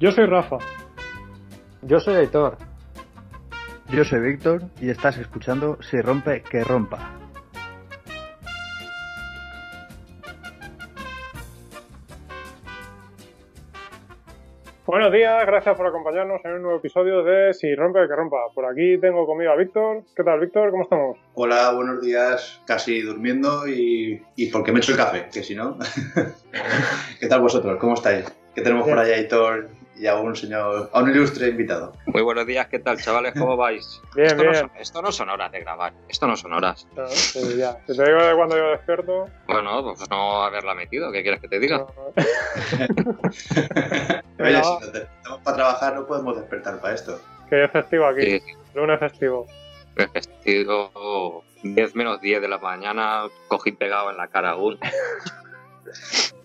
Yo 0.00 0.12
soy 0.12 0.26
Rafa. 0.26 0.58
Yo 1.82 1.98
soy 1.98 2.14
Aitor. 2.14 2.56
Yo 3.90 4.04
soy 4.04 4.20
Víctor 4.20 4.62
y 4.80 4.90
estás 4.90 5.18
escuchando 5.18 5.76
Si 5.82 6.00
rompe, 6.00 6.42
que 6.42 6.62
rompa. 6.62 7.16
Buenos 14.86 15.12
días, 15.12 15.44
gracias 15.44 15.76
por 15.76 15.88
acompañarnos 15.88 16.40
en 16.44 16.52
un 16.52 16.62
nuevo 16.62 16.78
episodio 16.78 17.24
de 17.24 17.52
Si 17.52 17.74
rompe, 17.74 18.06
que 18.06 18.14
rompa. 18.14 18.36
Por 18.54 18.66
aquí 18.66 18.98
tengo 19.00 19.26
conmigo 19.26 19.50
a 19.50 19.56
Víctor. 19.56 20.04
¿Qué 20.14 20.22
tal, 20.22 20.38
Víctor? 20.38 20.70
¿Cómo 20.70 20.84
estamos? 20.84 21.18
Hola, 21.34 21.72
buenos 21.74 22.00
días. 22.00 22.62
Casi 22.66 23.00
durmiendo 23.02 23.66
y, 23.66 24.22
y 24.36 24.48
porque 24.52 24.70
me 24.70 24.78
he 24.78 24.80
hecho 24.80 24.92
el 24.92 24.98
café, 24.98 25.26
que 25.32 25.42
si 25.42 25.56
no. 25.56 25.76
¿Qué 27.20 27.26
tal 27.26 27.40
vosotros? 27.40 27.78
¿Cómo 27.80 27.94
estáis? 27.94 28.32
¿Qué 28.54 28.62
tenemos 28.62 28.86
por 28.88 28.96
allá, 28.96 29.16
Aitor? 29.16 29.77
Y 29.98 30.06
a 30.06 30.14
un 30.16 30.34
señor, 30.36 30.90
a 30.92 31.00
un 31.02 31.10
ilustre 31.10 31.48
invitado. 31.48 31.92
Muy 32.06 32.22
buenos 32.22 32.46
días, 32.46 32.66
¿qué 32.68 32.78
tal, 32.78 32.98
chavales? 33.00 33.34
¿Cómo 33.38 33.56
vais? 33.56 34.00
Bien, 34.14 34.28
esto, 34.28 34.42
bien. 34.42 34.52
No 34.52 34.58
son, 34.60 34.70
esto 34.78 35.02
no 35.02 35.12
son 35.12 35.28
horas 35.30 35.50
de 35.52 35.60
grabar, 35.60 35.92
esto 36.08 36.26
no 36.26 36.36
son 36.36 36.52
horas. 36.52 36.86
Sí, 37.08 37.56
ya. 37.58 37.78
Si 37.86 37.96
te 37.96 38.04
digo 38.04 38.22
de 38.24 38.34
cuando 38.36 38.56
yo 38.56 38.70
despierto. 38.70 39.26
Bueno, 39.46 39.82
pues 39.96 40.08
no 40.10 40.42
haberla 40.44 40.74
metido, 40.74 41.10
¿qué 41.10 41.22
quieres 41.22 41.40
que 41.40 41.48
te 41.48 41.58
diga? 41.58 41.78
no. 41.78 41.86
Oye, 44.38 44.62
si 44.62 44.70
nos 44.70 44.92
despertamos 44.92 45.40
para 45.42 45.56
trabajar, 45.56 45.94
no 45.94 46.06
podemos 46.06 46.36
despertar 46.36 46.80
para 46.80 46.94
esto. 46.94 47.20
Que 47.50 47.64
es 47.64 47.70
festivo 47.70 48.06
aquí. 48.06 48.38
Sí, 48.38 48.42
Lunes 48.74 49.00
festivo. 49.00 49.46
el 49.96 50.06
vestido 50.08 51.42
10 51.62 51.94
menos 51.96 52.20
10 52.20 52.40
de 52.40 52.48
la 52.48 52.58
mañana, 52.58 53.24
cogí 53.48 53.72
pegado 53.72 54.10
en 54.10 54.16
la 54.16 54.28
cara 54.28 54.50
aún. 54.50 54.78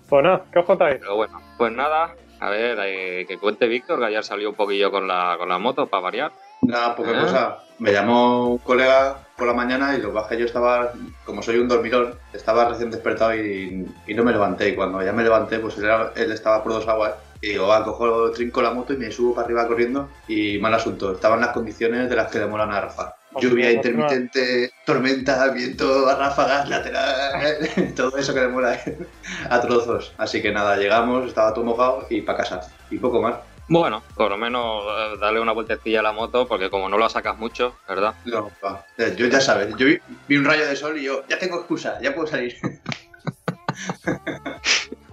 Pues 0.10 0.24
nada, 0.24 0.44
¿qué 0.52 0.60
os 0.60 0.66
contáis? 0.66 0.98
Pero 1.00 1.16
bueno, 1.18 1.40
pues 1.58 1.72
nada, 1.72 2.16
a 2.46 2.50
ver, 2.50 2.78
eh, 2.84 3.26
que 3.28 3.38
cuente 3.38 3.68
Víctor, 3.68 4.00
que 4.00 4.06
ayer 4.06 4.24
salió 4.24 4.50
un 4.50 4.56
poquillo 4.56 4.92
con 4.92 5.08
la, 5.08 5.36
con 5.38 5.48
la 5.50 5.58
moto 5.58 5.88
para 5.88 6.02
variar. 6.04 6.32
Nada, 6.62 6.96
poca 6.96 7.12
Ah. 7.16 7.22
cosa. 7.22 7.58
Me 7.80 7.92
llamó 7.92 8.50
un 8.52 8.58
colega 8.60 9.18
por 9.38 9.48
la 9.48 9.54
mañana 9.54 9.96
y 9.96 10.02
lo 10.02 10.10
que 10.10 10.14
pasa 10.16 10.28
es 10.28 10.32
que 10.32 10.40
yo 10.40 10.46
estaba, 10.46 10.92
como 11.26 11.42
soy 11.42 11.58
un 11.58 11.68
dormilón, 11.68 12.16
estaba 12.34 12.66
recién 12.70 12.92
despertado 12.92 13.36
y, 13.36 13.86
y 14.08 14.14
no 14.14 14.24
me 14.24 14.32
levanté. 14.32 14.70
Y 14.70 14.76
cuando 14.76 15.02
ya 15.02 15.12
me 15.12 15.24
levanté, 15.24 15.60
pues 15.60 15.78
él, 15.78 16.32
estaba 16.32 16.62
por 16.64 16.74
dos 16.74 16.88
aguas. 16.88 17.14
Y 17.42 17.50
digo, 17.50 17.68
va, 17.68 17.84
cojo, 17.84 18.32
trinco 18.32 18.62
la 18.62 18.72
moto 18.72 18.94
y 18.94 18.98
me 18.98 19.12
subo 19.12 19.34
para 19.36 19.46
arriba 19.46 19.68
corriendo. 19.68 20.10
Y 20.28 20.60
mal 20.60 20.74
asunto, 20.74 21.14
estaban 21.14 21.42
las 21.42 21.50
condiciones 21.50 22.10
de 22.10 22.16
las 22.16 22.32
que 22.32 22.40
le 22.40 22.46
molan 22.48 22.72
a 22.72 22.80
Rafa. 22.82 23.16
Lluvia 23.40 23.72
intermitente, 23.72 24.72
tormenta, 24.86 25.50
viento, 25.52 26.06
ráfagas, 26.18 26.70
lateral, 26.70 27.70
todo 27.96 28.18
eso 28.18 28.34
que 28.34 28.42
le 28.42 28.48
mola 28.48 28.80
a 29.50 29.62
trozos. 29.62 30.14
Así 30.18 30.42
que 30.42 30.52
nada, 30.52 30.78
llegamos, 30.78 31.28
estaba 31.28 31.54
todo 31.54 31.66
mojado 31.66 32.06
y 32.10 32.22
para 32.22 32.40
casa. 32.40 32.62
Y 32.90 32.98
poco 32.98 33.22
más. 33.22 33.36
Bueno, 33.70 34.04
por 34.16 34.30
lo 34.30 34.38
menos 34.38 34.84
eh, 34.84 35.18
darle 35.20 35.40
una 35.40 35.54
vueltecilla 35.54 36.02
a 36.02 36.04
la 36.04 36.12
moto, 36.12 36.48
porque 36.48 36.70
como 36.70 36.90
no 36.90 36.98
la 36.98 37.10
sacas 37.10 37.38
mucho, 37.38 37.76
¿verdad? 37.88 38.14
No, 38.26 38.52
va. 38.64 38.86
Eh, 38.98 39.16
Yo 39.18 39.28
ya 39.28 39.40
sabes, 39.40 39.76
yo 39.78 39.86
vi, 39.86 40.00
vi 40.28 40.38
un 40.38 40.46
rayo 40.46 40.68
de 40.68 40.76
sol 40.76 40.98
y 40.98 41.04
yo, 41.04 41.26
ya 41.28 41.40
tengo 41.40 41.58
excusa, 41.58 41.98
ya 42.02 42.14
puedo 42.14 42.28
salir. 42.28 42.56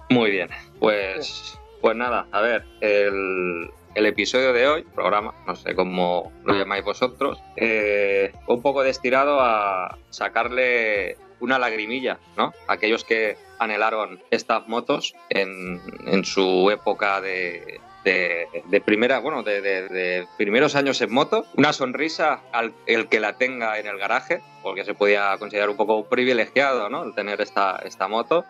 Muy 0.09 0.31
bien, 0.31 0.49
pues, 0.79 1.57
pues 1.79 1.95
nada, 1.95 2.27
a 2.31 2.41
ver, 2.41 2.65
el, 2.81 3.69
el 3.95 4.05
episodio 4.05 4.53
de 4.53 4.67
hoy, 4.67 4.83
programa, 4.83 5.33
no 5.45 5.55
sé 5.55 5.75
cómo 5.75 6.31
lo 6.43 6.53
llamáis 6.53 6.83
vosotros, 6.83 7.41
eh, 7.55 8.31
un 8.47 8.61
poco 8.61 8.83
destinado 8.83 9.39
a 9.41 9.97
sacarle 10.09 11.17
una 11.39 11.59
lagrimilla, 11.59 12.19
¿no? 12.37 12.53
Aquellos 12.67 13.03
que 13.03 13.37
anhelaron 13.59 14.21
estas 14.31 14.67
motos 14.67 15.15
en 15.29 15.79
su 16.23 16.69
época 16.71 17.21
de, 17.21 17.79
de, 18.03 18.47
de 18.65 18.81
primera, 18.81 19.19
bueno, 19.19 19.43
de, 19.43 19.61
de- 19.61 19.87
de 19.89 20.27
primeros 20.37 20.75
años 20.75 20.99
en 21.01 21.11
moto, 21.13 21.45
una 21.55 21.71
sonrisa 21.73 22.39
al 22.51 22.73
el 22.87 23.07
que 23.07 23.19
la 23.19 23.33
tenga 23.33 23.77
en 23.79 23.87
el 23.87 23.97
garaje, 23.97 24.41
porque 24.63 24.83
se 24.85 24.93
podía 24.93 25.35
considerar 25.39 25.69
un 25.69 25.77
poco 25.77 26.05
privilegiado, 26.05 26.87
¿no? 26.89 27.03
El 27.03 27.15
tener 27.15 27.41
esta, 27.41 27.81
esta 27.83 28.07
moto. 28.07 28.45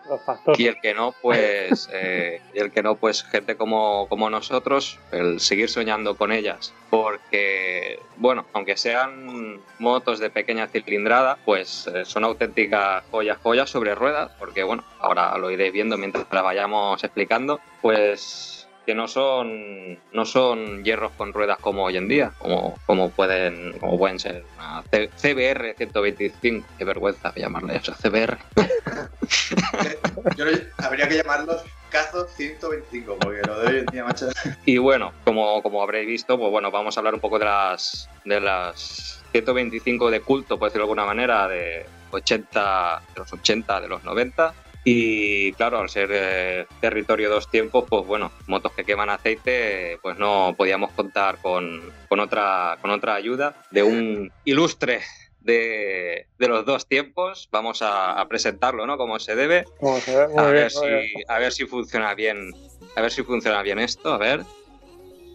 Y 0.58 0.66
el 0.66 0.78
que 0.80 0.92
no, 0.94 1.14
pues, 1.22 1.88
eh, 1.92 2.40
y 2.54 2.58
el 2.58 2.70
que 2.70 2.82
no, 2.82 2.96
pues, 2.96 3.22
gente 3.24 3.56
como, 3.56 4.06
como 4.08 4.28
nosotros, 4.28 4.98
el 5.10 5.40
seguir 5.40 5.70
soñando 5.70 6.14
con 6.16 6.30
ellas. 6.32 6.74
Porque, 6.90 7.98
bueno, 8.16 8.44
aunque 8.52 8.76
sean 8.76 9.60
motos 9.78 10.18
de 10.18 10.28
pequeña 10.30 10.66
cilindrada, 10.68 11.38
pues 11.46 11.86
eh, 11.94 12.04
son 12.04 12.24
auténticas 12.24 13.04
joyas, 13.10 13.38
joyas 13.42 13.70
sobre 13.70 13.94
ruedas. 13.94 14.30
Porque, 14.38 14.62
bueno, 14.64 14.84
ahora 14.98 15.36
lo 15.38 15.50
iréis 15.50 15.72
viendo 15.72 15.96
mientras 15.96 16.26
la 16.30 16.42
vayamos 16.42 17.02
explicando. 17.04 17.60
Pues 17.80 18.61
que 18.84 18.94
no 18.94 19.06
son 19.08 19.98
no 20.12 20.24
son 20.24 20.82
hierros 20.84 21.12
con 21.12 21.32
ruedas 21.32 21.58
como 21.58 21.84
hoy 21.84 21.96
en 21.96 22.08
día, 22.08 22.32
como, 22.38 22.78
como 22.86 23.10
pueden 23.10 23.78
como 23.78 23.98
pueden 23.98 24.18
ser 24.18 24.44
una 24.56 24.82
C- 24.90 25.10
CBR 25.16 25.74
125, 25.76 26.68
qué 26.78 26.84
vergüenza 26.84 27.32
llamarle 27.36 27.76
eso, 27.76 27.92
CBR. 27.94 28.36
Yo 30.36 30.44
habría 30.78 31.08
que 31.08 31.16
llamarlos 31.16 31.62
Cazo 31.90 32.26
125, 32.26 33.18
porque 33.18 33.42
lo 33.46 33.58
de 33.60 33.68
hoy 33.68 33.78
en 33.80 33.86
día, 33.86 34.04
macho. 34.04 34.26
Y 34.64 34.78
bueno, 34.78 35.12
como, 35.24 35.62
como 35.62 35.82
habréis 35.82 36.06
visto, 36.06 36.38
pues 36.38 36.50
bueno, 36.50 36.70
vamos 36.70 36.96
a 36.96 37.00
hablar 37.00 37.12
un 37.14 37.20
poco 37.20 37.38
de 37.38 37.44
las 37.44 38.08
de 38.24 38.40
las 38.40 39.22
125 39.32 40.10
de 40.10 40.20
culto, 40.20 40.58
por 40.58 40.68
decirlo 40.68 40.86
de 40.86 40.90
alguna 40.92 41.04
manera, 41.04 41.46
de 41.48 41.84
80, 42.10 43.02
de 43.14 43.20
los 43.20 43.32
80, 43.32 43.80
de 43.82 43.88
los 43.88 44.02
90. 44.04 44.54
Y 44.84 45.52
claro, 45.52 45.78
al 45.78 45.88
ser 45.88 46.10
eh, 46.12 46.66
territorio 46.80 47.30
dos 47.30 47.48
tiempos, 47.48 47.84
pues 47.88 48.04
bueno, 48.04 48.32
motos 48.48 48.72
que 48.72 48.84
queman 48.84 49.10
aceite, 49.10 49.98
pues 50.02 50.18
no 50.18 50.54
podíamos 50.56 50.90
contar 50.92 51.38
con, 51.40 51.82
con 52.08 52.18
otra, 52.18 52.78
con 52.82 52.90
otra 52.90 53.14
ayuda 53.14 53.54
de 53.70 53.84
un 53.84 54.32
ilustre 54.44 55.02
de, 55.38 56.26
de 56.36 56.48
los 56.48 56.64
dos 56.66 56.88
tiempos. 56.88 57.48
Vamos 57.52 57.80
a, 57.82 58.20
a 58.20 58.26
presentarlo, 58.26 58.84
¿no? 58.86 58.96
Como 58.96 59.20
se 59.20 59.36
debe. 59.36 59.66
Como 59.78 60.00
se 60.00 60.16
A 60.20 60.26
bien, 60.26 60.52
ver, 60.52 60.70
si, 60.72 60.84
a 61.28 61.38
ver 61.38 61.52
si 61.52 61.64
funciona 61.66 62.14
bien. 62.14 62.50
A 62.96 63.02
ver 63.02 63.12
si 63.12 63.22
funciona 63.22 63.62
bien 63.62 63.78
esto. 63.78 64.12
A 64.12 64.18
ver. 64.18 64.42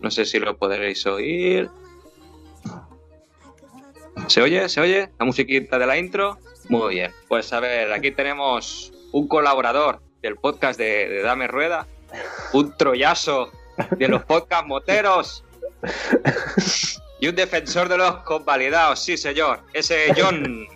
No 0.02 0.12
sé 0.12 0.26
si 0.26 0.40
lo 0.40 0.58
podréis 0.58 1.06
oír. 1.06 1.70
¿Se 4.28 4.42
oye? 4.42 4.68
¿Se 4.68 4.82
oye? 4.82 5.10
La 5.18 5.26
musiquita 5.26 5.80
de 5.80 5.88
la 5.88 5.98
intro. 5.98 6.38
Muy 6.68 6.96
bien. 6.96 7.14
Pues 7.30 7.54
a 7.54 7.62
ver, 7.62 7.94
aquí 7.94 8.12
tenemos 8.12 8.92
un 9.12 9.28
colaborador 9.28 10.02
del 10.22 10.36
podcast 10.36 10.78
de, 10.80 11.08
de 11.10 11.22
Dame 11.22 11.48
Rueda. 11.48 11.86
Un 12.54 12.76
troyazo 12.78 13.52
de 13.98 14.08
los 14.08 14.24
podcast 14.24 14.66
moteros. 14.66 15.44
Y 17.20 17.28
un 17.28 17.36
defensor 17.36 17.90
de 17.90 17.98
los 17.98 18.18
convalidados. 18.18 19.00
Sí, 19.04 19.18
señor. 19.18 19.62
Ese 19.74 20.14
John. 20.16 20.68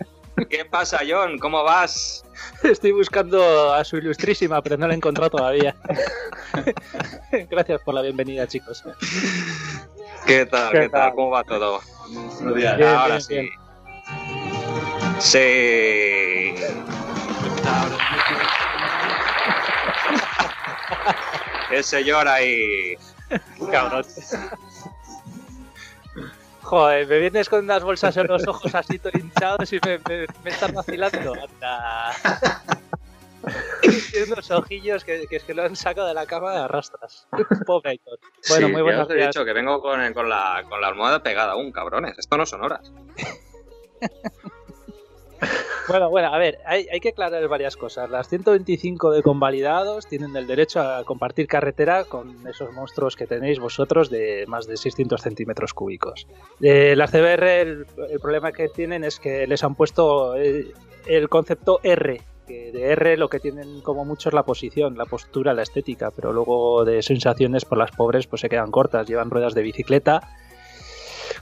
¿Qué 0.48 0.64
pasa, 0.64 1.00
John? 1.08 1.38
¿Cómo 1.38 1.62
vas? 1.62 2.24
Estoy 2.62 2.92
buscando 2.92 3.72
a 3.72 3.84
su 3.84 3.98
ilustrísima, 3.98 4.60
pero 4.62 4.76
no 4.76 4.86
la 4.86 4.94
he 4.94 4.96
encontrado 4.96 5.30
todavía. 5.30 5.76
Gracias 7.50 7.80
por 7.82 7.94
la 7.94 8.02
bienvenida, 8.02 8.46
chicos. 8.46 8.82
¿Qué 10.26 10.46
tal? 10.46 10.72
¿Qué 10.72 10.80
¿Qué, 10.80 10.88
tal? 10.88 11.00
tal? 11.02 11.14
¿Cómo 11.14 11.30
va 11.30 11.44
todo? 11.44 11.80
Buenos 12.40 12.56
días. 12.56 12.76
Bien, 12.76 12.88
Ahora 12.88 13.18
bien, 13.18 13.22
sí. 13.22 13.34
bien. 13.34 13.48
Sí. 15.20 16.54
El 21.70 21.84
señor 21.84 22.28
ahí. 22.28 22.94
Cabrón. 23.70 24.04
Joder, 26.62 27.06
me 27.06 27.18
vienes 27.18 27.48
con 27.48 27.64
unas 27.64 27.82
bolsas 27.82 28.16
en 28.16 28.26
los 28.26 28.46
ojos 28.46 28.74
así 28.74 28.98
todo 28.98 29.12
hinchados 29.18 29.72
y 29.72 29.80
me, 29.84 29.98
me- 30.08 30.26
me 30.44 30.50
estás 30.50 30.72
vacilando. 30.72 31.34
Anda. 31.34 32.12
Tiene 34.10 34.32
unos 34.32 34.50
ojillos 34.50 35.04
que, 35.04 35.26
que 35.26 35.36
es 35.36 35.42
que 35.44 35.54
lo 35.54 35.64
han 35.64 35.74
sacado 35.74 36.06
de 36.06 36.14
la 36.14 36.26
cama 36.26 36.52
de 36.52 36.58
arrastras. 36.60 37.26
Pobre 37.66 37.90
Aitor. 37.90 38.18
Bueno, 38.48 38.66
Sí, 38.68 38.72
muy 38.72 38.80
ya 38.80 38.82
buenos 38.84 39.04
os 39.06 39.10
he 39.10 39.14
días. 39.16 39.28
dicho 39.34 39.44
que 39.44 39.52
vengo 39.52 39.80
con, 39.82 40.12
con 40.14 40.28
la, 40.28 40.62
con 40.68 40.80
la 40.80 40.88
almohada 40.88 41.22
pegada 41.22 41.52
aún, 41.52 41.72
cabrones. 41.72 42.16
Esto 42.18 42.36
no 42.36 42.46
son 42.46 42.62
horas. 42.64 42.92
Bueno, 45.88 46.10
bueno, 46.10 46.32
a 46.32 46.38
ver, 46.38 46.58
hay, 46.64 47.00
que 47.00 47.10
aclarar 47.10 47.46
varias 47.48 47.76
cosas. 47.76 48.08
Las 48.08 48.28
125 48.28 49.10
de 49.10 49.22
convalidados 49.22 50.06
tienen 50.06 50.34
el 50.36 50.46
derecho 50.46 50.80
a 50.80 51.04
compartir 51.04 51.46
carretera 51.48 52.04
con 52.04 52.46
esos 52.46 52.72
monstruos 52.72 53.16
que 53.16 53.26
tenéis 53.26 53.58
vosotros 53.58 54.08
de 54.08 54.44
más 54.46 54.66
de 54.66 54.76
600 54.76 55.20
centímetros 55.20 55.74
cúbicos. 55.74 56.26
Eh, 56.60 56.94
las 56.96 57.10
CBR, 57.10 57.44
el, 57.44 57.86
problema 58.20 58.52
que 58.52 58.68
tienen 58.68 59.04
es 59.04 59.18
que 59.18 59.46
les 59.46 59.64
han 59.64 59.74
puesto 59.74 60.34
el, 60.36 60.72
el 61.06 61.28
concepto 61.28 61.80
R, 61.82 62.20
que 62.46 62.70
de 62.72 62.92
R 62.92 63.16
lo 63.16 63.28
que 63.28 63.40
tienen 63.40 63.80
como 63.80 64.04
mucho 64.04 64.28
es 64.28 64.34
la 64.34 64.44
posición, 64.44 64.96
la 64.96 65.06
postura, 65.06 65.52
la 65.52 65.62
estética, 65.62 66.10
pero 66.10 66.32
luego 66.32 66.84
de 66.84 67.02
sensaciones 67.02 67.64
por 67.64 67.78
las 67.78 67.90
pobres 67.90 68.26
pues 68.26 68.40
se 68.40 68.48
quedan 68.48 68.70
cortas, 68.70 69.06
llevan 69.08 69.30
ruedas 69.30 69.54
de 69.54 69.62
bicicleta 69.62 70.22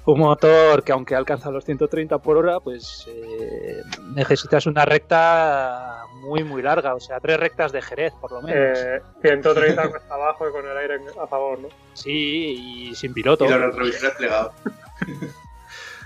un 0.06 0.18
motor 0.18 0.82
que 0.82 0.92
aunque 0.92 1.14
alcanza 1.14 1.50
los 1.50 1.64
130 1.64 2.18
por 2.18 2.36
hora, 2.36 2.58
pues 2.60 3.04
eh, 3.08 3.82
necesitas 4.14 4.66
una 4.66 4.84
recta 4.84 6.04
muy 6.14 6.42
muy 6.42 6.62
larga, 6.62 6.94
o 6.94 7.00
sea, 7.00 7.20
tres 7.20 7.38
rectas 7.38 7.70
de 7.72 7.82
Jerez 7.82 8.12
por 8.20 8.32
lo 8.32 8.42
menos. 8.42 8.78
Eh, 8.78 9.00
130 9.22 9.88
cuesta 9.90 10.14
abajo 10.14 10.48
y 10.48 10.52
con 10.52 10.66
el 10.66 10.76
aire 10.76 11.00
a 11.22 11.26
favor, 11.26 11.58
¿no? 11.60 11.68
Sí, 11.94 12.88
y 12.90 12.94
sin 12.94 13.12
piloto. 13.14 13.44
Y 13.44 13.48
los 13.48 13.60
retrovisores 13.60 14.16
plegados. 14.16 14.52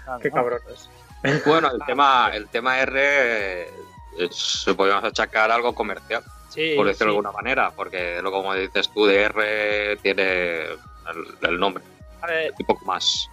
Ah, 0.06 0.18
Qué 0.20 0.28
no. 0.28 0.34
cabrones. 0.34 0.90
Bueno, 1.46 1.70
el 1.72 1.80
tema, 1.86 2.30
el 2.34 2.48
tema 2.48 2.78
R 2.80 2.92
eh, 3.00 3.70
es- 4.18 4.66
podríamos 4.76 5.04
achacar 5.04 5.50
algo 5.50 5.74
comercial, 5.74 6.22
Sí, 6.50 6.74
por 6.76 6.86
decirlo 6.86 7.12
sí. 7.12 7.14
de 7.14 7.18
alguna 7.26 7.32
manera, 7.32 7.70
porque 7.74 8.20
lo 8.22 8.30
como 8.30 8.52
dices 8.54 8.90
tú 8.90 9.06
de 9.06 9.22
R 9.22 9.96
tiene 10.02 10.64
el, 10.66 10.78
el 11.42 11.58
nombre 11.58 11.82
A 12.20 12.26
ver, 12.26 12.52
y 12.58 12.64
poco 12.64 12.84
más. 12.84 13.30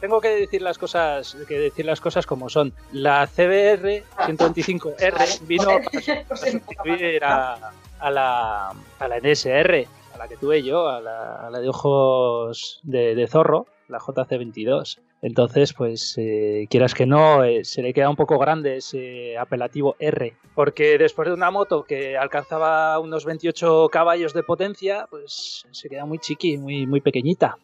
Tengo 0.00 0.20
que 0.20 0.28
decir 0.28 0.62
las 0.62 0.78
cosas 0.78 1.36
que 1.48 1.58
decir 1.58 1.84
las 1.84 2.00
cosas 2.00 2.26
como 2.26 2.48
son. 2.48 2.72
La 2.92 3.26
CBR 3.26 4.02
125R 4.18 5.40
vino 5.46 5.66
para 5.66 6.36
sustituir 6.36 7.24
a, 7.24 7.72
a 8.00 8.10
la, 8.10 8.68
a 8.98 9.08
la 9.08 9.18
NSR, 9.20 9.86
a 10.14 10.18
la 10.18 10.28
que 10.28 10.36
tuve 10.36 10.62
yo, 10.62 10.88
a 10.88 11.00
la, 11.00 11.46
a 11.46 11.50
la 11.50 11.60
de 11.60 11.68
ojos 11.68 12.80
de, 12.82 13.14
de 13.14 13.26
zorro, 13.26 13.66
la 13.88 13.98
JC22. 13.98 14.98
Entonces, 15.22 15.72
pues 15.72 16.16
eh, 16.18 16.66
quieras 16.68 16.92
que 16.92 17.06
no, 17.06 17.44
eh, 17.44 17.64
se 17.64 17.80
le 17.80 17.94
queda 17.94 18.10
un 18.10 18.16
poco 18.16 18.38
grande 18.38 18.76
ese 18.76 19.38
apelativo 19.38 19.96
R, 19.98 20.34
porque 20.54 20.98
después 20.98 21.28
de 21.28 21.34
una 21.34 21.50
moto 21.50 21.84
que 21.84 22.18
alcanzaba 22.18 22.98
unos 22.98 23.24
28 23.24 23.88
caballos 23.90 24.34
de 24.34 24.42
potencia, 24.42 25.06
pues 25.08 25.64
se 25.70 25.88
queda 25.88 26.04
muy 26.04 26.18
chiqui, 26.18 26.58
muy, 26.58 26.86
muy 26.86 27.00
pequeñita. 27.00 27.56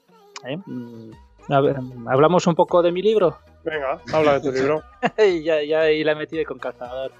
¿eh? 0.46 0.56
A 1.48 1.60
ver, 1.60 1.76
hablamos 2.08 2.46
un 2.46 2.54
poco 2.54 2.82
de 2.82 2.92
mi 2.92 3.02
libro. 3.02 3.38
Venga, 3.64 4.00
habla 4.12 4.34
de 4.34 4.40
tu 4.40 4.52
libro. 4.52 4.82
y 5.18 5.42
ya, 5.42 5.62
ya 5.62 5.80
ahí 5.82 6.04
la 6.04 6.12
he 6.12 6.14
metido 6.16 6.44
con 6.44 6.58
calzador. 6.58 7.12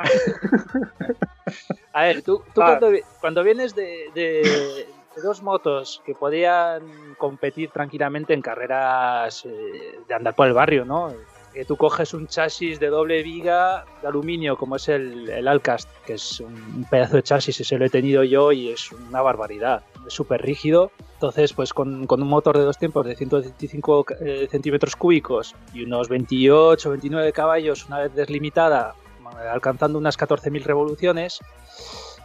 A 1.92 2.02
ver, 2.04 2.22
tú, 2.22 2.42
tú 2.54 2.62
Ah. 2.62 2.66
cuando, 2.66 2.90
vi- 2.90 3.02
cuando 3.20 3.42
vienes 3.42 3.74
de, 3.74 4.10
de- 4.14 4.86
de 5.16 5.22
dos 5.22 5.42
motos 5.42 6.00
que 6.06 6.14
podían 6.14 7.14
competir 7.18 7.70
tranquilamente 7.70 8.32
en 8.32 8.40
carreras 8.42 9.44
eh, 9.44 9.98
de 10.06 10.14
andar 10.14 10.34
por 10.34 10.46
el 10.46 10.52
barrio, 10.52 10.84
¿no? 10.84 11.12
Que 11.52 11.64
tú 11.64 11.76
coges 11.76 12.14
un 12.14 12.28
chasis 12.28 12.78
de 12.78 12.88
doble 12.88 13.22
viga 13.24 13.84
de 14.02 14.06
aluminio 14.08 14.56
como 14.56 14.76
es 14.76 14.88
el, 14.88 15.28
el 15.28 15.48
Alcast, 15.48 15.88
que 16.06 16.12
es 16.14 16.38
un, 16.40 16.86
pedazo 16.88 17.16
de 17.16 17.22
chasis, 17.24 17.60
ese 17.60 17.76
lo 17.76 17.84
he 17.86 17.90
tenido 17.90 18.22
yo 18.22 18.52
y 18.52 18.68
es 18.70 18.92
una 18.92 19.20
barbaridad. 19.20 19.82
Es 20.06 20.14
súper 20.14 20.42
rígido. 20.42 20.92
Entonces, 21.14 21.52
pues 21.52 21.74
con, 21.74 22.06
con 22.06 22.22
un 22.22 22.28
motor 22.28 22.56
de 22.56 22.64
dos 22.64 22.78
tiempos 22.78 23.04
de 23.04 23.16
125 23.16 24.06
eh, 24.20 24.48
centímetros 24.50 24.94
cúbicos 24.96 25.54
y 25.74 25.82
unos 25.84 26.08
28, 26.08 26.88
29 26.90 27.32
caballos, 27.32 27.84
una 27.86 27.98
vez 27.98 28.14
deslimitada, 28.14 28.94
eh, 29.42 29.48
alcanzando 29.48 29.98
unas 29.98 30.16
14.000 30.18 30.62
revoluciones, 30.62 31.40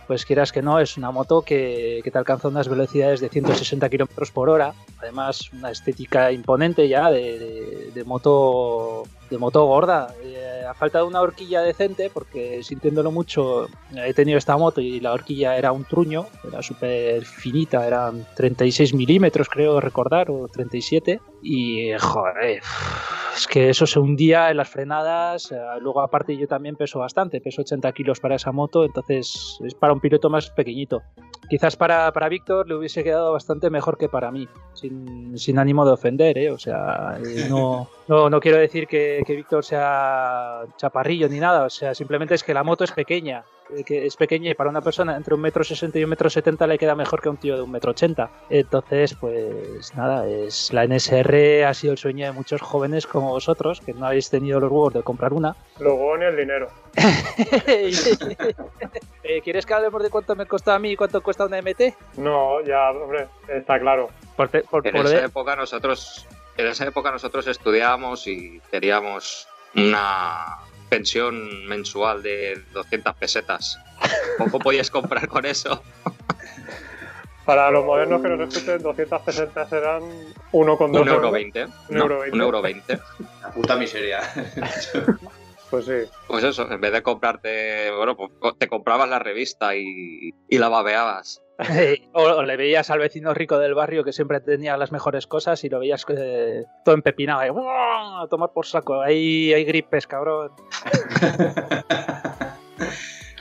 pues 0.07 0.23
quieras 0.23 0.51
que 0.51 0.61
no, 0.61 0.79
es 0.79 0.97
una 0.97 1.09
moto 1.11 1.41
que, 1.41 1.99
que 2.03 2.11
te 2.11 2.17
alcanza 2.19 2.47
unas 2.47 2.67
velocidades 2.69 3.19
de 3.21 3.27
160 3.29 3.89
kilómetros 3.89 4.29
por 4.31 4.49
hora. 4.49 4.73
Además, 4.99 5.51
una 5.51 5.71
estética 5.71 6.31
imponente 6.31 6.87
ya 6.87 7.09
de, 7.11 7.39
de- 7.39 7.91
de 7.91 8.03
moto 8.03 9.03
de 9.29 9.37
moto 9.37 9.65
gorda. 9.65 10.13
Eh, 10.23 10.63
a 10.67 10.73
falta 10.73 10.99
de 10.99 11.05
una 11.05 11.21
horquilla 11.21 11.61
decente, 11.61 12.09
porque 12.13 12.63
sintiéndolo 12.63 13.11
mucho, 13.11 13.67
he 13.95 14.13
tenido 14.13 14.37
esta 14.37 14.57
moto 14.57 14.81
y 14.81 14.99
la 14.99 15.13
horquilla 15.13 15.57
era 15.57 15.71
un 15.71 15.85
truño, 15.85 16.25
era 16.47 16.61
súper 16.61 17.23
finita, 17.25 17.85
eran 17.85 18.25
36 18.35 18.93
milímetros, 18.93 19.47
creo 19.49 19.79
recordar, 19.79 20.29
o 20.31 20.47
37. 20.47 21.19
Y 21.43 21.91
joder, 21.99 22.61
es 23.35 23.47
que 23.47 23.69
eso 23.69 23.85
se 23.85 23.99
hundía 23.99 24.49
en 24.49 24.57
las 24.57 24.69
frenadas. 24.69 25.51
eh, 25.51 25.57
Luego, 25.81 26.01
aparte, 26.01 26.35
yo 26.35 26.47
también 26.47 26.75
peso 26.75 26.99
bastante, 26.99 27.41
peso 27.41 27.61
80 27.61 27.91
kilos 27.91 28.19
para 28.19 28.35
esa 28.35 28.51
moto, 28.51 28.85
entonces 28.85 29.59
es 29.63 29.73
para 29.75 29.93
un 29.93 29.99
piloto 29.99 30.29
más 30.29 30.49
pequeñito. 30.49 31.01
Quizás 31.49 31.75
para, 31.75 32.11
para 32.11 32.29
Víctor 32.29 32.67
le 32.67 32.75
hubiese 32.75 33.03
quedado 33.03 33.33
bastante 33.33 33.69
mejor 33.69 33.97
que 33.97 34.09
para 34.09 34.31
mí, 34.31 34.47
sin, 34.73 35.37
sin 35.37 35.59
ánimo 35.59 35.85
de 35.85 35.91
ofender, 35.91 36.37
¿eh? 36.37 36.51
O 36.51 36.57
sea, 36.57 37.17
eh, 37.23 37.47
no, 37.49 37.87
no, 38.07 38.29
no 38.29 38.39
quiero 38.39 38.57
decir 38.57 38.87
que, 38.87 39.23
que 39.25 39.35
Víctor 39.35 39.63
sea 39.63 40.61
chaparrillo 40.77 41.29
ni 41.29 41.39
nada, 41.39 41.65
o 41.65 41.69
sea, 41.69 41.93
simplemente 41.93 42.35
es 42.35 42.43
que 42.43 42.53
la 42.53 42.63
moto 42.63 42.83
es 42.83 42.91
pequeña, 42.91 43.43
que 43.85 44.05
es 44.05 44.15
pequeña 44.15 44.51
y 44.51 44.53
para 44.53 44.69
una 44.69 44.81
persona 44.81 45.15
entre 45.17 45.33
un 45.35 45.41
metro 45.41 45.63
sesenta 45.63 45.97
y 45.99 46.03
un 46.03 46.09
metro 46.09 46.29
setenta 46.29 46.67
le 46.67 46.77
queda 46.77 46.95
mejor 46.95 47.21
que 47.21 47.29
a 47.29 47.31
un 47.31 47.37
tío 47.37 47.55
de 47.55 47.61
un 47.61 47.71
metro 47.71 47.91
ochenta. 47.91 48.29
Entonces, 48.49 49.15
pues 49.19 49.93
nada, 49.95 50.27
es 50.27 50.71
la 50.73 50.85
NSR 50.87 51.63
ha 51.65 51.73
sido 51.73 51.93
el 51.93 51.97
sueño 51.97 52.25
de 52.25 52.31
muchos 52.31 52.61
jóvenes 52.61 53.07
como 53.07 53.29
vosotros, 53.29 53.81
que 53.81 53.93
no 53.93 54.05
habéis 54.07 54.29
tenido 54.29 54.59
los 54.59 54.71
huevos 54.71 54.93
de 54.93 55.03
comprar 55.03 55.33
una. 55.33 55.55
Luego 55.79 56.17
ni 56.17 56.25
el 56.25 56.35
dinero. 56.37 56.69
Eh, 59.27 59.41
¿Quieres 59.43 59.65
que 59.65 59.73
hablemos 59.73 60.03
de 60.03 60.09
cuánto 60.09 60.35
me 60.35 60.45
costó 60.45 60.71
a 60.71 60.79
mí 60.79 60.91
y 60.91 60.95
cuánto 60.95 61.21
cuesta 61.21 61.45
una 61.45 61.57
MT? 61.61 61.95
No, 62.17 62.61
ya, 62.61 62.91
hombre, 62.91 63.27
está 63.47 63.79
claro. 63.79 64.09
Por, 64.35 64.49
te- 64.49 64.61
por- 64.61 64.85
En 64.85 64.93
por 64.95 65.05
esa 65.07 65.17
de- 65.19 65.25
época 65.25 65.55
nosotros, 65.55 66.27
en 66.57 66.67
esa 66.67 66.85
época 66.85 67.11
nosotros 67.11 67.47
estudiábamos 67.47 68.27
y 68.27 68.61
teníamos 68.69 69.47
una 69.75 70.57
pensión 70.89 71.65
mensual 71.67 72.21
de 72.23 72.61
200 72.73 73.15
pesetas. 73.15 73.79
Poco 74.37 74.59
podías 74.59 74.89
comprar 74.91 75.27
con 75.27 75.45
eso. 75.45 75.81
Para 77.45 77.69
los 77.69 77.85
modernos 77.85 78.21
que 78.23 78.29
nos 78.29 78.47
escuchen, 78.53 78.81
200 78.81 79.21
pesetas 79.21 79.69
serán 79.69 80.01
1,2 80.51 80.89
Un 80.89 80.95
euro 80.95 81.13
euros. 81.13 81.31
veinte. 81.31 81.65
Un 81.65 81.71
No, 81.89 82.01
euro 82.03 82.19
veinte. 82.19 82.35
un 82.37 82.41
euro 82.41 82.61
veinte. 82.61 82.99
La 83.41 83.51
puta 83.51 83.75
miseria. 83.75 84.21
Pues 85.71 85.85
sí. 85.85 85.93
Pues 86.27 86.43
eso, 86.43 86.71
en 86.71 86.79
vez 86.79 86.91
de 86.93 87.01
comprarte, 87.01 87.89
bueno, 87.91 88.15
pues 88.15 88.31
te 88.59 88.67
comprabas 88.69 89.09
la 89.09 89.17
revista 89.17 89.75
y, 89.75 90.29
y 90.47 90.57
la 90.59 90.69
babeabas. 90.69 91.41
o, 92.13 92.43
le 92.43 92.57
veías 92.57 92.89
al 92.89 92.99
vecino 92.99 93.33
rico 93.33 93.57
del 93.59 93.73
barrio 93.73 94.03
que 94.03 94.11
siempre 94.13 94.39
tenía 94.41 94.75
las 94.77 94.91
mejores 94.91 95.27
cosas 95.27 95.63
y 95.63 95.69
lo 95.69 95.79
veías 95.79 96.05
eh, 96.09 96.65
todo 96.83 96.95
empepinado. 96.95 97.41
a 97.41 98.27
tomar 98.27 98.51
por 98.51 98.65
saco. 98.65 99.01
Ahí 99.01 99.53
hay 99.53 99.63
gripes, 99.63 100.07
cabrón. 100.07 100.51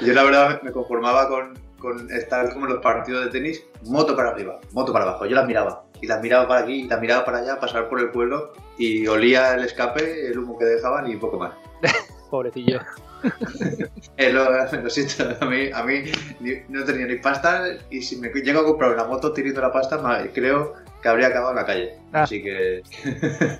Yo 0.01 0.13
la 0.13 0.25
verdad 0.25 0.63
me 0.63 0.73
conformaba 0.73 1.29
con, 1.29 1.59
con 1.79 2.11
estar 2.11 2.53
como 2.53 2.67
en 2.67 2.75
los 2.75 2.83
partidos 2.83 3.25
de 3.25 3.31
tenis, 3.31 3.65
moto 3.85 4.15
para 4.17 4.31
arriba, 4.31 4.61
moto 4.73 4.93
para 4.93 5.07
abajo. 5.07 5.27
Yo 5.27 5.35
las 5.35 5.47
miraba. 5.47 5.85
Y 6.01 6.07
las 6.07 6.21
miraba 6.21 6.47
para 6.47 6.61
aquí, 6.61 6.83
y 6.83 6.89
las 6.89 7.01
miraba 7.01 7.25
para 7.25 7.39
allá, 7.39 7.59
pasar 7.59 7.89
por 7.89 7.99
el 8.01 8.11
pueblo 8.11 8.53
y 8.77 9.07
olía 9.07 9.55
el 9.55 9.65
escape, 9.65 10.27
el 10.29 10.39
humo 10.39 10.59
que 10.59 10.65
dejaban 10.67 11.11
y 11.11 11.17
poco 11.17 11.39
más. 11.39 11.55
Pobrecillo. 12.31 12.81
Eh, 14.17 14.33
lo, 14.33 14.45
lo 14.51 14.91
siento, 14.91 15.25
a 15.41 15.47
mí, 15.47 15.71
a 15.73 15.83
mí 15.85 16.03
ni- 16.41 16.63
no 16.69 16.85
tenía 16.85 17.07
ni 17.07 17.17
pasta 17.17 17.65
y 17.91 18.03
si 18.03 18.17
me 18.17 18.29
llego 18.29 18.61
a 18.61 18.65
comprar 18.65 18.93
una 18.93 19.05
moto 19.05 19.33
teniendo 19.33 19.61
la 19.61 19.73
pasta, 19.73 20.01
creo 20.33 20.75
que 21.03 21.09
habría 21.09 21.29
acabado 21.29 21.51
en 21.51 21.57
la 21.57 21.67
calle. 21.67 21.93
Ah. 22.13 22.23
Así 22.23 22.43
que 22.43 22.83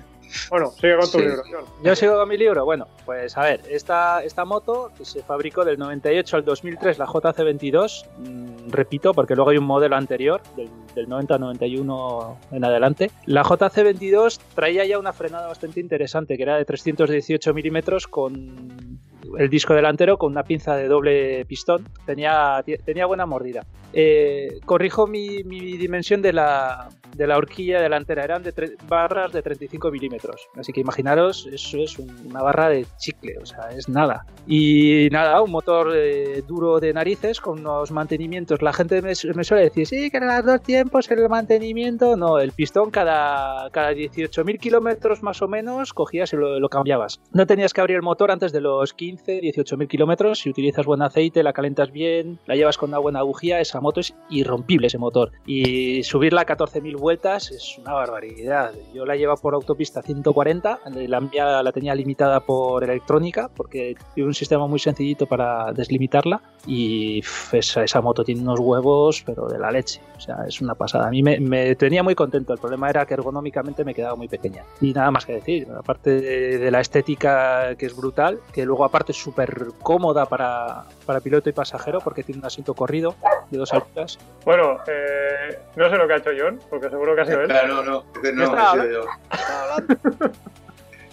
Bueno, 0.49 0.71
sigue 0.71 0.97
con 0.97 1.11
tu 1.11 1.19
Sí. 1.19 1.23
libro. 1.23 1.43
Yo 1.83 1.95
sigo 1.95 2.15
con 2.17 2.27
mi 2.27 2.35
libro. 2.35 2.65
Bueno, 2.65 2.87
pues 3.05 3.37
a 3.37 3.43
ver, 3.43 3.61
esta, 3.69 4.23
esta 4.23 4.43
moto 4.43 4.91
que 4.97 5.05
se 5.05 5.21
fabricó 5.21 5.63
del 5.63 5.77
98 5.77 6.37
al 6.37 6.43
2003, 6.43 6.97
la 6.97 7.05
JC22, 7.05 8.05
mm, 8.17 8.69
repito, 8.71 9.13
porque 9.13 9.35
luego 9.35 9.51
hay 9.51 9.57
un 9.57 9.65
modelo 9.65 9.95
anterior, 9.95 10.41
del, 10.57 10.69
del 10.95 11.07
90 11.07 11.35
al 11.35 11.39
91 11.41 12.37
en 12.51 12.65
adelante. 12.65 13.11
La 13.27 13.43
JC22 13.43 14.39
traía 14.55 14.83
ya 14.85 14.97
una 14.97 15.13
frenada 15.13 15.47
bastante 15.47 15.79
interesante, 15.79 16.35
que 16.37 16.43
era 16.43 16.57
de 16.57 16.65
318 16.65 17.53
milímetros 17.53 18.07
con 18.07 18.99
el 19.37 19.49
disco 19.49 19.73
delantero 19.73 20.17
con 20.17 20.31
una 20.31 20.43
pinza 20.43 20.75
de 20.75 20.87
doble 20.87 21.45
pistón. 21.45 21.87
Tenía, 22.05 22.63
tenía 22.85 23.05
buena 23.05 23.25
mordida. 23.25 23.65
Eh, 23.93 24.59
corrijo 24.65 25.07
mi, 25.07 25.43
mi 25.45 25.77
dimensión 25.77 26.21
de 26.21 26.33
la, 26.33 26.89
de 27.15 27.27
la 27.27 27.37
horquilla 27.37 27.79
delantera, 27.81 28.23
eran 28.25 28.43
de 28.43 28.53
barras 28.89 29.31
de 29.31 29.41
35 29.41 29.89
milímetros. 29.89 30.47
Así 30.57 30.73
que 30.73 30.81
imaginaros, 30.81 31.47
eso 31.51 31.77
es 31.77 31.97
un- 31.97 32.13
una 32.27 32.41
barra 32.41 32.67
de 32.69 32.85
chicle, 32.97 33.37
o 33.41 33.45
sea, 33.45 33.69
es 33.69 33.87
nada. 33.87 34.25
Y 34.47 35.07
nada, 35.11 35.41
un 35.41 35.51
motor 35.51 35.93
eh, 35.95 36.43
duro 36.45 36.79
de 36.81 36.91
narices 36.93 37.39
con 37.39 37.59
unos 37.59 37.91
mantenimientos. 37.91 38.61
La 38.61 38.73
gente 38.73 39.01
me, 39.01 39.13
me 39.33 39.43
suele 39.45 39.63
decir, 39.63 39.87
sí, 39.87 40.09
que 40.11 40.17
eran 40.17 40.45
dos 40.45 40.61
tiempos, 40.61 41.09
el 41.09 41.29
mantenimiento. 41.29 42.17
No, 42.17 42.39
el 42.39 42.51
pistón 42.51 42.91
cada, 42.91 43.69
cada 43.69 43.93
18.000 43.93 44.59
kilómetros 44.59 45.23
más 45.23 45.41
o 45.41 45.47
menos 45.47 45.93
cogías 45.93 46.33
y 46.33 46.35
lo, 46.35 46.59
lo 46.59 46.67
cambiabas. 46.69 47.21
No 47.31 47.47
tenías 47.47 47.73
que 47.73 47.79
abrir 47.81 47.95
el 47.95 48.01
motor 48.03 48.29
antes 48.31 48.51
de 48.51 48.59
los 48.61 48.93
15, 48.93 49.14
18.000 49.17 49.87
kilómetros. 49.87 50.39
Si 50.39 50.49
utilizas 50.49 50.85
buen 50.85 51.01
aceite, 51.01 51.43
la 51.43 51.53
calentas 51.53 51.91
bien, 51.91 52.39
la 52.45 52.55
llevas 52.55 52.77
con 52.77 52.89
una 52.89 52.99
buena 52.99 53.21
esa 53.21 53.59
esa 53.59 53.81
moto 53.81 53.99
es 53.99 54.13
irrompible 54.29 54.87
ese 54.87 54.97
motor. 54.97 55.31
Y 55.45 56.03
subirla 56.03 56.41
a 56.41 56.45
14.000 56.45 56.97
vueltas 56.97 57.51
es 57.51 57.77
una 57.77 57.93
barbaridad. 57.93 58.73
Yo 58.93 59.05
la 59.05 59.15
llevo 59.15 59.35
por 59.35 59.53
autopista 59.53 60.01
140, 60.01 60.79
la 61.07 61.19
mía 61.19 61.63
la 61.63 61.71
tenía 61.71 61.95
limitada 61.95 62.39
por 62.39 62.83
electrónica 62.83 63.49
porque 63.53 63.95
tiene 64.13 64.27
un 64.27 64.33
sistema 64.33 64.67
muy 64.67 64.79
sencillito 64.79 65.25
para 65.25 65.71
deslimitarla 65.73 66.41
y 66.67 67.23
esa, 67.51 67.83
esa, 67.83 68.01
moto 68.01 68.23
tiene 68.23 68.41
unos 68.41 68.59
huevos 68.59 69.23
pero 69.25 69.47
de 69.47 69.59
la 69.59 69.71
leche. 69.71 70.01
O 70.17 70.19
sea, 70.19 70.45
es 70.47 70.61
una 70.61 70.75
pasada. 70.75 71.07
A 71.07 71.09
mí 71.09 71.21
me, 71.21 71.39
me, 71.39 71.75
tenía 71.75 72.03
muy 72.03 72.15
contento. 72.15 72.53
El 72.53 72.59
problema 72.59 72.89
era 72.89 73.05
que 73.05 73.13
ergonómicamente 73.13 73.83
me 73.83 73.93
quedaba 73.93 74.15
muy 74.15 74.27
pequeña. 74.27 74.63
Y 74.81 74.93
nada 74.93 75.11
más 75.11 75.25
que 75.25 75.33
decir. 75.33 75.67
Aparte 75.77 76.21
de, 76.21 76.57
de 76.57 76.71
la 76.71 76.79
estética 76.79 77.75
que 77.75 77.85
es 77.85 77.95
brutal, 77.95 78.39
que 78.53 78.65
luego 78.65 78.85
aparte 78.85 79.04
es 79.11 79.17
súper 79.17 79.67
cómoda 79.81 80.25
para, 80.25 80.83
para 81.05 81.19
piloto 81.19 81.49
y 81.49 81.53
pasajero 81.53 81.99
porque 81.99 82.23
tiene 82.23 82.39
un 82.39 82.45
asiento 82.45 82.73
corrido 82.73 83.15
de 83.49 83.57
dos 83.57 83.73
alturas. 83.73 84.17
Bueno, 84.43 84.79
eh, 84.87 85.59
no 85.75 85.89
sé 85.89 85.97
lo 85.97 86.07
que 86.07 86.13
ha 86.13 86.17
hecho 86.17 86.31
John, 86.37 86.59
porque 86.69 86.89
seguro 86.89 87.15
que 87.15 87.21
ha 87.21 87.25
sido 87.25 87.41
él. 87.41 87.47
no, 87.47 87.83
no, 87.83 87.83
no, 87.83 88.03
no 88.33 88.55
ha 88.55 88.71
sido 88.73 88.85
yo. 88.85 89.05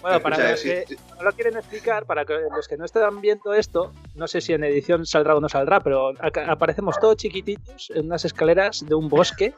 Bueno, 0.03 0.19
para 0.19 0.51
los 0.51 0.61
que 0.61 0.85
no 1.15 1.23
lo 1.23 1.31
quieren 1.31 1.55
explicar, 1.55 2.05
para 2.05 2.25
que 2.25 2.33
los 2.53 2.67
que 2.67 2.75
no 2.75 2.83
estén 2.83 3.21
viendo 3.21 3.53
esto, 3.53 3.93
no 4.15 4.27
sé 4.27 4.41
si 4.41 4.51
en 4.51 4.65
edición 4.65 5.05
saldrá 5.05 5.33
o 5.33 5.39
no 5.39 5.47
saldrá, 5.47 5.79
pero 5.79 6.11
aparecemos 6.19 6.99
todos 6.99 7.15
chiquititos 7.15 7.89
en 7.95 8.07
unas 8.07 8.25
escaleras 8.25 8.85
de 8.85 8.95
un 8.95 9.07
bosque, 9.07 9.55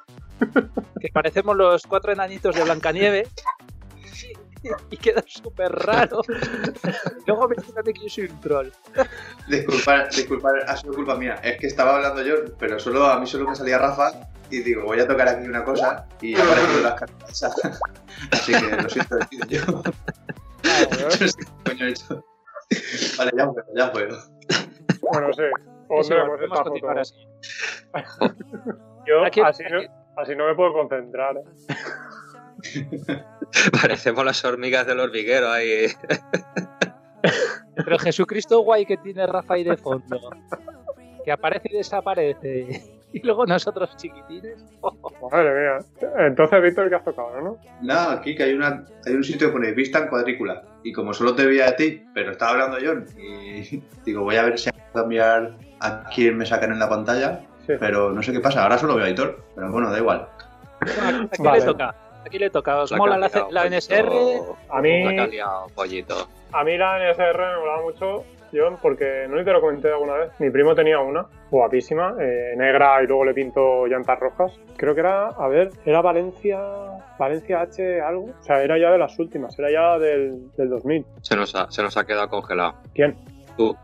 que 1.01 1.09
parecemos 1.11 1.57
los 1.57 1.81
cuatro 1.87 2.11
enanitos 2.11 2.55
de 2.55 2.63
Blancanieve, 2.63 3.27
y 4.91 4.97
queda 4.97 5.23
súper 5.25 5.71
raro. 5.71 6.21
Luego 7.27 7.47
me 7.47 7.55
dicen 7.55 7.83
que 7.83 7.93
yo 8.01 8.09
soy 8.09 8.25
un 8.25 8.41
troll. 8.41 8.69
Disculpa, 9.47 10.07
disculpa, 10.07 10.51
ha 10.67 10.77
sido 10.77 10.93
culpa 10.93 11.15
mía. 11.15 11.35
Es 11.43 11.57
que 11.57 11.67
estaba 11.67 11.95
hablando 11.95 12.21
yo, 12.21 12.35
pero 12.57 12.79
solo 12.79 13.05
a 13.05 13.19
mí 13.19 13.27
solo 13.27 13.49
me 13.49 13.55
salía 13.55 13.77
Rafa 13.77 14.11
y 14.49 14.59
digo, 14.59 14.83
voy 14.83 14.99
a 14.99 15.07
tocar 15.07 15.27
aquí 15.27 15.47
una 15.47 15.63
cosa 15.63 16.05
y 16.21 16.35
aparecen 16.35 16.83
las 16.83 16.99
cartas. 16.99 17.43
Así 18.31 18.53
que 18.53 18.75
lo 18.81 18.89
siento 18.89 19.15
decir 19.15 19.47
yo. 19.47 19.65
no 19.65 21.11
sé 21.11 21.25
qué 21.37 21.45
coño 21.69 21.85
he 21.85 21.89
hecho. 21.89 22.23
Vale, 23.17 23.31
ya 23.37 23.51
puedo, 23.51 23.67
ya 23.75 23.91
puedo. 23.91 24.17
Bueno, 25.01 25.33
sí. 25.33 25.43
Pondremos 25.87 26.41
esta 26.41 26.63
foto. 26.63 26.89
Así. 26.89 27.15
Yo 29.05 29.23
así. 29.45 29.63
No, 29.69 29.81
así 30.17 30.35
no 30.35 30.47
me 30.47 30.55
puedo 30.55 30.73
concentrar. 30.73 31.35
Parecemos 33.81 34.25
las 34.25 34.43
hormigas 34.43 34.85
del 34.85 34.99
hormiguero 34.99 35.51
ahí. 35.51 35.87
Pero 37.75 37.99
Jesucristo 37.99 38.59
guay 38.61 38.85
que 38.85 38.97
tiene 38.97 39.25
Rafa 39.27 39.55
ahí 39.55 39.63
de 39.63 39.77
fondo. 39.77 40.19
Que 41.23 41.31
aparece 41.31 41.69
y 41.71 41.77
desaparece. 41.77 42.83
Y 43.13 43.19
luego 43.25 43.45
nosotros 43.45 43.95
chiquitines. 43.97 44.63
Madre 45.31 45.53
mía. 45.53 45.77
Entonces, 46.19 46.61
Víctor, 46.61 46.89
¿qué 46.89 46.95
has 46.95 47.03
tocado, 47.03 47.41
no? 47.41 47.57
Nada, 47.81 48.13
aquí 48.13 48.35
que 48.35 48.43
hay, 48.43 48.53
una, 48.53 48.85
hay 49.05 49.13
un 49.13 49.23
sitio 49.23 49.47
que 49.47 49.53
pone 49.53 49.71
vista 49.71 49.99
en 49.99 50.07
cuadrícula. 50.07 50.63
Y 50.83 50.91
como 50.91 51.13
solo 51.13 51.33
te 51.35 51.45
veía 51.45 51.69
a 51.69 51.75
ti, 51.75 52.03
pero 52.13 52.31
estaba 52.31 52.51
hablando 52.51 52.77
yo, 52.79 52.93
y 53.17 53.81
digo, 54.05 54.23
voy 54.23 54.35
a 54.35 54.43
ver 54.43 54.59
si 54.59 54.69
puedo 54.69 55.03
cambiar 55.03 55.57
a 55.79 56.03
quién 56.13 56.37
me 56.37 56.45
sacan 56.45 56.71
en 56.71 56.79
la 56.79 56.89
pantalla. 56.89 57.41
Sí. 57.65 57.73
Pero 57.79 58.11
no 58.11 58.21
sé 58.21 58.31
qué 58.31 58.39
pasa, 58.39 58.63
ahora 58.63 58.77
solo 58.77 58.95
veo 58.95 59.05
a 59.05 59.09
Hitor. 59.09 59.43
Pero 59.55 59.71
bueno, 59.71 59.89
da 59.91 59.97
igual. 59.97 60.27
¿A 60.81 61.27
quién 61.31 61.43
vale. 61.43 61.59
le 61.59 61.65
toca? 61.65 61.95
Aquí 62.25 62.39
le 62.39 62.49
toca. 62.49 62.81
¿Os 62.81 62.91
mola 62.93 63.17
la, 63.17 63.29
la, 63.51 63.69
NSR? 63.69 64.09
A 64.69 64.81
mí, 64.81 65.03
pollito. 65.75 66.27
a 66.51 66.63
mí 66.63 66.77
la 66.77 66.97
NSR 66.97 67.37
me 67.37 67.59
molaba 67.59 67.81
mucho, 67.83 68.23
John, 68.51 68.77
porque 68.81 69.27
no 69.29 69.43
te 69.43 69.51
lo 69.51 69.61
comenté 69.61 69.89
alguna 69.89 70.13
vez. 70.13 70.31
Mi 70.39 70.49
primo 70.49 70.73
tenía 70.73 70.99
una, 70.99 71.27
guapísima, 71.51 72.15
eh, 72.19 72.55
negra 72.57 73.03
y 73.03 73.07
luego 73.07 73.25
le 73.25 73.33
pinto 73.35 73.85
llantas 73.85 74.19
rojas. 74.19 74.59
Creo 74.75 74.95
que 74.95 75.01
era, 75.01 75.27
a 75.27 75.47
ver, 75.47 75.69
era 75.85 76.01
Valencia, 76.01 76.59
Valencia 77.19 77.61
H 77.61 78.01
algo. 78.01 78.31
O 78.39 78.43
sea, 78.43 78.63
era 78.63 78.79
ya 78.79 78.89
de 78.91 78.97
las 78.97 79.19
últimas, 79.19 79.57
era 79.59 79.71
ya 79.71 79.99
del, 79.99 80.51
del 80.57 80.69
2000. 80.69 81.05
Se 81.21 81.35
nos, 81.35 81.53
ha, 81.55 81.69
se 81.69 81.83
nos 81.83 81.95
ha 81.95 82.05
quedado 82.05 82.29
congelado. 82.29 82.73
¿Quién? 82.95 83.15
Tú. 83.55 83.77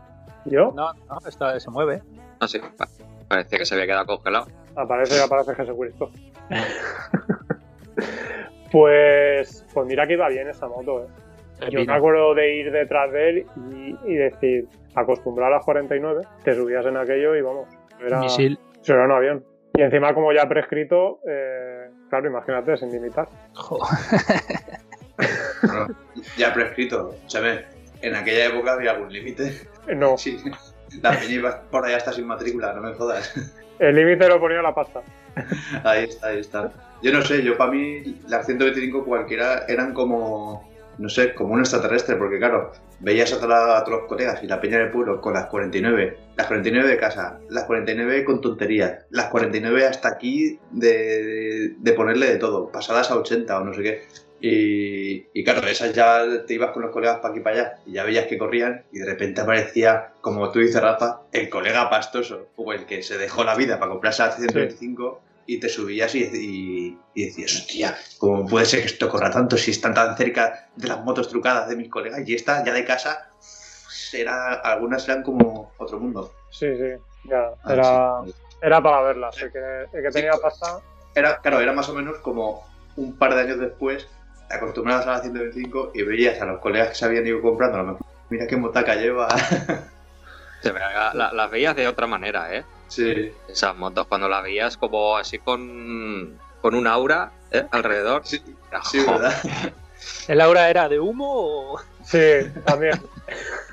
¿Yo? 0.46 0.72
No, 0.74 0.92
no, 1.08 1.18
esta 1.28 1.60
se 1.60 1.70
mueve. 1.70 2.02
Ah, 2.40 2.48
sí. 2.48 2.60
Parecía 3.28 3.58
que 3.58 3.64
se 3.64 3.74
había 3.74 3.86
quedado 3.86 4.06
congelado. 4.06 4.46
Aparece, 4.74 5.22
aparece 5.22 5.54
Jesucristo. 5.54 6.10
Pues, 8.70 9.66
pues 9.74 9.86
mira 9.86 10.06
que 10.06 10.14
iba 10.14 10.28
bien 10.28 10.48
esa 10.48 10.66
moto, 10.66 11.04
¿eh? 11.04 11.68
Yo 11.70 11.84
me 11.84 11.92
acuerdo 11.92 12.34
de 12.34 12.56
ir 12.56 12.72
detrás 12.72 13.12
de 13.12 13.28
él 13.28 13.46
y, 13.70 13.96
y 14.10 14.14
decir, 14.16 14.66
acostumbrar 14.94 15.52
a 15.52 15.56
las 15.56 15.64
49, 15.64 16.22
te 16.42 16.54
subías 16.54 16.84
en 16.86 16.96
aquello 16.96 17.36
y 17.36 17.42
vamos, 17.42 17.68
era, 18.04 18.18
Misil. 18.20 18.58
eso 18.82 18.94
era 18.94 19.04
un 19.04 19.12
avión. 19.12 19.44
Y 19.74 19.82
encima, 19.82 20.12
como 20.12 20.32
ya 20.32 20.48
prescrito, 20.48 21.20
eh, 21.28 21.88
claro, 22.10 22.26
imagínate, 22.28 22.76
sin 22.78 22.90
limitar. 22.90 23.28
Bueno, 25.62 25.86
ya 26.36 26.52
prescrito, 26.52 27.14
¿sabes? 27.26 27.64
En 28.00 28.14
aquella 28.16 28.46
época 28.46 28.72
había 28.72 28.92
algún 28.92 29.12
límite. 29.12 29.52
No, 29.94 30.16
Sí, 30.16 30.38
la 31.00 31.10
peña 31.12 31.32
iba 31.34 31.60
por 31.70 31.84
allá 31.84 31.98
hasta 31.98 32.12
sin 32.12 32.26
matrícula, 32.26 32.72
no 32.74 32.82
me 32.82 32.94
jodas. 32.94 33.32
el 33.78 33.94
límite 33.94 34.28
lo 34.28 34.40
ponía 34.40 34.62
la 34.62 34.74
pasta. 34.74 35.02
Ahí 35.84 36.04
está, 36.04 36.28
ahí 36.28 36.40
está. 36.40 36.72
Yo 37.02 37.12
no 37.12 37.22
sé, 37.22 37.42
yo 37.42 37.56
para 37.56 37.72
mí 37.72 38.20
las 38.28 38.46
125 38.46 39.04
cualquiera 39.04 39.64
eran 39.68 39.92
como, 39.92 40.70
no 40.98 41.08
sé, 41.08 41.34
como 41.34 41.54
un 41.54 41.60
extraterrestre, 41.60 42.16
porque 42.16 42.38
claro, 42.38 42.70
veías 43.00 43.32
a, 43.32 43.40
toda- 43.40 43.78
a 43.78 43.84
todos 43.84 44.00
los 44.02 44.08
colegas 44.08 44.42
y 44.42 44.46
la 44.46 44.60
peña 44.60 44.78
del 44.78 44.90
pueblo 44.90 45.20
con 45.20 45.34
las 45.34 45.46
49, 45.46 46.16
las 46.36 46.46
49 46.46 46.88
de 46.88 46.96
casa, 46.98 47.40
las 47.50 47.64
49 47.64 48.24
con 48.24 48.40
tonterías, 48.40 49.04
las 49.10 49.26
49 49.26 49.84
hasta 49.86 50.08
aquí 50.10 50.58
de, 50.70 51.74
de 51.76 51.92
ponerle 51.92 52.26
de 52.30 52.36
todo, 52.36 52.70
pasadas 52.70 53.10
a 53.10 53.16
80 53.16 53.58
o 53.58 53.64
no 53.64 53.74
sé 53.74 53.82
qué. 53.82 54.02
Y, 54.44 55.26
y 55.34 55.44
claro, 55.44 55.66
esas 55.68 55.92
ya 55.92 56.22
te 56.46 56.54
ibas 56.54 56.72
con 56.72 56.82
los 56.82 56.90
colegas 56.90 57.18
para 57.18 57.30
aquí 57.30 57.38
y 57.40 57.42
para 57.44 57.56
allá 57.56 57.72
y 57.86 57.92
ya 57.92 58.02
veías 58.04 58.26
que 58.26 58.36
corrían 58.38 58.82
y 58.92 58.98
de 58.98 59.06
repente 59.06 59.40
aparecía, 59.40 60.12
como 60.20 60.50
tú 60.50 60.58
dices 60.58 60.82
Rafa, 60.82 61.20
el 61.32 61.48
colega 61.48 61.88
pastoso 61.88 62.48
o 62.56 62.72
el 62.72 62.84
que 62.84 63.04
se 63.04 63.18
dejó 63.18 63.44
la 63.44 63.54
vida 63.54 63.78
para 63.78 63.92
comprarse 63.92 64.22
la 64.22 64.32
125 64.32 65.20
y 65.46 65.58
te 65.60 65.68
subías 65.68 66.14
y, 66.14 66.20
y- 66.24 66.98
y 67.14 67.24
decías, 67.26 67.54
hostia, 67.54 67.96
¿cómo 68.18 68.46
puede 68.46 68.64
ser 68.66 68.80
que 68.80 68.86
esto 68.86 69.08
corra 69.08 69.30
tanto 69.30 69.56
si 69.56 69.70
están 69.72 69.94
tan 69.94 70.16
cerca 70.16 70.68
de 70.76 70.88
las 70.88 71.02
motos 71.04 71.28
trucadas 71.28 71.68
de 71.68 71.76
mis 71.76 71.88
colegas? 71.90 72.20
Y 72.26 72.34
esta 72.34 72.64
ya 72.64 72.72
de 72.72 72.84
casa, 72.84 73.28
era, 74.12 74.54
algunas 74.54 75.06
eran 75.08 75.22
como 75.22 75.72
otro 75.78 75.98
mundo. 75.98 76.32
Sí, 76.50 76.66
sí, 76.76 77.02
ya, 77.24 77.50
Ah, 77.64 77.72
era, 77.72 78.10
sí. 78.26 78.34
era 78.60 78.82
para 78.82 79.02
verlas. 79.02 79.40
El 79.42 79.50
que, 79.52 79.58
el 79.92 80.02
que 80.02 80.10
tenía 80.10 80.32
Sí. 80.34 80.38
pasta, 80.42 80.80
Era, 81.14 81.40
claro, 81.40 81.60
era 81.60 81.72
más 81.72 81.88
o 81.90 81.94
menos 81.94 82.18
como 82.18 82.64
un 82.96 83.16
par 83.18 83.34
de 83.34 83.40
años 83.42 83.58
después, 83.58 84.06
acostumbrados 84.50 85.06
a 85.06 85.12
la 85.12 85.20
125 85.22 85.92
y 85.94 86.02
veías 86.02 86.40
a 86.40 86.46
los 86.46 86.60
colegas 86.60 86.88
que 86.90 86.94
se 86.94 87.04
habían 87.04 87.26
ido 87.26 87.40
comprando, 87.42 87.78
a 87.78 87.82
lo 87.82 87.92
mejor, 87.92 88.06
mira 88.30 88.46
qué 88.46 88.56
motaca 88.56 88.94
lleva. 88.94 89.28
La- 90.62 91.32
las 91.32 91.50
veías 91.50 91.74
de 91.76 91.88
otra 91.88 92.06
manera, 92.06 92.54
¿eh? 92.54 92.64
sí, 92.88 93.32
Esas 93.48 93.76
motos, 93.76 94.06
cuando 94.06 94.28
las 94.28 94.42
veías 94.42 94.76
como 94.76 95.16
así 95.16 95.38
con, 95.38 96.38
con 96.60 96.74
un 96.74 96.86
aura 96.86 97.32
¿eh? 97.50 97.64
alrededor. 97.70 98.22
sí, 98.24 98.42
sí, 98.90 98.98
¿verdad? 99.06 99.34
¿El 100.28 100.40
aura 100.40 100.68
era 100.70 100.88
de 100.88 100.98
humo 101.00 101.26
o.? 101.74 101.80
sí, 102.04 102.18
también. 102.64 103.00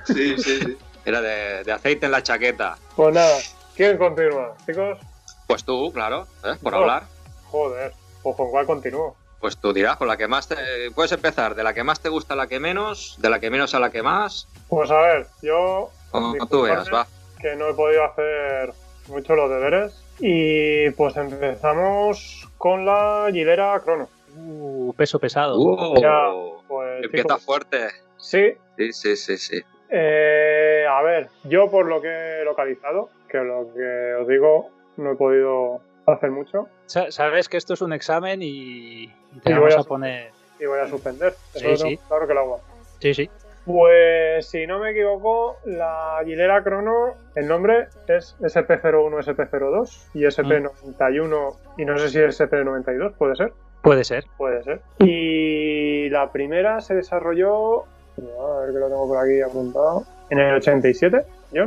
Sí, 0.05 0.37
sí, 0.39 0.59
sí. 0.61 0.77
Era 1.05 1.21
de, 1.21 1.63
de 1.63 1.71
aceite 1.71 2.05
en 2.07 2.11
la 2.11 2.23
chaqueta. 2.23 2.77
Pues 2.95 3.13
nada, 3.13 3.37
¿quién 3.75 3.95
continúa, 3.97 4.55
chicos? 4.65 4.97
Pues 5.45 5.63
tú, 5.63 5.91
claro, 5.93 6.25
¿eh? 6.43 6.55
por 6.63 6.73
Oh. 6.73 6.77
hablar. 6.77 7.03
Joder, 7.45 7.93
pues 8.23 8.35
con 8.35 8.49
cuál 8.49 8.65
continúo. 8.65 9.15
Pues 9.39 9.57
tú 9.57 9.71
dirás, 9.71 9.97
con 9.97 10.07
la 10.07 10.17
que 10.17 10.27
más 10.27 10.47
te... 10.47 10.55
Puedes 10.95 11.11
empezar, 11.11 11.53
de 11.53 11.63
la 11.63 11.73
que 11.73 11.83
más 11.83 11.99
te 11.99 12.09
gusta 12.09 12.33
a 12.33 12.37
la 12.37 12.47
que 12.47 12.59
menos, 12.59 13.15
de 13.19 13.29
la 13.29 13.39
que 13.39 13.49
menos 13.51 13.75
a 13.75 13.79
la 13.79 13.91
que 13.91 14.01
más, 14.01 14.47
Pues 14.67 14.89
a 14.89 14.97
ver, 14.99 15.27
yo 15.43 15.91
como 16.11 16.47
tú 16.47 16.61
veas, 16.63 16.87
va. 16.93 17.07
que 17.41 17.55
no 17.55 17.69
he 17.69 17.73
podido 17.73 18.03
hacer 18.03 18.73
mucho 19.07 19.35
los 19.35 19.49
deberes. 19.49 20.03
Y 20.19 20.89
pues 20.91 21.15
empezamos 21.15 22.47
con 22.57 22.85
la 22.85 23.27
Gilera 23.31 23.79
Crono. 23.83 24.09
Uh, 24.37 24.93
peso 24.93 25.19
pesado. 25.19 25.57
Uh, 25.57 26.01
Ya, 26.01 26.27
Pues, 26.67 27.03
empieza 27.05 27.27
chicos, 27.29 27.45
fuerte. 27.45 27.87
Sí, 28.17 28.53
Sí, 28.77 28.91
sí, 28.93 29.15
sí, 29.15 29.37
sí. 29.37 29.61
eh, 29.89 30.85
a 30.89 31.01
ver, 31.01 31.29
yo 31.45 31.69
por 31.71 31.85
lo 31.87 32.01
que 32.01 32.09
he 32.41 32.43
localizado, 32.45 33.09
que 33.29 33.37
lo 33.39 33.73
que 33.73 34.13
os 34.21 34.27
digo, 34.27 34.69
no 34.97 35.13
he 35.13 35.15
podido 35.15 35.81
hacer 36.05 36.31
mucho 36.31 36.67
Sa- 36.85 37.11
Sabes 37.11 37.47
que 37.49 37.57
esto 37.57 37.73
es 37.73 37.81
un 37.81 37.93
examen 37.93 38.41
y 38.41 39.05
y 39.05 39.37
Y 39.37 39.39
te 39.41 39.51
voy 39.53 39.61
vamos 39.69 39.75
a- 39.77 39.79
a 39.81 39.83
poner. 39.83 40.31
y 40.59 40.65
voy 40.65 40.79
a 40.79 40.87
suspender. 40.89 41.33
Eso 41.53 41.77
Sí, 41.77 41.89
sí. 41.91 41.99
claro 42.07 42.27
que 42.27 42.33
lo 42.33 42.39
hago. 42.41 42.61
Sí, 42.99 43.13
sí. 43.13 43.29
Pues 43.65 44.47
si 44.47 44.65
no 44.65 44.79
me 44.79 44.91
equivoco, 44.91 45.57
la 45.65 46.19
Gilera 46.25 46.63
Crono, 46.63 47.13
el 47.35 47.47
nombre 47.47 47.87
es 48.07 48.35
SP01, 48.39 49.23
SP02 49.23 50.07
y 50.13 50.21
SP91 50.23 51.55
y 51.77 51.85
no 51.85 51.97
sé 51.97 52.09
si 52.09 52.19
es 52.19 52.39
SP92, 52.41 53.13
puede 53.13 53.35
ser. 53.35 53.53
Puede 53.81 54.03
ser. 54.03 54.25
Puede 54.37 54.63
ser. 54.63 54.81
Y 54.99 56.09
la 56.09 56.31
primera 56.31 56.81
se 56.81 56.95
desarrolló, 56.95 57.83
a 57.83 58.59
ver 58.61 58.73
que 58.73 58.79
lo 58.79 58.87
tengo 58.87 59.07
por 59.07 59.17
aquí 59.23 59.41
apuntado, 59.41 60.03
en 60.29 60.39
el 60.39 60.55
87, 60.55 61.23
¿yo? 61.51 61.65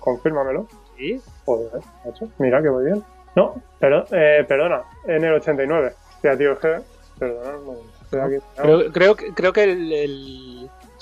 Confírmamelo. 0.00 0.66
Sí. 0.96 1.20
Joder, 1.44 1.68
macho. 2.04 2.28
Mira 2.38 2.62
que 2.62 2.70
muy 2.70 2.84
bien. 2.84 3.02
No, 3.36 3.54
pero, 3.78 4.04
eh, 4.10 4.44
perdona, 4.46 4.82
en 5.06 5.24
el 5.24 5.34
89. 5.34 5.92
Hostia, 6.16 6.36
tío, 6.36 6.52
es 6.52 6.58
que. 6.58 6.76
Perdona, 7.18 7.58
estoy 8.02 8.20
aquí. 8.20 8.36
Creo, 8.56 8.92
creo, 8.92 9.14
que- 9.16 9.32
creo 9.34 9.52
que 9.52 9.62
el, 9.64 9.92
el- 9.92 10.51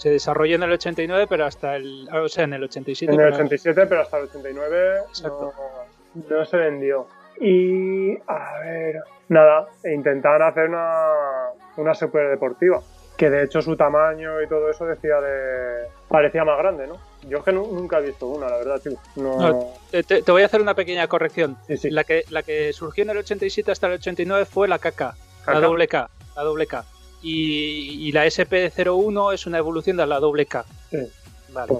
se 0.01 0.11
desarrolló 0.11 0.55
en 0.57 0.63
el 0.63 0.73
89, 0.73 1.27
pero 1.29 1.45
hasta 1.45 1.77
el. 1.77 2.09
O 2.13 2.29
sea, 2.29 2.45
en 2.45 2.55
el 2.55 2.65
87. 2.65 3.13
En 3.13 3.21
el 3.21 3.27
pero- 3.27 3.37
87, 3.37 3.87
pero 3.87 4.01
hasta 4.01 4.17
el 4.19 4.25
89 4.25 4.99
Exacto. 5.09 5.53
no, 6.15 6.37
no 6.39 6.45
se 6.47 6.57
vendió. 6.57 7.07
Y, 7.41 8.17
a 8.27 8.61
ver, 8.65 8.97
nada, 9.29 9.67
intentaban 9.85 10.43
hacer 10.43 10.69
una, 10.69 11.09
una 11.77 11.95
super 11.95 12.31
deportiva. 12.31 12.81
Que 13.17 13.29
de 13.29 13.45
hecho 13.45 13.61
su 13.61 13.77
tamaño 13.77 14.41
y 14.41 14.49
todo 14.49 14.71
eso 14.71 14.87
decía 14.87 15.21
de. 15.21 15.87
parecía 16.09 16.45
más 16.45 16.57
grande, 16.59 16.87
¿no? 16.87 16.97
Yo 17.29 17.39
es 17.39 17.45
que 17.45 17.53
nu- 17.53 17.71
nunca 17.71 17.99
he 17.99 18.03
visto 18.03 18.27
una, 18.29 18.49
la 18.49 18.57
verdad, 18.57 18.81
tío. 18.81 18.93
No. 19.17 19.37
No, 19.39 19.67
Te, 19.91 20.23
voy 20.33 20.43
a 20.43 20.47
hacer 20.47 20.63
una 20.63 20.75
pequeña 20.75 21.07
corrección. 21.07 21.59
sí, 21.67 21.77
sí. 21.77 21.91
La 21.91 22.05
que, 22.05 22.25
la 22.31 22.43
que 22.43 22.73
surgió 22.73 23.05
en 23.05 23.11
el 23.11 23.19
87 23.19 23.71
hasta 23.71 23.89
el 23.89 23.95
89 23.95 24.47
fue 24.47 24.69
la 24.69 24.79
KK, 24.79 25.01
la 25.47 25.61
doble 25.61 25.87
K, 25.87 26.09
la 26.35 26.43
doble 26.43 26.67
K. 26.67 26.85
Y, 27.23 28.09
y 28.09 28.13
la 28.13 28.27
SP01 28.27 29.35
es 29.35 29.47
una 29.47 29.59
evolución 29.59 29.97
de 29.97 30.07
la 30.07 30.19
doble 30.21 30.47
K. 30.47 30.65
Sí. 30.91 30.99
Vale. 31.53 31.75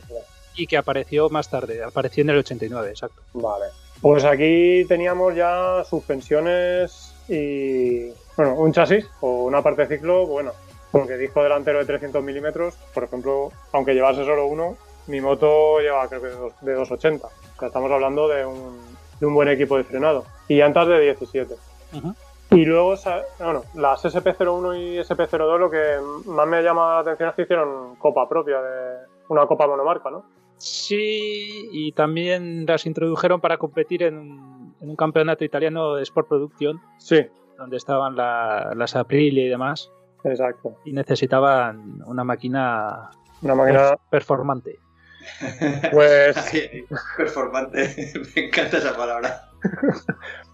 Y 0.57 0.67
que 0.67 0.77
apareció 0.77 1.31
más 1.31 1.49
tarde, 1.49 1.83
apareció 1.83 2.23
en 2.23 2.31
el 2.31 2.39
89, 2.39 2.91
exacto. 2.91 3.23
Vale. 3.35 3.67
Pues 4.01 4.25
aquí 4.25 4.85
teníamos 4.89 5.35
ya 5.35 5.85
suspensiones 5.89 7.15
y. 7.29 8.09
Bueno, 8.37 8.55
un 8.55 8.73
chasis 8.73 9.07
o 9.21 9.45
una 9.45 9.63
parte 9.63 9.87
de 9.87 9.97
ciclo, 9.97 10.27
bueno, 10.27 10.53
porque 10.91 11.17
disco 11.17 11.43
delantero 11.43 11.79
de 11.79 11.85
300 11.85 12.23
milímetros, 12.23 12.75
por 12.95 13.05
ejemplo, 13.05 13.53
aunque 13.73 13.93
llevase 13.95 14.25
solo 14.25 14.47
uno, 14.47 14.77
mi 15.07 15.21
moto 15.21 15.79
lleva 15.81 16.09
creo 16.09 16.21
que 16.23 16.29
de 16.29 16.35
dos- 16.37 16.53
de 16.63 16.73
280. 16.75 17.27
O 17.27 17.31
sea, 17.59 17.69
estamos 17.69 17.91
hablando 17.93 18.27
de 18.29 18.47
un, 18.47 18.79
de 19.21 19.27
un 19.27 19.35
buen 19.35 19.49
equipo 19.49 19.77
de 19.77 19.85
frenado. 19.85 20.25
Y 20.49 20.57
llantas 20.57 20.89
de 20.89 20.99
17. 21.01 21.55
Ujú. 21.95 22.15
Y 22.53 22.65
luego, 22.65 22.95
bueno, 23.39 23.63
las 23.75 24.05
SP01 24.05 24.77
y 24.77 24.99
SP02 24.99 25.59
lo 25.59 25.71
que 25.71 25.99
más 26.27 26.49
me 26.49 26.63
llama 26.63 26.95
la 26.95 26.99
atención 27.01 27.29
es 27.29 27.35
que 27.37 27.43
hicieron 27.43 27.95
copa 27.97 28.29
propia 28.29 28.61
de 28.61 28.97
una 29.29 29.47
copa 29.47 29.67
monomarca, 29.69 30.11
¿no? 30.11 30.25
Sí, 30.57 31.69
y 31.73 31.93
también 31.93 32.67
las 32.67 32.87
introdujeron 32.87 33.41
para 33.41 33.57
competir 33.57 34.03
en, 34.03 34.19
un- 34.19 34.75
en 34.81 34.91
un 34.91 34.97
campeonato 34.97 35.45
italiano 35.45 35.95
de 35.95 36.03
Sport 36.03 36.29
Production, 36.29 36.81
Sí, 36.99 37.25
donde 37.57 37.77
estaban 37.77 38.17
la- 38.17 38.73
las 38.75 38.97
Aprilia 38.97 39.45
y 39.45 39.49
demás, 39.49 39.91
exacto. 40.25 40.75
y 40.85 40.93
necesitaban 40.93 42.03
una 42.07 42.25
máquina 42.25 43.11
Una 43.43 43.55
máquina, 43.55 43.93
perf- 43.93 43.99
performante. 44.11 44.79
pues, 45.93 46.37
Ay, 46.53 46.85
Performante, 47.17 48.13
me 48.37 48.47
encanta 48.47 48.79
esa 48.79 48.97
palabra. 48.97 49.43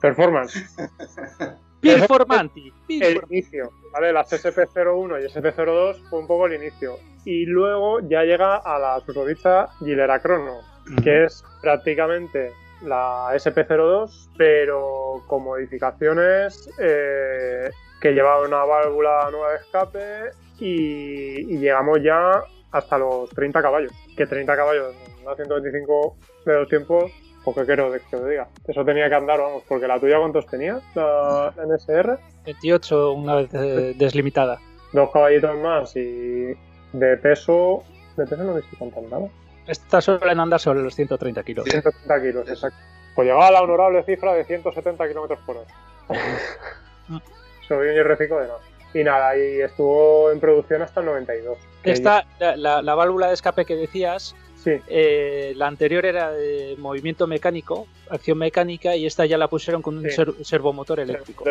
performance. 0.00 0.76
Performanti. 1.80 2.73
el 2.88 3.21
inicio, 3.30 3.71
¿vale? 3.92 4.12
Las 4.12 4.33
SP01 4.33 5.23
y 5.23 5.26
SP02 5.26 5.97
fue 6.09 6.18
un 6.21 6.26
poco 6.26 6.47
el 6.47 6.54
inicio. 6.54 6.99
Y 7.25 7.45
luego 7.47 8.00
ya 8.00 8.23
llega 8.23 8.56
a 8.56 8.78
la 8.78 9.00
susodicha 9.00 9.68
Gilera 9.78 10.21
Crono, 10.21 10.61
que 11.02 11.25
es 11.25 11.45
prácticamente 11.61 12.52
la 12.83 13.28
SP02, 13.35 14.28
pero 14.37 15.23
con 15.26 15.42
modificaciones 15.45 16.71
eh, 16.78 17.71
que 18.00 18.12
lleva 18.12 18.42
una 18.42 18.64
válvula 18.64 19.28
nueva 19.30 19.52
de 19.52 19.56
escape 19.56 20.30
y, 20.59 21.54
y 21.54 21.59
llegamos 21.59 22.00
ya 22.02 22.42
hasta 22.71 22.99
los 22.99 23.30
30 23.30 23.61
caballos. 23.62 23.92
Que 24.16 24.26
30 24.26 24.54
caballos, 24.54 24.95
una 25.23 25.35
125 25.35 26.16
de 26.45 26.52
dos 26.54 26.68
tiempos, 26.68 27.12
porque 27.47 27.65
quiero 27.65 27.91
de 27.91 28.00
que 28.00 28.17
os 28.17 28.29
diga. 28.29 28.49
Eso 28.67 28.85
tenía 28.85 29.09
que 29.09 29.15
andar, 29.15 29.41
vamos, 29.41 29.62
porque 29.67 29.87
la 29.87 29.99
tuya 29.99 30.19
¿cuántos 30.19 30.47
tenía? 30.47 30.81
La 30.95 31.55
NSR. 31.67 32.19
28 32.45 33.12
una 33.12 33.37
vez 33.37 33.55
eh, 33.55 33.95
deslimitada. 33.97 34.59
dos 34.93 35.11
caballitos 35.12 35.57
más 35.59 35.97
y 35.97 36.53
de 36.93 37.17
peso. 37.17 37.83
De 38.17 38.26
peso 38.26 38.43
no 38.45 38.53
he 38.53 38.61
visto 38.61 38.76
tanto 38.79 39.00
nada. 39.09 39.29
Estas 39.67 40.05
suelen 40.05 40.38
andar 40.41 40.61
sobre 40.61 40.81
los 40.83 40.95
130 40.95 41.43
kilos. 41.43 41.65
130 41.65 42.21
kilos, 42.23 42.49
exacto. 42.49 42.76
Pues 43.15 43.26
llegaba 43.26 43.49
a 43.49 43.50
la 43.53 43.62
honorable 43.62 44.03
cifra 44.05 44.35
de 44.35 44.45
170 44.45 45.09
kilómetros 45.09 45.38
por 45.47 45.57
hora. 45.57 45.69
Soy 47.67 47.88
un 47.88 47.95
hierrecico 47.95 48.38
de 48.41 48.47
nada. 48.49 48.59
Y 48.95 49.05
nada, 49.05 49.37
y 49.37 49.61
estuvo 49.61 50.31
en 50.31 50.41
producción 50.41 50.83
hasta 50.83 51.00
el 51.00 51.07
92. 51.07 51.59
que 51.83 51.91
Esta, 51.91 52.25
la, 52.38 52.57
la- 52.57 52.83
la 52.83 52.95
válvula 52.95 53.29
de 53.29 53.35
escape 53.35 53.65
que 53.65 53.75
decías, 53.76 54.35
Sí, 54.67 54.73
eh, 54.89 55.53
la 55.55 55.69
anterior 55.69 56.05
era 56.05 56.33
de 56.33 56.75
movimiento 56.79 57.29
mecánico, 57.29 57.87
acción 58.11 58.37
mecánica, 58.39 58.97
y 58.97 59.07
esta 59.07 59.25
ya 59.25 59.39
la 59.39 59.47
pusieron 59.47 59.81
con 59.81 59.97
un 59.97 60.03
Sí. 60.03 60.11
ser- 60.11 60.35
servomotor 60.45 60.99
eléctrico. 60.99 61.45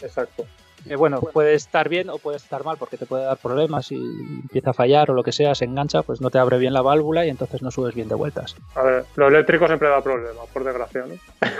exacto. 0.00 0.44
Que 0.86 0.94
bueno, 0.94 1.20
puede 1.20 1.54
estar 1.54 1.88
bien 1.88 2.08
o 2.08 2.18
puede 2.18 2.36
estar 2.36 2.62
mal 2.64 2.76
porque 2.78 2.96
te 2.96 3.04
puede 3.06 3.24
dar 3.24 3.36
problemas 3.38 3.90
y 3.90 3.96
empieza 3.96 4.70
a 4.70 4.74
fallar 4.74 5.10
o 5.10 5.14
lo 5.14 5.24
que 5.24 5.32
sea, 5.32 5.56
se 5.56 5.64
engancha, 5.64 6.04
pues 6.04 6.20
no 6.20 6.30
te 6.30 6.38
abre 6.38 6.58
bien 6.58 6.72
la 6.72 6.82
válvula 6.82 7.26
y 7.26 7.30
entonces 7.30 7.62
no 7.62 7.72
subes 7.72 7.96
bien 7.96 8.06
de 8.08 8.14
vueltas. 8.14 8.54
A 8.76 8.82
ver, 8.82 9.04
lo 9.16 9.26
eléctrico 9.26 9.66
siempre 9.66 9.88
da 9.88 10.00
problemas, 10.00 10.46
por 10.52 10.62
desgracia, 10.62 11.04
¿no? 11.04 11.14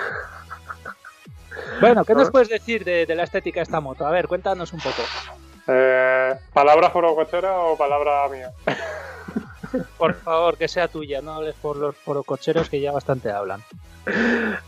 Bueno, 1.81 2.05
¿qué 2.05 2.15
nos 2.15 2.31
puedes 2.31 2.49
decir 2.49 2.85
de, 2.85 3.07
de 3.07 3.15
la 3.17 3.25
estética 3.25 3.59
de 3.59 3.65
esta 3.65 3.81
moto? 3.81 4.07
A 4.07 4.11
ver, 4.13 4.29
cuéntanos 4.29 4.73
un 4.73 4.79
poco. 4.79 5.03
Eh, 5.67 6.33
¿Palabra 6.53 6.91
forocochera 6.91 7.59
o 7.59 7.77
palabra 7.77 8.29
mía? 8.29 8.53
Por 9.99 10.15
favor, 10.15 10.57
que 10.57 10.69
sea 10.69 10.89
tuya, 10.89 11.21
no 11.21 11.35
hables 11.35 11.55
por 11.55 11.77
los 11.77 11.97
forococheros 11.97 12.69
que 12.69 12.81
ya 12.81 12.93
bastante 12.93 13.31
hablan. 13.31 13.63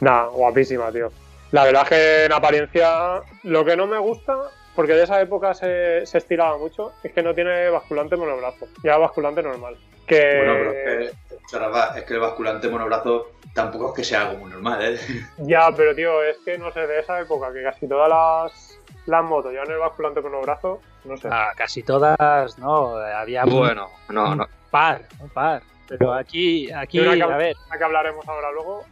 Nada, 0.00 0.26
guapísima, 0.26 0.90
tío. 0.92 1.10
La 1.50 1.64
verdad 1.64 1.82
es 1.84 1.88
que 1.88 2.24
en 2.24 2.32
apariencia 2.32 3.22
lo 3.44 3.64
que 3.64 3.76
no 3.76 3.86
me 3.86 3.98
gusta, 3.98 4.36
porque 4.74 4.94
de 4.94 5.04
esa 5.04 5.20
época 5.20 5.54
se, 5.54 6.04
se 6.04 6.18
estiraba 6.18 6.58
mucho, 6.58 6.92
es 7.02 7.12
que 7.12 7.22
no 7.22 7.34
tiene 7.34 7.68
basculante 7.70 8.16
monobrazo, 8.16 8.66
ya 8.82 8.96
basculante 8.96 9.42
normal. 9.42 9.76
Que 10.06 10.36
Bueno, 10.36 10.54
pero 10.58 10.70
es 10.70 11.10
que, 11.10 11.98
es 11.98 12.04
que 12.04 12.14
el 12.14 12.20
basculante 12.20 12.68
monobrazo 12.68 13.30
tampoco 13.54 13.90
es 13.90 13.94
que 13.94 14.04
sea 14.04 14.22
algo 14.22 14.38
muy 14.38 14.50
normal, 14.50 14.80
¿eh? 14.82 14.98
ya, 15.38 15.70
pero 15.74 15.94
tío, 15.94 16.22
es 16.22 16.36
que 16.44 16.58
no 16.58 16.72
sé, 16.72 16.86
de 16.86 17.00
esa 17.00 17.20
época 17.20 17.52
que 17.52 17.62
casi 17.62 17.86
todas 17.86 18.08
las, 18.08 18.78
las 19.06 19.24
motos 19.24 19.52
llevan 19.52 19.70
el 19.70 19.78
basculante 19.78 20.20
monobrazo, 20.20 20.80
no 21.04 21.16
sé. 21.16 21.28
Ah, 21.30 21.52
casi 21.56 21.82
todas, 21.82 22.58
no, 22.58 22.96
había 22.96 23.44
un 23.44 23.50
Bueno, 23.58 23.88
no, 24.08 24.34
no. 24.34 24.46
par, 24.70 25.02
un 25.20 25.28
par. 25.30 25.62
Pero 25.88 26.14
aquí, 26.14 26.70
aquí, 26.72 26.98
que- 27.00 27.22
a 27.22 27.36
ver, 27.36 27.56
La 27.70 27.78
que 27.78 27.84
hablaremos 27.84 28.26
ahora 28.26 28.50
luego. 28.52 28.84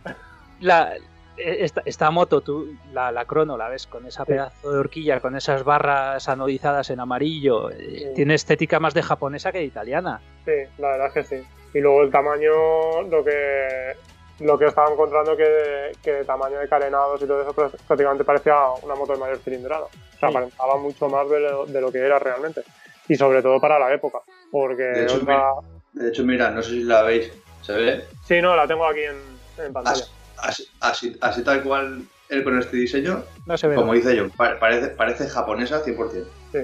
la, 0.60 0.92
esta, 1.38 1.80
esta 1.86 2.10
moto, 2.10 2.42
tú, 2.42 2.76
la, 2.92 3.10
la 3.10 3.24
crono, 3.24 3.56
la 3.56 3.68
ves 3.70 3.86
con 3.86 4.04
esa 4.06 4.24
Sí. 4.26 4.32
pedazo 4.32 4.70
de 4.70 4.78
horquilla, 4.78 5.20
con 5.20 5.34
esas 5.34 5.64
barras 5.64 6.28
anodizadas 6.28 6.90
en 6.90 7.00
amarillo, 7.00 7.70
eh, 7.70 7.76
Sí. 8.08 8.14
tiene 8.14 8.34
estética 8.34 8.78
más 8.78 8.92
de 8.92 9.02
japonesa 9.02 9.50
que 9.50 9.58
de 9.58 9.64
italiana. 9.64 10.20
Sí, 10.44 10.52
la 10.78 10.88
verdad 10.90 11.06
es 11.06 11.12
que 11.14 11.24
sí. 11.24 11.46
Y 11.72 11.80
luego 11.80 12.02
el 12.02 12.10
tamaño, 12.10 13.00
lo 13.10 13.24
que 13.24 13.96
lo 14.42 14.58
que 14.58 14.66
estaba 14.66 14.90
encontrando 14.90 15.36
que, 15.36 15.92
que 16.02 16.12
de 16.12 16.24
tamaño 16.24 16.58
de 16.58 16.68
carenados 16.68 17.20
y 17.22 17.26
todo 17.26 17.42
eso 17.42 17.52
pues, 17.52 17.72
prácticamente 17.86 18.24
parecía 18.24 18.54
una 18.82 18.94
moto 18.94 19.12
de 19.12 19.18
mayor 19.18 19.38
cilindrada. 19.38 19.84
O 19.84 19.90
sea, 20.18 20.28
Sí. 20.28 20.34
aparentaba 20.36 20.76
mucho 20.78 21.08
más 21.08 21.28
de 21.28 21.40
lo, 21.40 21.66
de 21.66 21.80
lo 21.80 21.90
que 21.92 21.98
era 21.98 22.18
realmente. 22.18 22.62
Y 23.08 23.16
sobre 23.16 23.42
todo 23.42 23.60
para 23.60 23.78
la 23.78 23.92
época. 23.92 24.20
Porque 24.50 24.82
De 24.82 25.04
hecho, 25.04 25.16
otra- 25.16 25.52
De 25.92 26.08
hecho, 26.08 26.24
mira, 26.24 26.50
no 26.50 26.62
sé 26.62 26.70
si 26.70 26.82
la 26.84 27.02
veis, 27.02 27.32
¿se 27.62 27.72
ve? 27.74 28.04
Sí, 28.26 28.40
no, 28.40 28.54
la 28.56 28.66
tengo 28.66 28.86
aquí 28.86 29.00
en, 29.00 29.16
en 29.64 29.72
pantalla. 29.72 30.04
Así, 30.38 30.66
así, 30.80 31.16
así 31.20 31.44
tal 31.44 31.62
cual 31.62 32.02
él 32.28 32.44
con 32.44 32.58
este 32.58 32.76
diseño, 32.76 33.22
No 33.46 33.56
se 33.58 33.68
ve. 33.68 33.74
como 33.76 33.92
dice 33.94 34.16
yo, 34.16 34.28
pa- 34.30 34.58
parece, 34.58 34.88
parece 34.88 35.28
japonesa 35.28 35.82
100%. 35.84 36.24
Sí. 36.52 36.58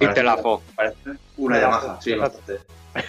Y 0.00 0.06
te 0.08 0.22
la 0.22 0.36
fo. 0.36 0.62
Parece 0.76 0.96
una 1.38 1.60
Yamaha, 1.60 2.00
sí, 2.00 2.14
bastante. 2.14 2.58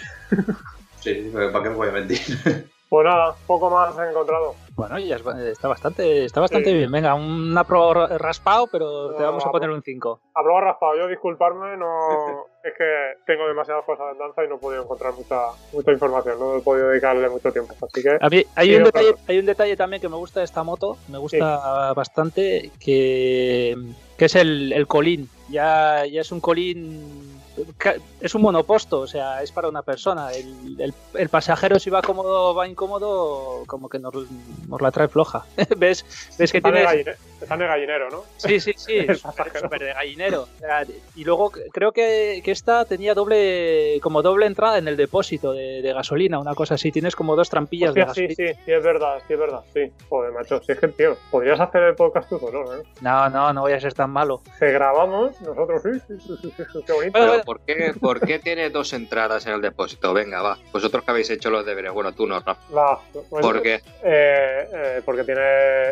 Sí, 1.00 1.30
¿para 1.32 1.62
qué 1.62 1.70
me 1.70 1.76
voy 1.76 1.88
a 1.88 1.92
mentir? 1.92 2.18
Pues 2.90 3.04
nada, 3.06 3.36
poco 3.46 3.70
más 3.70 3.96
he 3.98 4.10
encontrado. 4.10 4.56
Bueno, 4.74 4.98
ya 4.98 5.14
es- 5.14 5.24
está 5.46 5.68
bastante, 5.68 6.24
está 6.24 6.40
bastante 6.40 6.70
Sí. 6.70 6.76
bien. 6.76 6.90
Venga, 6.90 7.14
una 7.14 7.62
pro 7.62 7.94
raspado, 8.18 8.66
pero 8.66 9.14
te 9.14 9.22
vamos 9.22 9.46
a 9.46 9.50
poner 9.52 9.70
un 9.70 9.80
5. 9.80 10.20
Hablo 10.34 10.60
raspado, 10.60 10.96
yo 10.96 11.06
disculparme, 11.06 11.76
no 11.76 11.86
es 12.64 12.72
que 12.76 12.84
tengo 13.26 13.46
demasiadas 13.46 13.84
cosas 13.84 14.06
en 14.12 14.18
danza 14.18 14.42
y 14.44 14.48
no 14.48 14.56
he 14.56 14.58
podido 14.58 14.82
encontrar 14.82 15.12
mucha, 15.14 15.36
mucha 15.72 15.92
información, 15.92 16.40
no 16.40 16.56
he 16.56 16.62
podido 16.62 16.88
dedicarle 16.88 17.28
mucho 17.28 17.52
tiempo. 17.52 17.74
Así 17.80 18.02
que 18.02 18.18
A 18.20 18.28
mí 18.28 18.42
hay, 18.56 18.74
un 18.74 18.82
detalle, 18.82 19.14
hay 19.28 19.38
un 19.38 19.46
detalle 19.46 19.76
también 19.76 20.02
que 20.02 20.08
me 20.08 20.16
gusta 20.16 20.40
de 20.40 20.46
esta 20.46 20.64
moto, 20.64 20.96
me 21.06 21.18
gusta 21.18 21.92
bastante, 21.92 22.72
que, 22.84 23.76
que 24.18 24.24
es 24.24 24.34
el, 24.34 24.72
el 24.72 24.88
colín. 24.88 25.28
Ya, 25.48 26.04
ya 26.06 26.22
es 26.22 26.32
un 26.32 26.40
colín 26.40 27.29
es 28.20 28.34
un 28.34 28.42
monoposto, 28.42 29.00
o 29.00 29.06
sea, 29.06 29.42
es 29.42 29.52
para 29.52 29.68
una 29.68 29.82
persona. 29.82 30.32
El, 30.32 30.80
el- 30.80 30.94
el 31.14 31.28
pasajero 31.28 31.78
si 31.78 31.90
va 31.90 32.02
cómodo, 32.02 32.54
va 32.54 32.66
incómodo, 32.68 33.64
como 33.66 33.88
que 33.88 33.98
nos, 33.98 34.14
nos 34.68 34.80
la 34.80 34.90
trae 34.90 35.08
floja. 35.08 35.44
¿Ves, 35.76 36.04
ves 36.38 36.52
que 36.52 36.58
Está 36.58 36.70
de, 36.70 36.86
tienes... 37.04 37.18
de 37.40 37.66
gallinero, 37.66 38.10
¿no? 38.10 38.22
Sí, 38.36 38.60
sí, 38.60 38.72
sí, 38.76 39.06
súper 39.14 39.80
de 39.80 39.92
gallinero. 39.92 40.42
O 40.42 40.92
y 41.16 41.24
luego 41.24 41.50
creo 41.72 41.92
que, 41.92 42.40
que 42.44 42.50
esta 42.50 42.84
tenía 42.84 43.14
doble, 43.14 43.98
como 44.02 44.22
doble 44.22 44.46
entrada 44.46 44.78
en 44.78 44.88
el 44.88 44.96
depósito 44.96 45.52
de, 45.52 45.82
de 45.82 45.92
gasolina, 45.92 46.38
una 46.38 46.54
cosa 46.54 46.74
así. 46.74 46.90
Tienes 46.92 47.16
como 47.16 47.36
dos 47.36 47.48
trampillas 47.50 47.94
de 47.94 48.02
Hostia, 48.02 48.14
sí, 48.14 48.34
gasolina. 48.34 48.54
sí, 48.54 48.62
sí, 48.64 48.72
es 48.72 48.82
verdad, 48.84 49.18
sí, 49.26 49.32
es 49.34 49.38
verdad, 49.38 49.60
sí. 49.72 49.92
Joder, 50.08 50.32
macho, 50.32 50.62
si 50.62 50.72
es 50.72 50.78
que, 50.78 50.88
tío, 50.88 51.16
podrías 51.30 51.60
hacer 51.60 51.82
el 51.82 51.94
podcast 51.94 52.28
tú 52.28 52.38
solo, 52.38 52.76
¿eh? 52.76 52.82
No, 53.00 53.28
no, 53.28 53.52
no 53.52 53.62
voy 53.62 53.72
a 53.72 53.80
ser 53.80 53.94
tan 53.94 54.10
malo. 54.10 54.40
Te 54.58 54.72
grabamos, 54.72 55.40
nosotros 55.40 55.82
sí, 55.82 55.90
sí, 56.08 56.14
sí, 56.26 56.52
sí, 56.56 56.82
qué 56.86 56.92
bonito. 56.92 57.18
Bueno, 57.18 57.42
¿por 57.50 57.60
qué, 57.62 57.92
¿por 58.00 58.20
qué 58.20 58.38
tiene 58.38 58.70
dos 58.70 58.92
entradas 58.92 59.44
en 59.44 59.54
el 59.54 59.60
depósito? 59.60 60.14
Venga, 60.14 60.40
va. 60.40 60.56
Vosotros 60.72 61.02
que 61.02 61.10
habéis 61.10 61.30
hecho 61.30 61.50
los 61.50 61.66
deberes. 61.66 61.92
Bueno, 61.92 62.12
tú 62.12 62.24
no, 62.24 62.38
Rafa. 62.38 62.56
La- 62.72 62.96
pues, 63.12 63.42
¿Por 63.42 63.60
qué? 63.60 63.74
eh, 64.04 64.68
eh, 64.72 65.02
porque 65.04 65.24
tiene 65.24 65.42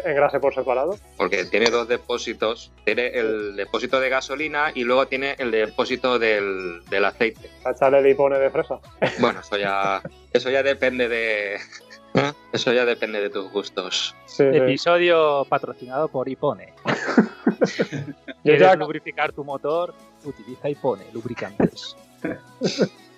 engrase 0.05 0.39
por 0.39 0.55
separado. 0.55 0.97
Porque 1.17 1.47
tiene 1.47 1.69
dos 1.69 1.89
depósitos. 1.89 2.71
Tiene 2.85 3.09
el 3.09 3.57
depósito 3.57 3.99
de 3.99 4.09
gasolina 4.09 4.71
y 4.73 4.85
luego 4.85 5.09
tiene 5.09 5.35
el 5.39 5.51
depósito 5.51 6.21
del, 6.21 6.85
del 6.89 7.05
aceite. 7.05 7.51
A 7.65 7.73
echarle 7.73 8.03
lipone 8.03 8.39
de 8.39 8.51
fresa. 8.51 8.79
Bueno, 9.19 9.41
eso 9.41 9.57
ya, 9.57 10.01
eso 10.33 10.51
ya 10.51 10.63
depende 10.63 11.09
de... 11.09 11.55
¿eh? 11.57 12.33
Eso 12.53 12.73
ya 12.73 12.85
depende 12.85 13.21
de 13.21 13.31
tus 13.31 13.51
gustos. 13.51 14.15
Sí, 14.27 14.45
sí. 14.49 14.57
Episodio 14.59 15.45
patrocinado 15.49 16.07
por 16.07 16.29
Ipone. 16.29 16.73
¿Quieres 18.43 18.61
ya, 18.63 18.75
lubrificar 18.77 19.33
tu 19.33 19.45
motor? 19.45 19.93
Utiliza 20.25 20.69
Ipone, 20.69 21.05
lubricantes. 21.13 21.97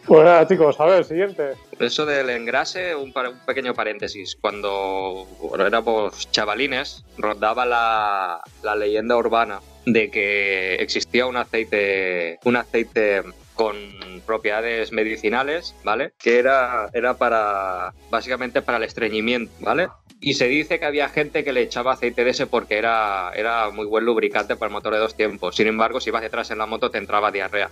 pues 0.06 0.24
nada, 0.24 0.46
chicos, 0.46 0.78
a 0.80 0.84
ver, 0.86 1.04
siguiente. 1.04 1.54
Eso 1.78 2.04
del 2.06 2.30
engrase, 2.30 2.94
un, 2.94 3.12
par- 3.12 3.28
un 3.28 3.38
pequeño 3.40 3.74
paréntesis. 3.74 4.36
Cuando 4.40 5.26
bueno, 5.40 5.66
éramos 5.66 6.30
chavalines, 6.30 7.04
rondaba 7.18 7.64
la, 7.66 8.42
la 8.62 8.74
leyenda 8.76 9.16
urbana 9.16 9.60
de 9.86 10.10
que 10.10 10.74
existía 10.74 11.26
un 11.26 11.36
aceite, 11.36 12.38
un 12.44 12.56
aceite 12.56 13.22
con 13.60 13.76
propiedades 14.24 14.90
medicinales, 14.90 15.74
¿vale? 15.84 16.14
Que 16.18 16.38
era, 16.38 16.88
era 16.94 17.18
para, 17.18 17.92
básicamente 18.08 18.62
para 18.62 18.78
el 18.78 18.84
estreñimiento, 18.84 19.52
¿vale? 19.60 19.88
Y 20.18 20.32
se 20.32 20.46
dice 20.46 20.78
que 20.78 20.86
había 20.86 21.10
gente 21.10 21.44
que 21.44 21.52
le 21.52 21.60
echaba 21.60 21.92
aceite 21.92 22.24
de 22.24 22.30
ese 22.30 22.46
porque 22.46 22.78
era, 22.78 23.32
era 23.34 23.68
muy 23.68 23.84
buen 23.84 24.06
lubricante 24.06 24.56
para 24.56 24.68
el 24.68 24.72
motor 24.72 24.94
de 24.94 25.00
dos 25.00 25.14
tiempos. 25.14 25.56
Sin 25.56 25.66
embargo, 25.66 26.00
si 26.00 26.08
ibas 26.08 26.22
detrás 26.22 26.50
en 26.50 26.56
la 26.56 26.64
moto 26.64 26.90
te 26.90 26.96
entraba 26.96 27.30
diarrea. 27.30 27.68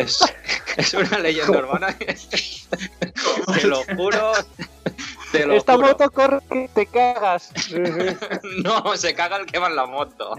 Es, 0.00 0.18
es 0.76 0.94
una 0.94 1.18
leyenda 1.18 1.58
urbana. 1.58 1.96
Te 1.98 3.66
lo 3.66 3.82
juro. 3.96 4.32
Te 5.32 5.46
lo 5.46 5.54
Esta 5.54 5.74
juro. 5.74 5.88
moto 5.88 6.10
corre 6.10 6.38
que 6.50 6.70
te 6.74 6.86
cagas. 6.86 7.50
No, 8.64 8.96
se 8.96 9.14
caga 9.14 9.36
el 9.36 9.46
que 9.46 9.58
va 9.58 9.68
en 9.68 9.76
la 9.76 9.86
moto. 9.86 10.36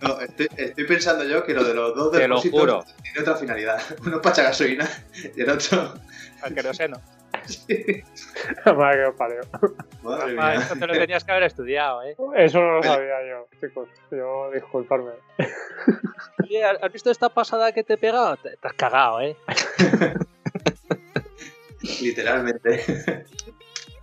No, 0.00 0.20
estoy, 0.20 0.48
estoy 0.56 0.84
pensando 0.86 1.24
yo 1.24 1.44
que 1.44 1.54
lo 1.54 1.64
de 1.64 1.74
los 1.74 1.94
dos 1.94 2.12
depósitos 2.12 2.60
juro. 2.60 2.84
tiene 3.02 3.20
otra 3.20 3.36
finalidad. 3.36 3.82
Uno 4.04 4.20
para 4.20 4.32
echar 4.34 4.44
gasolina 4.46 4.88
y 5.36 5.40
el 5.40 5.50
otro. 5.50 5.94
Al 6.42 6.54
queroseno. 6.54 7.00
Madre 8.76 9.04
que 9.04 9.12
parió. 9.16 9.40
Madre 10.02 10.32
mía. 10.32 10.54
esto 10.54 10.76
te 10.76 10.86
lo 10.86 10.92
tenías 10.94 11.24
que 11.24 11.32
haber 11.32 11.44
estudiado, 11.44 12.02
¿eh? 12.02 12.16
Eso 12.36 12.60
no 12.60 12.76
lo 12.76 12.82
sabía 12.82 13.26
yo, 13.28 13.46
chicos. 13.60 13.88
Yo, 14.10 14.50
disculparme. 14.52 15.12
Oye, 16.42 16.64
¿has 16.64 16.92
visto 16.92 17.10
esta 17.10 17.28
pasada 17.28 17.72
que 17.72 17.84
te 17.84 17.94
he 17.94 17.98
pegado? 17.98 18.36
Te, 18.36 18.56
te 18.56 18.68
has 18.68 18.74
cagado, 18.74 19.20
¿eh? 19.20 19.36
Literalmente. 22.02 23.26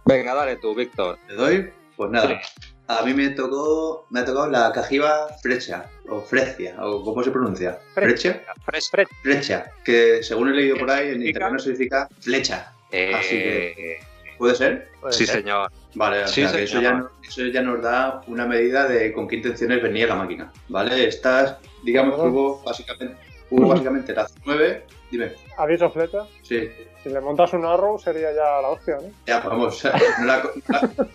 Venga, 0.06 0.34
dale 0.34 0.56
tú, 0.58 0.76
Víctor. 0.76 1.17
¿Te 1.28 1.34
doy? 1.34 1.72
Pues 1.96 2.10
nada. 2.10 2.41
A 2.88 3.04
mí 3.04 3.13
me 3.13 3.30
tocó, 3.30 4.06
me 4.10 4.20
ha 4.20 4.26
tocado 4.26 4.50
la 4.50 4.72
cajiva 4.74 5.30
frecha, 5.41 5.89
o 6.10 6.20
frecia, 6.20 6.76
o 6.84 7.04
¿cómo 7.04 7.24
se 7.24 7.32
pronuncia? 7.32 7.80
Frecha. 7.94 8.41
¿Frecha? 8.65 9.10
Frecha, 9.22 9.72
que 9.86 10.22
según 10.22 10.50
he 10.50 10.52
leído 10.52 10.78
por 10.78 10.91
ahí 10.91 11.12
en 11.12 11.26
internet 11.26 11.62
significa 11.62 12.10
flecha. 12.20 12.74
Eh, 12.91 13.13
Así 13.15 13.30
que- 13.30 13.99
¿Puede 14.38 14.56
ser? 14.56 14.89
Puede 14.99 15.13
sí, 15.13 15.25
ser. 15.25 15.38
señor. 15.41 15.71
Vale, 15.93 16.23
o 16.23 16.27
Sí, 16.27 16.41
sea, 16.41 16.51
que 16.51 16.63
eso 16.63 16.82
ya, 16.82 17.04
eso 17.27 17.45
ya 17.45 17.62
nos 17.62 17.82
da 17.82 18.21
una 18.27 18.45
medida 18.47 18.88
de 18.88 19.13
con 19.13 19.27
qué 19.27 19.36
intenciones 19.36 19.82
venía 19.84 20.08
la 20.08 20.15
máquina. 20.15 20.51
¿Vale? 20.67 21.08
Estas, 21.08 21.58
digamos 21.84 22.15
que 22.15 22.27
hubo 22.27 22.62
básicamente, 22.63 23.15
hubo 23.51 23.67
básicamente 23.67 24.13
las 24.13 24.34
9. 24.45 24.84
Dime, 25.12 25.34
¿Aviso 25.58 25.89
flecha? 25.91 26.25
sí. 26.43 26.69
Si 27.04 27.10
le 27.10 27.19
montas 27.19 27.51
un 27.54 27.65
arrow 27.65 27.97
sería 27.97 28.32
ya 28.32 28.62
la 28.62 28.69
hostia, 28.69 28.97
¿no? 29.01 29.10
Ya, 29.25 29.39
vamos. 29.39 29.84
No 30.19 30.25
la, 30.25 30.43
no 30.43 30.51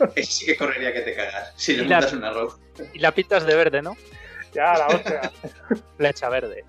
la- 0.01 0.11
ese 0.17 0.31
sí 0.33 0.47
que 0.47 0.57
correría 0.57 0.93
que 0.93 1.01
te 1.01 1.15
cagas. 1.15 1.53
Si 1.57 1.77
le 1.77 1.85
Y 1.85 1.87
la- 1.87 1.97
montas 2.01 2.13
un 2.13 2.25
arroz. 2.25 2.59
Y 2.93 2.99
la 2.99 3.13
pintas 3.13 3.47
de 3.47 3.55
verde, 3.55 3.83
¿no? 3.83 3.97
Ya, 4.53 4.75
la 4.77 4.87
hostia. 4.89 5.31
Flecha 5.97 6.29
verde. 6.29 6.65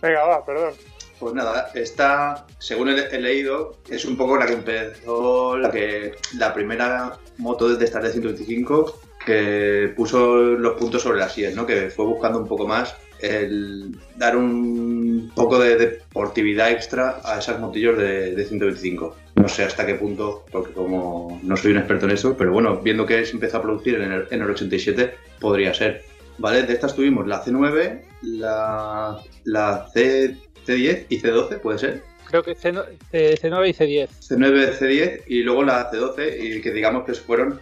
Venga, 0.00 0.24
va, 0.24 0.44
perdón. 0.46 0.72
Pues 1.18 1.34
nada, 1.34 1.70
esta, 1.74 2.46
según 2.58 2.88
he, 2.88 3.20
leído, 3.20 3.76
es 3.88 4.04
un 4.04 4.16
poco 4.16 4.36
la 4.36 4.46
que 4.46 4.54
empezó, 4.54 5.56
la 5.56 5.70
que 5.70 6.14
la 6.36 6.52
primera 6.52 7.18
moto 7.38 7.74
de 7.74 7.84
estas 7.84 8.02
de 8.02 8.10
125 8.10 9.00
que 9.24 9.92
puso 9.96 10.36
los 10.36 10.78
puntos 10.78 11.02
sobre 11.02 11.18
las 11.18 11.36
IES, 11.38 11.54
¿no? 11.54 11.66
Que 11.66 11.88
fue 11.88 12.04
buscando 12.04 12.38
un 12.38 12.46
poco 12.46 12.66
más 12.66 12.94
el 13.20 13.96
dar 14.16 14.36
un 14.36 15.32
poco 15.34 15.58
de 15.58 15.76
deportividad 15.76 16.70
extra 16.70 17.20
a 17.24 17.38
esas 17.38 17.58
motillos 17.58 17.96
de, 17.96 18.34
de 18.34 18.44
125. 18.44 19.16
No 19.36 19.48
sé 19.48 19.64
hasta 19.64 19.86
qué 19.86 19.94
punto, 19.94 20.44
porque 20.50 20.72
como 20.72 21.40
no 21.42 21.56
soy 21.56 21.72
un 21.72 21.78
experto 21.78 22.06
en 22.06 22.12
eso, 22.12 22.36
pero 22.36 22.52
bueno, 22.52 22.80
viendo 22.80 23.06
que 23.06 23.24
se 23.24 23.32
empezó 23.32 23.58
a 23.58 23.62
producir 23.62 23.94
en 23.96 24.12
el, 24.12 24.26
en 24.30 24.42
el 24.42 24.50
87, 24.50 25.14
podría 25.40 25.72
ser. 25.72 26.04
¿Vale? 26.38 26.64
De 26.64 26.72
estas 26.72 26.94
tuvimos 26.94 27.26
la 27.26 27.44
C9, 27.44 28.02
la, 28.22 29.20
la 29.44 29.88
C, 29.92 30.36
C10 30.66 31.06
y 31.08 31.20
C12, 31.20 31.60
¿puede 31.60 31.78
ser? 31.78 32.02
Creo 32.26 32.42
que 32.42 32.54
C, 32.54 32.72
C9 32.72 33.68
y 33.68 33.72
C10. 33.72 34.08
C9, 34.28 34.78
C10 34.78 35.22
y 35.26 35.42
luego 35.42 35.62
la 35.62 35.90
C12 35.90 36.36
y 36.40 36.60
que 36.60 36.72
digamos 36.72 37.04
que 37.04 37.14
fueron 37.14 37.60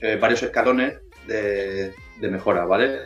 eh, 0.00 0.16
varios 0.20 0.42
escalones 0.42 0.94
de, 1.26 1.92
de 2.20 2.28
mejora, 2.28 2.64
¿vale? 2.64 2.98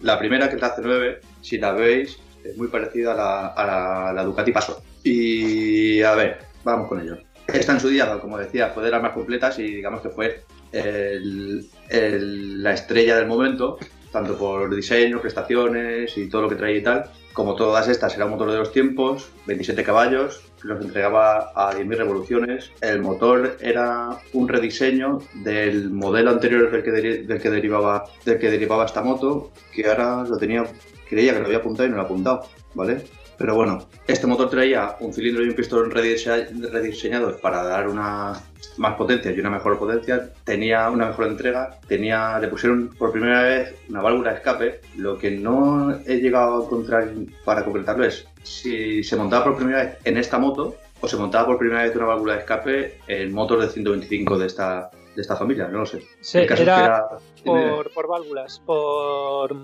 La 0.00 0.18
primera, 0.18 0.48
que 0.48 0.56
es 0.56 0.62
la 0.62 0.76
C9, 0.76 1.18
si 1.42 1.58
la 1.58 1.72
veis, 1.72 2.18
es 2.44 2.56
muy 2.56 2.68
parecida 2.68 3.12
a 3.12 3.16
la, 3.16 3.46
a 3.48 3.66
la, 3.66 4.08
a 4.10 4.12
la 4.12 4.24
Ducati 4.24 4.52
Paso. 4.52 4.82
Y 5.02 6.00
a 6.02 6.14
ver, 6.14 6.38
vamos 6.64 6.88
con 6.88 7.00
ello. 7.00 7.18
Esta 7.48 7.72
en 7.72 7.80
su 7.80 7.88
día, 7.88 8.18
como 8.20 8.38
decía, 8.38 8.68
fue 8.68 8.84
de 8.84 8.90
las 8.90 9.02
más 9.02 9.12
completas 9.12 9.58
y 9.58 9.62
digamos 9.64 10.02
que 10.02 10.10
fue 10.10 10.42
el- 10.72 11.66
el- 11.88 12.62
la 12.62 12.74
estrella 12.74 13.16
del 13.16 13.26
momento, 13.26 13.78
tanto 14.12 14.36
por 14.36 14.74
diseño, 14.74 15.20
prestaciones 15.20 16.16
y 16.16 16.28
todo 16.28 16.42
lo 16.42 16.48
que 16.48 16.56
traía 16.56 16.78
y 16.78 16.82
tal. 16.82 17.10
Como 17.32 17.54
todas 17.54 17.86
estas, 17.88 18.16
era 18.16 18.24
un 18.24 18.32
motor 18.32 18.50
de 18.50 18.58
los 18.58 18.72
tiempos, 18.72 19.28
27 19.46 19.84
caballos, 19.84 20.42
los 20.62 20.84
entregaba 20.84 21.52
a 21.54 21.72
10.000 21.72 21.96
revoluciones. 21.96 22.72
El 22.80 23.00
motor 23.00 23.56
era 23.60 24.18
un 24.32 24.48
rediseño 24.48 25.20
del 25.34 25.90
modelo 25.90 26.30
anterior 26.30 26.70
del 26.70 26.82
que, 26.82 26.90
del 26.90 27.40
que, 27.40 27.50
derivaba, 27.50 28.04
del 28.24 28.38
que 28.38 28.50
derivaba 28.50 28.86
esta 28.86 29.02
moto, 29.02 29.52
que 29.72 29.86
ahora 29.86 30.24
lo 30.28 30.36
tenía, 30.36 30.64
creía 31.08 31.32
que 31.34 31.38
lo 31.40 31.46
había 31.46 31.58
apuntado 31.58 31.86
y 31.86 31.90
no 31.90 31.96
lo 31.96 32.02
ha 32.02 32.06
apuntado, 32.06 32.48
¿vale? 32.74 33.04
Pero 33.36 33.54
bueno, 33.54 33.86
este 34.08 34.26
motor 34.26 34.50
traía 34.50 34.96
un 34.98 35.12
cilindro 35.12 35.44
y 35.44 35.48
un 35.48 35.54
pistón 35.54 35.92
redise- 35.92 36.48
rediseñados 36.72 37.36
para 37.40 37.62
dar 37.62 37.86
una 37.88 38.32
más 38.76 38.94
potencia 38.96 39.30
y 39.30 39.40
una 39.40 39.50
mejor 39.50 39.78
potencia. 39.78 40.30
Tenía 40.44 40.90
una 40.90 41.06
mejor 41.06 41.26
entrega. 41.26 41.78
Tenía, 41.86 42.38
le 42.38 42.48
pusieron 42.48 42.88
por 42.98 43.12
primera 43.12 43.42
vez 43.42 43.74
una 43.88 44.02
válvula 44.02 44.30
de 44.30 44.36
escape. 44.36 44.80
Lo 44.96 45.18
que 45.18 45.30
no 45.30 45.98
he 46.06 46.16
llegado 46.16 46.62
a 46.62 46.64
encontrar 46.64 47.08
para 47.44 47.64
concretarlo 47.64 48.04
es 48.04 48.26
si 48.42 49.02
se 49.02 49.16
montaba 49.16 49.44
por 49.44 49.56
primera 49.56 49.84
vez 49.84 49.98
en 50.04 50.16
esta 50.16 50.38
moto 50.38 50.76
o 51.00 51.08
se 51.08 51.16
montaba 51.16 51.46
por 51.46 51.58
primera 51.58 51.82
vez 51.82 51.94
una 51.94 52.06
válvula 52.06 52.34
de 52.34 52.40
escape 52.40 52.98
en 53.06 53.32
motor 53.32 53.60
de 53.60 53.68
125 53.68 54.38
de 54.38 54.46
esta, 54.46 54.90
de 55.14 55.22
esta 55.22 55.36
familia. 55.36 55.68
No 55.68 55.78
lo 55.78 55.86
sé. 55.86 56.02
Es 56.20 56.34
era 56.34 57.08
por, 57.44 57.92
por 57.92 58.08
válvulas, 58.08 58.60
por 58.64 59.54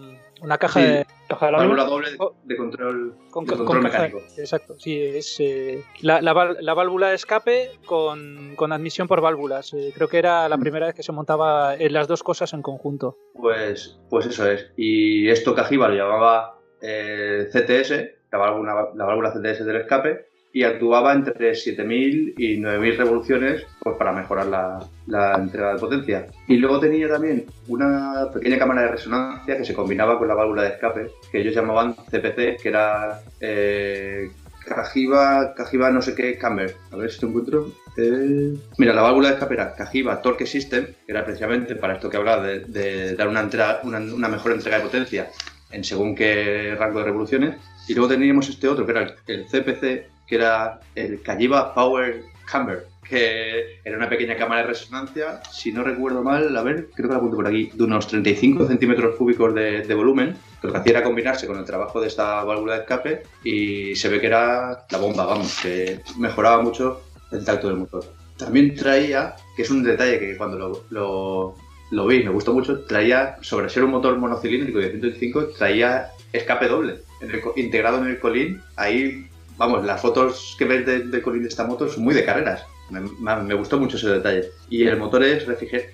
una 0.43 0.59
caja 0.59 0.81
Sí. 0.81 0.87
de. 0.87 1.07
Caja 1.29 1.47
de 1.47 1.53
válvula 1.53 1.85
doble 1.85 2.11
de, 2.11 2.19
de 2.45 2.57
control, 2.57 3.15
Con, 3.31 3.45
de 3.47 3.57
con 3.57 3.65
control 3.67 3.91
caja- 3.91 4.03
mecánico. 4.05 4.29
Exacto, 4.39 4.75
sí, 4.79 5.01
es 5.01 5.37
eh, 5.41 5.83
la, 6.03 6.21
la 6.21 6.75
válvula 6.75 7.09
de 7.09 7.15
escape 7.15 7.71
con, 7.87 8.55
con 8.57 8.73
admisión 8.73 9.09
por 9.09 9.21
válvulas. 9.23 9.73
Eh, 9.73 9.93
creo 9.95 10.09
que 10.09 10.19
era 10.19 10.49
la 10.49 10.57
Mm. 10.57 10.61
primera 10.61 10.87
vez 10.87 10.95
que 10.95 11.03
se 11.03 11.13
montaba 11.13 11.75
eh, 11.77 11.89
las 11.91 12.09
dos 12.09 12.23
cosas 12.23 12.53
en 12.53 12.61
conjunto. 12.63 13.17
Pues, 13.35 13.99
pues 14.11 14.27
eso 14.27 14.51
es. 14.51 14.71
Y 14.77 15.29
esto 15.31 15.55
Cajiba 15.55 15.89
lo 15.89 15.95
llamaba 15.95 16.59
eh, 16.83 17.49
CTS, 17.51 17.93
la 18.31 18.39
válvula, 18.39 18.89
la 18.95 19.05
válvula 19.07 19.33
CTS 19.33 19.65
del 19.65 19.77
escape, 19.77 20.27
y 20.55 20.63
actuaba 20.63 21.13
entre 21.13 21.51
7.000 21.53 22.35
y 22.39 22.59
9.000 22.59 22.97
revoluciones 22.97 23.67
pues, 23.81 23.97
para 23.97 24.13
mejorar 24.13 24.47
la, 24.47 24.79
la 25.09 25.35
entrega 25.35 25.75
de 25.75 25.81
potencia. 25.81 26.27
Y 26.47 26.57
luego 26.59 26.79
tenía 26.79 27.09
también 27.09 27.45
una 27.67 28.31
pequeña 28.33 28.57
cámara 28.57 28.83
de 28.83 28.89
resonancia 28.93 29.59
que 29.59 29.65
se 29.65 29.75
combinaba 29.75 30.17
con 30.17 30.29
la 30.29 30.35
válvula 30.35 30.63
de 30.63 30.69
escape, 30.69 31.11
que 31.33 31.41
ellos 31.41 31.57
llamaban 31.57 31.95
CPC, 31.95 32.63
que 32.63 32.69
era 32.69 33.21
eh, 33.41 34.31
Cajiva, 34.65 35.91
no 35.91 36.01
sé 36.01 36.15
qué, 36.15 36.39
Camber. 36.39 36.75
A 36.93 36.97
ver 36.97 37.11
si 37.11 37.19
te 37.21 37.27
encuentro. 37.27 37.73
Eh, 37.97 38.55
mira, 38.79 38.93
la 38.95 39.03
válvula 39.03 39.29
de 39.29 39.35
escape 39.35 39.55
era 39.55 39.75
Cajiva 39.75 40.23
Torque 40.23 40.47
System, 40.47 40.87
que 40.87 41.13
era 41.13 41.25
precisamente 41.25 41.75
para 41.75 41.95
esto 41.95 42.09
que 42.09 42.17
hablaba 42.17 42.47
de, 42.47 42.61
de 42.61 43.15
dar 43.17 43.27
una, 43.29 43.43
entrega- 43.43 43.81
una, 43.83 43.99
una 43.99 44.29
mejor 44.29 44.53
entrega 44.53 44.79
de 44.79 44.85
potencia 44.85 45.31
en 45.73 45.83
según 45.83 46.15
qué 46.15 46.77
rango 46.79 47.01
de 47.01 47.05
revoluciones. 47.07 47.57
Y 47.89 47.95
luego 47.95 48.09
teníamos 48.09 48.49
este 48.49 48.69
otro, 48.69 48.87
que 48.87 48.93
era 48.93 49.03
el, 49.03 49.15
el 49.27 49.45
CPC, 49.47 50.14
que 50.27 50.37
era 50.37 50.81
el 50.95 51.23
Cajiva 51.23 51.75
Power 51.75 52.23
Camber, 52.51 52.87
que 53.09 53.81
era 53.85 53.97
una 53.97 54.09
pequeña 54.09 54.37
cámara 54.37 54.63
de 54.63 54.69
resonancia, 54.69 55.43
si 55.51 55.73
no 55.73 55.83
recuerdo 55.83 56.23
mal, 56.23 56.57
a 56.57 56.63
ver, 56.63 56.89
creo 56.95 57.09
que 57.09 57.13
la 57.15 57.19
apunto 57.19 57.37
por 57.37 57.47
aquí, 57.47 57.71
de 57.73 57.85
unos 57.85 58.07
35 58.07 58.67
centímetros 58.67 59.17
cúbicos 59.17 59.55
de, 59.55 59.83
de 59.83 59.95
volumen, 59.95 60.37
que 60.61 60.67
lo 60.67 60.73
que 60.73 60.79
hacía 60.79 60.93
era 60.93 61.03
combinarse 61.03 61.47
con 61.47 61.59
el 61.59 61.65
trabajo 61.65 62.01
de 62.01 62.09
esta 62.09 62.43
válvula 62.45 62.75
de 62.75 62.81
escape 62.81 63.23
y 63.43 63.95
se 63.97 64.09
ve 64.09 64.21
que 64.21 64.27
era 64.27 64.87
la 64.91 64.99
bomba, 64.99 65.27
vamos, 65.27 65.61
que 65.63 66.01
mejoraba 66.19 66.63
mucho 66.63 67.03
el 67.31 67.45
tacto 67.45 67.69
del 67.69 67.79
motor. 67.79 68.05
También 68.37 68.75
traía, 68.75 69.37
que 69.57 69.63
es 69.63 69.71
un 69.71 69.83
detalle 69.83 70.19
que 70.19 70.37
cuando 70.37 70.59
lo, 70.59 70.85
lo, 70.91 71.55
lo 71.91 72.07
vi 72.07 72.23
me 72.23 72.31
gustó 72.31 72.53
mucho, 72.53 72.85
traía, 72.85 73.37
sobre 73.43 73.69
ser 73.69 73.85
un 73.85 73.91
motor 73.91 74.17
monocilíndrico 74.19 74.79
de 74.79 74.91
125, 74.91 75.49
traía 75.57 76.11
escape 76.33 76.67
doble, 76.67 76.97
en 77.21 77.31
el 77.31 77.41
integrado 77.57 77.99
en 77.99 78.09
el 78.09 78.19
colín, 78.19 78.61
ahí, 78.77 79.29
vamos, 79.57 79.85
las 79.85 80.01
fotos 80.01 80.55
que 80.59 80.65
ves 80.65 80.87
de- 80.87 81.01
del 81.01 81.23
colín 81.23 81.43
de 81.43 81.49
esta 81.49 81.65
moto 81.65 81.89
son 81.89 82.05
muy 82.05 82.15
de 82.15 82.25
carreras. 82.25 82.65
Me, 82.91 83.55
gustó 83.55 83.79
mucho 83.79 83.97
ese 83.97 84.09
detalle. 84.09 84.51
Y 84.69 84.87
el 84.87 84.99
motor 84.99 85.23
es 85.25 85.47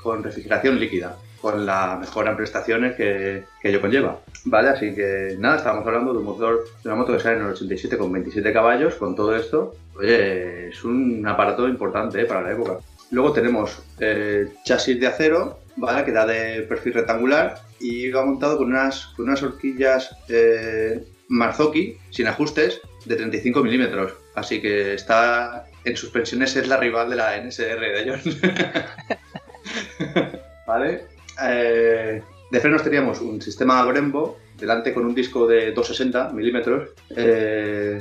con 0.02 0.22
refrigeración 0.24 0.78
líquida, 0.80 1.16
con 1.40 1.64
la 1.64 1.96
mejora 2.00 2.32
en 2.32 2.36
prestaciones 2.36 2.96
que, 2.96 3.44
que 3.62 3.68
ello 3.68 3.80
conlleva. 3.80 4.20
Vale, 4.44 4.70
así 4.70 4.94
que 4.94 5.36
nada, 5.38 5.56
estábamos 5.58 5.86
hablando 5.86 6.12
de 6.12 6.18
un 6.18 6.24
motor, 6.24 6.64
de 6.82 6.88
una 6.88 6.96
moto 6.96 7.12
que 7.12 7.20
sale 7.20 7.36
en 7.36 7.42
el 7.44 7.52
87 7.52 7.96
con 7.96 8.10
27 8.12 8.52
caballos, 8.52 8.94
con 8.96 9.14
todo 9.14 9.36
esto. 9.36 9.74
Oye, 9.96 10.68
es 10.68 10.82
un 10.84 11.24
aparato 11.26 11.68
importante 11.68 12.20
eh, 12.20 12.24
para 12.24 12.42
la 12.42 12.52
época. 12.52 12.78
Luego 13.12 13.32
tenemos 13.32 13.82
eh, 14.00 14.48
chasis 14.64 14.98
de 14.98 15.06
acero, 15.06 15.60
¿vale? 15.76 16.04
Que 16.04 16.12
da 16.12 16.26
de 16.26 16.62
perfil 16.62 16.94
rectangular 16.94 17.60
y 17.78 18.10
va 18.10 18.24
montado 18.24 18.58
con 18.58 18.68
unas, 18.68 19.06
con 19.16 19.26
unas 19.26 19.42
horquillas 19.42 20.16
eh, 20.28 21.04
Marzocchi 21.28 21.96
sin 22.10 22.26
ajustes 22.26 22.80
de 23.10 23.16
35 23.16 23.64
milímetros. 23.64 24.12
Así 24.36 24.62
que 24.62 24.94
está 24.94 25.66
en 25.84 25.96
suspensiones 25.96 26.54
es 26.54 26.68
la 26.68 26.76
rival 26.76 27.10
de 27.10 27.16
la 27.16 27.36
NSR 27.42 27.80
de 27.80 28.04
John. 28.06 28.20
¿Vale? 30.66 31.04
Eh, 31.42 32.22
de 32.52 32.60
frenos 32.60 32.84
teníamos 32.84 33.20
un 33.20 33.42
sistema 33.42 33.84
Brembo, 33.84 34.38
delante 34.56 34.94
con 34.94 35.06
un 35.06 35.14
disco 35.14 35.48
de 35.48 35.72
260 35.72 36.30
milímetros 36.32 36.90
eh, 37.16 38.00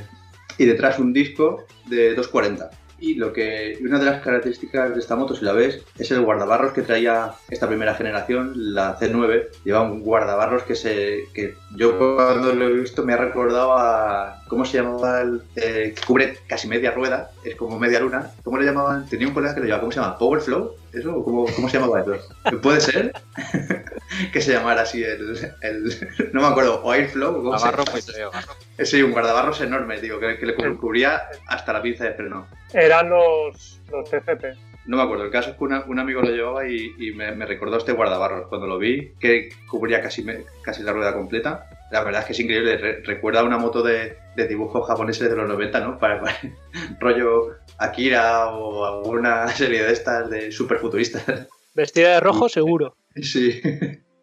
y 0.58 0.64
detrás 0.64 1.00
un 1.00 1.12
disco 1.12 1.66
de 1.86 2.14
240. 2.14 2.70
Y 3.00 3.14
lo 3.14 3.32
que 3.32 3.78
una 3.80 3.98
de 3.98 4.04
las 4.04 4.22
características 4.22 4.94
de 4.94 5.00
esta 5.00 5.16
moto, 5.16 5.34
si 5.34 5.44
la 5.44 5.54
ves, 5.54 5.82
es 5.98 6.10
el 6.12 6.20
guardabarros 6.20 6.72
que 6.72 6.82
traía 6.82 7.32
esta 7.48 7.66
primera 7.66 7.94
generación, 7.94 8.52
la 8.54 8.96
C9. 8.98 9.48
Lleva 9.64 9.80
un 9.80 10.02
guardabarros 10.02 10.62
que 10.64 10.76
se 10.76 11.24
que 11.34 11.54
yo 11.76 11.98
cuando 11.98 12.52
lo 12.52 12.68
he 12.68 12.74
visto 12.74 13.02
me 13.02 13.14
ha 13.14 13.16
recordado 13.16 13.76
a 13.76 14.39
cómo 14.50 14.64
se 14.66 14.76
llamaba 14.78 15.22
el 15.22 15.40
eh, 15.56 15.94
que 15.96 16.02
cubre 16.06 16.36
casi 16.46 16.66
media 16.68 16.90
rueda, 16.90 17.30
es 17.44 17.54
como 17.56 17.78
media 17.78 18.00
luna. 18.00 18.32
¿Cómo 18.42 18.58
le 18.58 18.66
llamaban? 18.66 19.08
Tenía 19.08 19.28
un 19.28 19.32
colega 19.32 19.54
que 19.54 19.60
le 19.60 19.66
llamaba, 19.68 19.80
¿cómo 19.80 19.92
se 19.92 20.00
llama? 20.00 20.18
Power 20.18 20.40
Flow, 20.42 20.74
eso 20.92 21.16
¿O 21.16 21.24
cómo, 21.24 21.46
cómo 21.54 21.68
se 21.68 21.78
llamaba 21.78 22.00
eso? 22.00 22.16
¿Puede 22.60 22.80
ser? 22.80 23.12
que 24.32 24.40
se 24.40 24.52
llamara 24.52 24.82
así 24.82 25.02
el, 25.02 25.38
el- 25.62 26.08
no 26.32 26.40
me 26.42 26.48
acuerdo, 26.48 26.82
o 26.82 26.90
Airflow, 26.92 27.46
o 27.48 27.58
feo. 27.58 28.30
Eh, 28.76 28.84
Sí, 28.84 29.00
un 29.02 29.12
guardabarros 29.12 29.60
enorme, 29.60 30.00
digo, 30.00 30.18
que, 30.18 30.36
que 30.38 30.46
le 30.46 30.54
cu- 30.54 30.76
cubría 30.78 31.22
hasta 31.46 31.72
la 31.72 31.80
pinza 31.82 32.04
de 32.04 32.14
freno. 32.14 32.46
Eran 32.72 33.08
los, 33.10 33.80
los 33.90 34.10
TCP. 34.10 34.44
No 34.86 34.96
me 34.96 35.02
acuerdo, 35.04 35.24
el 35.24 35.30
caso 35.30 35.50
es 35.50 35.56
que 35.56 35.64
una- 35.64 35.84
un 35.86 35.98
amigo 35.98 36.22
lo 36.22 36.30
llevaba 36.30 36.66
y, 36.66 36.94
y 36.98 37.12
me, 37.12 37.32
me 37.32 37.46
recordó 37.46 37.76
este 37.76 37.92
guardabarros 37.92 38.48
cuando 38.48 38.66
lo 38.66 38.78
vi, 38.78 39.12
que 39.20 39.50
cubría 39.68 40.00
casi, 40.02 40.26
casi 40.62 40.82
la 40.82 40.92
rueda 40.92 41.12
completa. 41.14 41.66
La 41.90 42.02
verdad 42.02 42.20
es 42.22 42.26
que 42.26 42.32
es 42.32 42.40
increíble, 42.40 42.76
re- 42.78 43.02
recuerda 43.04 43.40
a 43.40 43.44
una 43.44 43.58
moto 43.58 43.82
de, 43.82 44.16
de 44.36 44.46
dibujos 44.48 44.86
japoneses 44.86 45.28
de 45.28 45.36
los 45.36 45.48
90, 45.48 45.80
¿no? 45.80 45.98
Para, 45.98 46.20
para- 46.20 46.36
rollo 47.00 47.56
Akira 47.78 48.48
o 48.50 48.84
alguna 48.84 49.48
serie 49.54 49.82
de 49.82 49.92
estas 49.92 50.30
de 50.30 50.50
superfuturistas. 50.52 51.48
Vestida 51.74 52.14
de 52.14 52.20
rojo, 52.20 52.48
seguro. 52.48 52.96
Sí. 53.16 53.60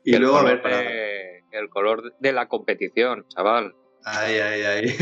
Y 0.04 0.16
El 0.16 0.22
luego, 0.22 0.38
a 0.38 0.42
color 0.42 0.54
ver, 0.54 0.62
para... 0.62 0.78
de- 0.80 1.44
el 1.52 1.70
color 1.70 2.14
de 2.20 2.32
la 2.34 2.48
competición, 2.48 3.26
chaval. 3.30 3.74
Ay, 4.04 4.36
ay, 4.36 4.62
ay. 4.64 4.96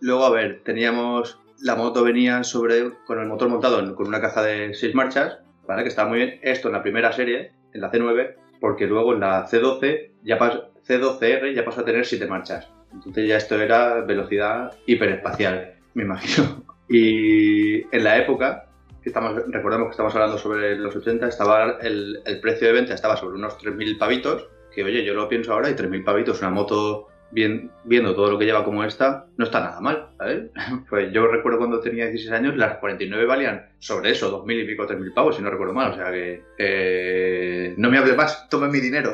Luego, 0.00 0.24
a 0.24 0.30
ver, 0.30 0.62
teníamos. 0.64 1.38
La 1.62 1.76
moto 1.76 2.02
venía 2.02 2.42
sobre 2.42 2.90
con 3.06 3.20
el 3.20 3.26
motor 3.26 3.48
montado 3.50 3.80
en- 3.80 3.94
con 3.94 4.06
una 4.08 4.20
caja 4.20 4.42
de 4.42 4.72
6 4.74 4.94
marchas, 4.94 5.38
¿vale? 5.66 5.82
Que 5.82 5.90
estaba 5.90 6.08
muy 6.08 6.18
bien. 6.18 6.40
Esto 6.42 6.68
en 6.68 6.74
la 6.74 6.82
primera 6.82 7.12
serie, 7.12 7.52
en 7.74 7.80
la 7.82 7.92
C9, 7.92 8.34
porque 8.60 8.86
luego 8.86 9.12
en 9.12 9.20
la 9.20 9.46
C12, 9.46 10.10
ya 10.22 10.38
pas- 10.38 10.69
C12R 10.86 11.54
ya 11.54 11.64
pasó 11.64 11.80
a 11.80 11.84
tener 11.84 12.06
7 12.06 12.26
marchas. 12.26 12.68
Entonces 12.92 13.28
ya 13.28 13.36
esto 13.36 13.60
era 13.60 14.00
velocidad 14.00 14.76
hiperespacial, 14.86 15.74
me 15.94 16.04
imagino. 16.04 16.64
Y 16.92 17.82
en 17.94 18.02
la 18.02 18.18
época, 18.18 18.66
estamos, 19.04 19.42
recordemos 19.46 19.86
que 19.86 19.90
estamos 19.92 20.12
hablando 20.16 20.38
sobre 20.38 20.74
los 20.74 20.96
80, 20.96 21.28
estaba 21.28 21.78
el, 21.82 22.20
el 22.24 22.40
precio 22.40 22.66
de 22.66 22.72
venta 22.72 22.94
estaba 22.94 23.16
sobre 23.16 23.36
unos 23.36 23.56
3.000 23.58 23.96
pavitos, 23.96 24.48
que 24.74 24.82
oye, 24.82 25.04
yo 25.04 25.14
lo 25.14 25.28
pienso 25.28 25.52
ahora 25.52 25.70
y 25.70 25.74
3.000 25.74 26.02
pavitos, 26.02 26.40
una 26.40 26.50
moto 26.50 27.09
viendo 27.30 28.14
todo 28.14 28.30
lo 28.30 28.38
que 28.38 28.44
lleva 28.44 28.64
como 28.64 28.84
esta, 28.84 29.26
no 29.36 29.44
está 29.44 29.60
nada 29.60 29.80
mal. 29.80 30.08
Pues 30.88 31.12
yo 31.12 31.26
recuerdo 31.26 31.58
cuando 31.58 31.80
tenía 31.80 32.06
16 32.06 32.32
años, 32.32 32.56
las 32.56 32.78
49 32.78 33.24
valían 33.26 33.66
sobre 33.78 34.10
eso, 34.10 34.44
2.000 34.44 34.62
y 34.62 34.66
pico, 34.66 34.86
3.000 34.86 35.14
pavos, 35.14 35.36
si 35.36 35.42
no 35.42 35.50
recuerdo 35.50 35.72
mal, 35.72 35.92
o 35.92 35.94
sea 35.94 36.10
que 36.10 36.42
eh, 36.58 37.74
no 37.76 37.90
me 37.90 37.98
hable 37.98 38.14
más, 38.14 38.48
tome 38.48 38.68
mi 38.68 38.80
dinero, 38.80 39.12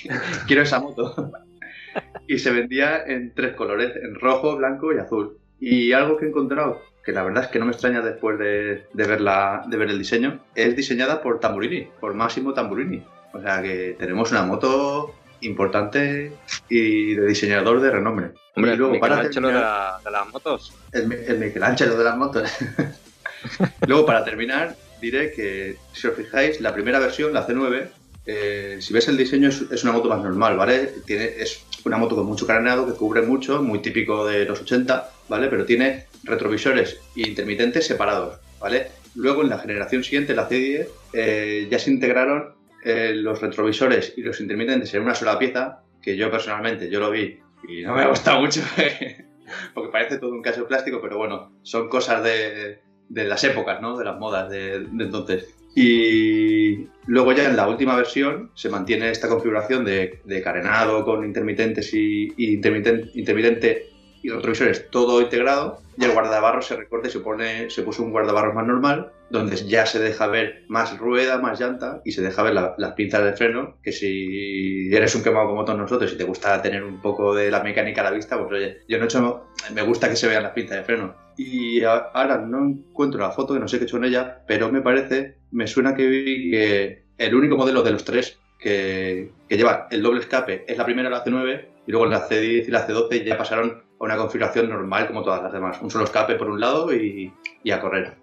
quiero 0.46 0.62
esa 0.62 0.80
moto. 0.80 1.32
y 2.26 2.38
se 2.38 2.50
vendía 2.50 3.04
en 3.06 3.34
tres 3.34 3.54
colores, 3.54 3.96
en 3.96 4.14
rojo, 4.14 4.56
blanco 4.56 4.92
y 4.92 4.98
azul. 4.98 5.38
Y 5.60 5.92
algo 5.92 6.16
que 6.16 6.26
he 6.26 6.28
encontrado, 6.28 6.80
que 7.04 7.12
la 7.12 7.24
verdad 7.24 7.44
es 7.44 7.50
que 7.50 7.58
no 7.58 7.66
me 7.66 7.72
extraña 7.72 8.00
después 8.00 8.38
de, 8.38 8.84
de, 8.92 9.06
ver, 9.06 9.20
la, 9.20 9.64
de 9.68 9.76
ver 9.76 9.90
el 9.90 9.98
diseño, 9.98 10.40
es 10.54 10.76
diseñada 10.76 11.22
por 11.22 11.40
Tamburini, 11.40 11.88
por 12.00 12.14
Massimo 12.14 12.54
Tamburini. 12.54 13.02
O 13.32 13.40
sea 13.40 13.62
que 13.62 13.96
tenemos 13.98 14.30
una 14.30 14.44
moto 14.44 15.14
importante 15.40 16.32
y 16.68 17.14
de 17.14 17.26
diseñador 17.26 17.80
de 17.80 17.90
renombre. 17.90 18.30
Hombre, 18.54 18.74
y 18.74 18.76
luego, 18.76 18.94
el 18.94 19.00
para 19.00 19.16
Michelangelo 19.22 19.48
de, 19.48 19.54
terminar, 19.54 19.62
la- 19.62 20.00
de 20.04 20.10
las 20.10 20.28
motos. 20.32 20.72
el, 20.92 21.12
el 21.12 21.38
Michelangelo 21.38 21.96
de 21.96 22.04
las 22.04 22.16
motos. 22.16 22.50
luego, 23.86 24.06
para 24.06 24.24
terminar, 24.24 24.76
diré 25.00 25.32
que, 25.32 25.76
si 25.92 26.06
os 26.06 26.14
fijáis, 26.16 26.60
la 26.60 26.74
primera 26.74 26.98
versión, 26.98 27.32
la 27.32 27.46
C9, 27.46 27.88
eh, 28.26 28.76
si 28.80 28.92
ves 28.92 29.08
el 29.08 29.16
diseño, 29.16 29.48
es, 29.48 29.62
es 29.70 29.84
una 29.84 29.92
moto 29.92 30.08
más 30.08 30.22
normal, 30.22 30.56
¿vale? 30.56 30.90
Tiene, 31.06 31.24
es 31.38 31.64
una 31.84 31.96
moto 31.96 32.14
con 32.16 32.26
mucho 32.26 32.46
carenado 32.46 32.86
que 32.86 32.92
cubre 32.92 33.22
mucho, 33.22 33.62
muy 33.62 33.78
típico 33.80 34.26
de 34.26 34.44
los 34.44 34.60
80, 34.60 35.10
¿vale? 35.28 35.48
Pero 35.48 35.64
tiene 35.64 36.06
retrovisores 36.24 36.98
intermitentes 37.14 37.86
separados, 37.86 38.38
¿vale? 38.60 38.88
Luego, 39.14 39.42
en 39.42 39.48
la 39.48 39.58
generación 39.58 40.04
siguiente, 40.04 40.34
la 40.34 40.48
C10, 40.48 40.88
eh, 41.14 41.68
ya 41.70 41.78
se 41.78 41.90
integraron 41.90 42.52
eh, 42.88 43.14
los 43.14 43.40
retrovisores 43.40 44.14
y 44.16 44.22
los 44.22 44.40
intermitentes 44.40 44.92
en 44.94 45.02
una 45.02 45.14
sola 45.14 45.38
pieza, 45.38 45.82
que 46.02 46.16
yo 46.16 46.30
personalmente, 46.30 46.90
yo 46.90 47.00
lo 47.00 47.10
vi 47.10 47.38
y 47.68 47.82
no 47.82 47.94
me 47.94 48.02
ha 48.02 48.08
gustado 48.08 48.40
mucho, 48.42 48.60
porque 49.74 49.90
parece 49.90 50.18
todo 50.18 50.30
un 50.30 50.42
caso 50.42 50.60
de 50.62 50.66
plástico, 50.66 51.00
pero 51.00 51.18
bueno, 51.18 51.52
son 51.62 51.88
cosas 51.88 52.22
de, 52.22 52.80
de 53.08 53.24
las 53.24 53.42
épocas, 53.44 53.80
¿no? 53.80 53.96
De 53.96 54.04
las 54.04 54.18
modas 54.18 54.48
de, 54.50 54.74
entonces. 54.76 55.54
Y 55.74 56.86
luego 57.06 57.32
ya 57.32 57.44
en 57.48 57.56
la 57.56 57.68
última 57.68 57.94
versión 57.96 58.50
se 58.54 58.68
mantiene 58.68 59.10
esta 59.10 59.28
configuración 59.28 59.84
de, 59.84 60.20
de 60.24 60.42
carenado 60.42 61.04
con 61.04 61.24
intermitentes 61.24 61.92
y, 61.94 62.28
y 62.36 62.56
intermiten- 62.60 63.10
intermitente 63.14 63.86
y 64.22 64.30
retrovisores 64.30 64.90
todo 64.90 65.20
integrado 65.20 65.80
y 65.96 66.04
el 66.04 66.12
guardabarros 66.12 66.66
se 66.66 66.76
recorta 66.76 67.08
y 67.08 67.10
se, 67.10 67.20
pone, 67.20 67.70
se 67.70 67.82
puso 67.82 68.02
un 68.02 68.10
guardabarros 68.12 68.54
más 68.54 68.66
normal 68.66 69.12
donde 69.30 69.56
ya 69.56 69.84
se 69.86 69.98
deja 69.98 70.26
ver 70.26 70.64
más 70.68 70.96
rueda, 70.98 71.38
más 71.38 71.60
llanta 71.60 72.00
y 72.04 72.12
se 72.12 72.22
deja 72.22 72.42
ver 72.42 72.54
la- 72.54 72.74
las 72.78 72.92
pinzas 72.92 73.24
de 73.24 73.32
freno 73.34 73.76
que 73.82 73.92
si 73.92 74.88
eres 74.94 75.14
un 75.14 75.22
quemado 75.22 75.48
como 75.48 75.64
todos 75.64 75.78
nosotros 75.78 76.12
y 76.12 76.16
te 76.16 76.24
gusta 76.24 76.60
tener 76.62 76.82
un 76.82 77.00
poco 77.00 77.34
de 77.34 77.50
la 77.50 77.62
mecánica 77.62 78.00
a 78.00 78.04
la 78.04 78.10
vista, 78.12 78.38
pues 78.38 78.52
oye, 78.52 78.78
yo 78.88 78.98
no 78.98 79.04
he 79.04 79.06
hecho, 79.06 79.44
me 79.74 79.82
gusta 79.82 80.08
que 80.08 80.16
se 80.16 80.28
vean 80.28 80.42
las 80.44 80.52
pinzas 80.52 80.78
de 80.78 80.84
freno. 80.84 81.14
Y 81.36 81.82
ahora 81.84 82.38
no 82.38 82.64
encuentro 82.66 83.20
la 83.20 83.30
foto, 83.30 83.54
que 83.54 83.60
no 83.60 83.68
sé 83.68 83.78
qué 83.78 83.84
he 83.84 83.86
hecho 83.86 83.98
en 83.98 84.04
ella, 84.04 84.42
pero 84.46 84.72
me 84.72 84.80
parece, 84.80 85.36
me 85.52 85.66
suena 85.66 85.94
que 85.94 86.06
vi 86.06 86.50
que 86.50 87.02
el 87.18 87.34
único 87.34 87.56
modelo 87.56 87.82
de 87.82 87.92
los 87.92 88.04
tres 88.04 88.38
que, 88.58 89.30
que 89.48 89.56
lleva 89.56 89.86
el 89.90 90.02
doble 90.02 90.20
escape 90.20 90.64
es 90.66 90.76
la 90.76 90.84
primera, 90.84 91.10
la 91.10 91.22
C9, 91.24 91.68
y 91.86 91.90
luego 91.92 92.06
la 92.06 92.28
C10 92.28 92.66
y 92.66 92.70
la 92.70 92.86
C12 92.88 93.24
ya 93.24 93.38
pasaron 93.38 93.82
a 93.98 94.04
una 94.04 94.16
configuración 94.16 94.68
normal 94.68 95.06
como 95.08 95.22
todas 95.22 95.42
las 95.42 95.52
demás. 95.52 95.80
Un 95.82 95.90
solo 95.90 96.04
escape 96.04 96.34
por 96.36 96.48
un 96.48 96.60
lado 96.60 96.92
y, 96.94 97.32
y 97.62 97.70
a 97.70 97.80
correr. 97.80 98.14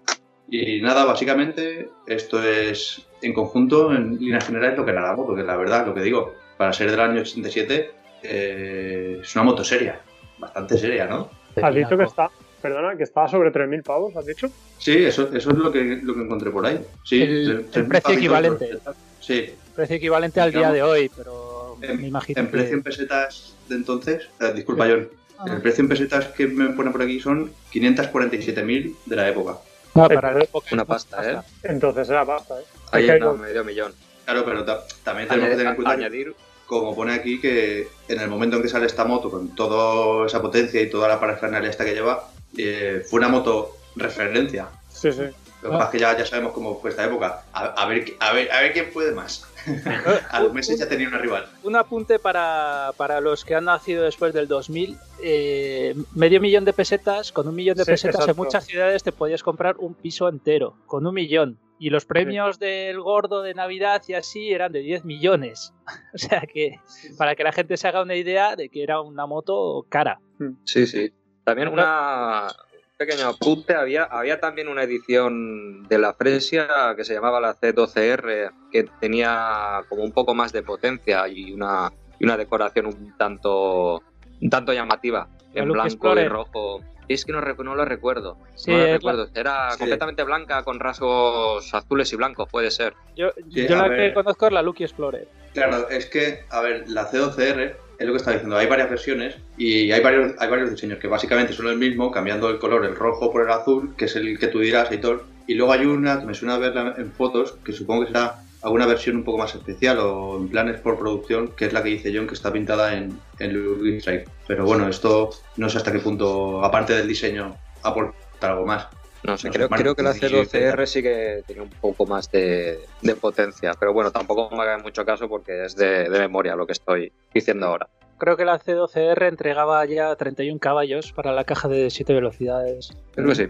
Y 0.48 0.80
nada, 0.80 1.04
básicamente 1.04 1.88
esto 2.06 2.42
es 2.42 3.06
en 3.20 3.32
conjunto, 3.34 3.92
en 3.92 4.16
líneas 4.16 4.46
generales, 4.46 4.78
lo 4.78 4.84
que 4.84 4.92
la 4.92 5.14
porque 5.16 5.42
la 5.42 5.56
verdad, 5.56 5.86
lo 5.86 5.94
que 5.94 6.02
digo, 6.02 6.34
para 6.56 6.72
ser 6.72 6.90
del 6.90 7.00
año 7.00 7.20
87, 7.20 7.90
eh, 8.22 9.18
es 9.20 9.34
una 9.34 9.44
moto 9.44 9.64
seria. 9.64 10.00
bastante 10.38 10.78
seria, 10.78 11.06
¿no? 11.06 11.30
Has 11.60 11.74
dicho 11.74 11.96
que 11.96 12.04
está, 12.04 12.30
perdona, 12.60 12.96
que 12.96 13.02
estaba 13.04 13.26
sobre 13.28 13.50
3.000 13.50 13.82
pavos, 13.82 14.14
¿has 14.16 14.26
dicho? 14.26 14.48
Sí, 14.78 15.04
eso, 15.04 15.30
eso 15.34 15.50
es 15.50 15.56
lo 15.56 15.72
que, 15.72 15.98
lo 16.02 16.14
que 16.14 16.20
encontré 16.20 16.50
por 16.50 16.66
ahí. 16.66 16.78
Sí, 17.02 17.22
El- 17.22 17.66
el 17.72 17.86
precio 17.86 18.10
3.000 18.14 18.16
equivalente. 18.18 18.78
Sí, 19.20 19.54
Precio 19.74 19.96
equivalente 19.96 20.40
al 20.40 20.52
día 20.52 20.70
de 20.72 20.82
hoy, 20.82 21.10
pero 21.14 21.76
en, 21.82 22.00
me 22.00 22.06
imagino 22.08 22.40
en 22.40 22.46
que... 22.46 22.52
precio 22.52 22.74
en 22.76 22.82
pesetas 22.82 23.56
de 23.68 23.74
entonces, 23.76 24.28
eh, 24.40 24.52
disculpa 24.54 24.86
John, 24.88 25.08
Ah, 25.38 25.44
el 25.52 25.60
precio 25.60 25.82
en 25.82 25.88
pesetas 25.88 26.26
que 26.28 26.46
me 26.46 26.70
pone 26.70 26.90
por 26.90 27.02
aquí 27.02 27.20
son 27.20 27.52
547.000 27.72 28.96
de 29.06 29.16
la 29.16 29.28
época. 29.28 29.58
no, 29.94 30.08
para 30.08 30.32
la 30.32 30.44
época 30.44 30.68
Una 30.72 30.84
pasta, 30.84 31.30
¿eh? 31.30 31.38
Entonces 31.62 32.08
era 32.08 32.24
pasta, 32.24 32.60
¿eh? 32.60 32.64
Ahí 32.92 33.04
Es 33.04 33.10
hay- 33.10 33.20
medio 33.38 33.64
millón. 33.64 33.92
Claro, 34.24 34.44
pero 34.44 34.64
ta- 34.64 34.84
también 35.04 35.28
tenemos 35.28 35.50
que 35.50 35.56
tener 35.56 35.66
en 35.66 35.72
Añadir, 35.72 35.76
cuenta 35.76 35.92
añadir 35.92 36.34
como 36.66 36.96
pone 36.96 37.14
aquí, 37.14 37.40
que 37.40 37.88
en 38.08 38.20
el 38.20 38.28
momento 38.28 38.56
en 38.56 38.62
que 38.62 38.68
sale 38.68 38.86
esta 38.86 39.04
moto, 39.04 39.30
con 39.30 39.54
toda 39.54 40.26
esa 40.26 40.42
potencia 40.42 40.80
y 40.80 40.90
toda 40.90 41.06
la 41.08 41.20
parafernalia 41.20 41.70
esta 41.70 41.84
que 41.84 41.94
lleva, 41.94 42.28
eh, 42.58 43.04
fue 43.08 43.20
una 43.20 43.28
moto 43.28 43.76
referencia. 43.94 44.68
Sí, 44.92 45.12
sí. 45.12 45.22
Lo 45.62 45.70
que 45.70 45.76
pasa 45.78 45.84
es 45.84 45.90
que 45.90 45.98
ya, 46.00 46.16
ya 46.18 46.26
sabemos 46.26 46.52
cómo 46.52 46.80
fue 46.80 46.90
esta 46.90 47.04
época. 47.04 47.44
A, 47.52 47.66
a 47.66 47.86
ver, 47.86 48.04
a, 48.20 48.32
ver, 48.32 48.50
a 48.52 48.60
ver 48.62 48.72
quién 48.72 48.90
puede 48.92 49.12
más. 49.12 49.46
A 50.30 50.40
los 50.40 50.52
meses 50.52 50.78
ya 50.78 50.88
tenía 50.88 51.08
una 51.08 51.18
rival. 51.18 51.46
Un 51.62 51.76
apunte 51.76 52.18
para, 52.18 52.92
para 52.96 53.20
los 53.20 53.44
que 53.44 53.54
han 53.54 53.64
nacido 53.64 54.04
después 54.04 54.32
del 54.32 54.48
2000. 54.48 54.96
eh, 55.22 55.94
medio 56.14 56.40
millón 56.40 56.64
de 56.64 56.72
pesetas, 56.72 57.32
con 57.32 57.48
un 57.48 57.54
millón 57.54 57.76
de 57.76 57.84
Sí, 57.84 57.90
pesetas 57.92 58.16
exacto. 58.16 58.30
en 58.32 58.36
muchas 58.36 58.64
ciudades 58.66 59.02
te 59.02 59.12
podías 59.12 59.42
comprar 59.42 59.76
un 59.78 59.94
piso 59.94 60.28
entero, 60.28 60.76
con 60.86 61.06
un 61.06 61.14
millón. 61.14 61.58
Y 61.78 61.90
los 61.90 62.06
premios 62.06 62.58
del 62.58 63.00
gordo 63.02 63.42
de 63.42 63.52
Navidad 63.52 64.02
y 64.08 64.14
así 64.14 64.50
eran 64.50 64.72
de 64.72 64.80
10 64.80 65.04
millones. 65.04 65.74
o 66.14 66.18
sea 66.18 66.40
que, 66.50 66.80
para 67.18 67.34
que 67.34 67.44
la 67.44 67.52
gente 67.52 67.76
se 67.76 67.86
haga 67.88 68.02
una 68.02 68.14
idea 68.14 68.56
de 68.56 68.68
que 68.70 68.82
era 68.82 69.00
una 69.00 69.26
moto 69.26 69.84
cara. 69.88 70.18
Sí, 70.64 70.86
sí. 70.86 71.12
También 71.44 71.68
una 71.68 72.46
un 72.46 72.75
pequeño 72.96 73.28
apunte, 73.28 73.74
había, 73.74 74.04
había 74.04 74.40
también 74.40 74.68
una 74.68 74.82
edición 74.82 75.82
de 75.88 75.98
la 75.98 76.14
Fresia 76.14 76.94
que 76.96 77.04
se 77.04 77.14
llamaba 77.14 77.40
la 77.40 77.54
C12R, 77.54 78.52
que 78.72 78.84
tenía 79.00 79.82
como 79.88 80.02
un 80.02 80.12
poco 80.12 80.34
más 80.34 80.52
de 80.52 80.62
potencia 80.62 81.28
y 81.28 81.52
una, 81.52 81.92
y 82.18 82.24
una 82.24 82.36
decoración 82.36 82.86
un 82.86 83.14
tanto, 83.16 84.02
un 84.40 84.50
tanto 84.50 84.72
llamativa, 84.72 85.28
La 85.52 85.62
en 85.62 85.68
blanco 85.72 85.86
y 85.88 85.92
Explorer. 85.92 86.28
rojo. 86.30 86.80
Es 87.08 87.24
que 87.24 87.30
no, 87.32 87.40
no 87.40 87.74
lo 87.76 87.84
recuerdo. 87.84 88.36
Sí, 88.56 88.70
no 88.72 88.78
lo 88.78 88.86
la- 88.86 88.92
recuerdo. 88.94 89.28
Era 89.34 89.70
Sí. 89.72 89.78
completamente 89.78 90.24
blanca 90.24 90.64
con 90.64 90.80
rasgos 90.80 91.72
azules 91.72 92.12
y 92.12 92.16
blancos, 92.16 92.48
puede 92.50 92.70
ser. 92.72 92.94
Yo, 93.16 93.30
Sí, 93.52 93.66
yo 93.68 93.76
la 93.76 93.86
ver. 93.88 94.08
que 94.08 94.14
conozco 94.14 94.46
es 94.46 94.52
la 94.52 94.62
Lucky 94.62 94.82
Explorer. 94.84 95.28
Claro, 95.54 95.88
es 95.88 96.06
que, 96.06 96.44
a 96.50 96.60
ver, 96.60 96.84
la 96.88 97.08
C12R 97.08 97.76
es 97.98 98.06
lo 98.06 98.12
que 98.12 98.18
está 98.18 98.32
diciendo. 98.32 98.56
Hay 98.56 98.66
varias 98.66 98.90
versiones 98.90 99.36
y 99.56 99.90
hay 99.90 100.00
varios, 100.00 100.32
hay 100.38 100.48
varios 100.48 100.70
diseños 100.70 100.98
que 100.98 101.08
básicamente 101.08 101.52
son 101.52 101.68
el 101.68 101.78
mismo, 101.78 102.10
cambiando 102.10 102.48
el 102.50 102.58
color, 102.58 102.84
el 102.84 102.94
rojo 102.94 103.32
por 103.32 103.42
el 103.42 103.50
azul, 103.50 103.94
que 103.96 104.06
es 104.06 104.16
el 104.16 104.38
que 104.38 104.48
tú 104.48 104.60
dirás, 104.60 104.90
Aitor. 104.90 105.24
Y 105.46 105.54
luego 105.54 105.72
hay 105.72 105.86
una 105.86 106.20
que 106.20 106.26
me 106.26 106.34
suena 106.34 106.58
verla 106.58 106.94
en 106.98 107.12
fotos, 107.12 107.56
que 107.64 107.72
supongo 107.72 108.02
que 108.02 108.08
será 108.08 108.42
alguna 108.62 108.86
versión 108.86 109.16
un 109.16 109.24
poco 109.24 109.38
más 109.38 109.54
especial 109.54 109.98
o 110.00 110.38
en 110.38 110.48
planes 110.48 110.80
por 110.80 110.98
producción, 110.98 111.52
que 111.56 111.66
es 111.66 111.72
la 111.72 111.82
que 111.82 111.90
dice 111.90 112.12
John, 112.14 112.26
que 112.26 112.34
está 112.34 112.52
pintada 112.52 112.94
en, 112.96 113.18
en. 113.38 114.02
Pero 114.46 114.64
bueno, 114.64 114.88
esto 114.88 115.30
no 115.56 115.68
sé 115.68 115.78
hasta 115.78 115.92
qué 115.92 116.00
punto, 116.00 116.64
aparte 116.64 116.94
del 116.94 117.06
diseño, 117.06 117.56
aporta 117.82 118.16
algo 118.40 118.66
más. 118.66 118.88
No 119.26 119.36
sé, 119.36 119.50
creo, 119.50 119.68
creo 119.68 119.96
que 119.96 120.04
la 120.04 120.12
sí, 120.12 120.20
C12R 120.20 120.86
sí 120.86 121.02
que 121.02 121.42
tiene 121.46 121.62
un 121.62 121.70
poco 121.70 122.06
más 122.06 122.30
de, 122.30 122.78
de 123.02 123.16
potencia, 123.16 123.74
pero 123.78 123.92
bueno, 123.92 124.12
tampoco 124.12 124.48
me 124.54 124.62
haga 124.62 124.78
mucho 124.78 125.04
caso 125.04 125.28
porque 125.28 125.64
es 125.64 125.74
de, 125.74 126.08
de 126.08 126.18
memoria 126.20 126.54
lo 126.54 126.64
que 126.64 126.72
estoy 126.72 127.12
diciendo 127.34 127.66
ahora. 127.66 127.88
Creo 128.18 128.36
que 128.36 128.44
la 128.44 128.60
C12R 128.60 129.26
entregaba 129.26 129.84
ya 129.84 130.14
31 130.14 130.60
caballos 130.60 131.12
para 131.12 131.32
la 131.32 131.42
caja 131.42 131.66
de 131.66 131.90
7 131.90 132.14
velocidades. 132.14 132.96
Creo 133.14 133.28
que 133.28 133.34
sí. 133.34 133.48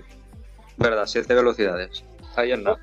Verdad, 0.79 1.05
7 1.05 1.35
velocidades. 1.35 2.05
Ahí 2.37 2.53
anda. 2.53 2.79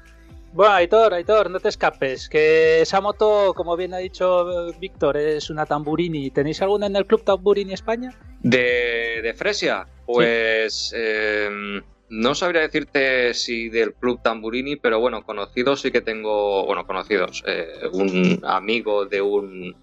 Bueno, 0.54 0.74
Aitor, 0.76 1.16
Aitor, 1.16 1.50
no 1.50 1.60
te 1.60 1.70
escapes. 1.70 2.30
Que 2.30 2.82
esa 2.82 3.02
moto, 3.02 3.54
como 3.56 3.76
bien 3.76 3.96
ha 3.96 3.98
dicho 3.98 4.72
Víctor, 4.80 5.18
es 5.18 5.50
una 5.50 5.66
Tamburini. 5.66 6.30
¿Tenéis 6.30 6.62
alguna 6.62 6.86
en 6.86 6.96
el 6.96 7.08
Club 7.08 7.24
Tamburini 7.24 7.74
España? 7.74 8.14
De, 8.42 9.22
de 9.24 9.34
Fresia, 9.34 9.88
pues 10.06 10.94
eh, 10.96 11.82
no 12.14 12.36
sabría 12.36 12.62
decirte 12.62 13.34
si 13.34 13.70
del 13.70 13.94
Club 13.96 14.22
Tamburini, 14.22 14.76
pero 14.76 15.00
bueno, 15.00 15.24
conocidos 15.24 15.82
sí 15.82 15.92
que 15.92 16.02
tengo, 16.02 16.66
bueno, 16.66 16.86
conocidos. 16.86 17.44
eh, 17.48 17.68
un 17.92 18.40
amigo 18.44 19.06
de 19.06 19.22
un 19.22 19.76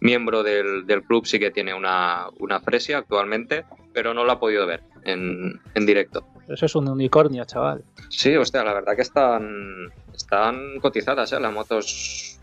miembro 0.00 0.42
del, 0.42 0.86
del 0.86 1.02
club 1.02 1.26
sí 1.26 1.38
que 1.38 1.50
tiene 1.50 1.72
una, 1.74 2.28
una 2.38 2.60
Fresia 2.60 2.98
actualmente, 2.98 3.64
pero 3.92 4.12
no 4.12 4.22
lo 4.24 4.32
ha 4.32 4.38
podido 4.38 4.66
ver 4.66 4.82
en, 5.04 5.60
en 5.74 5.86
directo. 5.86 6.26
Eso 6.46 6.66
es 6.66 6.74
un 6.74 6.88
unicornio, 6.88 7.44
chaval. 7.46 7.82
Sí, 8.10 8.36
hostia, 8.36 8.62
la 8.64 8.74
verdad 8.74 8.94
que 8.94 9.02
están, 9.02 9.90
están 10.14 10.78
cotizadas, 10.80 11.32
¿eh? 11.32 11.40
Las 11.40 11.52
motos. 11.52 12.38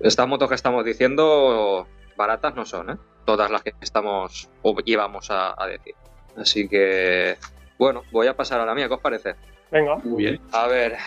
Estas 0.00 0.28
motos 0.28 0.48
que 0.48 0.54
estamos 0.54 0.84
diciendo, 0.84 1.86
baratas 2.16 2.54
no 2.54 2.64
son, 2.64 2.90
¿eh? 2.90 2.96
Todas 3.24 3.50
las 3.50 3.62
que 3.62 3.72
estamos 3.80 4.48
o 4.62 4.76
íbamos 4.84 5.30
a, 5.30 5.54
a 5.62 5.66
decir. 5.66 5.94
Así 6.36 6.68
que, 6.68 7.36
bueno, 7.80 8.04
voy 8.10 8.26
a 8.26 8.36
pasar 8.36 8.60
a 8.60 8.66
la 8.66 8.74
mía, 8.74 8.88
¿qué 8.88 8.94
os 8.94 9.00
parece? 9.00 9.36
Venga. 9.70 9.96
Muy 10.04 10.24
bien. 10.24 10.40
A 10.52 10.66
ver, 10.66 10.98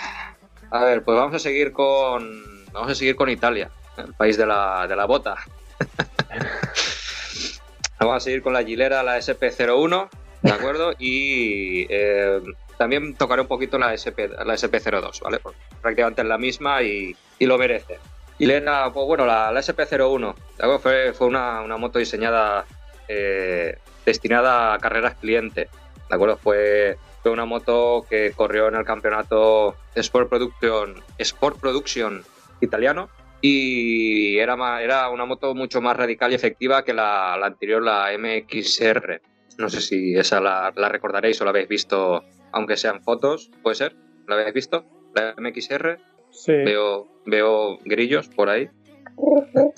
a 0.72 0.84
ver, 0.84 1.04
pues 1.04 1.16
vamos 1.16 1.36
a 1.36 1.40
seguir 1.40 1.72
con. 1.72 2.66
Vamos 2.72 2.90
a 2.90 2.96
seguir 2.96 3.16
con 3.16 3.30
Italia, 3.30 3.70
el 3.96 4.12
país 4.16 4.38
de 4.38 4.48
la, 4.48 4.88
de 4.88 4.96
la 4.96 5.06
bota. 5.06 5.36
vamos 8.00 8.18
a 8.18 8.20
seguir 8.20 8.42
con 8.42 8.54
la 8.54 8.64
Gilera, 8.64 9.04
la 9.04 9.20
SP01, 9.20 10.10
¿de 10.42 10.52
acuerdo? 10.52 10.94
Y 10.98 11.86
eh, 11.92 12.42
también 12.80 13.14
tocaré 13.14 13.44
un 13.44 13.48
poquito 13.48 13.78
la, 13.78 13.94
SP, 13.94 14.30
la 14.30 14.56
SP02, 14.56 15.22
¿vale? 15.22 15.38
Pues 15.38 15.56
prácticamente 15.80 16.24
es 16.24 16.28
la 16.28 16.40
misma 16.40 16.82
y, 16.82 17.16
y 17.38 17.46
lo 17.46 17.60
merece. 17.60 18.00
Gilera, 18.40 18.92
pues 18.92 19.06
bueno, 19.06 19.28
la, 19.28 19.52
la 19.52 19.60
SP01, 19.60 20.34
¿de 20.58 20.58
acuerdo? 20.58 20.80
Fue, 20.80 21.14
fue 21.14 21.28
una, 21.28 21.62
una 21.62 21.78
moto 21.78 22.00
diseñada 22.00 22.66
eh, 23.08 23.78
destinada 24.08 24.74
a 24.74 24.80
carreras 24.80 25.14
cliente, 25.22 25.70
¿de 26.10 26.16
acuerdo? 26.16 26.38
Fue, 26.38 26.98
fue 27.22 27.32
una 27.32 27.46
moto 27.46 28.06
que 28.10 28.32
corrió 28.32 28.68
en 28.68 28.76
el 28.76 28.86
campeonato 28.86 29.76
Sport 29.96 30.30
Production, 30.30 31.02
Sport 31.18 31.60
Production 31.60 32.24
italiano 32.62 33.10
y 33.42 34.38
era, 34.38 34.82
era 34.82 35.10
una 35.10 35.26
moto 35.26 35.54
mucho 35.54 35.82
más 35.82 35.98
radical 35.98 36.32
y 36.32 36.36
efectiva 36.36 36.84
que 36.86 36.94
la, 36.94 37.36
la 37.40 37.48
anterior, 37.48 37.82
la 37.84 38.10
MXR. 38.18 39.22
No 39.58 39.70
sé 39.70 39.82
si 39.82 40.16
esa 40.18 40.40
la, 40.40 40.72
la 40.76 40.90
recordaréis 40.90 41.40
o 41.42 41.44
la 41.44 41.50
habéis 41.52 41.68
visto, 41.68 42.24
aunque 42.54 42.78
sean 42.78 43.04
fotos, 43.04 43.52
¿puede 43.62 43.76
ser? 43.76 43.96
¿La 44.28 44.36
habéis 44.36 44.54
visto? 44.54 44.86
La 45.14 45.36
MXR, 45.38 45.98
Sí. 46.32 46.52
veo, 46.54 47.08
veo 47.26 47.78
grillos 47.86 48.28
por 48.30 48.50
ahí. 48.50 48.68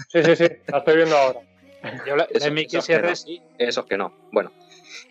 sí, 0.09 0.23
sí, 0.23 0.35
sí. 0.35 0.47
La 0.67 0.77
estoy 0.77 0.95
viendo 0.95 1.17
ahora. 1.17 1.39
Yo 2.07 2.15
la, 2.15 2.27
MXR 2.49 3.03
no. 3.09 3.15
sí. 3.15 3.41
Esos 3.57 3.85
que 3.85 3.97
no. 3.97 4.13
Bueno, 4.31 4.51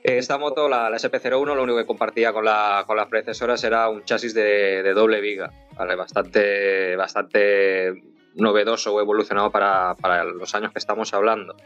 esta 0.03 0.39
moto, 0.39 0.69
la, 0.69 0.89
la 0.91 0.97
SP01, 0.97 1.55
lo 1.55 1.63
único 1.63 1.79
que 1.79 1.87
compartía 1.87 2.33
con, 2.33 2.45
la, 2.45 2.85
con 2.87 2.97
las 2.97 3.07
predecesoras 3.09 3.63
era 3.65 3.89
un 3.89 4.05
chasis 4.05 4.35
de, 4.35 4.83
de 4.83 4.93
doble 4.95 5.21
viga, 5.21 5.51
¿vale? 5.77 5.95
bastante, 5.97 6.97
bastante 6.97 8.03
novedoso 8.35 8.93
o 8.95 9.01
evolucionado 9.01 9.51
para, 9.51 9.95
para 9.95 10.25
los 10.25 10.55
años 10.55 10.73
que 10.73 10.79
estamos 10.79 11.15
hablando. 11.15 11.57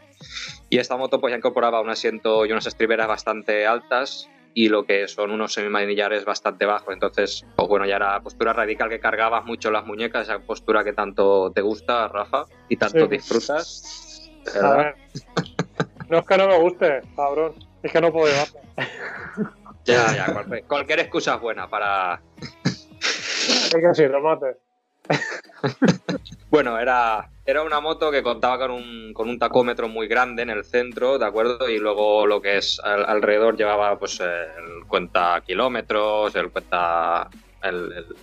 Y 0.69 0.77
esta 0.77 0.97
moto 0.97 1.19
pues 1.19 1.31
ya 1.31 1.37
incorporaba 1.37 1.81
un 1.81 1.89
asiento 1.89 2.45
y 2.45 2.51
unas 2.51 2.67
estriberas 2.67 3.07
bastante 3.07 3.65
altas 3.65 4.29
y 4.53 4.69
lo 4.69 4.83
que 4.85 5.07
son 5.07 5.31
unos 5.31 5.53
semimanillares 5.53 6.25
bastante 6.25 6.65
bajos. 6.65 6.93
Entonces, 6.93 7.45
pues 7.55 7.67
bueno, 7.67 7.85
ya 7.85 7.95
era 7.97 8.19
postura 8.21 8.53
radical 8.53 8.89
que 8.89 8.99
cargabas 8.99 9.45
mucho 9.45 9.71
las 9.71 9.85
muñecas, 9.85 10.27
esa 10.27 10.39
postura 10.39 10.83
que 10.83 10.93
tanto 10.93 11.51
te 11.51 11.61
gusta, 11.61 12.07
Rafa, 12.07 12.45
y 12.67 12.77
tanto 12.77 13.05
Sí. 13.05 13.07
disfrutas. 13.11 14.29
A 14.47 14.53
¿verdad? 14.53 14.77
ver. 14.77 14.95
No 16.09 16.17
es 16.19 16.25
que 16.25 16.37
no 16.37 16.47
me 16.47 16.57
guste, 16.59 17.01
cabrón. 17.15 17.53
Es 17.83 17.91
que 17.91 18.01
no 18.01 18.11
puedo 18.11 18.27
llevarla. 18.27 18.59
Ya, 19.85 20.13
ya, 20.15 20.33
cualquier, 20.33 20.63
cualquier 20.65 20.99
excusa 20.99 21.35
es 21.35 21.41
buena 21.41 21.67
para... 21.67 22.21
Es 23.41 23.73
que 23.73 23.95
sí, 23.95 24.05
remate. 24.07 24.57
Bueno, 26.49 26.79
era, 26.79 27.29
era 27.45 27.61
una 27.63 27.79
moto 27.79 28.09
que 28.11 28.23
contaba 28.23 28.57
con 28.59 28.71
un, 28.71 29.13
con 29.13 29.29
un 29.29 29.37
tacómetro 29.39 29.87
muy 29.87 30.07
grande 30.07 30.41
en 30.43 30.49
el 30.49 30.63
centro, 30.65 31.17
¿de 31.19 31.25
acuerdo? 31.25 31.69
Y 31.69 31.77
luego 31.79 32.25
lo 32.27 32.41
que 32.41 32.57
es 32.57 32.79
al- 32.83 33.05
alrededor 33.05 33.55
llevaba 33.55 33.97
pues 33.99 34.19
el 34.19 34.85
cuenta 34.87 35.41
kilómetros, 35.45 36.35
el 36.35 36.51
cuenta... 36.51 37.27
el, 37.63 37.91
el- 37.93 38.15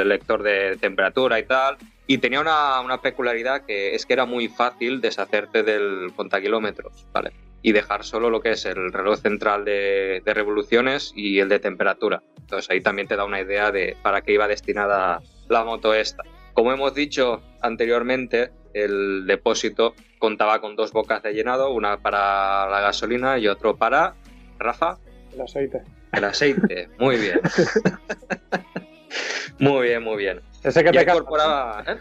el 0.00 0.08
lector 0.08 0.42
de 0.42 0.76
temperatura 0.80 1.38
y 1.38 1.44
tal. 1.44 1.76
Y 2.06 2.18
tenía 2.18 2.40
una, 2.40 2.80
una 2.80 3.00
peculiaridad 3.00 3.64
que 3.66 3.94
es 3.94 4.06
que 4.06 4.12
era 4.12 4.24
muy 4.24 4.48
fácil 4.48 5.00
deshacerte 5.00 5.62
del 5.64 6.12
contakilómetros, 6.14 7.06
¿vale? 7.12 7.32
Y 7.66 7.72
dejar 7.72 8.04
solo 8.04 8.30
lo 8.30 8.40
que 8.40 8.52
es 8.52 8.64
el 8.64 8.92
reloj 8.92 9.18
central 9.18 9.64
de, 9.64 10.22
de 10.24 10.34
revoluciones 10.34 11.12
y 11.16 11.40
el 11.40 11.48
de 11.48 11.58
temperatura. 11.58 12.22
Entonces 12.38 12.70
ahí 12.70 12.80
también 12.80 13.08
te 13.08 13.16
da 13.16 13.24
una 13.24 13.40
idea 13.40 13.72
de 13.72 13.96
para 14.02 14.20
qué 14.20 14.34
iba 14.34 14.46
destinada 14.46 15.20
la 15.48 15.64
moto 15.64 15.92
esta. 15.92 16.22
Como 16.52 16.72
hemos 16.72 16.94
dicho 16.94 17.42
anteriormente, 17.60 18.52
el 18.72 19.26
depósito 19.26 19.96
contaba 20.20 20.60
con 20.60 20.76
dos 20.76 20.92
bocas 20.92 21.24
de 21.24 21.32
llenado, 21.32 21.70
una 21.70 21.96
para 21.96 22.70
la 22.70 22.80
gasolina 22.80 23.36
y 23.36 23.48
otro 23.48 23.76
para 23.76 24.14
Rafa. 24.58 24.98
El 25.34 25.40
aceite. 25.40 25.82
El 26.12 26.24
aceite, 26.24 26.88
muy 26.98 27.16
bien. 27.16 27.40
muy 29.58 29.88
bien, 29.88 30.04
muy 30.04 30.18
bien. 30.18 30.40
Ese 30.62 30.84
que 30.84 30.92
te 30.92 31.02
incorporaba. 31.02 31.82
¿eh? 31.86 31.96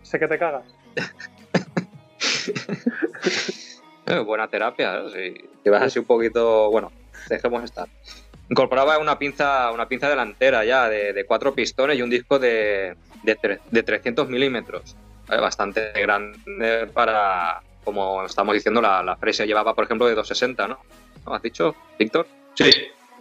Ese 0.00 0.18
que 0.18 0.28
te 0.28 0.38
cagas. 0.38 0.64
Eh, 4.08 4.18
buena 4.20 4.48
terapia, 4.48 4.96
¿eh? 4.98 5.34
Sí. 5.38 5.48
Que 5.62 5.70
vas 5.70 5.82
así 5.82 5.98
un 5.98 6.04
poquito. 6.06 6.70
Bueno, 6.70 6.90
dejemos 7.28 7.62
estar. 7.64 7.88
Incorporaba 8.50 8.98
una 8.98 9.18
pinza, 9.18 9.70
una 9.72 9.86
pinza 9.88 10.08
delantera 10.08 10.64
ya 10.64 10.88
de, 10.88 11.12
de 11.12 11.26
cuatro 11.26 11.54
pistones 11.54 11.98
y 11.98 12.02
un 12.02 12.08
disco 12.10 12.38
de, 12.38 12.96
de, 13.22 13.38
tre- 13.38 13.60
de 13.70 13.82
300 13.82 14.28
milímetros. 14.28 14.96
¿vale? 15.26 15.42
Bastante 15.42 15.92
grande 15.92 16.86
para, 16.94 17.60
como 17.84 18.24
estamos 18.24 18.54
diciendo, 18.54 18.80
la, 18.80 19.02
la 19.02 19.16
Fresia 19.16 19.44
llevaba, 19.44 19.74
por 19.74 19.84
ejemplo, 19.84 20.06
de 20.06 20.14
260, 20.14 20.68
¿no? 20.68 20.78
¿No 21.26 21.34
has 21.34 21.42
dicho, 21.42 21.74
Víctor? 21.98 22.26
Sí. 22.54 22.70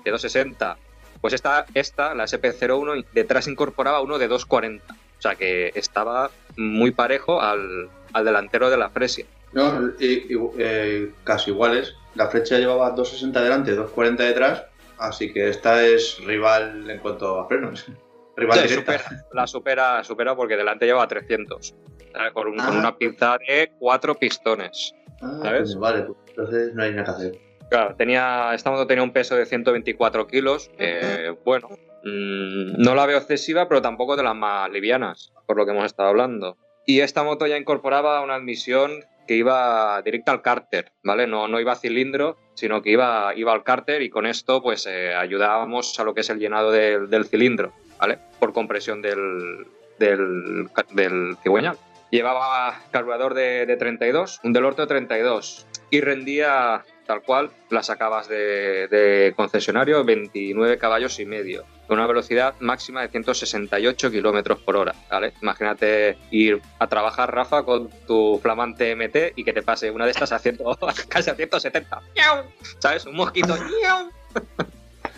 De 0.06 0.12
260. 0.12 0.78
Pues 1.20 1.34
esta, 1.34 1.66
esta, 1.74 2.16
la 2.16 2.24
SP01, 2.24 3.06
detrás 3.12 3.48
incorporaba 3.48 4.00
uno 4.02 4.18
de 4.20 4.28
240. 4.30 4.94
O 4.94 5.22
sea 5.22 5.36
que 5.36 5.72
estaba 5.76 6.30
muy 6.56 6.92
parejo 6.92 7.42
al, 7.42 7.90
al 8.14 8.24
delantero 8.24 8.70
de 8.70 8.78
la 8.78 8.90
Fresia. 8.92 9.26
No, 9.58 9.90
y- 10.00 10.28
eh, 10.60 11.12
casi 11.24 11.50
iguales. 11.50 11.96
La 12.14 12.28
flecha 12.30 12.60
llevaba 12.60 12.92
260 12.92 13.42
delante, 13.42 13.72
240 13.72 14.24
detrás, 14.24 14.66
así 15.00 15.34
que 15.34 15.50
esta 15.50 15.84
es 15.84 16.24
rival 16.24 16.88
en 16.88 17.00
cuanto 17.00 17.40
a 17.40 17.48
frenos. 17.48 17.88
Rival 18.36 18.60
Sí, 18.60 18.68
directa. 18.68 19.00
supera- 19.00 19.26
la 19.34 19.48
supera, 19.48 20.04
supera 20.04 20.36
porque 20.36 20.56
delante 20.56 20.86
lleva 20.86 21.08
300. 21.08 21.74
¿sabes? 22.14 22.34
Con, 22.34 22.48
un- 22.50 22.58
con 22.58 22.76
Ah. 22.76 22.80
una 22.80 22.98
pinza 22.98 23.38
de 23.48 23.72
cuatro 23.80 24.14
pistones. 24.16 24.94
Ah, 25.22 25.40
¿sabes? 25.42 25.62
pues 25.62 25.76
vale, 25.78 26.04
pues 26.04 26.18
entonces 26.28 26.74
no 26.76 26.84
hay 26.84 26.92
nada 26.92 27.04
que 27.06 27.12
hacer. 27.12 27.32
Claro, 27.72 27.96
tenía, 27.96 28.52
esta 28.54 28.70
moto 28.70 28.86
tenía 28.86 29.04
un 29.04 29.12
peso 29.12 29.36
de 29.36 29.46
124 29.48 30.28
kilos. 30.28 30.70
eh, 30.78 31.36
bueno, 31.44 31.70
mm, 32.04 32.80
no 32.82 32.94
la 32.94 33.08
veo 33.08 33.18
excesiva, 33.18 33.68
pero 33.68 33.82
tampoco 33.82 34.16
de 34.16 34.22
las 34.24 34.36
más 34.36 34.70
livianas, 34.72 35.34
por 35.48 35.58
lo 35.58 35.66
que 35.66 35.72
hemos 35.72 35.86
estado 35.86 36.10
hablando. 36.10 36.58
Y 36.86 37.00
esta 37.02 37.24
moto 37.24 37.46
ya 37.48 37.58
incorporaba 37.58 38.22
una 38.22 38.36
admisión 38.36 38.92
que 39.28 39.36
iba 39.36 40.02
directa 40.02 40.32
al 40.32 40.42
cárter, 40.42 40.92
¿vale? 41.04 41.28
No, 41.28 41.48
no 41.48 41.60
iba 41.60 41.74
a 41.74 41.76
cilindro, 41.76 42.38
sino 42.56 42.82
que 42.82 42.92
iba, 42.92 43.34
iba 43.36 43.54
al 43.54 43.64
cárter 43.64 44.02
y 44.02 44.10
con 44.10 44.26
esto 44.26 44.62
pues 44.64 44.88
eh, 44.88 45.14
ayudábamos 45.14 46.00
a 46.00 46.04
lo 46.04 46.14
que 46.14 46.22
es 46.22 46.30
el 46.30 46.40
llenado 46.40 46.72
del, 46.72 47.10
del 47.10 47.26
cilindro, 47.26 47.74
¿vale? 48.00 48.18
Por 48.40 48.54
compresión 48.54 49.02
del, 49.02 49.68
del, 50.00 50.70
del 50.94 51.38
cigüeñal. 51.44 51.78
Llevaba 52.10 52.80
carburador 52.92 53.34
de, 53.34 53.66
de 53.66 53.76
32, 53.76 54.40
un 54.44 54.54
Delorto 54.54 54.82
de 54.84 54.88
32 54.88 55.68
y 55.90 56.02
rendía 56.02 56.84
tal 57.08 57.22
cual, 57.22 57.50
la 57.70 57.82
sacabas 57.82 58.28
de, 58.28 58.88
de 58.90 59.34
concesionario 59.36 60.04
29 60.04 60.78
caballos 60.78 61.20
y 61.20 61.26
medio, 61.26 61.64
con 61.88 61.98
una 61.98 62.08
velocidad 62.08 62.56
máxima 62.60 63.02
de 63.02 63.10
168 63.10 64.12
kilómetros 64.12 64.60
por 64.60 64.76
hora, 64.76 64.94
¿vale? 65.10 65.34
Imagínate 65.42 66.18
ir 66.32 66.62
a 66.80 66.88
trabajar, 66.88 67.34
Rafa, 67.34 67.64
con 67.64 67.90
tu 68.06 68.40
flamante 68.42 68.96
MT 68.96 69.38
y 69.38 69.44
que 69.44 69.54
te 69.54 69.62
pase 69.62 69.90
una 69.90 70.06
de 70.06 70.12
estas 70.12 70.32
a 70.32 70.40
100, 70.40 70.60
casi 71.10 71.30
a 71.30 71.36
170. 71.36 72.02
¡Miau! 72.16 72.44
¿Sabes? 72.80 73.06
Un 73.06 73.16
mosquito. 73.16 73.56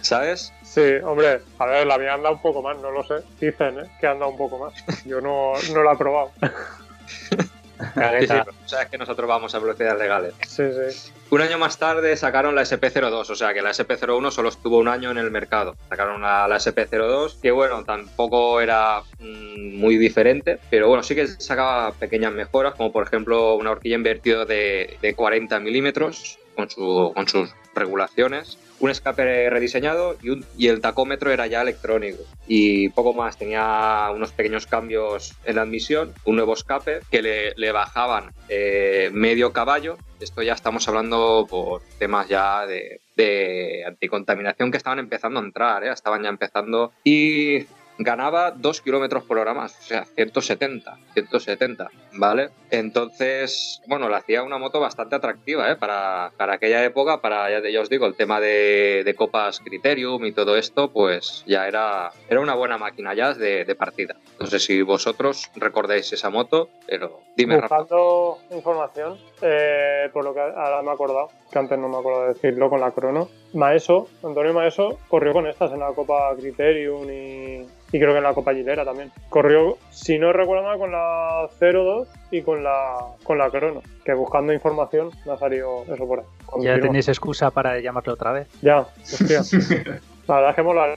¿Sabes? 0.01 0.53
Sí, 0.63 0.81
hombre, 1.03 1.41
a 1.57 1.65
ver, 1.65 1.87
la 1.87 1.97
mía 1.97 2.13
anda 2.13 2.29
un 2.29 2.41
poco 2.41 2.61
más, 2.61 2.77
no 2.77 2.91
lo 2.91 3.03
sé. 3.03 3.15
Dicen, 3.39 3.79
¿eh? 3.79 3.91
Que 3.99 4.07
anda 4.07 4.27
un 4.27 4.37
poco 4.37 4.59
más. 4.59 4.73
Yo 5.05 5.19
no, 5.19 5.53
no 5.73 5.83
la 5.83 5.93
he 5.93 5.97
probado. 5.97 6.31
Sí, 7.79 8.27
sí, 8.27 8.27
pero 8.27 8.53
sabes 8.65 8.89
que 8.89 8.97
nosotros 8.97 9.27
vamos 9.27 9.55
a 9.55 9.59
velocidades 9.59 9.99
legales. 9.99 10.33
Sí, 10.45 10.63
sí. 10.91 11.11
Un 11.29 11.41
año 11.41 11.57
más 11.57 11.77
tarde 11.77 12.17
sacaron 12.17 12.55
la 12.55 12.63
SP02, 12.63 13.29
o 13.29 13.35
sea 13.35 13.53
que 13.53 13.61
la 13.61 13.69
SP01 13.69 14.31
solo 14.31 14.49
estuvo 14.49 14.79
un 14.79 14.87
año 14.87 15.11
en 15.11 15.17
el 15.17 15.31
mercado. 15.31 15.75
Sacaron 15.87 16.21
la, 16.21 16.47
la 16.47 16.57
SP02, 16.57 17.39
que 17.39 17.51
bueno, 17.51 17.83
tampoco 17.83 18.59
era 18.59 19.01
mm, 19.19 19.79
muy 19.79 19.97
diferente, 19.97 20.59
pero 20.69 20.87
bueno, 20.87 21.03
sí 21.03 21.15
que 21.15 21.27
sacaba 21.27 21.93
pequeñas 21.93 22.33
mejoras, 22.33 22.73
como 22.75 22.91
por 22.91 23.05
ejemplo 23.05 23.55
una 23.55 23.71
horquilla 23.71 23.95
invertida 23.95 24.45
de, 24.45 24.97
de 25.01 25.15
40 25.15 25.59
milímetros 25.59 26.39
con, 26.59 26.69
su- 26.69 27.11
con 27.15 27.27
sus 27.27 27.49
regulaciones, 27.73 28.57
un 28.79 28.89
escape 28.89 29.49
rediseñado 29.49 30.17
y, 30.57 30.67
el 30.67 30.81
tacómetro 30.81 31.31
era 31.31 31.47
ya 31.47 31.61
electrónico. 31.61 32.23
Y 32.47 32.89
poco 32.89 33.13
más, 33.13 33.37
tenía 33.37 34.09
unos 34.13 34.31
pequeños 34.31 34.67
cambios 34.67 35.35
en 35.45 35.55
la 35.55 35.61
admisión, 35.63 36.13
un 36.25 36.35
nuevo 36.35 36.53
escape 36.53 36.99
que 37.11 37.53
le, 37.55 37.71
bajaban 37.71 38.31
eh, 38.49 39.09
medio 39.13 39.51
caballo. 39.53 39.97
Esto 40.19 40.41
ya 40.41 40.53
estamos 40.53 40.87
hablando 40.87 41.47
por 41.49 41.81
temas 41.97 42.27
ya 42.27 42.65
de, 42.65 42.99
de 43.15 43.83
anticontaminación 43.85 44.71
que 44.71 44.77
estaban 44.77 44.99
empezando 44.99 45.39
a 45.39 45.43
entrar, 45.43 45.83
¿eh? 45.83 45.91
estaban 45.91 46.23
ya 46.23 46.29
empezando. 46.29 46.91
Y 47.03 47.59
ganaba 47.99 48.51
2 48.51 48.81
kilómetros 48.81 49.23
por 49.25 49.37
hora 49.37 49.53
más, 49.53 49.77
o 49.77 49.83
sea, 49.83 50.05
170, 50.05 50.97
170, 51.13 51.89
¿vale? 52.13 52.49
Entonces, 52.71 53.81
bueno, 53.87 54.07
le 54.07 54.15
hacía 54.15 54.41
una 54.41 54.57
moto 54.57 54.79
bastante 54.79 55.15
atractiva, 55.15 55.69
¿eh? 55.69 55.75
Para, 55.75 56.31
para 56.37 56.53
aquella 56.53 56.83
época, 56.83 57.21
para, 57.21 57.49
ya, 57.51 57.69
ya 57.69 57.81
os 57.81 57.89
digo, 57.89 58.05
el 58.05 58.15
tema 58.15 58.39
de, 58.39 59.13
copas 59.17 59.59
Criterium 59.59 60.23
y 60.25 60.31
todo 60.31 60.55
esto, 60.55 60.91
pues 60.91 61.43
ya 61.45 61.67
era, 61.67 62.11
era 62.29 62.39
una 62.39 62.55
buena 62.55 62.77
máquina 62.77 63.13
ya 63.13 63.33
de, 63.33 63.75
partida. 63.75 64.15
No 64.39 64.47
sé 64.47 64.59
si 64.59 64.81
vosotros 64.81 65.51
recordáis 65.55 66.11
esa 66.13 66.29
moto, 66.29 66.69
pero 66.87 67.19
dime. 67.35 67.59
Buscando 67.59 68.39
información, 68.51 69.17
eh, 69.41 70.09
por 70.13 70.23
lo 70.23 70.33
que 70.33 70.39
ahora 70.39 70.81
me 70.81 70.89
he 70.89 70.93
acordado, 70.93 71.29
que 71.51 71.59
antes 71.59 71.77
no 71.77 71.89
me 71.89 71.97
acuerdo 71.97 72.21
de 72.23 72.27
decirlo 72.29 72.69
con 72.69 72.79
la 72.79 72.91
crono. 72.91 73.29
Maeso, 73.53 74.07
Antonio 74.23 74.53
Maeso, 74.53 74.99
corrió 75.07 75.33
con 75.33 75.47
estas 75.47 75.71
en 75.71 75.79
la 75.79 75.87
Copa 75.87 76.35
Criterium 76.37 77.09
y, 77.09 77.65
y 77.91 77.99
creo 77.99 78.11
que 78.11 78.17
en 78.17 78.23
la 78.23 78.33
Copa 78.33 78.53
Gilera 78.53 78.85
también. 78.85 79.11
Corrió, 79.29 79.77
si 79.89 80.19
no 80.19 80.31
recuerdo 80.33 80.63
mal, 80.63 80.77
con 80.77 80.91
la 80.91 81.49
02 81.59 82.07
y 82.31 82.41
con 82.41 82.63
la, 82.63 82.97
con 83.23 83.37
la 83.37 83.49
crono. 83.49 83.81
Que 84.05 84.13
buscando 84.13 84.53
información 84.53 85.11
me 85.25 85.33
ha 85.33 85.37
salido 85.37 85.83
eso 85.91 86.07
por 86.07 86.19
ahí. 86.19 86.25
Ya 86.25 86.45
Continúa. 86.51 86.79
tenéis 86.81 87.07
excusa 87.07 87.51
para 87.51 87.79
llamarlo 87.79 88.13
otra 88.13 88.31
vez. 88.31 88.47
Ya, 88.61 88.81
hostia. 89.01 89.41
La 90.27 90.35
verdad 90.35 90.49
es 90.51 90.55
que 90.57 90.61
mola 90.61 90.95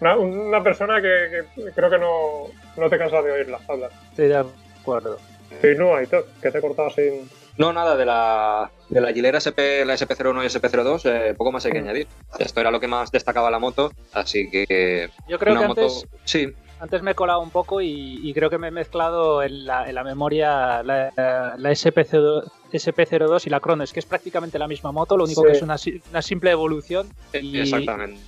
una, 0.00 0.16
una 0.16 0.62
persona 0.62 1.02
que, 1.02 1.44
que 1.54 1.70
creo 1.72 1.90
que 1.90 1.98
no, 1.98 2.44
no 2.78 2.88
te 2.88 2.96
cansas 2.96 3.22
de 3.22 3.30
oírla 3.32 3.60
hablar. 3.68 3.90
Estoy 4.10 4.28
de 4.28 4.44
acuerdo. 4.80 5.18
Sí, 5.60 5.68
no, 5.76 5.94
Aitor, 5.94 6.26
que 6.40 6.50
te 6.50 6.58
he 6.58 6.60
cortado 6.62 6.88
sin... 6.90 7.28
No, 7.58 7.72
nada, 7.72 7.96
de 7.96 8.04
la, 8.04 8.70
de 8.88 9.00
la 9.00 9.12
Gilera 9.12 9.38
SP, 9.40 9.84
la 9.86 9.94
SP01 9.94 10.44
y 10.44 10.46
SP02, 10.46 11.00
eh, 11.04 11.34
poco 11.34 11.52
más 11.52 11.64
hay 11.66 11.72
que 11.72 11.78
añadir. 11.78 12.06
Esto 12.38 12.60
era 12.60 12.70
lo 12.70 12.80
que 12.80 12.88
más 12.88 13.10
destacaba 13.10 13.50
la 13.50 13.58
moto, 13.58 13.92
así 14.12 14.50
que 14.50 15.08
Yo 15.28 15.38
creo 15.38 15.52
una 15.52 15.62
que 15.62 15.68
moto... 15.68 15.80
antes, 15.82 16.06
Sí, 16.24 16.48
antes 16.80 17.02
me 17.02 17.12
he 17.12 17.14
colado 17.14 17.40
un 17.40 17.50
poco 17.50 17.80
y, 17.80 18.20
y 18.22 18.34
creo 18.34 18.50
que 18.50 18.58
me 18.58 18.68
he 18.68 18.70
mezclado 18.70 19.42
en 19.42 19.64
la, 19.64 19.88
en 19.88 19.94
la 19.94 20.04
memoria 20.04 20.82
la, 20.82 21.10
la 21.56 21.70
SP02, 21.70 22.44
SP02 22.72 23.46
y 23.46 23.50
la 23.50 23.60
Crono. 23.60 23.84
Es 23.84 23.92
que 23.92 24.00
es 24.00 24.06
prácticamente 24.06 24.58
la 24.58 24.68
misma 24.68 24.92
moto, 24.92 25.16
lo 25.16 25.24
único 25.24 25.42
Sí. 25.42 25.46
que 25.48 25.52
es 25.52 25.62
una, 25.62 25.78
si- 25.78 26.00
una 26.10 26.22
simple 26.22 26.50
evolución. 26.50 27.06
Y, 27.32 27.58
exactamente. 27.60 28.18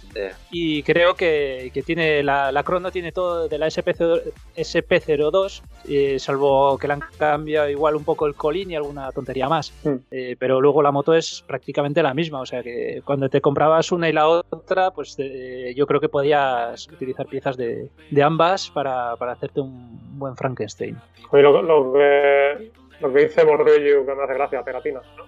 y 0.51 0.83
creo 0.83 1.15
que, 1.15 1.71
que 1.75 1.83
tiene 1.83 2.23
la, 2.23 2.53
la 2.53 2.63
Crono 2.63 2.91
tiene 2.91 3.13
todo 3.13 3.49
de 3.49 3.59
la 3.59 3.67
SP02, 3.67 4.23
SP02 4.57 5.63
eh, 5.89 6.19
salvo 6.19 6.77
que 6.79 6.87
le 6.87 6.95
han 6.95 7.01
cambiado 7.19 7.69
igual 7.69 7.97
un 7.97 8.05
poco 8.05 8.27
el 8.27 8.35
colín 8.35 8.71
y 8.71 8.77
alguna 8.77 9.11
tontería 9.13 9.49
más. 9.49 9.73
Mm. 9.85 9.95
Eh, 10.11 10.37
pero 10.39 10.61
luego 10.61 10.83
la 10.83 10.93
moto 10.93 11.15
es 11.15 11.45
prácticamente 11.47 12.03
la 12.03 12.15
misma, 12.15 12.41
o 12.41 12.47
sea 12.47 12.63
que 12.63 13.03
cuando 13.05 13.29
te 13.29 13.41
comprabas 13.41 13.91
una 13.93 14.09
y 14.09 14.13
la 14.13 14.29
otra, 14.29 14.91
pues 14.91 15.15
eh, 15.19 15.73
yo 15.77 15.87
creo 15.87 16.01
que 16.01 16.09
podías 16.09 16.87
utilizar 16.89 17.27
piezas 17.27 17.57
de, 17.57 17.91
de 18.11 18.23
ambas 18.23 18.71
para, 18.71 19.17
para 19.17 19.33
hacerte 19.33 19.61
un 19.61 20.19
buen 20.19 20.37
Frankenstein. 20.37 20.97
Oye, 21.31 21.43
lo, 21.43 21.63
lo 21.63 21.93
que, 21.93 22.71
lo 23.01 23.13
que 23.13 23.21
dice 23.27 23.45
Borrello, 23.45 24.05
que 24.07 24.15
me 24.15 24.23
hace 24.25 24.35
gracia, 24.35 24.63
pegatinas. 24.65 25.05
¿no? 25.17 25.25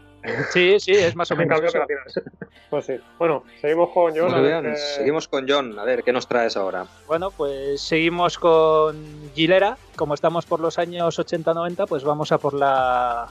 Sí, 0.52 0.78
sí, 0.80 0.92
es 0.92 1.16
más 1.16 1.30
o 1.30 1.34
En 1.40 1.40
menos. 1.40 1.60
cambio, 1.60 1.68
eso. 1.68 1.78
pegatinas. 1.86 2.20
Pues 2.68 2.86
sí. 2.86 2.94
Bueno, 3.18 3.44
seguimos 3.60 3.90
con 3.90 4.16
John. 4.16 4.30
Muy 4.32 4.42
bien, 4.42 4.76
seguimos 4.76 5.28
con 5.28 5.46
John. 5.48 5.78
A 5.78 5.84
ver, 5.84 6.02
¿qué 6.02 6.12
nos 6.12 6.26
traes 6.28 6.56
ahora? 6.56 6.86
Bueno, 7.06 7.30
pues 7.30 7.80
seguimos 7.80 8.38
con 8.38 8.96
Gilera. 9.34 9.76
Como 9.96 10.14
estamos 10.14 10.46
por 10.46 10.60
los 10.60 10.78
años 10.78 11.18
80-90, 11.18 11.86
pues 11.88 12.04
vamos 12.04 12.32
a 12.32 12.38
por 12.38 12.54
la. 12.54 13.28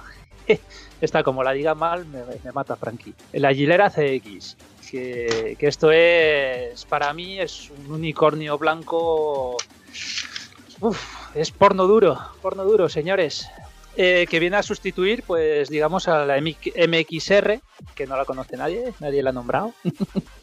Esta, 1.02 1.24
como 1.24 1.44
la 1.44 1.52
diga 1.54 1.76
mal, 1.76 2.06
me, 2.06 2.20
me 2.44 2.52
mata 2.52 2.76
Frankie. 2.76 3.14
La 3.34 3.54
Gilera 3.54 3.90
CX. 3.90 4.58
Que, 4.92 5.56
que 5.60 5.68
esto 5.68 5.92
es, 5.92 6.84
para 6.86 7.14
mí, 7.14 7.40
es 7.40 7.70
un 7.70 7.92
unicornio 7.92 8.58
blanco. 8.58 9.56
Uf, 10.82 11.36
es 11.36 11.52
porno 11.52 11.86
duro, 11.86 12.18
porno 12.42 12.64
duro, 12.64 12.90
señores. 12.90 13.48
Eh, 13.96 14.28
que 14.30 14.40
viene 14.40 14.58
a 14.58 14.64
sustituir, 14.64 15.24
pues, 15.24 15.70
digamos, 15.70 16.08
a 16.08 16.26
la 16.26 16.38
MXR, 16.40 17.60
que 17.96 18.08
no 18.08 18.16
la 18.16 18.26
conoce 18.26 18.56
nadie, 18.56 18.94
nadie 19.00 19.24
la 19.24 19.32
ha 19.32 19.34
nombrado. 19.34 19.74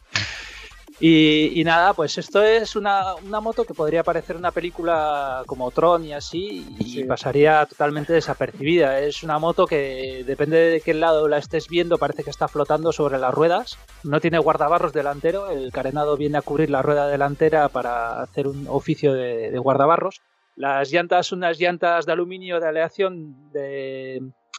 Y, 0.99 1.63
nada, 1.65 1.93
pues 1.93 2.17
esto 2.17 2.43
es 2.43 2.75
una, 2.75 3.17
moto 3.23 3.65
que 3.65 3.75
podría 3.75 4.03
parecer 4.03 4.35
una 4.35 4.51
película 4.51 5.43
como 5.45 5.71
Tron 5.71 6.07
y 6.07 6.15
así, 6.15 6.67
y 6.79 7.05
pasaría 7.05 7.67
totalmente 7.67 8.15
desapercibida. 8.15 9.01
Es 9.01 9.23
una 9.23 9.39
moto 9.39 9.67
que 9.67 10.25
depende 10.27 10.57
de 10.57 10.81
qué 10.81 10.95
lado 10.95 11.29
la 11.29 11.37
estés 11.37 11.69
viendo, 11.69 11.99
parece 11.99 12.25
que 12.25 12.31
está 12.31 12.49
flotando 12.49 12.93
sobre 12.93 13.19
las 13.19 13.35
ruedas. 13.35 13.79
No 14.05 14.21
tiene 14.21 14.39
guardabarros 14.39 14.95
delantero, 14.95 15.51
el 15.51 15.71
carenado 15.71 16.17
viene 16.17 16.39
a 16.39 16.43
cubrir 16.43 16.71
la 16.71 16.81
rueda 16.81 17.09
delantera 17.09 17.69
para 17.69 18.23
hacer 18.23 18.47
un 18.47 18.67
oficio 18.67 19.13
de, 19.13 19.51
de 19.51 19.59
guardabarros. 19.59 20.23
Las 20.57 20.91
llantas 20.91 21.33
unas 21.33 21.59
llantas 21.59 22.07
de 22.07 22.13
aluminio 22.13 22.59
de 22.61 22.69
aleación 22.69 23.37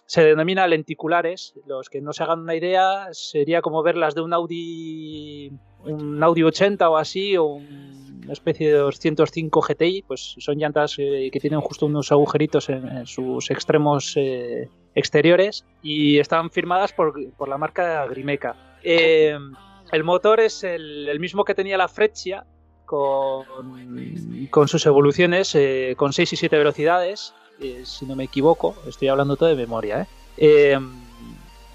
se 0.05 0.23
denomina 0.23 0.67
lenticulares. 0.67 1.53
Los 1.65 1.89
que 1.89 2.01
no 2.01 2.13
se 2.13 2.23
hagan 2.23 2.39
una 2.41 2.55
idea, 2.55 3.07
sería 3.11 3.61
como 3.61 3.83
verlas 3.83 4.15
de 4.15 4.21
un 4.21 4.33
Audi, 4.33 5.51
un 5.83 6.23
Audi 6.23 6.43
80 6.43 6.89
o 6.89 6.97
así, 6.97 7.35
o 7.35 7.59
una 8.27 8.33
especie 8.33 8.67
de 8.67 8.77
205 8.77 9.61
GTI, 9.61 10.03
pues 10.03 10.35
son 10.37 10.57
llantas 10.57 10.95
eh, 10.97 11.29
que 11.31 11.39
tienen 11.39 11.61
justo 11.61 11.85
unos 11.85 12.11
agujeritos 12.11 12.69
en, 12.69 13.07
sus 13.07 13.49
extremos 13.49 14.13
eh, 14.17 14.69
exteriores 14.95 15.65
y 15.81 16.19
están 16.19 16.51
firmadas 16.51 16.93
por, 16.93 17.13
la 17.47 17.57
marca 17.57 18.05
Grimeca. 18.07 18.55
Eh, 18.83 19.37
el 19.91 20.03
motor 20.03 20.41
es 20.41 20.63
el, 20.63 21.17
mismo 21.19 21.45
que 21.45 21.55
tenía 21.55 21.77
la 21.77 21.87
Freccia, 21.87 22.45
con, 22.87 23.45
con, 24.49 24.67
sus 24.67 24.83
evoluciones 24.87 25.55
con 25.95 26.13
6 26.13 26.33
y 26.33 26.35
7 26.35 26.57
velocidades 26.57 27.35
eh, 27.59 27.83
si 27.85 28.05
no 28.05 28.15
me 28.15 28.25
equivoco, 28.25 28.75
estoy 28.87 29.07
hablando 29.07 29.35
todo 29.35 29.49
de 29.49 29.55
memoria, 29.55 30.01
¿eh? 30.01 30.07
¿eh? 30.37 30.79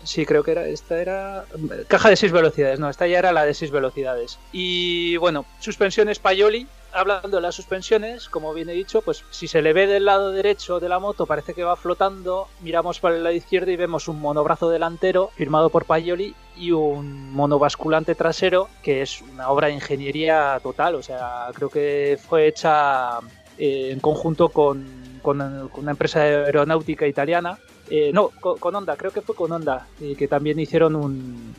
sí, 0.04 0.24
creo 0.24 0.44
que 0.44 0.52
era, 0.52 0.66
esta 0.66 1.00
era 1.00 1.44
caja 1.88 2.08
de 2.08 2.16
6 2.16 2.30
velocidades, 2.30 2.78
no, 2.78 2.88
esta 2.88 3.06
ya 3.08 3.18
era 3.18 3.32
la 3.32 3.44
de 3.44 3.54
6 3.54 3.72
velocidades. 3.72 4.38
Y 4.52 5.16
bueno, 5.16 5.44
suspensiones 5.58 6.20
Paioli, 6.20 6.68
hablando 6.92 7.36
de 7.36 7.40
las 7.40 7.56
suspensiones, 7.56 8.28
como 8.28 8.54
bien 8.54 8.68
he 8.68 8.74
dicho, 8.74 9.02
pues 9.02 9.24
si 9.30 9.48
se 9.48 9.60
le 9.60 9.72
ve 9.72 9.88
del 9.88 10.04
lado 10.04 10.30
derecho 10.30 10.78
de 10.78 10.88
la 10.88 11.00
moto 11.00 11.26
parece 11.26 11.52
que 11.52 11.64
va 11.64 11.74
flotando, 11.74 12.46
miramos 12.60 13.00
para 13.00 13.16
el 13.16 13.24
lado 13.24 13.34
izquierdo 13.34 13.72
y 13.72 13.76
vemos 13.76 14.06
un 14.06 14.20
monobrazo 14.20 14.70
delantero 14.70 15.30
firmado 15.34 15.70
por 15.70 15.84
Paioli 15.84 16.32
y 16.56 16.70
un 16.72 17.32
monobasculante 17.32 18.14
trasero 18.14 18.68
que 18.82 19.02
es 19.02 19.22
una 19.22 19.48
obra 19.48 19.68
de 19.68 19.74
ingeniería 19.74 20.58
total, 20.62 20.94
o 20.94 21.02
sea, 21.02 21.48
creo 21.54 21.68
que 21.68 22.18
fue 22.28 22.46
hecha 22.46 23.18
eh, 23.58 23.90
en 23.92 24.00
conjunto 24.00 24.48
con 24.48 25.02
con, 25.22 25.40
una 25.76 25.90
empresa 25.92 26.20
aeronáutica 26.20 27.06
italiana. 27.06 27.58
Eh, 27.88 28.10
no, 28.12 28.28
con, 28.28 28.74
Honda, 28.74 28.96
creo 28.96 29.10
que 29.10 29.22
fue 29.22 29.34
con 29.34 29.52
Honda, 29.52 29.86
y 30.00 30.14
que 30.14 30.28
también 30.28 30.58
hicieron 30.58 30.96
un, 30.96 31.54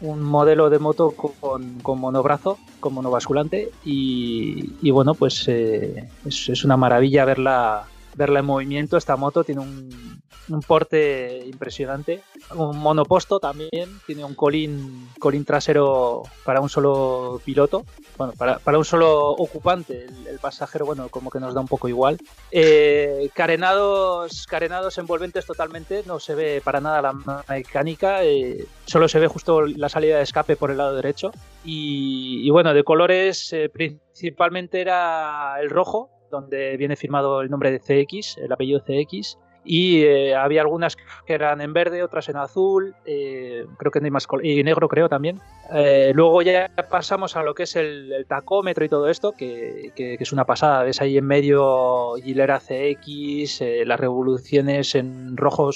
un 0.00 0.22
modelo 0.22 0.70
de 0.70 0.78
moto 0.78 1.10
con, 1.10 1.80
con, 1.80 1.98
monobrazo, 1.98 2.58
con 2.80 2.94
monobasculante. 2.94 3.70
Y, 3.84 4.74
y 4.80 4.90
bueno, 4.90 5.14
pues 5.14 5.46
eh, 5.48 6.08
es, 6.24 6.48
es, 6.48 6.64
una 6.64 6.76
maravilla 6.76 7.24
verla, 7.24 7.84
verla 8.18 8.40
en 8.40 8.46
movimiento. 8.46 8.98
Esta 8.98 9.16
moto 9.16 9.44
tiene 9.44 9.62
un, 9.62 10.20
un 10.48 10.60
porte 10.60 11.42
impresionante. 11.46 12.22
Un 12.54 12.78
monoposto 12.78 13.38
también, 13.40 14.00
tiene 14.06 14.24
un 14.24 14.34
colín, 14.34 15.08
colín 15.18 15.44
trasero 15.44 16.22
para 16.44 16.60
un 16.60 16.68
solo 16.68 17.40
piloto, 17.44 17.84
bueno, 18.16 18.32
para, 18.36 18.58
para 18.58 18.78
un 18.78 18.84
solo 18.84 19.30
ocupante, 19.30 20.06
el, 20.26 20.38
pasajero, 20.38 20.86
bueno, 20.86 21.08
como 21.08 21.30
que 21.30 21.40
nos 21.40 21.54
da 21.54 21.60
un 21.60 21.68
poco 21.68 21.88
igual. 21.88 22.18
Eh, 22.50 23.30
carenados, 23.34 24.46
carenados 24.46 24.98
envolventes 24.98 25.46
totalmente, 25.46 26.02
no 26.06 26.20
se 26.20 26.34
ve 26.34 26.60
para 26.62 26.80
nada 26.80 27.02
la 27.02 27.44
mecánica, 27.48 28.24
eh, 28.24 28.66
solo 28.86 29.08
se 29.08 29.18
ve 29.18 29.28
justo 29.28 29.62
la 29.66 29.88
salida 29.88 30.16
de 30.16 30.22
escape 30.22 30.56
por 30.56 30.70
el 30.70 30.78
lado 30.78 30.94
derecho. 30.94 31.30
Y, 31.64 32.48
bueno, 32.50 32.72
de 32.72 32.84
colores 32.84 33.52
eh, 33.52 33.68
principalmente 33.68 34.80
era 34.80 35.56
el 35.60 35.70
rojo, 35.70 36.10
donde 36.30 36.76
viene 36.76 36.96
firmado 36.96 37.40
el 37.40 37.50
nombre 37.50 37.70
de 37.70 37.78
CX, 37.78 38.38
el 38.38 38.52
apellido 38.52 38.80
CX, 38.80 39.38
y 39.64 40.02
eh, 40.02 40.34
había 40.34 40.62
algunas 40.62 40.96
que 40.96 41.34
eran 41.34 41.60
en 41.60 41.74
verde, 41.74 42.02
otras 42.02 42.28
en 42.30 42.36
azul, 42.36 42.94
eh, 43.04 43.66
creo 43.76 43.92
que 43.92 44.00
no 44.00 44.06
hay 44.06 44.10
más 44.10 44.26
y 44.42 44.62
negro 44.62 44.88
creo 44.88 45.10
también. 45.10 45.40
Eh, 45.74 46.12
luego 46.14 46.40
ya 46.40 46.70
pasamos 46.90 47.36
a 47.36 47.42
lo 47.42 47.54
que 47.54 47.64
es 47.64 47.76
el, 47.76 48.24
tacómetro 48.26 48.84
y 48.86 48.88
todo 48.88 49.10
esto, 49.10 49.32
que, 49.32 49.92
es 49.94 50.32
una 50.32 50.46
pasada. 50.46 50.84
Ves 50.84 51.02
ahí 51.02 51.18
en 51.18 51.26
medio 51.26 52.14
Gilera 52.14 52.60
CX, 52.60 53.62
las 53.84 54.00
revoluciones 54.00 54.94
en 54.94 55.36
rojo 55.36 55.70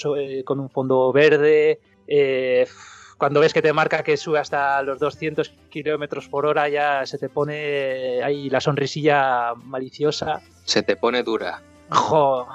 con 0.47 0.61
un 0.61 0.71
fondo 0.71 1.13
verde. 1.13 1.79
Cuando 3.23 3.39
ves 3.39 3.53
que 3.53 3.63
te 3.63 3.73
marca 3.73 4.03
que 4.03 4.17
sube 4.17 4.41
hasta 4.41 4.83
los 4.83 4.99
200 4.99 5.49
kilómetros 5.71 6.29
por 6.29 6.45
hora, 6.45 6.69
ya 6.69 7.07
se 7.07 7.19
te 7.19 7.29
pone 7.29 8.21
ahí 8.21 8.51
la 8.51 8.61
sonrisilla 8.61 9.55
maliciosa. 9.55 10.41
Se 10.65 10.83
te 10.83 10.97
pone 10.97 11.23
dura. 11.23 11.63
¡Jo! 11.91 12.49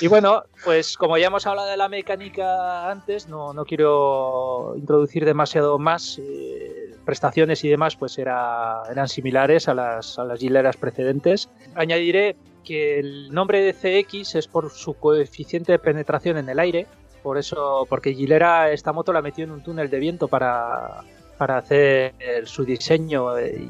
y 0.00 0.08
bueno, 0.08 0.42
pues 0.64 0.96
como 0.96 1.16
ya 1.16 1.28
hemos 1.28 1.46
hablado 1.46 1.68
de 1.68 1.76
la 1.76 1.88
mecánica 1.88 2.90
antes, 2.90 3.28
no, 3.28 3.52
no 3.52 3.64
quiero 3.64 4.74
introducir 4.76 5.24
demasiado 5.24 5.78
más. 5.78 6.18
Eh, 6.18 6.96
prestaciones 7.04 7.62
y 7.62 7.68
demás 7.68 7.94
pues 7.94 8.18
era, 8.18 8.82
eran 8.90 9.06
similares 9.06 9.68
a 9.68 9.74
las, 9.74 10.18
a 10.18 10.24
las 10.24 10.42
hileras 10.42 10.76
precedentes. 10.76 11.48
Añadiré 11.76 12.34
que 12.64 12.98
el 12.98 13.32
nombre 13.32 13.60
de 13.60 13.74
CX 13.74 14.34
es 14.34 14.48
por 14.48 14.70
su 14.70 14.94
coeficiente 14.94 15.70
de 15.70 15.78
penetración 15.78 16.38
en 16.38 16.48
el 16.48 16.58
aire, 16.58 16.88
por 17.24 17.38
eso, 17.38 17.86
porque 17.88 18.14
Gilera 18.14 18.70
esta 18.70 18.92
moto 18.92 19.12
la 19.12 19.20
metió 19.20 19.42
en 19.42 19.50
un 19.50 19.64
túnel 19.64 19.90
de 19.90 19.98
viento 19.98 20.28
para, 20.28 21.02
para 21.36 21.56
hacer 21.56 22.14
su 22.44 22.64
diseño 22.64 23.40
y 23.40 23.68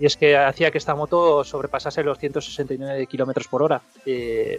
y 0.00 0.06
es 0.06 0.16
que 0.16 0.36
hacía 0.36 0.70
que 0.70 0.78
esta 0.78 0.94
moto 0.94 1.42
sobrepasase 1.42 2.02
los 2.02 2.18
169 2.18 3.06
kilómetros 3.06 3.48
por 3.48 3.62
hora. 3.62 3.80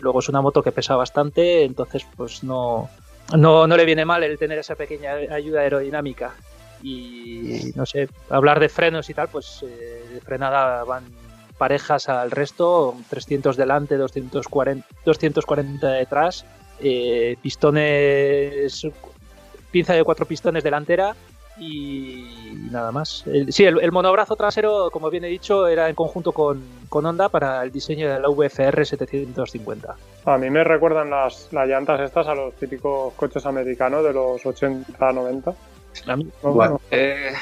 luego 0.02 0.20
es 0.20 0.30
una 0.30 0.42
moto 0.42 0.62
que 0.62 0.72
pesa 0.72 0.96
bastante, 0.96 1.64
entonces 1.64 2.06
pues 2.16 2.44
no, 2.44 2.90
no, 3.38 3.66
no 3.66 3.78
le 3.78 3.86
viene 3.86 4.06
mal 4.06 4.24
el 4.24 4.38
tener 4.38 4.60
esa 4.60 4.76
pequeña 4.76 5.14
ayuda 5.14 5.62
aerodinámica. 5.62 6.34
Y 6.82 7.72
no 7.76 7.86
sé, 7.86 8.10
hablar 8.30 8.60
de 8.60 8.70
frenos 8.70 9.10
y 9.10 9.14
tal, 9.14 9.28
pues 9.30 9.64
eh, 9.64 10.04
de 10.14 10.22
frenada 10.22 10.84
van 10.84 11.04
parejas 11.58 12.08
al 12.08 12.32
resto, 12.32 12.96
300 13.10 13.58
delante, 13.58 13.98
240, 13.98 14.88
240 15.06 15.90
detrás, 15.90 16.46
eh, 16.82 17.38
pistones, 17.42 18.88
pinza 19.72 19.94
de 19.94 20.04
cuatro 20.04 20.26
pistones 20.26 20.64
delantera 20.64 21.16
y 21.60 22.26
nada 22.72 22.92
más. 22.92 23.26
sí, 23.50 23.66
el, 23.66 23.92
monobrazo 23.92 24.36
trasero, 24.36 24.90
como 24.92 25.10
bien 25.10 25.26
he 25.26 25.28
dicho, 25.28 25.68
era 25.68 25.90
en 25.90 25.96
conjunto 25.96 26.32
con, 26.32 26.64
con 26.88 27.06
Honda 27.06 27.30
para 27.30 27.62
el 27.64 27.72
diseño 27.72 28.12
de 28.12 28.20
la 28.20 28.30
VFR 28.30 28.86
750. 28.86 29.96
A 30.26 30.38
mí 30.38 30.50
me 30.50 30.64
recuerdan 30.64 31.10
las, 31.10 31.52
las 31.52 31.68
llantas 31.68 32.00
estas 32.02 32.28
a 32.28 32.36
los 32.36 32.54
típicos 32.56 33.14
coches 33.16 33.46
americanos 33.46 34.04
de 34.04 34.14
los 34.14 34.42
80-90. 34.44 35.56
Bueno, 36.42 36.80
eh, 36.92 37.34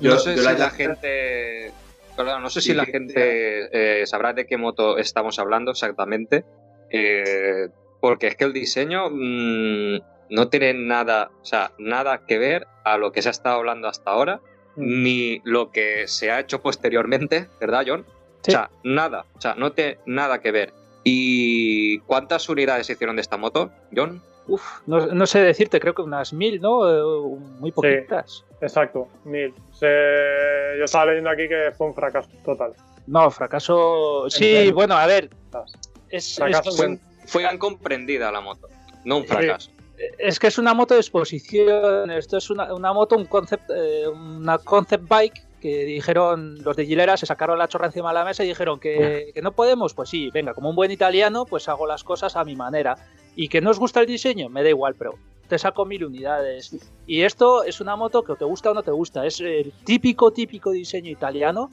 yo, 0.00 0.14
no 0.14 0.18
sé 0.18 0.36
si 0.36 0.44
la, 0.44 0.70
gente... 0.70 1.72
Perdón, 2.16 2.42
no 2.42 2.50
sé 2.50 2.60
si 2.60 2.74
la 2.74 2.84
gente 2.84 4.00
eh, 4.02 4.06
sabrá 4.06 4.32
de 4.32 4.46
qué 4.46 4.56
moto 4.56 4.98
estamos 4.98 5.38
hablando 5.38 5.70
exactamente, 5.70 6.44
eh, 6.90 7.68
porque 8.06 8.28
es 8.28 8.36
que 8.36 8.44
el 8.44 8.52
diseño 8.52 9.10
mm, 9.10 9.98
no 10.30 10.48
tiene 10.48 10.74
nada, 10.74 11.32
o 11.42 11.44
sea, 11.44 11.72
nada 11.76 12.24
que 12.24 12.38
ver 12.38 12.68
a 12.84 12.98
lo 12.98 13.10
que 13.10 13.20
se 13.20 13.30
ha 13.30 13.32
estado 13.32 13.56
hablando 13.56 13.88
hasta 13.88 14.12
ahora, 14.12 14.36
mm. 14.76 15.02
ni 15.02 15.40
lo 15.42 15.72
que 15.72 16.06
se 16.06 16.30
ha 16.30 16.38
hecho 16.38 16.62
posteriormente, 16.62 17.48
¿verdad, 17.58 17.82
John? 17.84 18.06
O 18.46 18.48
sea, 18.48 18.70
nada, 18.84 19.26
o 19.36 19.40
sea, 19.40 19.56
no 19.56 19.72
tiene 19.72 19.98
nada 20.06 20.40
que 20.40 20.52
ver. 20.52 20.72
¿Y 21.02 21.98
cuántas 22.02 22.48
unidades 22.48 22.86
se 22.86 22.92
hicieron 22.92 23.16
de 23.16 23.22
esta 23.22 23.36
moto, 23.36 23.72
John? 23.92 24.22
Uf, 24.46 24.62
no, 24.86 25.26
sé 25.26 25.40
decirte, 25.40 25.80
creo 25.80 25.96
que 25.96 26.02
unas 26.02 26.32
mil, 26.32 26.60
¿no? 26.60 26.88
Eh, 26.88 27.36
muy 27.58 27.72
poquitas. 27.72 28.44
exacto, 28.60 29.08
mil. 29.24 29.52
Yo 29.80 30.84
estaba 30.84 31.06
leyendo 31.06 31.30
aquí 31.30 31.48
que 31.48 31.72
fue 31.76 31.88
un 31.88 31.94
fracaso 31.94 32.30
total. 32.44 32.72
No, 33.08 33.32
fracaso. 33.32 34.30
Sí, 34.30 34.70
bueno, 34.70 34.94
a 34.94 35.08
ver. 35.08 35.28
Es, 36.08 36.38
fue, 37.26 37.42
fue 37.42 37.54
incomprendida 37.54 38.30
la 38.32 38.40
moto, 38.40 38.68
no 39.04 39.18
un 39.18 39.26
fracaso 39.26 39.70
es 40.18 40.38
que 40.38 40.46
es 40.46 40.58
una 40.58 40.74
moto 40.74 40.94
de 40.94 41.00
exposición. 41.00 42.10
Esto 42.10 42.36
es 42.36 42.50
una, 42.50 42.92
moto, 42.92 43.16
un 43.16 43.26
concept, 43.26 43.70
eh, 43.74 44.08
una 44.08 44.58
concept 44.58 45.08
bike 45.08 45.46
que 45.60 45.84
dijeron 45.84 46.62
los 46.62 46.76
de 46.76 46.86
Gilera, 46.86 47.16
se 47.16 47.26
sacaron 47.26 47.58
la 47.58 47.68
chorra 47.68 47.86
encima 47.86 48.10
de 48.10 48.14
la 48.14 48.24
mesa 48.24 48.44
y 48.44 48.48
dijeron 48.48 48.78
que, 48.78 49.30
que, 49.34 49.42
no 49.42 49.52
podemos. 49.52 49.94
Pues 49.94 50.10
sí, 50.10 50.30
venga, 50.32 50.54
como 50.54 50.70
un 50.70 50.76
buen 50.76 50.90
italiano, 50.90 51.46
pues 51.46 51.68
hago 51.68 51.86
las 51.86 52.04
cosas 52.04 52.36
a 52.36 52.44
mi 52.44 52.56
manera. 52.56 52.96
Y 53.34 53.48
que 53.48 53.60
no 53.60 53.70
os 53.70 53.78
gusta 53.78 54.00
el 54.00 54.06
diseño, 54.06 54.48
me 54.48 54.62
da 54.62 54.70
igual, 54.70 54.94
pero 54.94 55.14
te 55.48 55.58
saco 55.58 55.84
mil 55.84 56.04
unidades. 56.04 56.76
Y 57.06 57.22
esto 57.22 57.64
es 57.64 57.80
una 57.80 57.96
moto 57.96 58.22
que 58.22 58.32
o 58.32 58.36
te 58.36 58.44
gusta 58.44 58.70
o 58.70 58.74
no 58.74 58.82
te 58.82 58.90
gusta. 58.90 59.26
Es 59.26 59.40
el 59.40 59.72
típico, 59.84 60.30
típico 60.32 60.70
diseño 60.70 61.10
italiano 61.10 61.70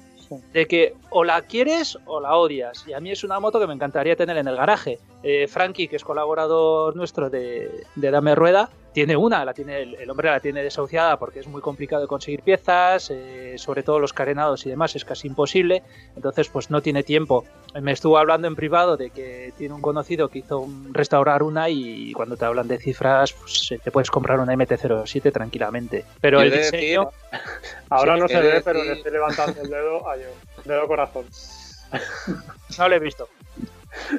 de 0.54 0.68
que 0.68 0.96
o 1.10 1.24
la 1.24 1.42
quieres 1.42 1.98
o 2.06 2.20
la 2.20 2.36
odias. 2.36 2.86
Y 2.88 2.94
a 2.94 3.00
mí 3.00 3.12
es 3.12 3.24
una 3.24 3.40
moto 3.40 3.60
que 3.60 3.68
me 3.68 3.74
encantaría 3.74 4.16
tener 4.16 4.38
en 4.38 4.48
el 4.48 4.56
garaje. 4.56 5.00
Eh, 5.24 5.48
Frankie, 5.48 5.88
que 5.88 5.96
es 5.96 6.04
colaborador 6.04 6.96
nuestro 6.96 7.30
de, 7.30 7.86
Dame 7.96 8.36
Rueda, 8.36 8.70
tiene 8.94 9.18
una, 9.18 9.44
la 9.44 9.54
tiene 9.54 9.82
el, 9.82 10.10
hombre 10.10 10.30
la 10.30 10.40
tiene 10.40 10.64
desahuciada 10.64 11.18
porque 11.18 11.40
es 11.40 11.48
muy 11.48 11.62
complicado 11.62 12.02
de 12.04 12.08
conseguir 12.08 12.42
piezas, 12.42 13.10
eh, 13.12 13.56
sobre 13.58 13.84
todo 13.84 14.00
los 14.00 14.14
carenados 14.14 14.66
y 14.66 14.70
demás 14.70 14.96
es 14.96 15.04
casi 15.04 15.28
imposible, 15.28 15.84
entonces 16.16 16.48
pues 16.50 16.70
no 16.70 16.82
tiene 16.82 17.04
tiempo. 17.04 17.46
Me 17.82 17.92
estuvo 17.92 18.18
hablando 18.18 18.48
en 18.48 18.56
privado 18.56 18.96
de 18.96 19.10
que 19.10 19.52
tiene 19.58 19.74
un 19.74 19.82
conocido 19.82 20.30
que 20.30 20.40
hizo 20.40 20.60
un, 20.60 20.94
restaurar 20.94 21.44
una 21.44 21.70
y 21.70 22.14
cuando 22.14 22.38
te 22.38 22.46
hablan 22.46 22.68
de 22.68 22.78
cifras 22.78 23.34
pues 23.34 23.74
te 23.84 23.92
puedes 23.92 24.12
comprar 24.12 24.40
una 24.40 24.54
MT-07 24.54 25.32
tranquilamente. 25.32 26.06
Pero 26.22 26.42
el 26.42 26.52
diseño... 26.52 27.10
ahora 27.90 28.16
no 28.16 28.28
se 28.28 28.40
ve, 28.40 28.62
pero 28.64 28.84
le 28.84 28.94
estoy 28.94 29.12
levantando 29.12 29.60
el 29.62 29.70
dedo 29.70 30.08
a 30.08 30.16
yo, 30.18 30.30
dedo 30.66 30.88
corazón. 30.88 31.26
no 32.78 32.90
lo 32.90 32.96
he 32.96 33.00
visto. 33.00 33.28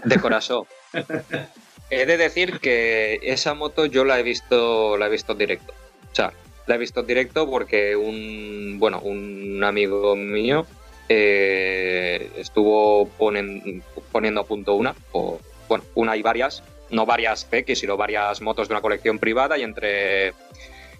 De 0.05 0.21
corazón. 0.21 0.65
He 1.95 2.07
de 2.07 2.17
decir 2.17 2.59
que 2.61 3.21
esa 3.23 3.55
moto 3.55 3.87
yo 3.87 4.05
la 4.05 4.19
he 4.19 4.23
visto, 4.23 4.97
la 4.97 5.07
he 5.07 5.11
visto 5.11 5.33
en 5.33 5.39
directo. 5.39 5.73
O 6.11 6.15
sea, 6.15 6.33
la 6.67 6.75
he 6.75 6.79
visto 6.79 7.01
en 7.01 7.07
directo 7.07 7.49
porque 7.49 7.95
un, 7.95 8.77
bueno, 8.79 9.01
un 9.01 9.63
amigo 9.63 10.17
mío 10.17 10.67
eh, 11.09 12.31
estuvo 12.37 13.09
poniendo 13.09 14.41
a 14.41 14.45
punto 14.45 14.75
una, 14.75 14.95
o 15.13 15.39
bueno, 15.69 15.85
una 15.95 16.17
y 16.17 16.23
varias, 16.23 16.65
no 16.91 17.07
varias 17.07 17.45
PX, 17.45 17.79
sino 17.79 17.97
varias 17.97 18.41
motos 18.41 18.69
de 18.69 18.75
una 18.75 18.81
colección 18.81 19.19
privada 19.19 19.57
y 19.59 19.63
entre 19.63 20.35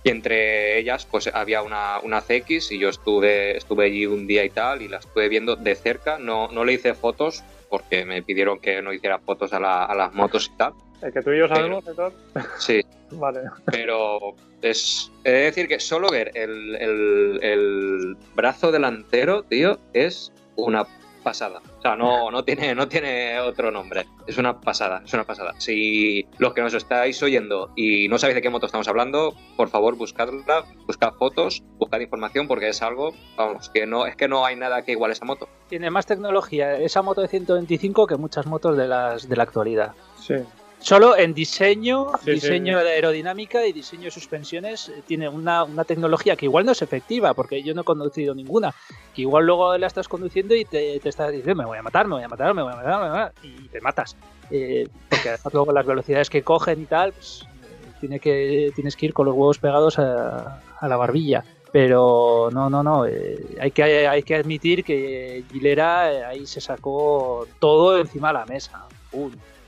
y 0.07 0.11
entre 0.11 0.79
ellas 0.79 1.07
pues 1.11 1.29
había 1.29 1.63
una, 1.63 1.99
una 2.03 2.21
CX 2.21 2.73
y 2.73 2.79
yo 2.79 2.91
estuve, 2.91 3.57
estuve 3.57 3.87
allí 3.87 4.05
un 4.05 4.27
día 4.27 4.45
y 4.45 4.51
tal 4.51 4.83
y 4.83 4.89
la 4.89 4.99
estuve 4.99 5.31
viendo 5.31 5.57
de 5.57 5.75
cerca, 5.75 6.19
no, 6.19 6.49
no 6.49 6.65
le 6.65 6.75
hice 6.75 6.93
fotos 6.93 7.43
porque 7.75 8.05
me 8.05 8.23
pidieron 8.23 8.61
que 8.61 8.81
no 8.81 8.93
hiciera 8.93 9.19
fotos 9.19 9.53
a, 9.53 9.59
las 9.59 10.15
motos 10.15 10.49
y 10.55 10.57
tal. 10.57 10.75
¿El 11.03 11.13
que 11.13 11.23
tú 11.23 11.33
y 11.33 11.41
yo 11.41 11.49
sabemos 11.49 11.85
tal? 11.97 12.13
Sí. 12.57 12.83
vale. 13.11 13.41
Pero 13.65 14.37
es, 14.63 15.11
de 15.25 15.33
decir 15.33 15.67
que 15.67 15.81
solo 15.81 16.07
ver 16.09 16.31
el, 16.35 16.77
el, 16.77 17.41
el 17.43 18.17
brazo 18.37 18.71
delantero, 18.71 19.43
tío, 19.43 19.81
es 19.93 20.33
una 20.55 20.87
pasada. 21.25 21.61
O 21.85 21.87
sea, 21.87 21.97
no, 21.97 22.31
no, 22.31 22.43
tiene, 22.45 22.75
no 22.75 22.89
tiene 22.89 23.39
otro 23.41 23.71
nombre. 23.71 24.07
Es 24.27 24.39
una 24.39 24.59
pasada, 24.59 25.03
es 25.05 25.13
una 25.13 25.25
pasada. 25.25 25.53
Si 25.59 26.27
los 26.39 26.55
que 26.55 26.63
nos 26.63 26.73
estáis 26.73 27.23
oyendo 27.23 27.73
y 27.77 28.09
no 28.09 28.17
sabéis 28.17 28.37
de 28.37 28.41
qué 28.41 28.49
moto 28.49 28.65
estamos 28.65 28.89
hablando, 28.89 29.35
por 29.55 29.69
favor 29.69 29.95
buscadla, 29.95 30.65
buscad 30.87 31.13
fotos, 31.13 31.63
buscad 31.77 32.01
información 32.01 32.49
porque 32.49 32.71
es 32.71 32.81
algo, 32.81 33.13
vamos, 33.37 33.69
que 33.69 33.87
no, 33.87 34.07
es 34.07 34.17
que 34.17 34.29
no 34.29 34.47
hay 34.47 34.57
nada 34.57 34.81
que 34.81 34.93
iguale 34.93 35.13
esa 35.13 35.27
moto. 35.27 35.47
Tiene 35.69 35.91
más 35.91 36.07
tecnología 36.07 36.75
esa 36.79 37.03
moto 37.03 37.21
de 37.21 37.29
125 37.29 38.07
que 38.07 38.17
muchas 38.17 38.47
motos 38.47 38.79
de 38.79 38.89
las 38.89 39.29
de 39.29 39.37
la 39.37 39.43
actualidad. 39.43 39.93
Sí. 40.19 40.37
Solo 40.85 41.17
en 41.17 41.33
diseño, 41.33 42.09
diseño 42.27 42.79
de 42.85 42.91
aerodinámica 42.91 43.65
y 43.65 43.73
diseño 43.73 44.05
de 44.05 44.11
suspensiones 44.11 44.91
eh, 44.91 45.03
tiene 45.07 45.31
una, 45.31 45.65
tecnología 45.87 46.37
que 46.37 46.45
igual 46.45 46.67
no 46.67 46.73
es 46.73 46.83
efectiva, 46.83 47.33
porque 47.33 47.63
yo 47.63 47.73
no 47.73 47.81
he 47.81 47.85
conducido 47.85 48.35
ninguna, 48.35 48.75
que 49.15 49.23
igual 49.23 49.47
luego 49.47 49.79
la 49.79 49.87
estás 49.87 50.09
conduciendo 50.09 50.55
y 50.55 50.67
te, 50.67 50.97
estás 50.97 51.33
diciendo, 51.33 51.63
me 51.63 51.65
voy 51.65 51.79
a 51.79 51.83
matar, 51.83 52.07
me 52.07 52.17
voy 52.17 52.23
a 52.23 52.29
matar, 52.29 52.53
me 52.53 52.63
voy 52.63 52.75
a 52.75 52.77
matar, 52.77 52.93
me 52.93 52.99
voy 52.99 53.07
a 53.07 53.13
matar 53.13 53.33
y 53.43 53.69
te 53.69 53.81
matas. 53.81 54.15
Eh, 54.51 54.87
porque 55.09 55.31
además 55.31 55.55
luego 55.55 55.73
las 55.73 55.87
velocidades 55.87 56.29
que 56.29 56.43
cogen 56.43 56.83
y 56.83 56.85
tal, 56.85 57.15
pues, 57.15 57.47
eh, 57.63 57.93
tiene 58.01 58.21
que, 58.21 58.71
tienes 58.75 58.95
que 58.95 59.07
ir 59.07 59.15
con 59.15 59.25
los 59.25 59.35
huevos 59.35 59.59
pegados 59.59 59.99
a, 59.99 60.61
la 60.83 60.97
barbilla. 60.99 61.47
Pero 61.73 62.51
no, 62.53 62.69
no, 62.69 62.83
no. 62.83 63.05
hay, 63.05 63.71
que, 63.71 64.07
hay 64.07 64.23
que 64.23 64.35
admitir 64.35 64.85
que 64.85 65.45
Gilera 65.51 66.29
ahí 66.29 66.47
se 66.47 66.61
sacó 66.61 67.49
todo 67.59 67.99
encima 67.99 68.29
de 68.29 68.35
la 68.35 68.45
mesa. 68.45 68.85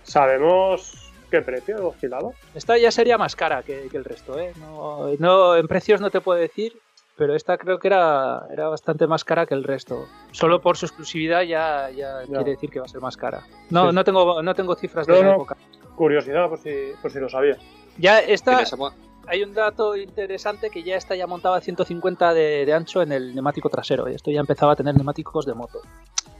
Sabemos 0.02 1.05
¿Qué 1.30 1.42
precio 1.42 1.88
oscilado? 1.88 2.34
Esta 2.54 2.78
ya 2.78 2.90
sería 2.90 3.18
más 3.18 3.34
cara 3.34 3.62
que, 3.62 3.88
el 3.92 4.04
resto, 4.04 4.38
¿eh? 4.38 4.52
No, 5.18 5.56
en 5.56 5.66
precios 5.66 6.00
no 6.00 6.10
te 6.10 6.20
puedo 6.20 6.38
decir, 6.38 6.78
pero 7.16 7.34
esta 7.34 7.58
creo 7.58 7.78
que 7.78 7.88
era, 7.88 8.46
era 8.50 8.68
bastante 8.68 9.06
más 9.06 9.24
cara 9.24 9.46
que 9.46 9.54
el 9.54 9.64
resto. 9.64 10.06
Solo 10.30 10.60
por 10.60 10.76
su 10.76 10.86
exclusividad 10.86 11.42
ya, 11.42 11.90
ya, 11.90 12.22
quiere 12.26 12.52
decir 12.52 12.70
que 12.70 12.78
va 12.78 12.86
a 12.86 12.88
ser 12.88 13.00
más 13.00 13.16
cara. 13.16 13.42
No, 13.70 13.90
no, 13.90 14.04
tengo, 14.04 14.42
no 14.42 14.54
tengo 14.54 14.74
cifras 14.76 15.06
de 15.06 15.20
la 15.20 15.32
época. 15.32 15.56
Curiosidad, 15.96 16.48
por 16.48 16.58
si, 16.58 16.92
por 17.02 17.10
si 17.10 17.18
lo 17.18 17.28
sabías. 17.28 17.58
Ya 17.98 18.20
esta, 18.20 18.62
hay 19.26 19.42
un 19.42 19.54
dato 19.54 19.96
interesante 19.96 20.70
que 20.70 20.82
ya 20.82 20.96
está 20.96 21.16
ya 21.16 21.26
montado 21.26 21.54
a 21.54 21.60
150 21.60 22.34
de, 22.34 22.72
ancho 22.72 23.02
en 23.02 23.12
el 23.12 23.34
neumático 23.34 23.68
trasero. 23.68 24.08
Y 24.08 24.14
esto 24.14 24.30
ya 24.30 24.40
empezaba 24.40 24.72
a 24.72 24.76
tener 24.76 24.94
neumáticos 24.94 25.46
de 25.46 25.54
moto. 25.54 25.80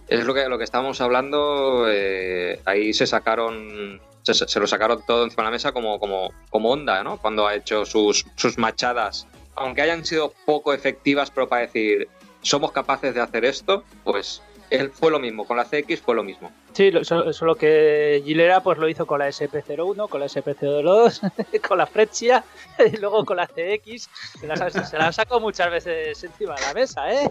Es 0.09 0.25
lo 0.25 0.35
que, 0.35 0.49
lo 0.49 0.57
que 0.57 0.65
estábamos 0.65 1.01
hablando. 1.01 1.87
Eh, 1.89 2.61
ahí 2.65 2.93
se 2.93 3.07
sacaron 3.07 4.01
se, 4.35 4.61
lo 4.61 4.67
sacaron 4.67 5.03
todo 5.07 5.25
encima 5.25 5.43
de 5.43 5.47
la 5.47 5.51
mesa 5.53 5.73
como, 5.73 5.99
como, 5.99 6.33
como 6.51 6.71
Honda, 6.71 7.03
¿no? 7.03 7.19
Cuando 7.19 7.47
ha 7.47 7.55
hecho 7.55 7.85
sus, 7.85 8.27
sus 8.37 8.59
machadas. 8.59 9.27
Aunque 9.55 9.83
hayan 9.83 10.05
sido 10.05 10.35
poco 10.45 10.73
efectivas, 10.73 11.31
pero 11.31 11.49
para 11.49 11.63
decir, 11.63 12.09
somos 12.43 12.73
capaces 12.73 13.15
de 13.15 13.21
hacer 13.21 13.45
esto, 13.45 13.85
pues 14.05 14.43
él 14.71 14.91
fue 14.91 15.11
lo 15.11 15.19
mismo, 15.19 15.47
con 15.47 15.57
la 15.57 15.65
CX 15.65 16.01
fue 16.01 16.15
lo 16.15 16.23
mismo. 16.23 16.51
Sí, 16.73 16.93
solo, 17.03 17.55
que 17.55 18.23
Gilera 18.25 18.63
pues 18.63 18.79
lo 18.79 18.89
hizo 18.89 19.07
con 19.07 19.21
la 19.21 19.29
SP01, 19.29 20.09
con 20.09 20.21
la 20.21 20.27
SP02, 20.27 21.61
con 21.69 21.79
la 21.79 21.87
Freccia 21.87 22.45
y 22.93 22.97
luego 22.97 23.25
con 23.25 23.37
la 23.37 23.47
CX. 23.47 24.09
Se 24.41 24.47
la, 24.47 24.71
se 24.71 24.99
la 24.99 25.13
sacado 25.13 25.41
muchas 25.41 25.71
veces 25.71 26.23
encima 26.23 26.55
de 26.57 26.61
la 26.63 26.75
mesa, 26.75 27.13
¿eh? 27.13 27.31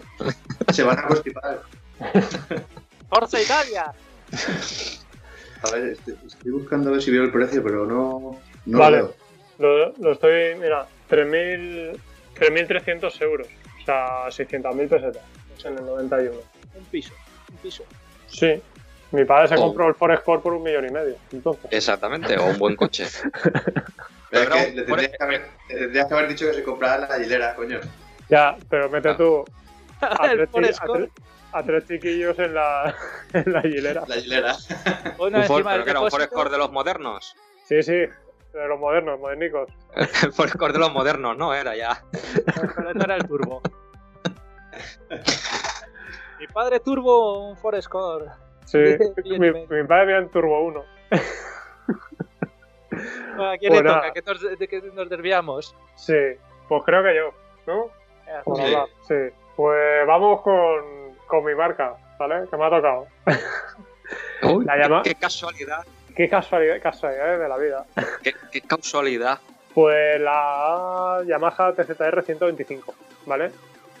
Se 0.72 0.82
van 0.82 0.98
a 0.98 1.06
constipar. 1.06 1.62
¡Forza 3.08 3.40
Italia! 3.40 3.92
A 5.66 5.72
ver, 5.76 5.90
estoy, 5.90 6.16
buscando 6.50 6.88
a 6.90 6.92
ver 6.92 7.02
si 7.02 7.10
veo 7.10 7.24
el 7.24 7.32
precio, 7.32 7.62
pero 7.62 7.84
no, 7.86 8.38
no 8.66 8.78
vale. 8.78 8.98
lo 8.98 9.14
veo. 9.58 9.92
Lo, 9.98 10.12
estoy, 10.12 10.54
mira, 10.56 10.86
3.300 11.10 13.22
euros. 13.22 13.48
O 13.82 13.84
sea, 13.84 14.26
600.000 14.26 14.88
pesetas. 14.88 15.22
Es 15.56 15.64
en 15.64 15.78
el 15.78 15.86
91. 15.86 16.36
Un 16.74 16.84
piso, 16.86 17.14
un 17.50 17.56
piso. 17.58 17.84
Sí. 18.26 18.60
Mi 19.12 19.24
padre 19.24 19.46
se 19.48 19.54
oh. 19.54 19.58
compró 19.58 19.88
el 19.88 19.94
Forescore 19.94 20.42
por 20.42 20.52
un 20.52 20.62
millón 20.62 20.86
y 20.86 20.90
medio. 20.90 21.16
Entonces. 21.32 21.64
Exactamente, 21.70 22.36
o 22.36 22.44
un 22.46 22.58
buen 22.58 22.76
coche. 22.76 23.06
pero 24.30 24.42
es 24.42 24.48
que 24.48 24.72
le 24.72 24.82
tendrías, 24.82 25.12
que 25.16 25.24
haber, 25.24 25.46
tendrías 25.68 26.06
que 26.06 26.14
haber 26.14 26.28
dicho 26.28 26.46
que 26.46 26.54
se 26.54 26.62
comprara 26.62 27.08
la 27.08 27.18
hilera, 27.18 27.54
coño. 27.54 27.80
Ya, 28.28 28.56
pero 28.68 28.90
mete 28.90 29.10
ah. 29.10 29.16
tú 29.16 29.44
a, 30.00 30.28
tres, 30.52 30.78
a 31.56 31.62
tres 31.64 31.86
chiquillos 31.86 32.38
en 32.38 32.54
la, 32.54 32.94
en 33.32 33.52
la 33.52 33.66
hilera. 33.66 34.04
La 34.06 34.16
hilera. 34.16 34.56
Bueno, 35.16 35.38
un 35.38 35.64
pero 35.64 35.84
que 35.84 35.90
era 35.90 36.00
un 36.00 36.10
Forescore 36.10 36.50
de 36.50 36.58
los 36.58 36.70
modernos. 36.70 37.34
Sí, 37.64 37.82
sí, 37.82 37.92
de 37.92 38.68
los 38.68 38.78
modernos, 38.78 39.18
modernicos. 39.18 39.70
el 40.22 40.32
Forescore 40.32 40.74
de 40.74 40.78
los 40.78 40.92
modernos, 40.92 41.36
no 41.36 41.54
era 41.54 41.74
ya. 41.74 42.04
pero 42.54 42.94
no 42.94 43.04
era 43.04 43.16
el 43.16 43.26
turbo. 43.26 43.62
mi 46.38 46.46
padre 46.48 46.80
turbo 46.80 47.48
un 47.48 47.56
Forescore. 47.56 48.26
Sí, 48.66 48.78
mi, 49.24 49.52
mi, 49.52 49.84
padre 49.86 50.02
había 50.02 50.18
un 50.18 50.30
turbo 50.30 50.60
1. 50.64 50.84
¿A 53.38 53.56
quién 53.58 53.72
le 53.72 53.82
toca? 53.82 54.12
¿Que 54.12 54.22
nos, 54.22 54.58
¿De 54.58 54.68
qué 54.68 54.82
nos 54.92 55.08
desviamos? 55.08 55.76
Sí, 55.94 56.18
pues 56.68 56.82
creo 56.84 57.02
que 57.04 57.14
yo, 57.14 57.32
¿no? 57.66 57.90
Sí. 58.56 58.74
sí. 59.06 59.14
Pues 59.54 60.06
vamos 60.06 60.42
con 60.42 60.95
con 61.26 61.44
mi 61.44 61.54
marca, 61.54 61.94
¿vale? 62.18 62.48
Que 62.48 62.56
me 62.56 62.64
ha 62.64 62.70
tocado. 62.70 63.06
qué, 65.04 65.14
casualidad. 65.14 65.84
Qué 66.14 66.28
casualidad, 66.28 66.80
casualidad 66.82 67.38
de 67.38 67.48
la 67.48 67.56
vida. 67.58 67.84
Qué, 68.22 68.60
casualidad. 68.62 69.38
Pues 69.74 70.20
la 70.20 71.22
Yamaha 71.26 71.72
TZR 71.72 72.22
125, 72.22 72.94
¿vale? 73.26 73.50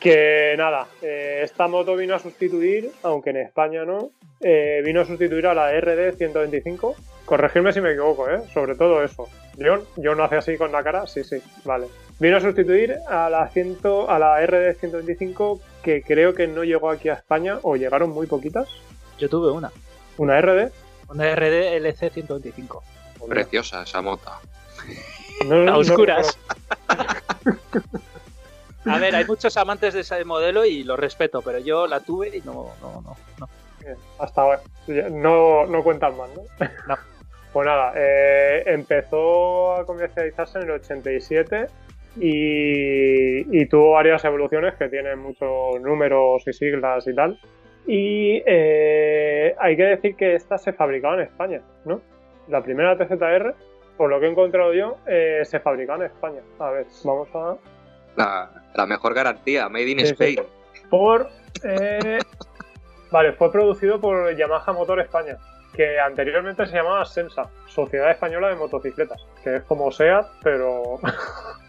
Que 0.00 0.54
nada, 0.56 0.86
eh, 1.02 1.40
esta 1.42 1.68
moto 1.68 1.96
vino 1.96 2.14
a 2.14 2.18
sustituir, 2.18 2.90
aunque 3.02 3.30
en 3.30 3.38
España 3.38 3.84
no, 3.84 4.10
eh, 4.40 4.82
vino 4.84 5.00
a 5.02 5.04
sustituir 5.04 5.46
a 5.46 5.54
la 5.54 5.72
RD 5.78 6.16
125. 6.16 6.94
Corregirme 7.24 7.72
si 7.72 7.80
me 7.80 7.90
equivoco, 7.90 8.30
¿eh? 8.30 8.40
Sobre 8.54 8.76
todo 8.76 9.02
eso. 9.02 9.28
John, 9.58 9.82
yo 9.96 10.14
no 10.14 10.24
hace 10.24 10.36
así 10.36 10.56
con 10.56 10.70
la 10.72 10.82
cara, 10.82 11.06
sí, 11.06 11.24
sí, 11.24 11.42
vale. 11.64 11.86
Vino 12.18 12.38
a 12.38 12.40
sustituir 12.40 12.96
a 13.08 13.28
la, 13.28 13.42
a 13.42 14.18
la 14.18 14.46
RD 14.46 14.78
125 14.78 15.60
que 15.82 16.02
creo 16.02 16.34
que 16.34 16.46
no 16.46 16.64
llegó 16.64 16.90
aquí 16.90 17.10
a 17.10 17.14
España 17.14 17.58
o 17.62 17.76
llegaron 17.76 18.10
muy 18.10 18.26
poquitas. 18.26 18.68
Yo 19.18 19.28
tuve 19.28 19.52
una. 19.52 19.70
¿Una 20.16 20.40
RD? 20.40 20.70
Una 21.10 21.34
RD 21.34 21.76
LC 21.76 22.10
125. 22.10 22.82
Preciosa 23.28 23.82
esa 23.82 24.00
moto. 24.00 24.30
No, 25.46 25.70
a 25.70 25.76
oscuras. 25.76 26.38
a 28.86 28.98
ver, 28.98 29.14
hay 29.14 29.24
muchos 29.26 29.56
amantes 29.58 29.92
de 29.94 30.00
ese 30.00 30.24
modelo 30.24 30.64
y 30.64 30.84
lo 30.84 30.96
respeto, 30.96 31.42
pero 31.42 31.58
yo 31.58 31.86
la 31.86 32.00
tuve 32.00 32.36
y 32.36 32.40
no, 32.40 32.70
no, 32.80 33.02
no. 33.02 33.16
no. 33.38 33.48
hasta 34.18 34.40
ahora. 34.40 34.60
No, 35.10 35.66
no 35.66 35.82
cuentan 35.82 36.16
más, 36.16 36.30
¿no? 36.30 36.42
No. 36.88 36.96
Pues 37.52 37.64
nada, 37.64 37.94
eh, 37.96 38.64
empezó 38.66 39.76
a 39.76 39.86
comercializarse 39.86 40.58
en 40.58 40.64
el 40.64 40.72
87 40.72 41.68
y, 42.18 43.66
tuvo 43.66 43.92
varias 43.92 44.24
evoluciones 44.24 44.74
que 44.74 44.88
tienen 44.88 45.18
muchos 45.18 45.80
números 45.80 46.42
y 46.46 46.52
siglas 46.52 47.06
y 47.06 47.14
tal. 47.14 47.38
Y 47.86 48.42
eh, 48.46 49.54
hay 49.58 49.76
que 49.76 49.82
decir 49.84 50.16
que 50.16 50.34
esta 50.34 50.58
se 50.58 50.72
fabricaba 50.72 51.14
en 51.14 51.20
España, 51.22 51.60
¿no? 51.84 52.00
La 52.48 52.62
primera 52.62 52.96
TZR 52.96 53.54
por 53.96 54.10
lo 54.10 54.20
que 54.20 54.26
he 54.26 54.30
encontrado 54.30 54.72
yo, 54.74 54.98
eh, 55.06 55.42
se 55.44 55.60
fabrica 55.60 55.94
en 55.94 56.02
España. 56.02 56.40
A 56.58 56.70
ver, 56.70 56.86
vamos 57.04 57.28
a... 57.34 57.56
La, 58.16 58.50
la 58.74 58.86
mejor 58.86 59.14
garantía, 59.14 59.68
Made 59.68 59.90
in 59.90 60.00
Sí, 60.00 60.06
sí. 60.06 60.12
Spain. 60.12 60.40
Por... 60.90 61.28
eh, 61.64 62.18
vale, 63.10 63.32
fue 63.32 63.50
producido 63.50 64.00
por 64.00 64.34
Yamaha 64.36 64.72
Motor 64.72 65.00
España, 65.00 65.36
que 65.74 65.98
anteriormente 65.98 66.66
se 66.66 66.76
llamaba 66.76 67.04
Sensa, 67.04 67.50
Sociedad 67.66 68.10
Española 68.10 68.48
de 68.48 68.56
Motocicletas, 68.56 69.26
que 69.42 69.56
es 69.56 69.62
como 69.62 69.90
SEAT, 69.90 70.26
pero... 70.42 70.98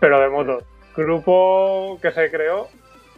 pero 0.00 0.20
de 0.20 0.28
motos. 0.28 0.64
Grupo 0.96 1.98
que 2.00 2.10
se 2.12 2.30
creó 2.30 2.68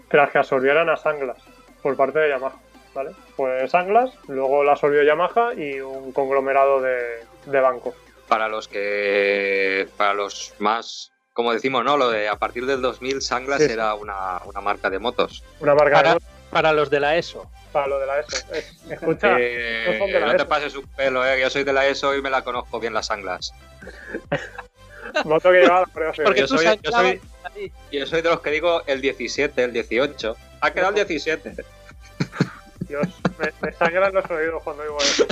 tras 0.09 0.31
que 0.31 0.39
absorbieran 0.39 0.89
a 0.89 0.97
Sanglas 0.97 1.37
por 1.83 1.97
parte 1.97 2.19
de 2.19 2.29
Yamaha. 2.31 2.57
¿Vale? 2.95 3.11
Pues 3.37 3.71
Sanglas, 3.71 4.11
luego 4.27 4.65
la 4.65 4.73
absorbió 4.73 5.03
Yamaha 5.03 5.55
y 5.55 5.79
un 5.81 6.11
conglomerado 6.13 6.81
de, 6.81 7.21
de 7.47 7.61
bancos. 7.61 7.95
Para 8.27 8.49
los 8.49 8.67
que. 8.69 9.89
Para 9.97 10.15
los 10.15 10.55
más. 10.59 11.13
Como 11.33 11.53
decimos, 11.53 11.85
¿no? 11.85 11.97
Lo 11.97 12.11
de 12.11 12.29
a 12.29 12.35
partir 12.37 12.67
del 12.67 12.83
2000, 12.83 13.23
Sanglas 13.23 13.61
Sí, 13.61 13.67
sí. 13.69 13.73
era 13.73 13.95
una, 13.95 14.41
una 14.47 14.61
marca 14.61 14.91
de 14.91 14.99
motos. 14.99 15.45
Una 15.61 15.75
marca 15.77 15.95
Para, 15.97 16.15
de 16.15 16.21
para 16.51 16.73
los 16.73 16.91
de 16.91 16.99
la 16.99 17.17
ESO. 17.17 17.49
para 17.73 17.87
lo 17.87 18.01
de 18.01 18.07
la 18.07 18.19
ESO. 18.19 18.37
Es- 18.53 18.83
escucha, 18.91 19.37
Eh, 19.39 19.85
no 19.93 19.99
son 19.99 20.13
de 20.13 20.21
la 20.21 20.27
no 20.27 20.37
te 20.37 20.45
pases 20.47 20.75
un 20.75 20.87
pelo, 20.89 21.25
¿eh? 21.25 21.41
Yo 21.41 21.49
soy 21.51 21.63
de 21.63 21.73
la 21.73 21.87
ESO 21.87 22.17
y 22.17 22.23
me 22.23 22.31
la 22.31 22.43
conozco 22.43 22.81
bien 22.81 22.95
las 22.95 23.07
Sanglas. 23.07 23.53
moto 25.25 25.51
que 25.51 25.61
llevaba 25.61 25.87
Porque 25.93 26.41
yo 26.41 26.47
tú 26.47 26.57
soy- 26.59 26.79
yo 26.83 26.91
soy-. 26.91 27.21
Yo 27.93 28.07
soy 28.07 28.23
de 28.23 28.29
los 28.31 28.41
que 28.41 28.51
digo 28.51 28.83
el 28.87 29.01
17, 29.01 29.65
el 29.65 29.73
18. 29.73 30.37
Ha 30.61 30.71
quedado 30.71 30.91
el 30.91 30.95
17. 30.97 31.55
Dios, 32.89 33.07
me, 33.39 33.49
me 33.61 33.73
sangran 33.75 34.13
los 34.15 34.31
oídos 34.31 34.63
cuando 34.63 34.83
digo 34.83 34.97
eso. 34.99 35.27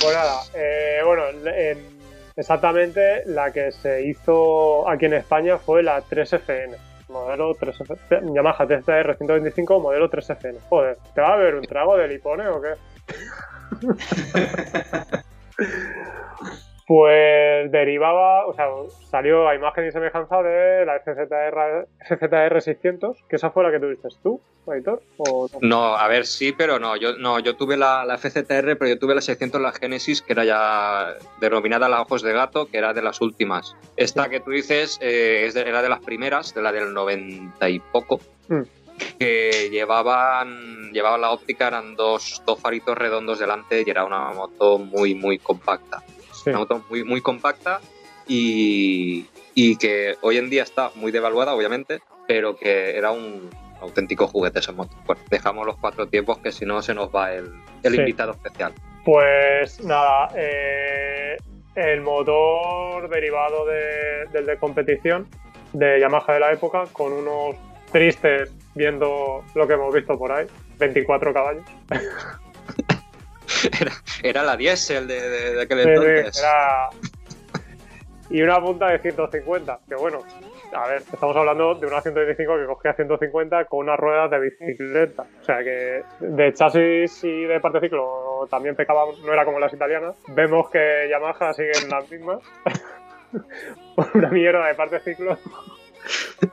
Pues 0.00 0.14
nada, 0.14 0.42
eh, 0.54 1.00
bueno, 1.04 1.24
en- 1.28 1.98
exactamente 2.36 3.22
la 3.26 3.52
que 3.52 3.72
se 3.72 4.02
hizo 4.06 4.88
aquí 4.88 5.06
en 5.06 5.14
España 5.14 5.58
fue 5.58 5.82
la 5.82 6.00
3FN. 6.02 6.76
Modelo 7.08 7.54
3FN. 7.54 8.34
Yamaha 8.34 8.66
TCR 8.66 9.16
125, 9.16 9.80
modelo 9.80 10.08
3FN. 10.10 10.58
Joder, 10.68 10.98
¿te 11.14 11.20
va 11.20 11.32
a 11.34 11.36
beber 11.36 11.54
un 11.56 11.64
trago 11.64 11.96
de 11.96 12.06
lipone 12.08 12.46
o 12.48 12.60
qué? 12.62 12.74
Pues 16.88 17.70
derivaba, 17.70 18.46
o 18.46 18.54
sea, 18.54 18.64
salió 19.10 19.46
a 19.46 19.54
imagen 19.54 19.86
y 19.86 19.92
semejanza 19.92 20.42
de 20.42 20.86
la 20.86 20.98
FZR, 21.00 21.86
FZR 22.08 22.62
600, 22.62 23.24
que 23.28 23.36
esa 23.36 23.50
fue 23.50 23.62
la 23.62 23.70
que 23.70 23.78
tuviste 23.78 24.08
tú, 24.22 24.40
editor, 24.66 25.02
o 25.18 25.48
no? 25.52 25.58
No, 25.60 25.96
a 25.96 26.08
ver, 26.08 26.24
sí, 26.24 26.52
pero 26.56 26.78
no. 26.78 26.96
Yo, 26.96 27.12
no, 27.18 27.40
yo 27.40 27.56
tuve 27.56 27.76
la, 27.76 28.06
la 28.06 28.16
FZR, 28.16 28.78
pero 28.78 28.88
yo 28.88 28.98
tuve 28.98 29.14
la 29.14 29.20
600, 29.20 29.60
la 29.60 29.72
Genesis, 29.72 30.22
que 30.22 30.32
era 30.32 30.46
ya 30.46 31.14
denominada 31.42 31.90
la 31.90 32.00
Ojos 32.00 32.22
de 32.22 32.32
Gato, 32.32 32.64
que 32.70 32.78
era 32.78 32.94
de 32.94 33.02
las 33.02 33.20
últimas. 33.20 33.76
Esta 33.98 34.30
que 34.30 34.40
tú 34.40 34.50
dices 34.52 34.96
eh, 35.02 35.44
es 35.46 35.52
de- 35.52 35.68
era 35.68 35.82
de 35.82 35.90
las 35.90 36.00
primeras, 36.00 36.54
de 36.54 36.62
la 36.62 36.72
del 36.72 36.94
90 36.94 37.68
y 37.68 37.80
poco. 37.80 38.18
Mm. 38.48 38.62
Que 39.18 39.68
llevaban, 39.70 40.90
llevaban 40.92 41.20
la 41.20 41.32
óptica, 41.32 41.68
eran 41.68 41.96
dos, 41.96 42.42
dos 42.46 42.58
faritos 42.58 42.96
redondos 42.96 43.38
delante 43.38 43.84
y 43.86 43.90
era 43.90 44.06
una 44.06 44.30
moto 44.32 44.78
muy, 44.78 45.14
muy 45.14 45.38
compacta. 45.38 46.02
Sí. 46.44 46.50
Una 46.50 46.58
moto 46.60 46.84
muy, 46.88 47.04
muy 47.04 47.20
compacta 47.20 47.80
y, 48.26 49.26
y 49.54 49.76
que 49.76 50.16
hoy 50.20 50.38
en 50.38 50.50
día 50.50 50.62
está 50.62 50.90
muy 50.94 51.10
devaluada, 51.12 51.54
obviamente, 51.54 52.00
pero 52.26 52.56
que 52.56 52.96
era 52.96 53.10
un 53.10 53.48
auténtico 53.80 54.26
juguete 54.26 54.58
esa 54.58 54.72
moto. 54.72 54.94
Bueno, 55.06 55.22
dejamos 55.30 55.64
los 55.66 55.76
cuatro 55.78 56.06
tiempos 56.08 56.38
que 56.38 56.52
si 56.52 56.64
no 56.66 56.82
se 56.82 56.94
nos 56.94 57.08
va 57.14 57.32
el, 57.32 57.50
el 57.82 57.92
Sí. 57.92 57.98
invitado 57.98 58.32
especial. 58.32 58.72
Pues 59.04 59.80
nada, 59.84 60.28
eh, 60.36 61.36
el 61.76 62.00
motor 62.02 63.08
derivado 63.08 63.64
de- 63.66 64.26
del 64.32 64.46
de 64.46 64.58
competición 64.58 65.26
de 65.72 66.00
Yamaha 66.00 66.34
de 66.34 66.40
la 66.40 66.52
época, 66.52 66.84
con 66.92 67.12
unos 67.12 67.56
tristes, 67.92 68.52
viendo 68.74 69.42
lo 69.54 69.66
que 69.66 69.74
hemos 69.74 69.94
visto 69.94 70.18
por 70.18 70.32
ahí, 70.32 70.46
24 70.78 71.32
caballos. 71.32 71.64
Era, 73.80 73.92
era 74.22 74.42
la 74.42 74.56
diésel 74.56 75.06
de, 75.08 75.20
de, 75.20 75.54
de 75.54 75.62
aquel 75.62 75.78
Sí, 75.78 75.84
sí, 75.84 75.90
entonces. 75.94 76.42
era- 76.42 76.88
Y 78.30 78.42
una 78.42 78.60
punta 78.60 78.88
de 78.88 78.98
150, 78.98 79.80
que 79.88 79.94
bueno, 79.94 80.18
a 80.74 80.86
ver, 80.86 80.98
estamos 81.10 81.34
hablando 81.34 81.74
de 81.76 81.86
una 81.86 82.02
125 82.02 82.56
que 82.58 82.66
cogía 82.66 82.92
150 82.92 83.64
con 83.64 83.80
unas 83.80 83.98
ruedas 83.98 84.30
de 84.30 84.38
bicicleta. 84.40 85.24
O 85.40 85.44
sea 85.44 85.58
que 85.64 86.02
de 86.20 86.52
chasis 86.52 87.24
y 87.24 87.44
de 87.44 87.58
parte 87.60 87.80
ciclo 87.80 88.46
también 88.50 88.76
pecaba, 88.76 89.04
no 89.24 89.32
era 89.32 89.44
como 89.46 89.58
las 89.58 89.72
italianas. 89.72 90.14
Vemos 90.28 90.68
que 90.70 91.08
Yamaha 91.10 91.54
sigue 91.54 91.72
en 91.82 91.88
las 91.88 92.10
mismas. 92.10 92.40
Una 94.14 94.28
mierda 94.28 94.66
de 94.66 94.74
parte 94.74 95.00
ciclo. 95.00 95.38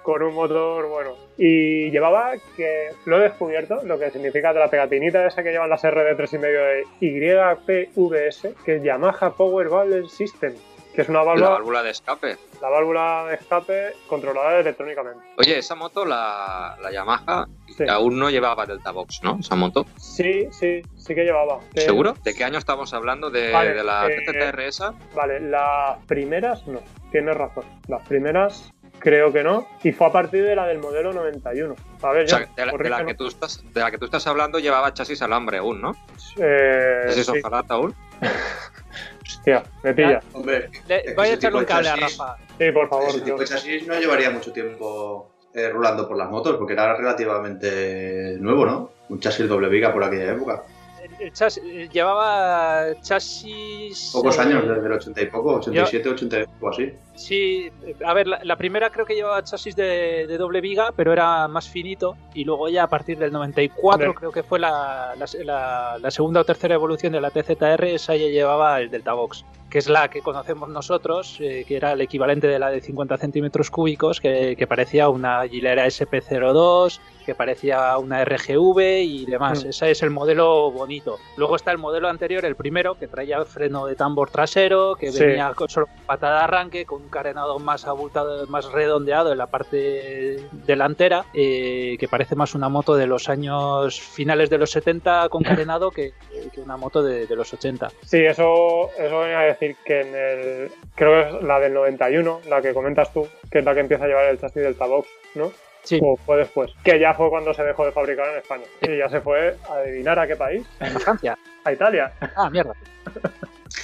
Con 0.02 0.24
un 0.24 0.34
motor 0.34 0.88
bueno. 0.88 1.14
Y 1.38 1.90
llevaba 1.92 2.34
que 2.56 2.90
lo 3.06 3.18
he 3.18 3.24
descubierto, 3.24 3.82
lo 3.84 4.00
que 4.00 4.12
significa 4.12 4.54
de 4.54 4.60
la 4.60 4.70
pegatinita 4.70 5.26
esa 5.26 5.44
que 5.44 5.52
llevan 5.52 5.70
las 5.70 5.84
RD 5.84 6.16
3,5 6.18 6.40
de 6.42 6.84
YPVS, 7.00 8.54
que 8.64 8.76
es 8.78 8.84
Yamaha 8.84 9.32
Power 9.32 9.70
Valve 9.70 10.08
System, 10.10 10.54
que 10.94 11.02
es 11.02 11.10
una 11.10 11.20
La 11.20 11.26
válvula, 11.26 11.50
válvula 11.50 11.84
de 11.84 11.90
escape. 11.92 12.38
la 12.62 12.70
válvula 12.70 13.26
de 13.28 13.36
escape 13.36 13.94
controlada 14.08 14.60
electrónicamente. 14.60 15.20
Oye, 15.38 15.58
esa 15.58 15.76
moto, 15.76 16.06
la, 16.06 16.78
la 16.82 16.92
Yamaha, 16.92 17.48
Sí. 17.76 17.84
aún 17.90 18.18
no 18.18 18.30
llevaba 18.30 18.66
Delta 18.66 18.92
Box, 18.92 19.20
¿no? 19.24 19.38
Esa 19.40 19.56
moto. 19.56 19.86
Sí, 19.98 20.48
sí, 20.52 20.82
sí 20.96 21.14
que 21.14 21.26
llevaba. 21.26 21.60
¿Seguro? 21.76 22.14
¿De 22.24 22.34
qué 22.34 22.46
año 22.46 22.58
estamos 22.58 22.94
hablando? 22.94 23.30
¿De, 23.30 23.52
Vale, 23.52 23.74
de 23.74 23.84
la 23.84 24.08
eh, 24.08 24.68
esa? 24.68 24.94
Vale, 25.14 25.42
las 25.42 25.98
primeras 26.06 26.66
no, 26.68 26.80
tienes 27.12 27.36
razón. 27.36 27.66
Las 27.90 28.08
primeras 28.08 28.72
creo 29.00 29.32
que 29.34 29.44
no. 29.44 29.68
Y 29.84 29.92
fue 29.92 30.08
a 30.08 30.12
partir 30.12 30.44
de 30.44 30.56
la 30.56 30.66
del 30.68 30.80
modelo 30.80 31.14
91. 31.14 31.76
A 32.02 32.12
ver, 32.12 32.26
O 32.26 32.28
sea, 32.28 32.40
yo, 32.42 32.46
de 32.56 32.66
la, 32.66 32.72
de 32.78 32.90
la 32.90 33.06
que 33.06 33.14
tú 33.16 33.28
estás, 33.28 33.64
de 33.74 33.80
la 33.82 33.92
que 33.92 33.98
tú 33.98 34.06
estás 34.06 34.26
hablando 34.28 34.60
llevaba 34.60 34.94
chasis 34.94 35.22
alambre 35.22 35.58
aún, 35.60 35.82
¿no? 35.82 35.96
Eh, 36.38 37.04
¿Es 37.08 37.26
sí. 37.26 37.32
aún? 37.70 37.96
Hostia, 39.22 39.64
me 39.84 39.94
pilla. 39.94 40.20
Hombre, 40.34 40.70
Le- 40.88 41.14
voy 41.16 41.28
a 41.28 41.34
echarle 41.34 41.60
un 41.60 41.66
cable 41.66 41.90
a 41.90 41.96
chasis- 41.96 42.18
Rafa. 42.20 42.38
Sí, 42.58 42.72
por 42.72 42.90
favor. 42.90 43.10
ese 43.10 43.18
tipo 43.22 43.28
yo- 43.30 43.38
de 43.38 43.46
chasis 43.46 43.88
no 43.88 44.00
llevaría 44.00 44.30
mucho 44.32 44.52
tiempo 44.52 45.32
eh, 45.54 45.70
rulando 45.70 46.08
por 46.08 46.18
las 46.18 46.30
motos, 46.30 46.58
porque 46.58 46.74
era 46.74 46.96
relativamente 46.96 48.38
nuevo, 48.40 48.66
¿no? 48.66 48.92
Un 49.10 49.20
chasis 49.20 49.48
doble 49.48 49.70
viga 49.70 49.94
por 49.94 50.04
aquella 50.04 50.34
época. 50.34 50.64
El- 51.04 51.28
el 51.28 51.34
chas- 51.34 51.60
eh, 51.64 51.88
llevaba 51.92 53.00
chasis. 53.02 54.10
Pocos 54.14 54.38
eh, 54.38 54.42
años, 54.42 54.68
desde 54.68 54.86
el 54.86 54.92
80 54.94 55.22
y 55.22 55.26
poco, 55.28 55.56
87, 55.56 56.10
80 56.10 56.38
o 56.62 56.70
así. 56.70 56.94
Sí, 57.16 57.72
a 58.06 58.14
ver, 58.14 58.28
la, 58.28 58.40
la 58.44 58.56
primera 58.58 58.90
creo 58.90 59.06
que 59.06 59.16
llevaba 59.16 59.44
chasis 59.44 59.76
de, 59.76 60.28
de 60.28 60.38
doble 60.38 60.62
viga, 60.62 60.92
pero 60.96 61.14
era 61.14 61.48
más 61.48 61.68
finito. 61.70 62.16
Y 62.34 62.44
luego 62.44 62.68
ya 62.70 62.84
a 62.84 62.88
partir 62.88 63.18
del 63.18 63.32
94, 63.32 63.90
Hombre. 64.10 64.14
creo 64.20 64.32
que 64.32 64.44
fue 64.44 64.60
la, 64.60 65.14
la- 65.18 65.44
la- 65.44 65.98
la 66.00 66.12
segunda 66.12 66.42
o 66.42 66.44
tercera 66.44 66.76
evolución 66.76 67.14
de 67.14 67.22
la 67.22 67.32
TZR, 67.32 67.84
esa 67.86 68.16
ya 68.16 68.28
llevaba 68.28 68.80
el 68.82 68.90
Delta 68.92 69.14
Box, 69.14 69.46
que 69.70 69.78
es 69.80 69.88
la 69.90 70.10
que 70.10 70.22
conocemos 70.22 70.70
nosotros, 70.70 71.38
eh, 71.40 71.64
que 71.68 71.78
era 71.78 71.94
el 71.94 72.02
equivalente 72.02 72.48
de 72.48 72.60
la 72.60 72.70
de 72.70 72.82
50 72.82 73.18
centímetros 73.18 73.72
cúbicos, 73.72 74.20
que, 74.20 74.56
que 74.58 74.68
parecía 74.68 75.10
una 75.10 75.48
Gilera 75.48 75.86
SP02, 75.88 77.00
que 77.26 77.34
parecía 77.34 77.98
una 77.98 78.24
RGV 78.24 78.80
y 79.04 79.26
demás. 79.26 79.66
Mm. 79.66 79.70
Ese 79.70 79.92
es 79.92 80.04
el 80.04 80.12
modelo 80.12 80.70
bonito. 80.72 81.18
Luego 81.38 81.56
está 81.56 81.72
el 81.72 81.78
modelo 81.80 82.08
anterior, 82.08 82.46
el 82.46 82.56
primero, 82.56 82.96
que 83.00 83.08
traía 83.08 83.44
freno 83.46 83.86
de 83.88 83.96
tambor 83.96 84.30
trasero, 84.30 84.96
que 84.96 85.12
Sí. 85.12 85.24
venía 85.24 85.52
con 85.56 85.68
solo 85.70 85.88
patada 86.06 86.38
de 86.40 86.44
arranque, 86.44 86.86
con 86.86 87.05
un 87.06 87.10
carenado 87.12 87.60
más 87.60 87.86
abultado, 87.86 88.46
más 88.48 88.72
redondeado 88.72 89.32
en 89.32 89.38
la 89.38 89.48
parte 89.48 90.38
delantera, 90.52 91.26
eh, 91.34 91.96
que 92.00 92.08
parece 92.08 92.36
más 92.36 92.56
una 92.56 92.68
moto 92.68 92.96
de 92.96 93.08
los 93.08 93.30
años 93.30 94.02
finales 94.02 94.50
de 94.50 94.58
los 94.58 94.72
70 94.72 95.30
con 95.30 95.44
carenado 95.44 95.92
que, 95.92 96.14
que 96.54 96.62
una 96.62 96.78
moto 96.78 97.02
de, 97.04 97.28
de 97.28 97.36
los 97.36 97.54
80. 97.54 97.90
Sí, 98.06 98.26
eso, 98.26 98.90
eso 98.98 99.20
venía 99.20 99.40
a 99.40 99.44
decir 99.44 99.76
que 99.86 100.02
en 100.02 100.16
el. 100.16 100.72
Creo 100.96 101.12
que 101.12 101.38
es 101.38 101.44
la 101.44 101.60
del 101.60 101.74
91, 101.74 102.42
la 102.50 102.62
que 102.62 102.74
comentas 102.74 103.14
tú, 103.14 103.28
que 103.52 103.60
es 103.60 103.66
la 103.66 103.74
que 103.74 103.82
empieza 103.82 104.06
a 104.06 104.08
llevar 104.08 104.26
el 104.26 104.40
chasis 104.40 104.64
del 104.64 104.76
Tabox, 104.76 105.08
¿no? 105.36 105.52
Sí, 105.84 106.00
O 106.02 106.18
fue 106.18 106.38
después. 106.38 106.72
Que 106.84 107.00
ya 107.00 107.14
fue 107.14 107.30
cuando 107.30 107.54
se 107.54 107.64
dejó 107.64 107.86
de 107.86 107.92
fabricar 107.92 108.28
en 108.32 108.38
España. 108.40 108.64
Y 108.82 108.98
ya 108.98 109.08
se 109.08 109.22
fue 109.22 109.56
a 109.70 109.74
adivinar 109.76 110.18
a 110.18 110.26
qué 110.28 110.36
país. 110.36 110.66
en 110.80 111.00
Francia. 111.00 111.38
A 111.64 111.72
Italia. 111.72 112.12
Ah, 112.36 112.50
mierda. 112.50 112.74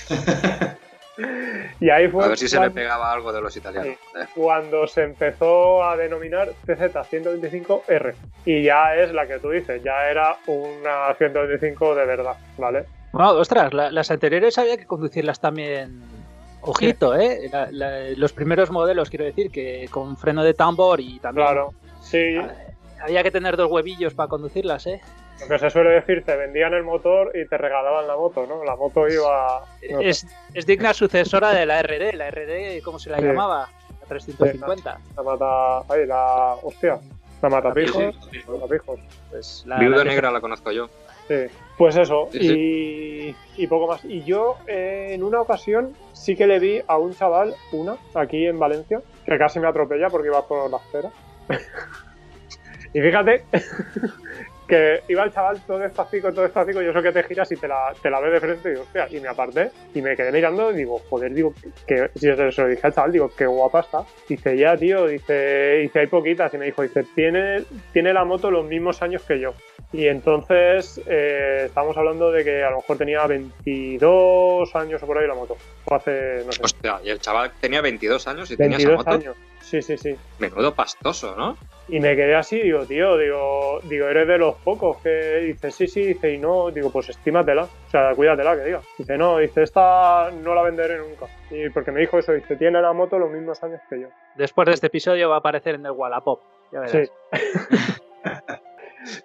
Y 1.79 1.89
ahí 1.89 2.07
fue 2.07 2.25
A 2.25 2.29
ver 2.29 2.37
si 2.37 2.47
se 2.47 2.59
le 2.59 2.71
pegaba 2.71 3.11
algo 3.11 3.31
de 3.33 3.41
los 3.41 3.55
italianos. 3.55 3.87
Eh, 3.93 3.97
cuando 4.33 4.87
se 4.87 5.03
empezó 5.03 5.83
a 5.83 5.97
denominar 5.97 6.49
TZ125R. 6.65 8.13
Y 8.45 8.63
ya 8.63 8.95
es 8.95 9.11
la 9.13 9.27
que 9.27 9.39
tú 9.39 9.49
dices, 9.49 9.83
ya 9.83 10.09
era 10.09 10.37
una 10.47 11.13
125 11.17 11.95
de 11.95 12.05
verdad, 12.05 12.35
¿vale? 12.57 12.85
Bueno, 13.11 13.31
ostras, 13.31 13.73
la- 13.73 13.91
las 13.91 14.09
anteriores 14.09 14.57
había 14.57 14.77
que 14.77 14.85
conducirlas 14.85 15.39
también. 15.39 16.01
Ojito, 16.61 17.15
¿eh? 17.15 17.49
La- 17.51 17.69
la- 17.71 18.09
los 18.15 18.33
primeros 18.33 18.71
modelos, 18.71 19.09
quiero 19.09 19.25
decir, 19.25 19.49
que 19.51 19.87
con 19.91 20.15
freno 20.15 20.43
de 20.43 20.53
tambor 20.53 20.99
y 21.01 21.19
también 21.19 21.47
Claro. 21.47 21.73
Sí, 22.01 22.37
había 23.03 23.23
que 23.23 23.31
tener 23.31 23.57
dos 23.57 23.69
huevillos 23.71 24.13
para 24.13 24.29
conducirlas, 24.29 24.85
¿eh? 24.87 25.01
Lo 25.41 25.47
que 25.47 25.59
se 25.59 25.69
suele 25.69 25.89
decir, 25.91 26.23
te 26.23 26.35
vendían 26.35 26.73
el 26.73 26.83
motor 26.83 27.31
y 27.35 27.47
te 27.47 27.57
regalaban 27.57 28.07
la 28.07 28.15
moto, 28.15 28.45
¿no? 28.47 28.63
La 28.63 28.75
moto 28.75 29.07
iba... 29.07 29.61
no. 29.89 29.99
Es, 30.01 30.25
es 30.53 30.65
digna 30.65 30.93
sucesora 30.93 31.51
de 31.53 31.65
la 31.65 31.81
RD. 31.81 32.13
La 32.13 32.29
RD, 32.31 32.81
¿cómo 32.83 32.99
se 32.99 33.09
la 33.09 33.17
Sí. 33.17 33.23
llamaba? 33.25 33.67
La 34.01 34.07
350. 34.07 34.99
La 35.15 35.23
mata... 35.23 35.79
Ay, 35.89 36.05
la... 36.05 36.55
Hostia. 36.61 36.99
La 37.41 37.49
matapijos. 37.49 38.15
Sí, 38.31 38.39
sí. 38.39 38.51
Matapijos. 38.51 38.99
Pues 39.31 39.63
la, 39.65 39.79
Viuda 39.79 39.97
la- 39.97 40.03
negra 40.03 40.31
la 40.31 40.41
conozco 40.41 40.71
yo. 40.71 40.89
Sí. 41.27 41.35
Pues 41.77 41.95
eso. 41.95 42.29
Sí, 42.31 43.35
Y, 43.57 43.63
y 43.63 43.67
poco 43.67 43.87
más. 43.87 44.05
Y 44.05 44.23
yo, 44.23 44.57
eh, 44.67 45.09
en 45.13 45.23
una 45.23 45.41
ocasión, 45.41 45.95
sí 46.13 46.35
que 46.35 46.45
le 46.45 46.59
vi 46.59 46.81
a 46.85 46.97
un 46.97 47.15
chaval, 47.15 47.55
una, 47.71 47.95
aquí 48.13 48.45
en 48.45 48.59
Valencia, 48.59 49.01
que 49.25 49.37
casi 49.39 49.59
me 49.59 49.67
atropella 49.67 50.09
porque 50.09 50.27
iba 50.27 50.45
por 50.47 50.69
la 50.69 50.77
acera. 50.77 51.09
y 52.93 53.01
fíjate 53.01 53.43
que 54.71 55.03
iba 55.09 55.25
el 55.25 55.33
chaval 55.33 55.59
todo 55.67 55.79
despacito, 55.79 56.31
todo 56.31 56.43
despacito, 56.43 56.81
y 56.81 56.87
eso 56.87 57.01
que 57.01 57.11
te 57.11 57.23
giras 57.23 57.51
y 57.51 57.57
te 57.57 57.67
la, 57.67 57.93
te 58.01 58.09
la 58.09 58.21
ves 58.21 58.31
de 58.31 58.39
frente 58.39 58.69
y 58.69 58.71
digo, 58.71 58.83
hostia, 58.83 59.05
y 59.09 59.19
me 59.19 59.27
aparté 59.27 59.69
y 59.93 60.01
me 60.01 60.15
quedé 60.15 60.31
mirando 60.31 60.71
y 60.71 60.75
digo, 60.75 61.01
joder, 61.09 61.33
digo, 61.33 61.53
que, 61.85 62.09
si 62.15 62.21
se 62.21 62.61
lo 62.61 62.67
dije 62.69 62.87
al 62.87 62.93
chaval, 62.93 63.11
digo, 63.11 63.29
qué 63.35 63.45
guapa 63.47 63.81
está. 63.81 64.05
Dice, 64.29 64.55
ya, 64.55 64.77
tío, 64.77 65.07
dice, 65.07 65.79
dice, 65.81 65.99
hay 65.99 66.07
poquitas. 66.07 66.53
Y 66.53 66.57
me 66.57 66.67
dijo, 66.67 66.83
dice, 66.83 67.05
tiene, 67.13 67.63
tiene 67.91 68.13
la 68.13 68.23
moto 68.23 68.49
los 68.49 68.65
mismos 68.65 69.01
años 69.01 69.23
que 69.23 69.41
yo. 69.41 69.55
Y 69.91 70.07
entonces 70.07 71.01
eh, 71.05 71.63
estamos 71.65 71.97
hablando 71.97 72.31
de 72.31 72.45
que 72.45 72.63
a 72.63 72.69
lo 72.69 72.77
mejor 72.77 72.97
tenía 72.97 73.27
22 73.27 74.73
años 74.73 75.03
o 75.03 75.05
por 75.05 75.17
ahí 75.17 75.27
la 75.27 75.35
moto. 75.35 75.57
O 75.83 75.95
hace, 75.95 76.43
no 76.45 76.51
sé, 76.53 76.63
Hostia, 76.63 77.01
y 77.03 77.09
el 77.09 77.19
chaval 77.19 77.51
tenía 77.59 77.81
22 77.81 78.25
años 78.25 78.49
y 78.49 78.55
tenía 78.55 78.77
esa 78.77 78.87
22 78.87 79.05
moto. 79.05 79.17
años. 79.17 79.50
Sí, 79.71 79.81
sí, 79.81 79.97
sí. 79.97 80.13
Menudo 80.37 80.75
pastoso, 80.75 81.33
¿no? 81.33 81.55
Y 81.87 82.01
me 82.01 82.13
quedé 82.13 82.35
así, 82.35 82.59
digo, 82.59 82.85
tío, 82.85 83.17
digo, 83.17 83.79
digo, 83.85 84.05
eres 84.09 84.27
de 84.27 84.37
los 84.37 84.55
pocos 84.55 84.97
que 84.97 85.37
dice, 85.45 85.71
sí, 85.71 85.87
sí, 85.87 86.07
dice, 86.07 86.33
y 86.33 86.37
no, 86.37 86.71
digo, 86.71 86.91
pues 86.91 87.07
estímatela, 87.07 87.63
o 87.63 87.89
sea, 87.89 88.13
cuídatela, 88.13 88.57
que 88.57 88.65
diga. 88.65 88.81
Dice, 88.97 89.17
no, 89.17 89.37
dice, 89.37 89.63
esta 89.63 90.29
no 90.29 90.53
la 90.53 90.63
venderé 90.63 90.97
nunca. 90.97 91.27
Y 91.49 91.69
porque 91.69 91.93
me 91.93 92.01
dijo 92.01 92.19
eso, 92.19 92.33
dice, 92.33 92.57
tiene 92.57 92.81
la 92.81 92.91
moto 92.91 93.17
los 93.17 93.31
mismos 93.31 93.63
años 93.63 93.79
que 93.89 94.01
yo. 94.01 94.07
Después 94.35 94.65
de 94.65 94.73
este 94.73 94.87
episodio 94.87 95.29
va 95.29 95.35
a 95.35 95.39
aparecer 95.39 95.75
en 95.75 95.85
el 95.85 95.93
Wallapop. 95.93 96.41
Ya 96.73 96.81
verás. 96.81 96.91
Sí. 96.91 97.03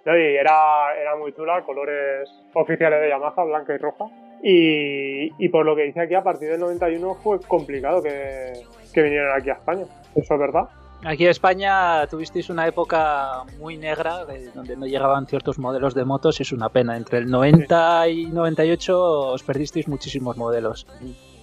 No, 0.05 0.17
y 0.17 0.35
era, 0.35 0.95
era 0.99 1.15
muy 1.17 1.33
chula, 1.33 1.61
colores 1.63 2.27
oficiales 2.55 2.99
de 2.99 3.09
Yamaha, 3.09 3.43
blanca 3.43 3.75
y 3.75 3.77
roja. 3.77 4.05
Y, 4.43 5.31
y 5.43 5.49
por 5.49 5.65
lo 5.65 5.75
que 5.75 5.83
dice 5.83 6.01
aquí, 6.01 6.13
a 6.15 6.23
partir 6.23 6.49
del 6.49 6.59
91 6.59 7.15
fue 7.15 7.39
complicado 7.41 8.01
que, 8.01 8.53
que 8.93 9.01
vinieran 9.01 9.39
aquí 9.39 9.49
a 9.49 9.53
España. 9.53 9.83
¿Eso 10.15 10.33
es 10.33 10.39
verdad? 10.39 10.63
Aquí 11.03 11.25
en 11.25 11.29
España 11.29 12.07
tuvisteis 12.07 12.49
una 12.49 12.67
época 12.67 13.43
muy 13.59 13.77
negra 13.77 14.25
de- 14.25 14.49
donde 14.51 14.75
no 14.75 14.87
llegaban 14.87 15.27
ciertos 15.27 15.59
modelos 15.59 15.93
de 15.93 16.05
motos 16.05 16.39
y 16.39 16.43
es 16.43 16.51
una 16.51 16.69
pena. 16.69 16.97
Entre 16.97 17.19
el 17.19 17.29
90 17.29 18.07
y 18.09 18.25
98 18.27 18.99
os 19.31 19.43
perdisteis 19.43 19.87
muchísimos 19.87 20.37
modelos. 20.37 20.87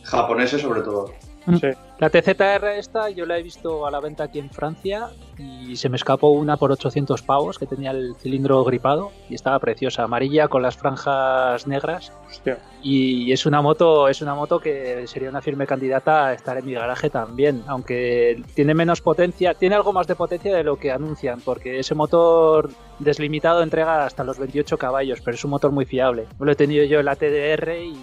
Japoneses 0.02 0.60
sobre 0.60 0.82
todo. 0.82 1.10
Sí. 1.46 1.68
La 1.98 2.10
TZR 2.10 2.66
esta 2.76 3.08
yo 3.10 3.24
la 3.24 3.38
he 3.38 3.42
visto 3.42 3.86
a 3.86 3.90
la 3.90 4.00
venta 4.00 4.24
aquí 4.24 4.38
en 4.38 4.50
Francia 4.50 5.10
y 5.38 5.76
se 5.76 5.88
me 5.88 5.96
escapó 5.96 6.30
una 6.30 6.56
por 6.56 6.72
800 6.72 7.22
pavos 7.22 7.58
que 7.58 7.66
tenía 7.66 7.92
el 7.92 8.14
cilindro 8.16 8.64
gripado 8.64 9.12
y 9.28 9.34
estaba 9.34 9.58
preciosa, 9.58 10.02
amarilla 10.02 10.48
con 10.48 10.62
las 10.62 10.76
franjas 10.76 11.66
negras 11.66 12.12
Hostia. 12.28 12.58
y 12.82 13.30
es 13.32 13.46
una 13.46 13.62
moto 13.62 14.08
es 14.08 14.22
una 14.22 14.34
moto 14.34 14.58
que 14.58 15.06
sería 15.06 15.28
una 15.28 15.40
firme 15.40 15.66
candidata 15.66 16.26
a 16.26 16.32
estar 16.32 16.58
en 16.58 16.66
mi 16.66 16.74
garaje 16.74 17.10
también, 17.10 17.62
aunque 17.66 18.42
tiene 18.54 18.74
menos 18.74 19.00
potencia, 19.00 19.54
tiene 19.54 19.76
algo 19.76 19.92
más 19.92 20.06
de 20.06 20.16
potencia 20.16 20.54
de 20.54 20.64
lo 20.64 20.76
que 20.76 20.90
anuncian, 20.90 21.40
porque 21.40 21.78
ese 21.78 21.94
motor 21.94 22.70
deslimitado 22.98 23.62
entrega 23.62 24.04
hasta 24.04 24.24
los 24.24 24.38
28 24.38 24.78
caballos, 24.78 25.20
pero 25.20 25.36
es 25.36 25.44
un 25.44 25.50
motor 25.50 25.70
muy 25.70 25.84
fiable. 25.84 26.26
Lo 26.38 26.50
he 26.50 26.56
tenido 26.56 26.84
yo 26.84 27.00
en 27.00 27.06
la 27.06 27.16
TDR 27.16 27.76
y 27.76 27.96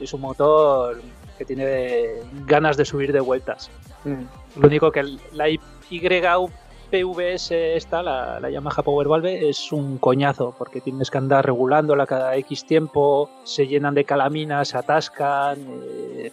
es 0.00 0.12
un 0.12 0.20
motor 0.20 1.00
que 1.36 1.44
tiene 1.44 2.04
ganas 2.46 2.76
de 2.76 2.84
subir 2.84 3.12
de 3.12 3.20
vueltas. 3.20 3.70
Mm. 4.04 4.60
Lo 4.60 4.66
único 4.68 4.90
que 4.90 5.02
la 5.32 5.48
YPVS 5.48 7.50
esta, 7.76 8.02
la, 8.02 8.40
la 8.40 8.50
Yamaha 8.50 8.82
Power 8.82 9.08
Valve, 9.08 9.48
es 9.48 9.72
un 9.72 9.98
coñazo, 9.98 10.54
porque 10.56 10.80
tienes 10.80 11.10
que 11.10 11.18
andar 11.18 11.44
regulándola 11.44 12.06
cada 12.06 12.36
X 12.36 12.64
tiempo, 12.64 13.30
se 13.44 13.66
llenan 13.66 13.94
de 13.94 14.04
calaminas, 14.04 14.68
se 14.68 14.78
atascan. 14.78 15.58
eh, 15.84 16.32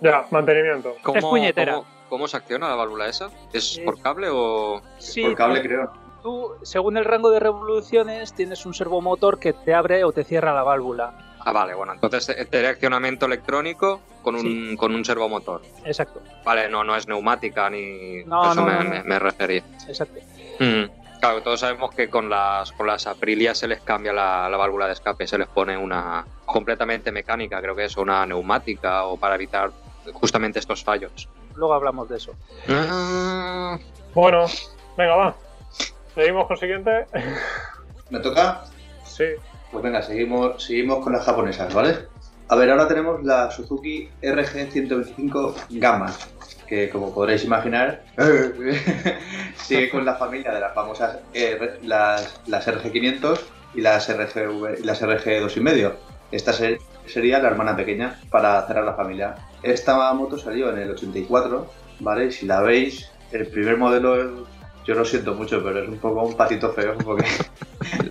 Ya, 0.00 0.26
mantenimiento. 0.30 0.94
¿Cómo, 1.02 1.18
Es 1.18 1.24
puñetera. 1.24 1.74
¿cómo, 1.74 1.86
cómo 2.08 2.28
se 2.28 2.36
acciona 2.36 2.68
la 2.68 2.74
válvula 2.76 3.08
esa? 3.08 3.30
¿Es 3.52 3.78
Eh, 3.78 3.82
por 3.84 4.00
cable 4.00 4.28
o...? 4.30 4.80
sí, 4.98 5.22
Por 5.22 5.34
cable 5.34 5.60
tú- 5.60 5.66
creo. 5.68 5.92
Tú, 6.22 6.52
según 6.62 6.96
el 6.96 7.04
rango 7.04 7.30
de 7.30 7.38
revoluciones, 7.38 8.32
tienes 8.32 8.64
un 8.64 8.72
servomotor 8.72 9.38
que 9.38 9.52
te 9.52 9.74
abre 9.74 10.04
o 10.04 10.12
te 10.12 10.24
cierra 10.24 10.54
la 10.54 10.62
válvula. 10.62 11.33
Ah, 11.44 11.52
vale, 11.52 11.74
bueno, 11.74 11.92
entonces 11.92 12.34
direccionamiento 12.50 13.26
electrónico 13.26 14.00
con 14.22 14.34
un, 14.34 14.76
con 14.76 14.94
un 14.94 15.04
servomotor. 15.04 15.62
Exacto, 15.84 16.22
Vale, 16.44 16.68
no, 16.70 16.82
no 16.84 16.96
es 16.96 17.06
neumática 17.06 17.68
ni... 17.68 18.24
No, 18.24 18.44
eso 18.52 18.54
no, 18.54 18.66
me, 18.66 18.72
no, 18.74 18.82
no. 18.84 18.90
me- 18.90 19.02
me 19.04 19.18
refería. 19.18 19.62
exacto. 19.86 20.20
Mm. 20.60 20.84
Claro, 21.20 21.42
todos 21.42 21.60
sabemos 21.60 21.94
que 21.94 22.08
con 22.10 22.28
las, 22.28 22.72
con 22.72 22.86
las 22.86 23.06
Aprilia 23.06 23.54
se 23.54 23.66
les 23.66 23.80
cambia 23.80 24.12
la, 24.12 24.48
la 24.48 24.56
válvula 24.58 24.86
de 24.86 24.92
escape, 24.92 25.26
se 25.26 25.38
les 25.38 25.48
pone 25.48 25.76
una 25.76 26.24
completamente 26.44 27.12
mecánica, 27.12 27.60
creo 27.62 27.74
que 27.74 27.84
es, 27.86 27.96
una 27.96 28.26
neumática, 28.26 29.04
o 29.04 29.16
para 29.16 29.34
evitar 29.36 29.70
justamente 30.12 30.58
estos 30.58 30.84
fallos. 30.84 31.28
Luego 31.54 31.72
hablamos 31.74 32.08
de 32.10 32.16
eso. 32.18 32.34
Ah, 32.68 33.78
Bueno, 34.14 34.44
venga, 34.98 35.16
va. 35.16 35.34
Seguimos 36.14 36.46
con 36.46 36.54
el 36.56 36.60
siguiente. 36.60 37.06
¿Me 38.10 38.20
toca? 38.20 38.64
Sí. 39.04 39.24
Pues 39.74 39.82
venga, 39.82 40.02
seguimos, 40.02 40.62
seguimos 40.62 41.02
con 41.02 41.12
las 41.14 41.24
japonesas, 41.24 41.74
¿vale? 41.74 41.96
A 42.48 42.54
ver, 42.54 42.70
ahora 42.70 42.86
tenemos 42.86 43.24
la 43.24 43.50
Suzuki 43.50 44.08
RG125 44.22 45.54
Gamma, 45.80 46.12
que 46.68 46.88
como 46.90 47.12
podréis 47.12 47.42
imaginar, 47.44 48.04
sigue 49.56 49.90
con 49.90 50.04
la 50.04 50.14
familia 50.14 50.52
de 50.52 50.60
las 50.60 50.72
famosas 50.74 51.18
R- 51.32 51.80
las, 51.82 52.40
las 52.46 52.68
RG500 52.68 53.40
y 53.74 53.80
las, 53.80 54.08
RGV, 54.08 54.84
las 54.84 55.02
RG2,5. 55.02 55.92
Esta 56.30 56.52
ser- 56.52 56.78
sería 57.04 57.40
la 57.40 57.48
hermana 57.48 57.76
pequeña 57.76 58.20
para 58.30 58.64
cerrar 58.68 58.84
la 58.84 58.94
familia. 58.94 59.34
Esta 59.60 60.12
moto 60.12 60.38
salió 60.38 60.70
en 60.70 60.78
el 60.78 60.90
84, 60.92 61.68
¿vale? 61.98 62.30
Si 62.30 62.46
la 62.46 62.60
veis, 62.60 63.10
el 63.32 63.48
primer 63.48 63.76
modelo, 63.76 64.46
yo 64.84 64.94
lo 64.94 65.04
siento 65.04 65.34
mucho, 65.34 65.64
pero 65.64 65.82
es 65.82 65.88
un 65.88 65.98
poco 65.98 66.22
un 66.22 66.36
patito 66.36 66.72
feo, 66.72 66.96
porque 66.98 67.24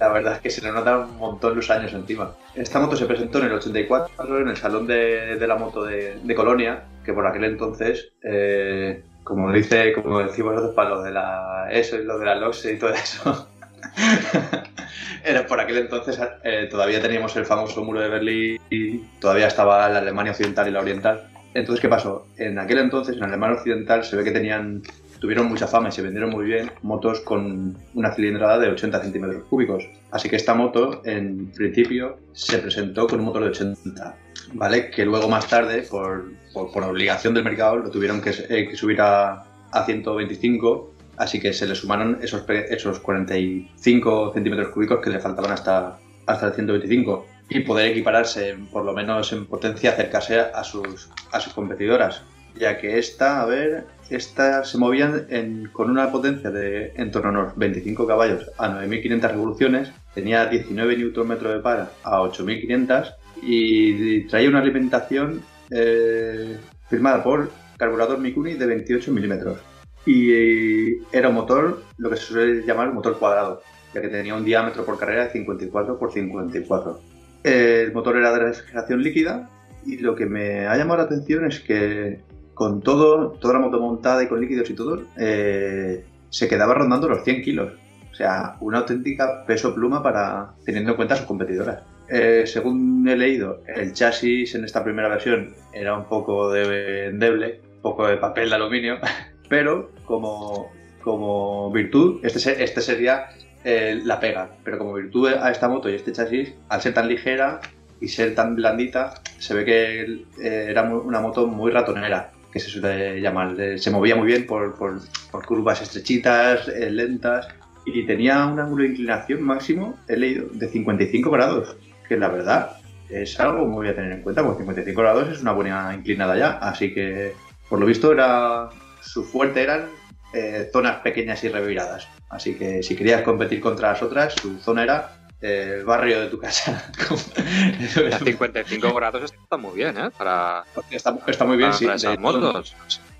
la 0.04 0.12
verdad 0.12 0.34
es 0.34 0.41
que 0.41 0.49
se 0.49 0.62
le 0.62 0.70
notan 0.70 1.10
un 1.12 1.18
montón 1.18 1.56
los 1.56 1.70
años 1.70 1.93
encima. 1.93 2.36
Esta 2.56 2.78
moto 2.78 2.97
se 2.97 3.06
presentó 3.06 3.39
en 3.39 3.45
el 3.45 3.54
84 3.54 4.41
en 4.41 4.49
el 4.49 4.58
Salón 4.58 4.86
de, 4.86 5.38
la 5.39 5.56
Moto 5.56 5.86
de, 5.86 6.36
Colonia, 6.36 6.84
que 7.06 7.14
por 7.14 7.26
aquel 7.26 7.45
entonces, 7.45 8.12
eh, 8.22 9.01
como 9.24 9.49
dice, 9.54 9.93
como 9.93 10.20
decimos 10.20 10.56
nosotros 10.56 10.76
para 10.76 10.89
lo 10.89 11.04
de 11.04 11.12
la 11.12 11.68
ESO 11.72 12.01
y 12.01 12.04
lo 12.04 12.20
de 12.20 12.26
la 12.26 12.36
LOXE 12.36 12.74
y 12.74 12.80
todo 12.80 12.89
eso, 12.89 13.47
era 15.24 15.47
por 15.47 15.62
aquel 15.62 15.78
entonces 15.78 16.20
eh, 16.43 16.68
todavía 16.70 17.01
teníamos 17.01 17.34
el 17.38 17.45
famoso 17.45 17.82
muro 17.82 18.01
de 18.01 18.10
Berlín 18.10 18.60
y 18.70 18.97
todavía 19.22 19.47
estaba 19.47 19.88
la 19.88 19.99
Alemania 19.99 20.34
Occidental 20.34 20.68
y 20.68 20.72
la 20.72 20.82
Oriental. 20.82 21.30
Entonces, 21.54 21.82
¿qué 21.82 21.88
pasó? 21.88 22.28
En 22.36 22.60
aquel 22.60 22.80
entonces, 22.80 23.16
en 23.16 23.24
Alemania 23.24 23.56
Occidental, 23.56 24.04
se 24.04 24.18
ve 24.18 24.26
que 24.26 24.32
tenían 24.32 24.82
tuvieron 25.24 25.48
mucha 25.48 25.68
fama 25.68 25.88
y 25.88 25.94
se 25.94 26.02
vendieron 26.02 26.32
muy 26.32 26.44
bien 26.44 26.70
motos 26.82 27.22
con 27.22 27.78
una 27.94 28.14
cilindrada 28.14 28.60
de 28.60 28.68
80 28.68 29.04
centímetros 29.04 29.44
cúbicos. 29.46 29.86
Así 30.12 30.28
que 30.28 30.36
esta 30.36 30.54
moto, 30.54 31.02
en 31.06 31.50
principio, 31.52 32.18
se 32.34 32.58
presentó 32.58 33.08
con 33.08 33.20
un 33.20 33.28
motor 33.28 33.44
de 33.44 33.52
80, 33.52 34.18
¿vale? 34.52 34.90
Que 34.92 35.06
luego 35.06 35.30
más 35.30 35.48
tarde, 35.48 35.84
por, 35.84 36.34
por, 36.52 36.74
por 36.74 36.84
obligación 36.84 37.34
del 37.34 37.46
mercado, 37.46 37.78
lo 37.78 37.90
tuvieron 37.90 38.20
que, 38.20 38.32
eh, 38.32 38.68
que 38.68 38.76
subir 38.76 39.00
a, 39.00 39.46
a 39.72 39.86
125, 39.86 40.94
así 41.16 41.40
que 41.40 41.54
se 41.54 41.68
le 41.68 41.76
sumaron 41.76 42.20
esos, 42.22 42.44
esos 42.50 43.00
45 43.00 44.34
centímetros 44.34 44.74
cúbicos 44.74 45.00
que 45.00 45.10
le 45.10 45.22
faltaban 45.22 45.52
hasta, 45.52 46.00
hasta 46.26 46.48
el 46.48 46.54
125 46.54 47.26
y 47.48 47.62
poder 47.62 47.92
equipararse, 47.92 48.58
por 48.74 48.84
lo 48.84 48.92
menos 48.92 49.32
en 49.32 49.46
potencia, 49.46 49.92
acercarse 49.92 50.42
a 50.42 50.66
sus, 50.66 51.10
a 51.32 51.40
sus 51.40 51.54
competidoras 51.54 52.24
ya 52.56 52.78
que 52.78 52.97
esta, 52.99 53.41
a 53.41 53.45
ver, 53.45 53.86
esta 54.10 54.64
se 54.64 54.78
movían 54.78 55.26
en- 55.30 55.70
con 55.72 55.89
una 55.89 56.12
potencia 56.12 56.51
de 56.51 56.93
en 56.95 57.12
torno 57.12 57.30
a 57.30 57.32
unos 57.43 57.58
25 57.58 58.06
caballos 58.08 58.49
a 58.58 58.68
9.500 58.70 59.32
revoluciones, 59.32 59.91
tenía 60.14 60.45
19 60.45 60.95
Nm 60.97 61.36
de 61.39 61.60
par 61.60 61.91
a 62.04 62.22
8.500 62.22 63.14
y 63.41 64.26
traía 64.28 64.49
una 64.49 64.60
alimentación 64.60 65.41
eh, 65.72 66.58
firmada 66.89 67.24
por 67.24 67.51
carburador 67.78 68.20
Mikuni 68.20 68.54
de 68.54 68.66
28 68.66 69.12
milímetros. 69.12 69.58
Y 70.06 70.32
eh, 70.32 70.97
era 71.12 71.30
un 71.30 71.36
motor, 71.36 71.82
lo 71.97 72.10
que 72.10 72.18
se 72.18 72.24
suele 72.26 72.66
llamar 72.66 72.93
motor 72.93 73.18
cuadrado, 73.18 73.64
ya 73.93 74.01
que 74.01 74.10
tenía 74.10 74.36
un 74.36 74.43
diámetro 74.45 74.86
por 74.86 74.99
carrera 74.99 75.26
de 75.26 75.32
54 75.32 75.97
por 75.97 76.12
54. 76.14 76.99
El 77.43 77.91
motor 77.93 78.18
era 78.18 78.32
de 78.32 78.39
refrigeración 78.39 79.01
líquida 79.01 79.49
y 79.86 79.97
lo 79.97 80.16
que 80.16 80.26
me 80.26 80.68
ha 80.68 80.78
llamado 80.78 80.99
la 80.99 81.04
atención 81.06 81.45
es 81.45 81.60
que 81.62 82.20
con 82.54 82.82
todo, 82.82 83.32
toda 83.32 83.56
la 83.56 83.60
moto 83.60 83.80
montada 83.80 84.24
y 84.24 84.28
con 84.28 84.39
líquidos 84.39 84.70
y 84.70 84.74
todo, 84.74 85.01
eh, 85.18 86.06
se 86.30 86.47
quedaba 86.47 86.74
rondando 86.74 87.08
los 87.08 87.24
100 87.24 87.41
kilos. 87.41 87.74
O 88.12 88.16
sea, 88.16 88.58
una 88.60 88.80
auténtica 88.80 89.43
peso 89.45 89.74
pluma 89.74 90.04
para 90.04 90.54
teniendo 90.66 90.91
en 90.91 90.95
cuenta 90.95 91.16
a 91.16 91.18
sus 91.18 91.26
competidoras. 91.26 91.82
Eh, 92.10 92.43
según 92.45 93.08
he 93.08 93.16
leído, 93.16 93.62
el 93.68 93.93
chasis 93.93 94.54
en 94.54 94.66
esta 94.66 94.84
primera 94.84 95.08
versión 95.08 95.54
era 95.74 95.97
un 95.97 96.06
poco 96.06 96.51
de 96.51 97.08
endeble, 97.08 97.62
un 97.78 97.82
poco 97.82 98.08
de 98.08 98.18
papel 98.18 98.49
de 98.49 98.56
aluminio, 98.56 98.97
pero 99.49 99.89
como, 100.06 100.72
como 101.01 101.72
virtud, 101.72 102.20
este, 102.24 102.64
este 102.64 102.82
sería 102.82 103.30
eh, 103.64 103.99
la 104.04 104.20
pega. 104.20 104.51
Pero 104.64 104.78
como 104.78 104.93
virtud 104.93 105.30
a 105.30 105.49
esta 105.49 105.68
moto 105.68 105.89
y 105.89 105.95
este 105.95 106.12
chasis, 106.12 106.54
al 106.70 106.82
ser 106.82 106.93
tan 106.93 107.08
ligera 107.08 107.62
y 107.99 108.10
ser 108.10 108.36
tan 108.36 108.56
blandita, 108.56 109.16
se 109.39 109.56
ve 109.56 109.66
que 109.66 110.26
era 110.39 110.84
una 110.84 111.20
moto 111.20 111.47
muy 111.47 111.72
ratonera, 111.72 112.33
que 112.54 112.60
se 112.60 112.70
suele 112.70 113.20
llamar. 113.20 113.58
Se 113.78 113.89
movía 113.89 114.16
muy 114.16 114.28
bien 114.28 114.45
por, 114.45 114.76
por, 114.76 115.01
curvas 115.45 115.82
estrechitas, 115.82 116.68
lentas, 116.68 117.47
y 117.86 118.06
tenía 118.06 118.45
un 118.45 118.60
ángulo 118.60 118.84
de 118.84 118.89
inclinación 118.89 119.41
máximo, 119.41 119.97
he 120.08 120.16
leído, 120.16 120.47
de 120.54 120.70
55 120.70 121.30
grados 121.32 121.76
que 122.08 122.16
la 122.16 122.30
verdad 122.30 122.78
es 123.10 123.39
algo 123.39 123.66
muy 123.66 123.88
a 123.88 123.95
tener 123.95 124.12
en 124.12 124.22
cuenta, 124.22 124.43
porque 124.43 124.60
55 124.60 125.01
grados 125.01 125.30
es 125.30 125.41
una 125.41 125.51
buena 125.51 125.93
inclinada 125.93 126.38
ya, 126.38 126.51
así 126.60 126.93
que 126.93 127.34
por 127.70 127.80
lo 127.80 127.86
visto 127.86 128.12
era 128.12 128.70
su 129.01 129.24
fuerte 129.24 129.62
eran 129.62 129.88
eh, 130.34 130.70
zonas 130.72 130.97
pequeñas 130.97 131.43
y 131.43 131.49
reviradas, 131.49 132.08
así 132.30 132.56
que 132.56 132.82
si 132.84 132.95
querías 132.95 133.22
competir 133.22 133.60
contra 133.60 133.89
las 133.89 134.01
otras, 134.01 134.34
su 134.34 134.58
zona 134.60 134.84
era 134.84 135.12
eh, 135.22 135.23
el 135.44 135.84
barrio 135.84 136.22
de 136.22 136.28
tu 136.28 136.39
casa. 136.39 136.91
a 138.14 138.18
55 138.18 138.94
grados 138.94 139.34
está 139.34 139.58
muy 139.58 139.76
bien, 139.76 139.98
¿eh? 139.98 140.10
Para, 140.18 140.64
está, 140.89 141.46
muy 141.46 141.58
bien, 141.58 141.74
sí. 141.74 141.86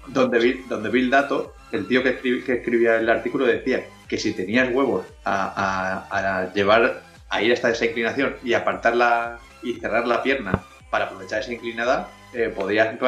Donde 0.08 0.40
vi, 0.40 0.54
donde 0.68 0.90
vi 0.90 1.02
el 1.02 1.10
dato, 1.10 1.54
el 1.72 1.88
tío 1.88 2.04
que, 2.04 2.18
que 2.20 2.54
escribía 2.54 2.98
el 2.98 3.10
artículo 3.10 3.46
decía 3.46 3.86
que 4.08 4.18
si 4.18 4.34
tenías 4.34 4.74
huevos 4.74 5.06
a, 5.24 6.08
a 6.10 6.54
llevar 6.54 7.04
a 7.30 7.42
ir 7.42 7.52
hasta 7.52 7.70
esa 7.72 7.86
inclinación 7.86 8.36
y 8.44 8.54
apartarla 8.54 9.40
y 9.62 9.74
cerrar 9.74 10.08
la 10.08 10.22
pierna 10.22 10.64
para 10.90 11.06
aprovechar 11.06 11.40
esa 11.42 11.52
inclinada, 11.52 12.10
eh, 12.34 12.54
podrías 12.56 13.00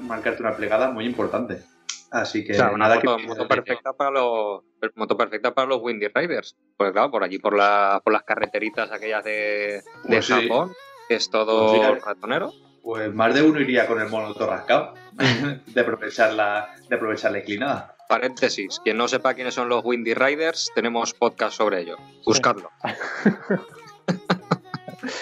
marcarte 0.00 0.42
una 0.42 0.56
plegada 0.56 0.90
muy 0.90 1.04
importante. 1.04 1.62
Así 2.10 2.44
que 2.44 2.58
una 2.72 2.88
moto, 2.88 3.46
perfecta 3.46 3.92
para 3.92 4.10
los 4.10 4.62
moto 4.94 5.16
perfecta 5.16 5.54
para 5.54 5.68
los 5.68 5.80
Windy 5.82 6.08
Riders. 6.08 6.56
Pues 6.76 6.92
claro, 6.92 7.10
por 7.10 7.22
allí 7.22 7.38
por 7.38 7.54
la, 7.54 8.00
por 8.02 8.12
las 8.12 8.22
carreteritas 8.22 8.90
aquellas 8.90 9.22
de, 9.24 9.82
de 10.04 10.04
pues 10.04 10.26
Japón, 10.26 10.72
es 11.08 11.30
todo 11.30 11.76
pues 11.76 12.02
ratonero. 12.02 12.52
Pues 12.82 13.12
más 13.12 13.34
de 13.34 13.42
uno 13.42 13.60
iría 13.60 13.86
con 13.86 14.00
el 14.00 14.08
mono 14.08 14.32
rascado 14.32 14.94
de 15.66 15.80
aprovechar 15.80 16.32
la, 16.32 16.74
de 16.88 16.96
aprovechar 16.96 17.32
la 17.32 17.40
inclinada. 17.40 17.94
Paréntesis, 18.08 18.80
quien 18.82 18.96
no 18.96 19.06
sepa 19.06 19.34
quiénes 19.34 19.52
son 19.52 19.68
los 19.68 19.84
Windy 19.84 20.14
Riders, 20.14 20.72
tenemos 20.74 21.12
podcast 21.12 21.58
sobre 21.58 21.82
ello. 21.82 21.98
Buscadlo. 22.24 22.70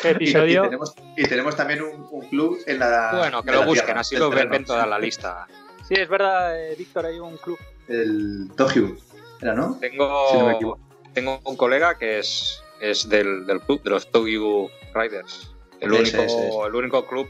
episodio? 0.05 0.71
Y, 1.17 1.25
tenemos, 1.25 1.57
también 1.57 1.83
un, 1.83 2.29
club 2.29 2.59
en 2.67 2.79
la. 2.79 3.15
Bueno, 3.17 3.43
que 3.43 3.51
lo 3.51 3.65
busquen, 3.65 3.99
así 3.99 4.17
lo 4.17 4.31
ven 4.31 4.65
toda 4.65 4.87
la 4.87 4.99
lista. 4.99 5.47
Sí, 5.89 5.95
es 5.95 6.09
verdad, 6.09 6.59
eh, 6.59 6.75
Víctor, 6.77 7.07
hay 7.07 7.19
un 7.19 7.37
club. 7.37 7.59
El 7.89 8.51
Tokyo, 8.57 8.97
¿era 9.41 9.55
no? 9.55 9.79
Tengo, 9.81 10.79
tengo 11.15 11.41
un 11.45 11.57
colega 11.57 11.97
que 11.97 12.19
es, 12.19 12.63
es 12.81 13.09
del, 13.09 13.47
del 13.47 13.61
club, 13.61 13.83
de 13.83 13.91
los 13.91 14.11
Tokyo 14.11 14.69
Riders. 14.95 15.55
El, 15.81 15.93
único, 15.93 16.67
el 16.67 16.75
único 16.75 17.07
club 17.07 17.29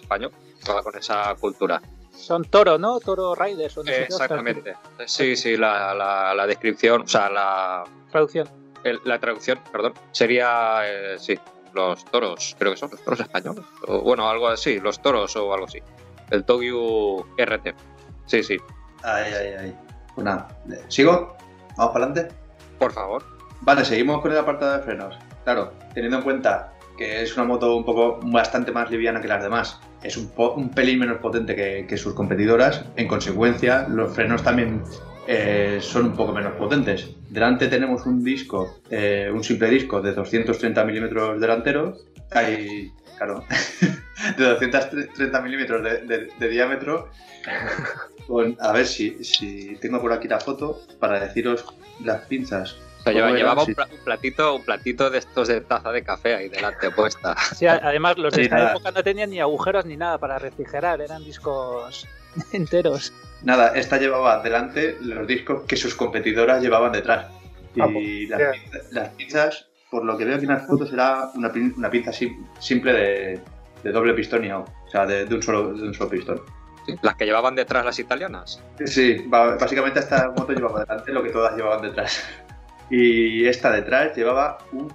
español 0.00 0.32
con 0.82 0.96
esa 0.96 1.34
cultura. 1.36 1.80
Son 2.12 2.44
toro, 2.44 2.78
¿no? 2.78 2.98
Toro 3.00 3.34
Riders. 3.34 3.76
exactamente. 3.86 4.74
Sí, 5.06 5.36
sí, 5.36 5.56
la, 5.56 5.94
la, 6.34 6.46
descripción, 6.46 7.02
o 7.02 7.08
sea, 7.08 7.28
la 7.28 7.84
traducción. 8.10 8.48
la 9.04 9.18
traducción, 9.18 9.60
perdón, 9.70 9.94
sería, 10.12 10.80
eh, 10.84 11.18
sí, 11.18 11.38
los 11.74 12.04
toros, 12.06 12.56
creo 12.58 12.72
que 12.72 12.78
son 12.78 12.90
los 12.90 13.02
toros 13.02 13.20
españoles. 13.20 13.64
O, 13.86 14.00
bueno, 14.00 14.28
algo 14.28 14.48
así, 14.48 14.80
los 14.80 15.00
toros 15.02 15.36
o 15.36 15.52
algo 15.52 15.66
así. 15.66 15.80
El 16.30 16.44
Tokyo 16.44 17.26
RT. 17.36 17.74
Sí, 18.26 18.42
sí. 18.42 18.56
Ay, 19.02 19.32
ay, 19.32 19.54
ay. 19.60 19.76
Pues 20.14 20.24
nada, 20.24 20.48
¿sigo? 20.88 21.36
¿Vamos 21.76 21.92
para 21.92 22.06
adelante? 22.06 22.34
Por 22.78 22.92
favor. 22.92 23.22
Vale, 23.60 23.84
seguimos 23.84 24.20
con 24.20 24.32
el 24.32 24.38
apartado 24.38 24.76
de 24.76 24.82
frenos. 24.82 25.18
Claro, 25.44 25.72
teniendo 25.94 26.18
en 26.18 26.24
cuenta 26.24 26.72
que 26.96 27.22
es 27.22 27.36
una 27.36 27.44
moto 27.44 27.76
un 27.76 27.84
poco 27.84 28.18
bastante 28.22 28.72
más 28.72 28.90
liviana 28.90 29.20
que 29.20 29.28
las 29.28 29.42
demás. 29.42 29.80
Es 30.02 30.16
un, 30.16 30.30
un 30.56 30.70
pelín 30.70 30.98
menos 30.98 31.18
potente 31.18 31.54
que, 31.54 31.96
sus 31.96 32.14
competidoras. 32.14 32.84
En 32.96 33.06
consecuencia, 33.06 33.86
los 33.88 34.12
frenos 34.14 34.42
también 34.42 34.82
eh, 35.26 35.78
son 35.80 36.06
un 36.06 36.12
poco 36.16 36.32
menos 36.32 36.54
potentes. 36.54 37.10
Delante 37.28 37.68
tenemos 37.68 38.06
un 38.06 38.24
disco, 38.24 38.80
eh, 38.90 39.30
un 39.32 39.44
simple 39.44 39.68
disco 39.68 40.00
de 40.00 40.12
230 40.12 40.84
milímetros 40.84 41.40
delanteros. 41.40 42.06
Hay, 42.32 42.92
claro, 43.16 43.44
de 44.38 44.44
230 44.44 45.40
milímetros 45.40 45.82
de, 45.82 46.48
diámetro. 46.48 47.10
a 48.60 48.72
ver 48.72 48.86
si, 48.86 49.24
si 49.24 49.76
tengo 49.76 50.00
por 50.00 50.12
aquí 50.12 50.28
la 50.28 50.40
foto 50.40 50.82
para 50.98 51.20
deciros 51.20 51.64
las 52.00 52.22
pinzas 52.26 52.76
llevaba 53.12 53.64
un, 53.64 53.74
platito, 54.04 54.54
un 54.56 54.62
platito 54.62 55.10
de 55.10 55.18
estos 55.18 55.48
de 55.48 55.60
taza 55.60 55.92
de 55.92 56.02
café 56.02 56.34
ahí 56.34 56.48
delante 56.48 56.90
puesta. 56.90 57.36
Sí, 57.54 57.66
además 57.66 58.18
los 58.18 58.34
de 58.34 58.42
esta 58.42 58.70
época 58.70 58.90
no 58.90 59.02
tenían 59.02 59.30
ni 59.30 59.40
agujeros 59.40 59.84
ni 59.86 59.96
nada 59.96 60.18
para 60.18 60.38
refrigerar, 60.38 61.00
eran 61.00 61.24
discos 61.24 62.06
enteros. 62.52 63.12
Nada, 63.42 63.72
esta 63.74 63.98
llevaba 63.98 64.42
delante 64.42 64.96
los 65.00 65.26
discos 65.26 65.64
que 65.64 65.76
sus 65.76 65.94
competidoras 65.94 66.62
llevaban 66.62 66.92
detrás. 66.92 67.26
Ah, 67.78 67.88
y 67.90 68.26
pues, 68.26 68.90
las, 68.90 69.10
pinzas, 69.10 69.66
por 69.90 70.04
lo 70.04 70.16
que 70.16 70.24
veo 70.24 70.36
aquí 70.36 70.44
en 70.44 70.52
las 70.52 70.66
fotos, 70.66 70.92
era 70.92 71.30
una, 71.34 71.50
pinza 71.90 72.12
simple 72.58 72.92
de, 72.92 73.92
doble 73.92 74.14
pistón 74.14 74.44
y 74.44 74.50
o 74.50 74.64
sea, 74.90 75.06
de, 75.06 75.32
un 75.32 75.42
solo, 75.42 75.72
de 75.74 75.88
un 75.88 75.94
solo 75.94 76.10
pistón. 76.10 76.40
¿Las 77.02 77.16
que 77.16 77.24
llevaban 77.24 77.54
detrás 77.54 77.84
las 77.84 77.98
italianas? 77.98 78.62
Sí, 78.84 79.24
básicamente 79.26 79.98
esta 80.00 80.32
moto 80.36 80.52
llevaba 80.52 80.84
delante 80.84 81.12
lo 81.12 81.22
que 81.22 81.30
todas 81.30 81.56
llevaban 81.56 81.82
detrás. 81.82 82.24
Y 82.88 83.44
esta 83.48 83.72
detrás 83.72 84.16
llevaba 84.16 84.58
un, 84.70 84.94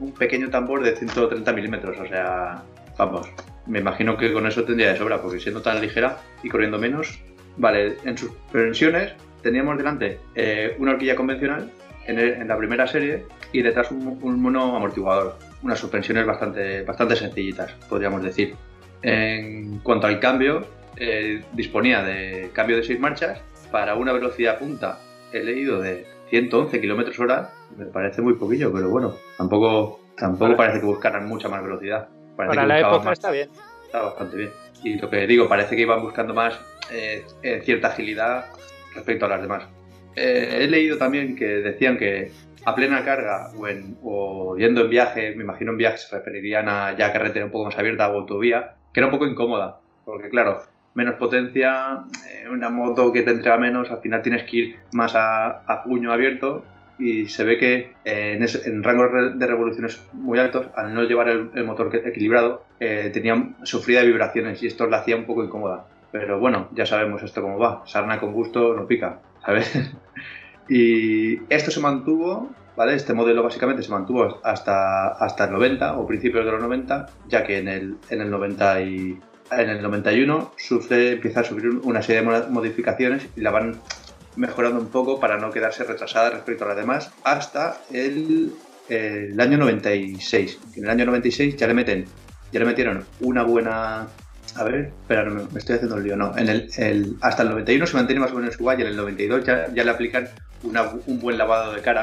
un 0.00 0.12
pequeño 0.12 0.50
tambor 0.50 0.82
de 0.82 0.96
130 0.96 1.52
milímetros, 1.52 1.96
o 2.00 2.06
sea, 2.08 2.64
vamos, 2.98 3.28
me 3.66 3.78
imagino 3.78 4.16
que 4.16 4.32
con 4.32 4.46
eso 4.46 4.64
tendría 4.64 4.92
de 4.92 4.98
sobra, 4.98 5.22
porque 5.22 5.38
siendo 5.38 5.62
tan 5.62 5.80
ligera 5.80 6.18
y 6.42 6.48
corriendo 6.48 6.78
menos, 6.78 7.20
vale, 7.56 7.96
en 8.04 8.18
sus 8.18 8.32
prevenciones 8.50 9.12
teníamos 9.42 9.76
delante 9.76 10.18
eh, 10.34 10.74
una 10.78 10.92
horquilla 10.92 11.16
convencional 11.16 11.70
en, 12.06 12.48
la 12.48 12.56
primera 12.56 12.86
serie 12.86 13.26
y 13.52 13.62
detrás 13.62 13.90
un, 13.90 14.40
mono 14.40 14.76
amortiguador, 14.76 15.36
unas 15.62 15.78
suspensiones 15.78 16.26
bastante, 16.26 16.82
bastante 16.82 17.16
sencillitas, 17.16 17.72
podríamos 17.88 18.22
decir. 18.22 18.54
En 19.02 19.78
cuanto 19.80 20.06
al 20.06 20.20
cambio, 20.20 20.66
eh, 20.96 21.42
disponía 21.52 22.02
de 22.02 22.50
cambio 22.52 22.76
de 22.76 22.84
6 22.84 23.00
marchas 23.00 23.40
para 23.70 23.94
una 23.94 24.12
velocidad 24.12 24.58
punta, 24.58 24.98
he 25.32 25.42
leído 25.42 25.80
de 25.80 26.06
111 26.30 26.80
kilómetros 26.80 27.18
hora 27.18 27.50
me 27.76 27.86
parece 27.86 28.22
muy 28.22 28.34
poquillo, 28.34 28.72
pero 28.72 28.88
bueno, 28.90 29.14
tampoco, 29.36 30.00
tampoco 30.16 30.56
parece 30.56 30.80
que 30.80 30.86
buscaran 30.86 31.26
mucha 31.26 31.48
más 31.48 31.62
velocidad. 31.62 32.08
Para 32.36 32.66
la 32.66 32.80
época 32.80 33.12
está 33.12 33.30
bien. 33.30 33.50
Está 33.84 34.02
bastante 34.02 34.36
bien. 34.36 34.50
Y 34.84 34.98
lo 34.98 35.08
que 35.08 35.26
digo, 35.26 35.48
parece 35.48 35.76
que 35.76 35.82
iban 35.82 36.02
buscando 36.02 36.34
más 36.34 36.58
eh, 36.90 37.24
cierta 37.64 37.88
agilidad 37.88 38.46
respecto 38.94 39.26
a 39.26 39.28
las 39.28 39.42
demás. 39.42 39.64
Eh, 40.16 40.58
he 40.60 40.68
leído 40.68 40.98
también 40.98 41.36
que 41.36 41.46
decían 41.46 41.96
que 41.96 42.30
a 42.64 42.74
plena 42.74 43.04
carga 43.04 43.50
o, 43.56 43.66
en, 43.66 43.96
o 44.02 44.56
yendo 44.56 44.82
en 44.82 44.90
viaje, 44.90 45.34
me 45.34 45.42
imagino 45.42 45.72
en 45.72 45.78
viaje 45.78 45.98
se 45.98 46.16
referirían 46.16 46.68
a 46.68 46.96
ya 46.96 47.12
carretera 47.12 47.44
un 47.44 47.50
poco 47.50 47.66
más 47.66 47.78
abierta 47.78 48.08
o 48.10 48.18
autovía, 48.18 48.74
que 48.92 49.00
era 49.00 49.06
un 49.06 49.12
poco 49.12 49.26
incómoda, 49.26 49.80
porque 50.04 50.28
claro, 50.28 50.62
menos 50.94 51.16
potencia, 51.16 52.04
eh, 52.30 52.48
una 52.48 52.70
moto 52.70 53.12
que 53.12 53.22
te 53.22 53.30
entrega 53.30 53.56
menos, 53.58 53.90
al 53.90 54.00
final 54.00 54.22
tienes 54.22 54.44
que 54.44 54.56
ir 54.56 54.76
más 54.92 55.14
a, 55.16 55.82
puño 55.84 56.12
abierto 56.12 56.64
y 56.98 57.26
se 57.26 57.44
ve 57.44 57.58
que 57.58 57.92
eh, 58.04 58.38
en, 58.64 58.82
rangos 58.82 59.38
de 59.38 59.46
revoluciones 59.46 60.06
muy 60.12 60.38
altos, 60.38 60.66
al 60.76 60.94
no 60.94 61.02
llevar 61.02 61.28
el, 61.28 61.64
motor 61.64 61.94
equilibrado, 62.04 62.64
eh, 62.78 63.10
tenía, 63.12 63.50
sufría 63.64 64.00
de 64.00 64.06
vibraciones 64.06 64.62
y 64.62 64.66
esto 64.66 64.86
la 64.86 64.98
hacía 64.98 65.16
un 65.16 65.24
poco 65.24 65.42
incómoda. 65.42 65.86
Pero 66.12 66.38
bueno, 66.38 66.68
ya 66.72 66.84
sabemos 66.84 67.22
esto 67.22 67.40
cómo 67.40 67.58
va, 67.58 67.82
sarna 67.86 68.20
con 68.20 68.32
gusto 68.32 68.74
no 68.74 68.86
pica, 68.86 69.18
¿sabes? 69.44 69.70
y 70.68 71.40
esto 71.52 71.70
se 71.70 71.80
mantuvo, 71.80 72.50
¿vale? 72.76 72.94
Este 72.94 73.12
modelo 73.12 73.42
básicamente 73.42 73.82
se 73.82 73.90
mantuvo 73.90 74.40
hasta, 74.44 75.08
hasta 75.08 75.44
el 75.44 75.52
90 75.52 75.98
o 75.98 76.06
principios 76.06 76.44
de 76.44 76.52
los 76.52 76.62
90, 76.62 77.06
ya 77.28 77.44
que 77.44 77.58
en 77.58 77.68
el, 77.68 77.96
en 78.10 78.20
el 78.20 78.30
90 78.30 78.80
y 78.82 79.18
en 79.50 79.68
el 79.68 79.82
91 79.82 80.52
sufre, 80.56 81.12
empieza 81.12 81.40
a 81.40 81.44
sufrir 81.44 81.70
una 81.82 82.02
serie 82.02 82.22
de 82.22 82.48
modificaciones 82.48 83.28
y 83.36 83.40
la 83.40 83.50
van 83.50 83.76
mejorando 84.36 84.80
un 84.80 84.88
poco 84.88 85.20
para 85.20 85.38
no 85.38 85.50
quedarse 85.50 85.84
retrasada 85.84 86.30
respecto 86.30 86.64
a 86.64 86.68
las 86.68 86.76
demás 86.76 87.12
hasta 87.22 87.82
el, 87.92 88.52
el 88.88 89.38
año 89.40 89.58
96. 89.58 90.58
En 90.76 90.84
el 90.84 90.90
año 90.90 91.04
96 91.06 91.56
ya 91.56 91.66
le 91.66 91.74
meten, 91.74 92.06
ya 92.50 92.60
le 92.60 92.66
metieron 92.66 93.04
una 93.20 93.42
buena 93.42 94.08
a 94.56 94.64
ver, 94.64 94.92
espera, 95.00 95.24
me, 95.24 95.42
estoy 95.58 95.76
haciendo 95.76 95.96
el 95.96 96.04
lío. 96.04 96.16
No, 96.16 96.36
en 96.36 96.48
el, 96.48 97.16
hasta 97.20 97.42
el 97.42 97.50
91 97.50 97.86
se 97.86 97.96
mantiene 97.96 98.20
más 98.20 98.32
o 98.32 98.34
menos 98.34 98.54
igual 98.58 98.78
y 98.78 98.82
en 98.82 98.88
el 98.88 98.96
92 98.96 99.44
ya, 99.44 99.72
ya 99.72 99.84
le 99.84 99.90
aplican 99.90 100.28
un 100.62 101.20
buen 101.20 101.38
lavado 101.38 101.72
de 101.72 101.82
cara 101.82 102.02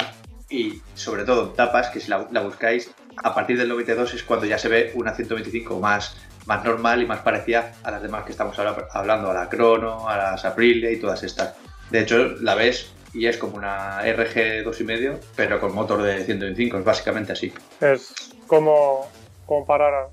y 0.49 0.81
sobre 0.95 1.23
todo 1.23 1.49
tapas, 1.49 1.89
que 1.89 1.99
si 1.99 2.09
la, 2.09 2.27
la 2.31 2.41
buscáis, 2.41 2.91
a 3.23 3.33
partir 3.33 3.57
del 3.57 3.69
92 3.69 4.15
es 4.15 4.23
cuando 4.23 4.45
ya 4.45 4.57
se 4.57 4.67
ve 4.67 4.91
una 4.95 5.13
125 5.13 5.79
más, 5.79 6.17
más 6.45 6.63
normal 6.63 7.01
y 7.01 7.05
más 7.05 7.19
parecida 7.19 7.73
a 7.83 7.91
las 7.91 8.01
demás 8.01 8.25
que 8.25 8.31
estamos 8.31 8.57
ahora 8.57 8.87
hablando, 8.91 9.29
a 9.29 9.33
la 9.33 9.49
Crono, 9.49 10.09
a 10.09 10.17
las 10.17 10.45
Aprilia 10.45 10.91
y 10.91 10.99
todas 10.99 11.23
estas. 11.23 11.55
De 11.91 12.01
hecho, 12.01 12.35
la 12.41 12.55
ves 12.55 12.93
y 13.13 13.27
es 13.27 13.37
como 13.37 13.57
una 13.57 14.01
RG 14.01 14.63
2,5, 14.63 15.17
pero 15.35 15.59
con 15.59 15.73
motor 15.73 16.01
de 16.01 16.23
125, 16.23 16.79
es 16.79 16.85
básicamente 16.85 17.33
así. 17.33 17.53
Es 17.81 18.31
como 18.47 19.07
comparar 19.45 20.09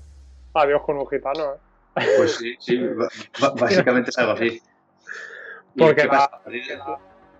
a 0.53 0.65
Dios 0.65 0.81
con 0.83 0.97
un 0.97 1.07
gitano. 1.07 1.43
¿eh? 1.43 1.66
Pues 2.17 2.35
sí, 2.35 2.55
sí, 2.59 2.79
básicamente 3.59 4.09
es 4.11 4.17
algo 4.17 4.33
así. 4.33 4.61
¿Y 5.75 5.79
Porque 5.79 6.05
la- 6.05 6.29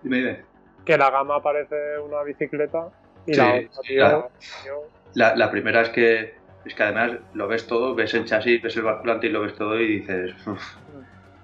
Dime, 0.02 0.16
dime. 0.16 0.44
Que 0.84 0.96
la 0.96 1.10
gama 1.10 1.42
parece 1.42 1.98
una 1.98 2.22
bicicleta 2.22 2.88
y 3.26 3.34
Sí, 3.34 3.40
la 3.40 3.60
sí, 3.82 4.68
La, 5.14 5.34
la 5.36 5.50
primera 5.50 5.82
es 5.82 5.88
que, 5.90 6.38
es 6.64 6.74
que 6.74 6.82
además 6.82 7.18
lo 7.34 7.46
ves 7.48 7.66
todo, 7.66 7.94
ves 7.94 8.14
el 8.14 8.24
chasis, 8.24 8.62
ves 8.62 8.76
el 8.76 8.84
basculante 8.84 9.26
y 9.26 9.30
lo 9.30 9.40
ves 9.42 9.54
todo 9.54 9.78
y 9.78 9.98
dices, 10.00 10.34
"Uf, 10.46 10.62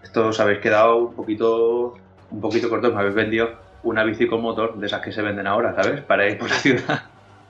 esto 0.03 0.29
os 0.29 0.41
habéis 0.41 0.61
quedado 0.61 0.97
un 0.97 1.15
poquito, 1.15 1.95
un 2.31 2.41
poquito 2.41 2.71
cortos, 2.71 2.93
me 2.95 3.01
habéis 3.01 3.15
vendido 3.17 3.59
una 3.83 4.03
bici 4.05 4.27
con 4.27 4.41
motor 4.41 4.77
de 4.79 4.87
esas 4.87 5.03
que 5.03 5.13
se 5.13 5.21
venden 5.21 5.47
ahora, 5.47 5.75
¿sabes? 5.75 6.01
Para 6.03 6.27
ir 6.29 6.39
por 6.39 6.49
la 6.49 6.57
ciudad. 6.57 7.03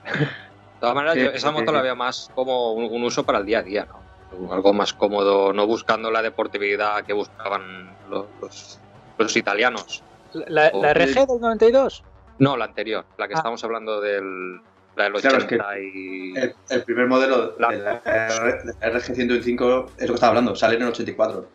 De 0.03 0.79
todas 0.79 0.95
maneras, 0.95 1.13
Sí, 1.15 1.21
yo 1.23 1.29
esa 1.31 1.51
moto 1.51 1.67
sí. 1.71 1.75
la 1.75 1.81
veo 1.81 1.95
más 1.95 2.29
como 2.35 2.73
un, 2.73 2.85
un 2.91 3.03
uso 3.03 3.23
para 3.25 3.37
el 3.39 3.45
día 3.45 3.59
a 3.59 3.63
día, 3.63 3.85
¿no? 3.85 4.04
Algo 4.51 4.73
más 4.73 4.93
cómodo, 4.93 5.53
no 5.53 5.65
buscando 5.67 6.11
la 6.11 6.21
deportividad 6.21 7.03
que 7.05 7.13
buscaban 7.13 7.95
los, 8.09 8.25
los- 8.41 8.79
los 9.17 9.35
italianos. 9.37 10.03
¿La, 10.33 10.71
la 10.73 10.93
RG 10.93 11.27
del 11.27 11.39
92? 11.39 12.03
No, 12.39 12.57
la 12.57 12.65
anterior, 12.65 13.05
la 13.17 13.27
que 13.27 13.33
Ah. 13.35 13.37
estamos 13.37 13.63
hablando 13.63 14.01
del, 14.01 14.55
la 14.95 15.05
del 15.05 15.13
Claro, 15.13 15.37
es 15.37 15.45
que 15.45 15.55
80 15.55 15.79
y... 15.79 16.33
El, 16.37 16.55
el 16.69 16.83
primer 16.83 17.07
modelo 17.07 17.55
La- 17.57 17.69
de 17.69 17.77
la 17.77 18.01
R- 18.03 18.63
de 18.63 18.73
la 18.81 18.99
RG125 18.99 19.85
es 19.97 20.01
lo 20.01 20.07
que 20.07 20.13
estaba 20.15 20.29
hablando, 20.29 20.55
sale 20.55 20.75
en 20.75 20.81
el 20.81 20.89
84. 20.89 21.47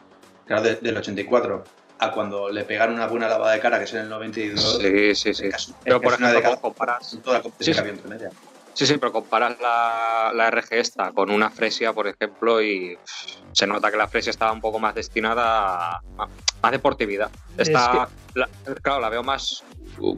Claro, 0.47 0.63
de- 0.63 0.77
del 0.77 0.97
84 0.97 1.65
a 1.99 2.13
cuando 2.13 2.49
le 2.49 2.65
pegan 2.65 2.95
una 2.95 3.07
buena 3.07 3.29
lavada 3.29 3.53
de 3.53 3.61
cara, 3.61 3.77
que 3.79 3.85
es 3.85 3.93
en 3.93 4.01
el 4.01 4.09
92. 4.09 4.79
Sí, 4.81 5.15
sí, 5.15 5.35
sí. 5.35 5.51
Pero 5.85 6.01
por 6.01 6.15
ejemplo, 6.15 6.59
comparas... 6.63 7.19
toda 7.23 7.37
la 7.37 7.43
competición 7.43 7.75
Sí, 7.75 7.83
que 7.83 7.89
había 7.89 7.93
entre 7.93 8.09
media. 8.09 8.31
Sí, 8.75 8.87
sí, 8.87 8.97
pero 8.99 9.13
comparas 9.13 9.59
la, 9.61 10.31
la 10.35 10.49
RG 10.49 10.73
esta 10.73 11.13
con 11.13 11.31
una 11.31 11.51
Fresia, 11.51 11.93
por 11.93 12.07
ejemplo, 12.09 12.63
y 12.63 12.97
se 13.53 13.67
nota 13.67 13.91
que 13.91 13.97
la 13.97 14.09
Fresia 14.09 14.31
estaba 14.31 14.53
un 14.53 14.61
poco 14.61 14.79
más 14.79 14.95
destinada 14.95 15.93
a, 15.95 16.01
a- 16.19 16.29
más 16.63 16.73
deportividad. 16.73 17.31
Está, 17.57 18.09
la- 18.35 18.49
claro, 18.83 19.01
la 19.01 19.09
veo 19.09 19.23
más, 19.23 19.65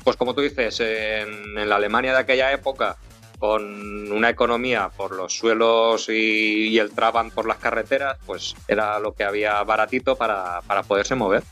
pues 0.04 0.16
como 0.16 0.34
tú 0.34 0.42
dices, 0.42 0.78
en, 0.80 1.58
en 1.58 1.68
la 1.68 1.76
Alemania 1.76 2.12
de 2.12 2.18
aquella 2.18 2.52
época, 2.52 2.96
con 3.38 4.12
una 4.12 4.28
economía 4.30 4.88
por 4.96 5.16
los 5.16 5.32
suelos 5.34 6.08
y, 6.08 6.68
y 6.68 6.78
el 6.78 6.94
Trabant 6.94 7.34
por 7.34 7.48
las 7.48 7.58
carreteras, 7.58 8.16
pues 8.24 8.54
era 8.68 9.00
lo 9.00 9.14
que 9.14 9.24
había 9.24 9.60
baratito 9.64 10.16
para, 10.16 10.60
para 10.62 10.82
poderse 10.84 11.14
mover. 11.16 11.42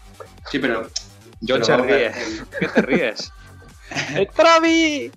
Sí, 0.50 0.58
pero. 0.60 0.82
John 1.42 1.60
pero 1.60 1.64
se 1.64 1.72
vamos 1.72 1.86
a 1.86 1.90
ver, 1.90 2.12
ríe. 2.12 2.44
¿Qué 2.60 2.68
te 2.68 2.82
ríes? 2.82 3.32
¡El 4.14 4.28
Travi! 4.28 5.10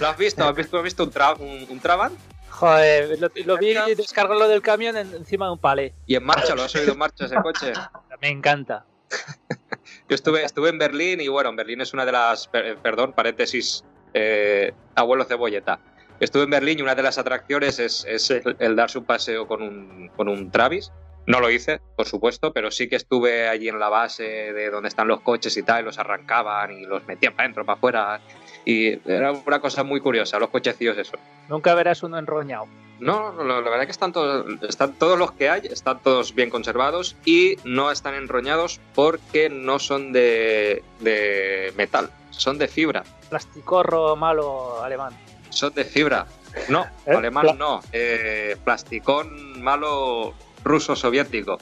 ¿Lo 0.00 0.08
has 0.08 0.16
visto? 0.16 0.44
¿Has 0.44 0.54
visto, 0.56 0.76
has 0.78 0.82
visto 0.84 1.04
un, 1.04 1.10
tra- 1.12 1.36
un, 1.38 1.66
un 1.68 1.80
Trabant? 1.80 2.18
Joder, 2.50 3.18
lo, 3.20 3.30
lo 3.44 3.56
vi 3.58 3.74
descargarlo 3.96 4.46
del 4.48 4.62
camión 4.62 4.96
en- 4.96 5.12
encima 5.14 5.46
de 5.46 5.52
un 5.52 5.58
palé. 5.58 5.94
Y 6.06 6.14
en 6.16 6.24
marcha, 6.24 6.54
¿lo 6.54 6.62
has 6.62 6.74
oído 6.74 6.92
en 6.92 6.98
marcha 6.98 7.24
ese 7.26 7.36
coche? 7.36 7.72
Me 8.20 8.28
encanta. 8.28 8.84
Yo 10.08 10.14
estuve, 10.14 10.44
estuve 10.44 10.68
en 10.68 10.78
Berlín 10.78 11.20
y 11.20 11.28
bueno, 11.28 11.50
en 11.50 11.56
Berlín 11.56 11.80
es 11.80 11.92
una 11.92 12.04
de 12.04 12.12
las, 12.12 12.48
per- 12.48 12.76
perdón, 12.78 13.12
paréntesis, 13.12 13.84
eh, 14.14 14.72
abuelo 14.94 15.24
cebolleta. 15.24 15.78
Estuve 16.20 16.44
en 16.44 16.50
Berlín 16.50 16.78
y 16.78 16.82
una 16.82 16.94
de 16.94 17.02
las 17.02 17.18
atracciones 17.18 17.78
es, 17.78 18.04
es 18.06 18.30
el, 18.30 18.56
el 18.58 18.76
darse 18.76 18.98
un 18.98 19.04
paseo 19.04 19.46
con 19.46 19.60
un, 19.62 20.08
con 20.16 20.28
un 20.28 20.50
Travis. 20.50 20.92
No 21.26 21.40
lo 21.40 21.50
hice, 21.50 21.80
por 21.96 22.06
supuesto, 22.06 22.52
pero 22.52 22.70
sí 22.70 22.88
que 22.88 22.96
estuve 22.96 23.48
allí 23.48 23.68
en 23.68 23.78
la 23.78 23.88
base 23.88 24.24
de 24.24 24.70
donde 24.70 24.88
están 24.88 25.06
los 25.08 25.20
coches 25.20 25.56
y 25.56 25.62
tal, 25.62 25.82
y 25.82 25.84
los 25.84 25.98
arrancaban 25.98 26.72
y 26.72 26.84
los 26.84 27.04
metían 27.06 27.32
para 27.34 27.44
adentro, 27.44 27.64
para 27.64 27.76
afuera. 27.78 28.20
Y 28.64 29.00
era 29.10 29.32
una 29.32 29.60
cosa 29.60 29.82
muy 29.82 30.00
curiosa, 30.00 30.38
los 30.38 30.50
cochecillos 30.50 30.96
eso. 30.98 31.16
Nunca 31.48 31.74
verás 31.74 32.02
uno 32.02 32.18
enroñado. 32.18 32.66
No, 33.00 33.32
lo- 33.32 33.44
la 33.60 33.68
verdad 33.70 33.80
es 33.80 33.86
que 33.86 33.90
están 33.92 34.12
todos, 34.12 34.46
están 34.68 34.92
todos 34.94 35.18
los 35.18 35.32
que 35.32 35.48
hay, 35.50 35.62
están 35.66 35.98
todos 36.00 36.34
bien 36.36 36.50
conservados 36.50 37.16
y 37.24 37.56
no 37.64 37.90
están 37.90 38.14
enroñados 38.14 38.80
porque 38.94 39.48
no 39.50 39.80
son 39.80 40.12
de, 40.12 40.84
de 41.00 41.72
metal, 41.76 42.10
son 42.30 42.58
de 42.58 42.68
fibra. 42.68 43.02
Plasticorro 43.28 44.14
malo 44.14 44.80
alemán. 44.84 45.12
Son 45.50 45.74
de 45.74 45.84
fibra. 45.84 46.26
No, 46.68 46.82
¿Eh? 47.06 47.16
alemán 47.16 47.42
Pla- 47.46 47.54
no. 47.54 47.80
eh, 47.92 48.56
plasticón 48.64 49.60
malo 49.60 50.34
ruso 50.62 50.94
soviético. 50.94 51.58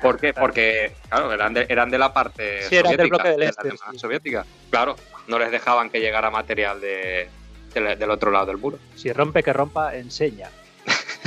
¿Por 0.00 0.18
qué? 0.18 0.32
Porque, 0.34 0.92
claro, 1.10 1.32
eran 1.32 1.52
de, 1.52 1.66
eran 1.68 1.90
de 1.90 1.98
la 1.98 2.14
parte 2.14 2.62
Sí, 2.62 2.76
del 2.76 2.84
soviética, 2.86 3.08
bloque 3.16 3.28
del 3.28 3.38
de 3.40 3.44
la 3.44 3.50
este, 3.50 3.70
sí. 3.92 3.98
soviética. 3.98 4.46
Claro, 4.70 4.96
no 5.28 5.38
les 5.38 5.50
dejaban 5.50 5.90
que 5.90 6.00
llegara 6.00 6.30
material 6.30 6.80
de, 6.80 7.28
del- 7.74 7.98
del 7.98 8.10
otro 8.10 8.30
lado 8.30 8.46
del 8.46 8.58
muro. 8.58 8.78
Si 8.96 9.12
rompe 9.12 9.42
que 9.42 9.52
rompa, 9.52 9.94
enseña. 9.96 10.48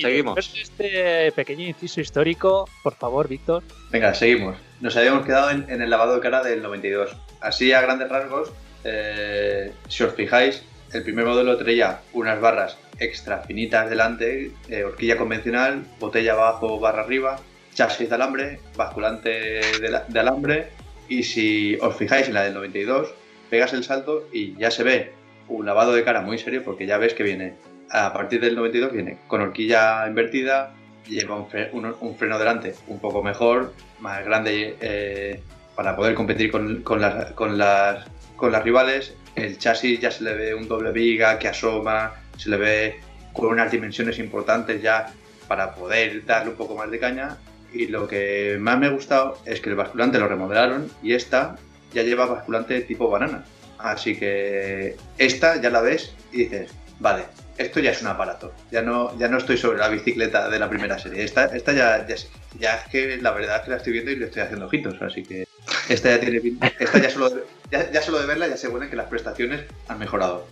Seguimos. 0.00 0.36
después 0.36 0.52
de 0.52 0.60
este 0.62 1.32
pequeño 1.32 1.64
inciso 1.66 2.00
histórico, 2.00 2.68
por 2.82 2.94
favor, 2.94 3.26
Víctor. 3.28 3.62
Venga, 3.90 4.14
seguimos. 4.14 4.56
Nos 4.80 4.96
habíamos 4.96 5.26
quedado 5.26 5.50
en, 5.50 5.68
en 5.68 5.82
el 5.82 5.90
lavado 5.90 6.14
de 6.14 6.20
cara 6.20 6.42
del 6.42 6.62
92. 6.62 7.16
Así 7.40 7.72
a 7.72 7.80
grandes 7.80 8.08
rasgos, 8.08 8.52
eh, 8.84 9.72
si 9.88 10.04
os 10.04 10.14
fijáis, 10.14 10.62
el 10.92 11.02
primer 11.02 11.24
modelo 11.26 11.56
traía 11.56 12.00
unas 12.12 12.40
barras 12.40 12.76
extra 13.00 13.38
finitas 13.42 13.90
delante, 13.90 14.52
eh, 14.68 14.84
horquilla 14.84 15.16
convencional, 15.16 15.84
botella 15.98 16.32
abajo, 16.34 16.78
barra 16.78 17.02
arriba, 17.02 17.40
chasis 17.78 18.08
de 18.08 18.14
alambre, 18.16 18.60
basculante 18.76 19.28
de, 19.30 19.88
la- 19.88 20.04
de 20.08 20.18
alambre. 20.20 20.68
Y 21.08 21.22
si 21.22 21.76
os 21.80 21.94
fijáis 21.96 22.26
en 22.26 22.34
la 22.34 22.42
del 22.42 22.54
92, 22.54 23.14
pegas 23.48 23.72
el 23.72 23.84
salto 23.84 24.28
y 24.32 24.56
ya 24.56 24.70
se 24.72 24.82
ve 24.82 25.12
un 25.46 25.64
lavado 25.64 25.92
de 25.94 26.02
cara 26.02 26.20
muy 26.20 26.38
serio 26.38 26.62
porque 26.64 26.86
ya 26.86 26.98
ves 26.98 27.14
que 27.14 27.22
viene, 27.22 27.54
a 27.90 28.12
partir 28.12 28.40
del 28.40 28.56
92 28.56 28.92
viene 28.92 29.18
con 29.28 29.40
horquilla 29.40 30.06
invertida, 30.08 30.74
lleva 31.06 31.36
un, 31.36 31.48
fre- 31.48 31.70
un- 31.72 31.94
un 32.00 32.16
freno 32.16 32.36
delante 32.38 32.74
un 32.88 32.98
poco 32.98 33.22
mejor, 33.22 33.72
más 34.00 34.24
grande 34.24 34.76
eh, 34.80 35.40
para 35.76 35.94
poder 35.94 36.14
competir 36.14 36.50
con, 36.50 36.82
con 36.82 37.00
las, 37.00 37.32
con, 37.32 37.56
las, 37.56 38.04
con 38.36 38.50
las 38.50 38.62
rivales. 38.64 39.14
El 39.36 39.56
chasis 39.56 40.00
ya 40.00 40.10
se 40.10 40.24
le 40.24 40.34
ve 40.34 40.52
un 40.54 40.66
doble 40.66 40.90
viga 40.90 41.38
que 41.38 41.46
asoma, 41.46 42.12
se 42.36 42.50
le 42.50 42.56
ve 42.56 43.00
con 43.32 43.46
unas 43.50 43.70
dimensiones 43.70 44.18
importantes 44.18 44.82
ya 44.82 45.06
para 45.46 45.74
poder 45.76 46.26
darle 46.26 46.50
un 46.50 46.56
poco 46.56 46.74
más 46.74 46.90
de 46.90 46.98
caña. 46.98 47.36
Y 47.72 47.88
lo 47.88 48.08
que 48.08 48.56
más 48.58 48.78
me 48.78 48.86
ha 48.86 48.90
gustado 48.90 49.38
es 49.44 49.60
que 49.60 49.70
el 49.70 49.76
basculante 49.76 50.18
lo 50.18 50.28
remodelaron 50.28 50.90
y 51.02 51.12
esta 51.12 51.56
ya 51.92 52.02
lleva 52.02 52.26
basculante 52.26 52.80
tipo 52.82 53.10
banana. 53.10 53.44
Así 53.78 54.16
que 54.16 54.96
esta 55.18 55.60
ya 55.60 55.70
la 55.70 55.80
ves 55.80 56.12
y 56.32 56.44
dices, 56.44 56.70
vale, 56.98 57.24
esto 57.58 57.80
ya 57.80 57.90
es 57.90 58.02
un 58.02 58.08
aparato. 58.08 58.52
Ya 58.70 58.82
no, 58.82 59.16
ya 59.18 59.28
no 59.28 59.38
estoy 59.38 59.56
sobre 59.56 59.78
la 59.78 59.88
bicicleta 59.88 60.48
de 60.48 60.58
la 60.58 60.68
primera 60.68 60.98
serie. 60.98 61.24
Esta, 61.24 61.44
esta 61.46 61.72
ya, 61.72 62.06
ya, 62.06 62.16
ya 62.58 62.74
es 62.76 62.88
que 62.90 63.16
la 63.18 63.32
verdad 63.32 63.56
es 63.56 63.62
que 63.62 63.70
la 63.70 63.76
estoy 63.76 63.92
viendo 63.92 64.10
y 64.10 64.16
le 64.16 64.26
estoy 64.26 64.42
haciendo 64.42 64.66
ojitos. 64.66 65.00
Así 65.02 65.22
que 65.22 65.46
esta 65.88 66.10
ya 66.10 66.20
tiene 66.20 66.40
esta 66.78 66.98
ya 66.98 67.10
solo 67.10 67.30
ya, 67.70 67.90
ya 67.90 68.02
solo 68.02 68.20
de 68.20 68.26
verla 68.26 68.48
ya 68.48 68.56
se 68.56 68.70
pone 68.70 68.88
que 68.88 68.96
las 68.96 69.08
prestaciones 69.08 69.62
han 69.88 69.98
mejorado. 69.98 70.46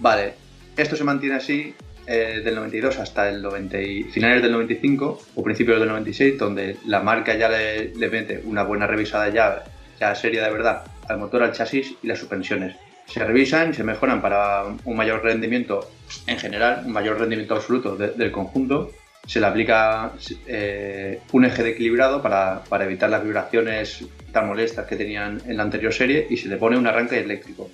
Vale, 0.00 0.34
esto 0.76 0.96
se 0.96 1.04
mantiene 1.04 1.36
así 1.36 1.74
eh, 2.06 2.40
del 2.44 2.54
92 2.54 2.98
hasta 2.98 3.28
el 3.28 3.42
90 3.42 3.80
y- 3.80 4.04
finales 4.04 4.42
del 4.42 4.52
95 4.52 5.20
o 5.34 5.42
principios 5.42 5.78
del 5.80 5.88
96, 5.88 6.38
donde 6.38 6.76
la 6.86 7.00
marca 7.00 7.34
ya 7.34 7.48
le, 7.48 7.94
le 7.94 8.08
mete 8.08 8.42
una 8.44 8.62
buena 8.62 8.86
revisada 8.86 9.28
ya, 9.30 9.64
ya 10.00 10.14
seria 10.14 10.44
de 10.44 10.50
verdad 10.52 10.84
al 11.08 11.18
motor, 11.18 11.42
al 11.42 11.52
chasis 11.52 11.94
y 12.02 12.06
las 12.06 12.18
suspensiones. 12.18 12.76
Se 13.06 13.24
revisan 13.24 13.70
y 13.70 13.74
se 13.74 13.84
mejoran 13.84 14.20
para 14.20 14.64
un 14.84 14.96
mayor 14.96 15.22
rendimiento 15.22 15.88
en 16.26 16.38
general, 16.38 16.82
un 16.86 16.92
mayor 16.92 17.18
rendimiento 17.20 17.54
absoluto 17.54 17.96
de- 17.96 18.10
del 18.10 18.32
conjunto. 18.32 18.90
Se 19.26 19.40
le 19.40 19.46
aplica 19.46 20.12
eh, 20.46 21.20
un 21.32 21.44
eje 21.44 21.62
de 21.62 21.70
equilibrado 21.70 22.22
para, 22.22 22.62
para 22.68 22.84
evitar 22.84 23.10
las 23.10 23.22
vibraciones 23.24 24.04
tan 24.32 24.46
molestas 24.46 24.86
que 24.86 24.96
tenían 24.96 25.40
en 25.46 25.56
la 25.56 25.62
anterior 25.64 25.92
serie 25.92 26.26
y 26.30 26.36
se 26.36 26.48
le 26.48 26.56
pone 26.56 26.76
un 26.78 26.86
arranque 26.86 27.18
eléctrico. 27.18 27.70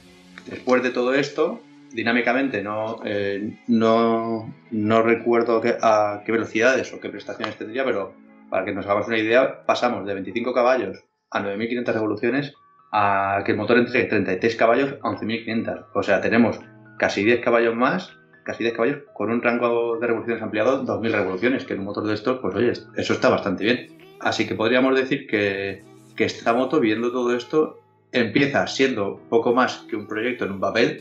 Después 0.47 0.83
de 0.83 0.91
todo 0.91 1.13
esto, 1.15 1.61
dinámicamente 1.95 2.63
no, 2.63 3.01
eh, 3.05 3.59
no, 3.69 4.55
no 4.71 5.03
recuerdo 5.03 5.63
a 5.83 6.23
qué 6.25 6.33
velocidades 6.33 6.93
o 6.93 7.01
qué 7.01 7.09
prestaciones 7.09 7.57
tendría, 7.57 7.85
pero 7.85 8.15
para 8.51 8.65
que 8.65 8.73
nos 8.73 8.87
hagamos 8.87 9.09
una 9.09 9.19
idea, 9.19 9.65
pasamos 9.65 10.07
de 10.07 10.15
25 10.15 10.53
caballos 10.53 11.05
a 11.31 11.43
9.500 11.43 11.93
revoluciones 11.93 12.55
a 12.93 13.43
que 13.45 13.53
el 13.53 13.59
motor 13.59 13.79
entre 13.79 14.05
33 14.05 14.57
caballos 14.57 14.95
a 15.03 15.09
11.500. 15.09 15.87
O 15.95 16.03
sea, 16.03 16.21
tenemos 16.21 16.61
casi 16.99 17.25
10 17.25 17.41
caballos 17.41 17.75
más, 17.75 18.15
casi 18.45 18.63
10 18.65 18.77
caballos, 18.77 18.99
con 19.15 19.31
un 19.31 19.41
rango 19.41 19.99
de 19.99 20.07
revoluciones 20.07 20.43
ampliado 20.43 20.85
2.000 20.85 21.11
revoluciones, 21.11 21.65
que 21.65 21.73
en 21.73 21.81
un 21.81 21.87
motor 21.87 22.07
de 22.07 22.15
estos, 22.15 22.41
pues 22.41 22.55
oye, 22.55 22.73
eso 22.97 23.13
está 23.15 23.31
bastante 23.31 23.65
bien. 23.65 23.99
Así 24.21 24.47
que 24.47 24.55
podríamos 24.55 24.95
decir 24.95 25.27
que, 25.27 25.83
que 26.15 26.25
esta 26.25 26.53
moto, 26.53 26.79
viendo 26.79 27.11
todo 27.11 27.35
esto, 27.35 27.81
empieza 28.13 28.67
siendo 28.67 29.21
poco 29.31 29.55
más 29.55 29.87
que 29.89 29.97
un 29.97 30.07
proyecto 30.07 30.45
en 30.45 30.53
un 30.53 30.61
papel, 30.61 31.01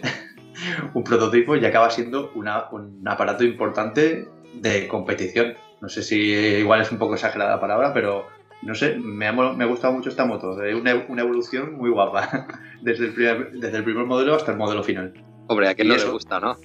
un 0.94 1.04
prototipo, 1.04 1.56
y 1.56 1.66
acaba 1.66 1.90
siendo 1.90 2.32
una- 2.36 2.70
un 2.72 3.02
aparato 3.08 3.44
importante 3.44 4.28
de 4.54 4.88
competición. 4.88 5.54
No 5.82 5.90
sé 5.90 6.04
si 6.04 6.18
igual 6.20 6.82
es 6.82 6.92
un 6.92 6.98
poco 6.98 7.16
exagerada 7.16 7.52
la 7.56 7.60
palabra, 7.62 7.94
pero 7.94 8.28
no 8.62 8.76
sé, 8.76 8.96
me 8.98 9.28
ha, 9.28 9.32
me 9.32 9.64
ha 9.64 9.68
gustado 9.68 9.94
mucho 9.94 10.10
esta 10.10 10.26
moto. 10.26 10.56
De 10.56 10.76
una, 10.76 10.94
una 11.08 11.22
evolución 11.24 11.74
muy 11.76 11.90
guapa, 11.90 12.48
desde 12.82 13.06
el, 13.06 13.14
primer, 13.14 13.52
desde 13.54 13.78
el 13.78 13.84
primer 13.84 14.06
modelo 14.06 14.36
hasta 14.36 14.52
el 14.52 14.58
modelo 14.58 14.84
final. 14.84 15.14
Hombre, 15.48 15.68
a 15.70 15.74
quien 15.76 15.88
¿Y 15.88 15.92
no 15.92 15.98
le 15.98 16.06
gusta, 16.06 16.40
¿no? 16.40 16.56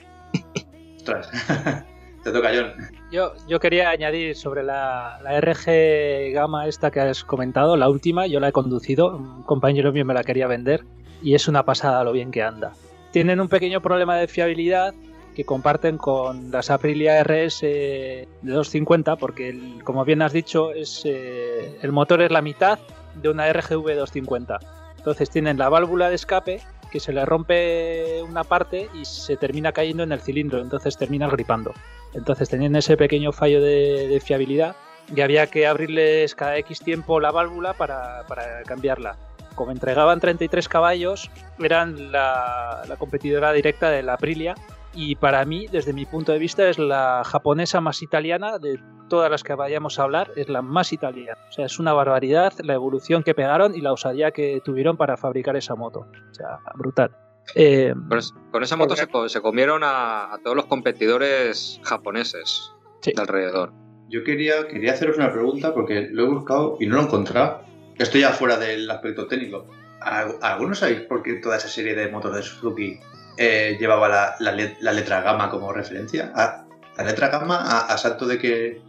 Ostras, 0.97 1.31
te 2.25 2.33
toca, 2.33 2.51
John. 2.55 2.73
Yo, 3.11 3.33
yo 3.49 3.61
quería 3.61 3.91
añadir 3.91 4.35
sobre 4.35 4.65
la, 4.65 5.19
la 5.23 5.41
RG 5.41 6.33
Gama 6.35 6.67
esta 6.67 6.91
que 6.91 7.01
has 7.01 7.23
comentado, 7.25 7.77
la 7.77 7.89
última, 7.89 8.27
yo 8.27 8.41
la 8.41 8.49
he 8.49 8.53
conducido, 8.53 9.17
un 9.17 9.43
compañero 9.45 9.93
mío 9.93 10.05
me 10.05 10.13
la 10.13 10.25
quería 10.25 10.49
vender 10.49 10.85
y 11.23 11.35
es 11.35 11.47
una 11.49 11.65
pasada 11.65 12.03
lo 12.05 12.13
bien 12.13 12.31
que 12.33 12.43
anda. 12.43 12.73
Tienen 13.17 13.41
un 13.41 13.49
pequeño 13.49 13.81
problema 13.81 14.19
de 14.19 14.29
fiabilidad 14.29 14.93
que 15.35 15.47
comparten 15.47 15.97
con 15.97 16.51
las 16.51 16.69
Aprilia 16.69 17.25
RS 17.25 17.63
de 17.63 18.29
250 18.43 19.17
porque, 19.17 19.59
como 19.85 20.05
bien 20.05 20.21
has 20.21 20.35
dicho, 20.35 20.75
es, 20.75 21.01
eh, 21.07 21.79
el 21.81 21.93
motor 21.93 22.21
es 22.21 22.31
la 22.31 22.43
mitad 22.43 22.79
de 23.15 23.31
una 23.31 23.51
RGV 23.51 23.95
250. 23.95 24.59
Entonces 24.99 25.31
tienen 25.31 25.57
la 25.57 25.71
válvula 25.71 26.11
de 26.11 26.15
escape 26.15 26.61
que 26.93 27.01
se 27.01 27.15
le 27.15 27.25
rompe 27.25 28.23
una 28.23 28.45
parte 28.45 28.91
y 28.93 29.07
se 29.07 29.39
termina 29.39 29.73
cayendo 29.73 30.03
en 30.03 30.13
el 30.13 30.21
cilindro, 30.21 30.61
entonces 30.61 30.99
termina 30.99 31.27
gripando. 31.27 31.73
Entonces 32.13 32.51
tenían 32.51 32.77
ese 32.77 32.99
pequeño 32.99 33.33
fallo 33.33 33.63
de, 33.63 34.21
fiabilidad 34.23 34.77
y 35.17 35.23
había 35.23 35.47
que 35.47 35.67
abrirles 35.67 36.35
cada 36.35 36.59
X 36.59 36.81
tiempo 36.81 37.19
la 37.19 37.31
válvula 37.31 37.73
para 37.73 38.27
cambiarla. 38.67 39.17
Como 39.57 39.73
entregaban 39.73 40.21
33 40.21 40.69
caballos, 40.69 41.31
eran 41.59 42.13
la, 42.13 42.83
la 42.87 42.97
competidora 42.97 43.53
directa 43.53 43.91
de 43.91 44.03
la 44.05 44.15
Aprilia 44.15 44.55
y 44.95 45.17
para 45.17 45.45
mí, 45.45 45.67
desde 45.67 45.93
mi 45.93 46.07
punto 46.07 46.31
de 46.33 46.39
vista, 46.39 46.69
es 46.69 46.79
la 46.79 47.23
japonesa 47.25 47.81
más 47.81 48.01
italiana 48.03 48.59
de 48.59 48.79
todas 49.09 49.31
las 49.31 49.43
que 49.43 49.55
vayamos 49.55 49.99
a 49.99 50.05
hablar, 50.05 50.31
es 50.37 50.49
la 50.49 50.63
más 50.63 50.93
italiana. 50.93 51.39
O 51.49 51.53
sea, 51.53 51.67
es 51.67 51.79
una 51.79 51.93
barbaridad 51.93 52.53
la 52.63 52.75
evolución 52.75 53.23
que 53.23 53.35
pegaron 53.35 53.75
y 53.75 53.81
la 53.81 53.93
osadía 53.93 54.31
que 54.31 54.61
tuvieron 54.65 54.97
para 54.97 55.17
fabricar 55.17 55.55
esa 55.57 55.75
moto. 55.75 56.07
O 56.31 56.35
sea, 56.35 56.59
brutal. 56.77 57.11
Eh, 57.55 57.95
Con, 58.09 58.21
con 58.51 58.63
esa 58.63 58.77
moto 58.77 58.97
se, 58.97 59.07
se 59.29 59.41
comieron 59.41 59.83
a, 59.85 60.33
a 60.35 60.39
todos 60.43 60.57
los 60.57 60.65
competidores 60.67 61.81
japoneses 61.85 62.73
Sí. 63.01 63.13
de 63.15 63.21
alrededor. 63.21 63.73
Yo 64.09 64.25
quería, 64.25 64.67
quería 64.69 64.93
haceros 64.93 65.17
una 65.19 65.31
pregunta 65.33 65.75
porque 65.75 66.09
lo 66.11 66.25
he 66.25 66.29
buscado 66.29 66.77
y 66.81 66.87
no 66.87 66.97
lo 66.97 67.03
he 67.03 67.05
encontrado. 67.05 67.61
Estoy 67.99 68.21
ya 68.23 68.31
fuera 68.31 68.57
del 68.57 68.91
aspecto 68.91 69.27
técnico. 69.27 69.67
¿Al- 70.01 70.37
¿Algunos 70.43 70.79
sabéis 70.81 71.01
por 71.03 71.23
qué 71.23 71.35
toda 71.35 71.57
esa 71.57 71.69
serie 71.69 71.95
de 71.95 72.09
motos 72.09 72.35
de 72.35 72.43
Suzuki 72.43 73.01
eh, 73.39 73.77
llevaba 73.81 74.09
la, 74.09 74.35
la 74.41 74.53
let- 74.53 74.77
la 74.81 74.93
letra 74.93 75.21
gamma 75.23 75.51
como 75.51 75.73
referencia? 75.73 76.33
¿A- 76.35 76.65
la 76.99 77.05
letra 77.05 77.29
gamma 77.29 77.57
a, 77.59 77.81
a 77.93 77.99
salto 77.99 78.27
de 78.27 78.39
que 78.39 78.81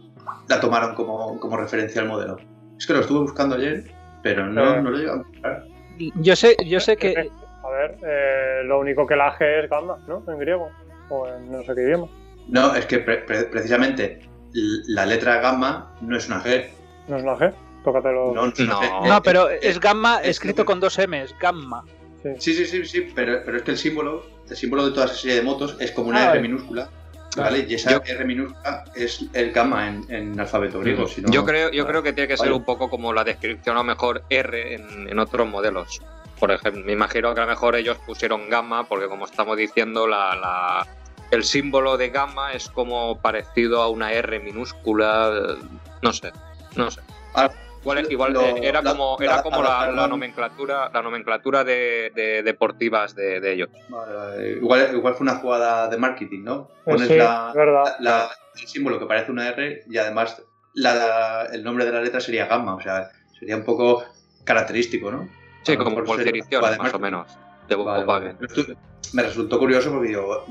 la 0.48 0.60
tomaron 0.60 0.94
como, 0.94 1.38
como 1.40 1.56
referencia 1.56 2.00
al 2.02 2.08
modelo. 2.08 2.36
Es 2.78 2.86
que 2.86 2.92
lo 2.94 3.00
estuve 3.00 3.20
buscando 3.20 3.56
ayer, 3.56 3.84
pero 4.22 4.46
no, 4.46 4.80
no 4.80 4.90
lo 4.90 4.96
he 4.96 5.00
llegado 5.00 5.18
a 5.18 5.20
encontrar. 5.20 5.64
yo 5.98 6.36
sé, 6.36 6.56
yo 6.66 6.80
sé 6.80 6.96
que 6.96 7.30
A 7.62 7.70
ver, 7.70 7.98
eh, 8.02 8.62
lo 8.64 8.78
único 8.80 9.06
que 9.06 9.16
la 9.16 9.36
G 9.38 9.64
es 9.64 9.70
gamma, 9.70 9.98
¿no? 10.06 10.22
En 10.28 10.38
griego. 10.38 10.70
O 11.10 11.26
en 11.26 11.50
no 11.50 11.62
sé 11.64 11.74
qué 11.74 11.82
idioma. 11.82 12.06
No, 12.48 12.74
es 12.74 12.86
que 12.86 12.98
pre- 13.00 13.18
pre- 13.18 13.44
precisamente 13.44 14.20
la 14.52 15.04
letra 15.06 15.40
gamma 15.40 15.94
no 16.00 16.16
es 16.16 16.26
una 16.28 16.42
G. 16.42 16.66
¿No 17.08 17.16
es 17.16 17.22
una 17.22 17.34
G? 17.36 17.52
Tócatelo. 17.92 18.32
No, 18.34 18.46
no 18.46 18.52
No. 18.58 19.06
No, 19.06 19.16
Eh, 19.16 19.20
pero 19.24 19.50
eh, 19.50 19.58
es 19.62 19.80
gamma 19.80 20.20
es 20.22 20.28
escrito 20.30 20.64
con 20.64 20.78
dos 20.80 20.98
M's, 20.98 21.34
gamma. 21.40 21.82
Sí. 22.22 22.28
Sí, 22.38 22.54
sí, 22.54 22.66
sí, 22.66 22.84
sí, 22.84 23.12
pero, 23.14 23.40
pero 23.44 23.58
es 23.58 23.62
que 23.62 23.70
el 23.70 23.78
símbolo, 23.78 24.26
el 24.50 24.56
símbolo 24.56 24.86
de 24.86 24.92
toda 24.92 25.06
esa 25.06 25.14
serie 25.14 25.36
de 25.36 25.42
motos 25.42 25.76
es 25.80 25.92
como 25.92 26.08
una 26.08 26.18
Ah, 26.18 26.22
R 26.24 26.28
vale. 26.30 26.40
minúscula, 26.42 26.88
Vale. 27.36 27.66
Y 27.68 27.74
esa 27.74 27.90
Yo- 27.92 28.00
R 28.04 28.24
minúscula 28.24 28.84
es 28.96 29.24
el 29.32 29.52
gamma 29.52 29.86
en, 29.88 30.04
en 30.08 30.40
alfabeto 30.40 30.80
griego. 30.80 31.06
si 31.06 31.20
no- 31.20 31.30
Yo 31.30 31.44
creo, 31.44 31.70
yo 31.70 31.86
creo 31.86 32.02
que 32.02 32.12
tiene 32.12 32.26
que 32.26 32.36
ser 32.36 32.46
Vale. 32.46 32.56
un 32.56 32.64
poco 32.64 32.88
como 32.90 33.12
la 33.12 33.22
descripción 33.22 33.76
a 33.76 33.80
lo 33.80 33.84
mejor 33.84 34.22
R 34.28 34.74
en, 34.74 35.08
en 35.08 35.18
otros 35.18 35.46
modelos. 35.46 36.00
Por 36.40 36.50
ejemplo, 36.50 36.82
me 36.84 36.92
imagino 36.92 37.32
que 37.34 37.40
a 37.40 37.44
lo 37.44 37.50
mejor 37.50 37.76
ellos 37.76 37.96
pusieron 38.06 38.48
gamma 38.50 38.84
porque 38.88 39.06
como 39.08 39.26
estamos 39.26 39.56
diciendo, 39.56 40.06
la, 40.08 40.34
la- 40.34 40.86
el 41.30 41.44
símbolo 41.44 41.96
de 41.96 42.08
gamma 42.08 42.54
es 42.54 42.68
como 42.70 43.18
parecido 43.20 43.82
a 43.82 43.88
una 43.88 44.10
R 44.12 44.40
minúscula. 44.40 45.30
eh, 45.32 45.64
No 46.02 46.12
sé, 46.12 46.32
no 46.76 46.90
sé. 46.90 47.00
Ah, 47.34 47.50
Igual, 47.82 48.06
igual, 48.12 48.32
lo- 48.32 48.40
eh, 48.42 48.60
era 48.62 48.82
la- 48.82 48.90
como, 48.90 49.16
la- 49.18 49.24
era 49.24 49.42
como 49.42 49.62
la, 49.62 50.06
nomenclatura, 50.08 50.90
la 50.92 51.02
nomenclatura 51.02 51.64
de, 51.64 52.10
de 52.14 52.42
deportivas 52.42 53.14
de, 53.14 53.40
de 53.40 53.52
ellos. 53.52 53.68
Vale, 53.88 54.14
vale. 54.14 54.50
Igual, 54.52 54.90
igual 54.94 55.14
fue 55.14 55.24
una 55.24 55.36
jugada 55.36 55.88
de 55.88 55.96
marketing, 55.96 56.42
¿no? 56.44 56.68
Eh, 56.86 56.90
Pones 56.92 57.08
sí, 57.08 57.16
la, 57.16 58.30
el 58.60 58.66
símbolo 58.68 58.98
que 58.98 59.06
parece 59.06 59.30
una 59.30 59.48
R 59.48 59.84
y 59.88 59.96
además 59.96 60.42
la- 60.74 61.48
el 61.52 61.62
nombre 61.64 61.84
de 61.84 61.92
la 61.92 62.00
letra 62.02 62.20
sería 62.20 62.46
gamma, 62.46 62.74
o 62.74 62.80
sea, 62.80 63.10
sería 63.38 63.56
un 63.56 63.64
poco 63.64 64.04
característico, 64.44 65.10
¿no? 65.10 65.28
Sí, 65.62 65.76
como 65.76 65.96
jugada 66.04 66.70
de 66.72 66.78
más 66.78 66.94
o 66.94 66.98
menos. 66.98 67.38
De 67.68 67.74
Vale, 67.76 68.04
Volkswagen. 68.04 68.36
vale. 68.38 68.48
Esto 68.54 68.72
Me 69.12 69.22
resultó 69.22 69.58
curioso 69.58 69.90
porque 69.92 70.08
digo, 70.08 70.46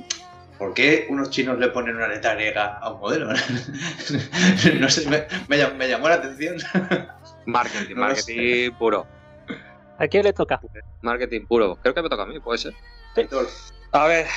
¿por 0.58 0.74
qué 0.74 1.06
unos 1.10 1.30
chinos 1.30 1.58
le 1.60 1.70
ponen 1.70 1.96
una 1.96 2.08
letra 2.08 2.34
griega 2.36 2.78
a 2.78 2.92
un 2.92 3.00
modelo? 3.00 3.28
no 4.80 4.90
sé, 4.90 5.10
me, 5.10 5.26
me 5.48 5.58
llam- 5.58 5.76
me 5.76 5.88
llamó 5.88 6.10
la 6.10 6.16
atención. 6.16 6.58
Marketing, 7.46 7.96
No 7.96 8.02
marketing 8.02 8.72
puro. 8.78 9.06
¿A 9.98 10.08
quién 10.08 10.24
le 10.24 10.34
toca? 10.34 10.60
Marketing 11.02 11.46
puro. 11.48 11.78
Creo 11.82 11.94
que 11.94 12.02
me 12.02 12.10
toca 12.10 12.24
a 12.24 12.26
mí, 12.26 12.40
puede 12.40 12.58
ser. 12.60 12.74
A 13.94 14.06
ver, 14.08 14.28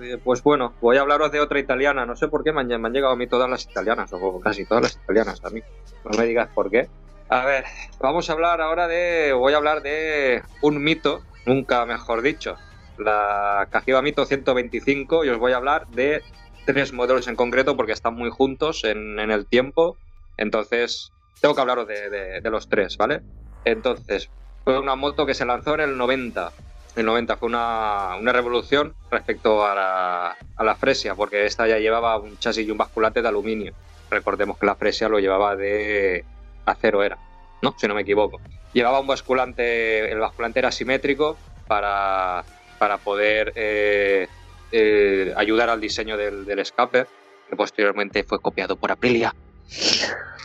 eh, 0.00 0.18
pues 0.22 0.42
bueno, 0.42 0.74
voy 0.80 0.96
a 0.96 1.00
hablaros 1.02 1.30
de 1.32 1.40
otra 1.40 1.58
italiana. 1.60 2.04
No 2.04 2.16
sé 2.16 2.28
por 2.28 2.42
qué 2.42 2.52
me 2.52 2.60
han, 2.60 2.66
me 2.68 2.74
han 2.88 2.92
llegado 2.92 3.12
a 3.12 3.16
mí 3.16 3.26
todas 3.28 3.48
las 3.48 3.64
italianas, 3.64 4.12
o 4.12 4.40
casi 4.40 4.64
todas 4.66 4.82
las 4.82 4.96
italianas 4.96 5.40
a 5.44 5.50
mí. 5.50 5.60
No 6.04 6.18
me 6.18 6.26
digas 6.26 6.48
por 6.54 6.70
qué. 6.70 6.88
A 7.28 7.44
ver, 7.44 7.64
vamos 8.00 8.28
a 8.28 8.32
hablar 8.32 8.60
ahora 8.60 8.88
de. 8.88 9.32
Voy 9.32 9.52
a 9.54 9.56
hablar 9.58 9.80
de 9.82 10.42
un 10.62 10.82
mito, 10.82 11.22
nunca 11.46 11.86
mejor 11.86 12.20
dicho. 12.22 12.56
La 13.00 13.68
Cajiva 13.70 14.02
Mito 14.02 14.24
125, 14.24 15.24
y 15.24 15.28
os 15.28 15.38
voy 15.38 15.52
a 15.52 15.56
hablar 15.56 15.86
de 15.88 16.22
tres 16.66 16.92
modelos 16.92 17.26
en 17.28 17.36
concreto 17.36 17.76
porque 17.76 17.92
están 17.92 18.14
muy 18.14 18.30
juntos 18.30 18.84
en, 18.84 19.18
el 19.18 19.46
tiempo. 19.46 19.96
Entonces, 20.36 21.12
tengo 21.40 21.54
que 21.54 21.60
hablaros 21.60 21.86
de, 21.88 22.10
de- 22.10 22.40
de 22.40 22.50
los 22.50 22.68
tres, 22.68 22.96
¿vale? 22.96 23.22
Entonces, 23.64 24.30
fue 24.64 24.78
una 24.78 24.94
moto 24.96 25.26
que 25.26 25.34
se 25.34 25.44
lanzó 25.44 25.74
en 25.74 25.80
el 25.80 25.96
90. 25.96 26.52
El 26.96 27.06
90 27.06 27.36
fue 27.36 27.48
una, 27.48 28.16
una 28.20 28.32
revolución 28.32 28.94
respecto 29.10 29.64
a 29.64 29.74
la, 29.74 30.36
a 30.56 30.64
la 30.64 30.74
Fresia, 30.74 31.14
porque 31.14 31.46
esta 31.46 31.66
ya 31.66 31.78
llevaba 31.78 32.18
un 32.18 32.36
chasis 32.38 32.66
y 32.66 32.70
un 32.70 32.78
basculante 32.78 33.22
de 33.22 33.28
aluminio. 33.28 33.72
Recordemos 34.10 34.58
que 34.58 34.66
la 34.66 34.74
Fresia 34.74 35.08
lo 35.08 35.18
llevaba 35.20 35.54
de 35.56 36.24
acero, 36.66 37.02
era, 37.02 37.16
¿no? 37.62 37.74
Si 37.78 37.86
no 37.86 37.94
me 37.94 38.02
equivoco. 38.02 38.40
Llevaba 38.72 39.00
un 39.00 39.06
basculante, 39.06 40.10
el 40.10 40.18
basculante 40.18 40.58
era 40.58 40.72
simétrico 40.72 41.36
para, 41.68 42.44
para 42.80 42.96
poder 42.96 43.52
eh, 43.56 44.26
eh, 44.72 45.34
ayudar 45.36 45.68
al 45.68 45.82
diseño 45.82 46.16
del, 46.16 46.46
del 46.46 46.60
escape, 46.60 47.04
que 47.50 47.54
posteriormente 47.54 48.24
fue 48.24 48.40
copiado 48.40 48.76
por 48.76 48.90
Aprilia. 48.90 49.34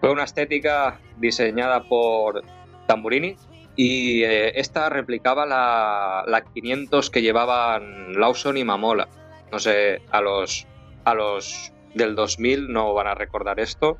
Fue 0.00 0.10
una 0.10 0.24
estética 0.24 1.00
diseñada 1.16 1.84
por 1.84 2.42
Tamburini 2.86 3.36
y 3.76 4.22
eh, 4.24 4.60
esta 4.60 4.90
replicaba 4.90 5.46
la, 5.46 6.24
la 6.26 6.44
500 6.44 7.08
que 7.08 7.22
llevaban 7.22 8.12
Lawson 8.12 8.58
y 8.58 8.64
Mamola. 8.64 9.08
No 9.50 9.58
sé, 9.58 10.02
a 10.10 10.20
los, 10.20 10.66
a 11.04 11.14
los 11.14 11.72
del 11.94 12.14
2000 12.14 12.70
no 12.70 12.92
van 12.92 13.06
a 13.06 13.14
recordar 13.14 13.58
esto. 13.58 13.96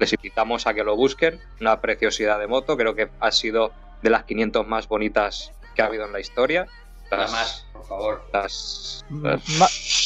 Les 0.00 0.12
invitamos 0.12 0.66
a 0.66 0.74
que 0.74 0.82
lo 0.82 0.96
busquen. 0.96 1.38
Una 1.60 1.80
preciosidad 1.80 2.40
de 2.40 2.48
moto, 2.48 2.76
creo 2.76 2.96
que 2.96 3.08
ha 3.20 3.30
sido 3.30 3.72
de 4.02 4.10
las 4.10 4.24
500 4.24 4.66
más 4.66 4.88
bonitas 4.88 5.52
que 5.74 5.82
ha 5.82 5.86
habido 5.86 6.04
en 6.06 6.12
la 6.12 6.20
historia. 6.20 6.66
nada 7.10 7.22
Las- 7.24 7.32
más, 7.32 7.66
por 7.72 7.86
favor. 7.86 8.24
las- 8.32 9.04
Ma- 9.08 9.38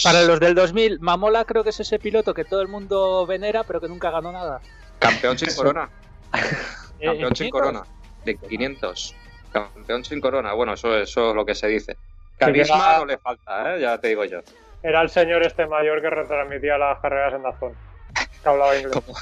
Para 0.05 0.23
los 0.23 0.39
del 0.39 0.55
2000, 0.55 1.01
Mamola 1.01 1.45
creo 1.45 1.65
que 1.65 1.71
es 1.71 1.81
ese 1.81 1.99
piloto 1.99 2.33
que 2.35 2.45
todo 2.45 2.63
el 2.63 2.69
mundo 2.69 3.27
venera, 3.27 3.65
pero 3.65 3.81
que 3.81 3.89
nunca 3.89 4.11
ganó 4.11 4.31
nada. 4.33 4.61
Campeón 4.99 5.37
sin 5.39 5.49
corona. 5.57 5.89
Eh, 7.01 7.07
Campeón 7.07 7.35
sin 7.35 7.47
¿500? 7.49 7.51
corona. 7.51 7.83
De 8.25 8.37
500. 8.37 9.15
Campeón 9.53 10.05
sin 10.05 10.21
corona. 10.21 10.53
Bueno, 10.53 10.75
eso, 10.75 10.97
eso 10.97 11.31
es 11.31 11.35
lo 11.35 11.45
que 11.45 11.57
se 11.57 11.67
dice. 11.67 11.97
Carisma 12.39 12.77
era- 12.77 12.99
no 12.99 13.07
le 13.07 13.19
falta, 13.19 13.75
¿eh? 13.77 13.81
ya 13.81 13.99
te 13.99 14.07
digo 14.09 14.25
yo. 14.25 14.39
Era 14.85 15.03
el 15.03 15.11
señor 15.11 15.43
este 15.45 15.67
mayor 15.67 16.01
que 16.01 16.09
retransmitía 16.11 16.79
las 16.79 17.01
carreras 17.01 17.35
en 17.35 17.43
Dazón. 17.43 17.73
Que 18.41 18.49
hablaba 18.49 18.77
inglés. 18.77 18.93
Como, 19.05 19.19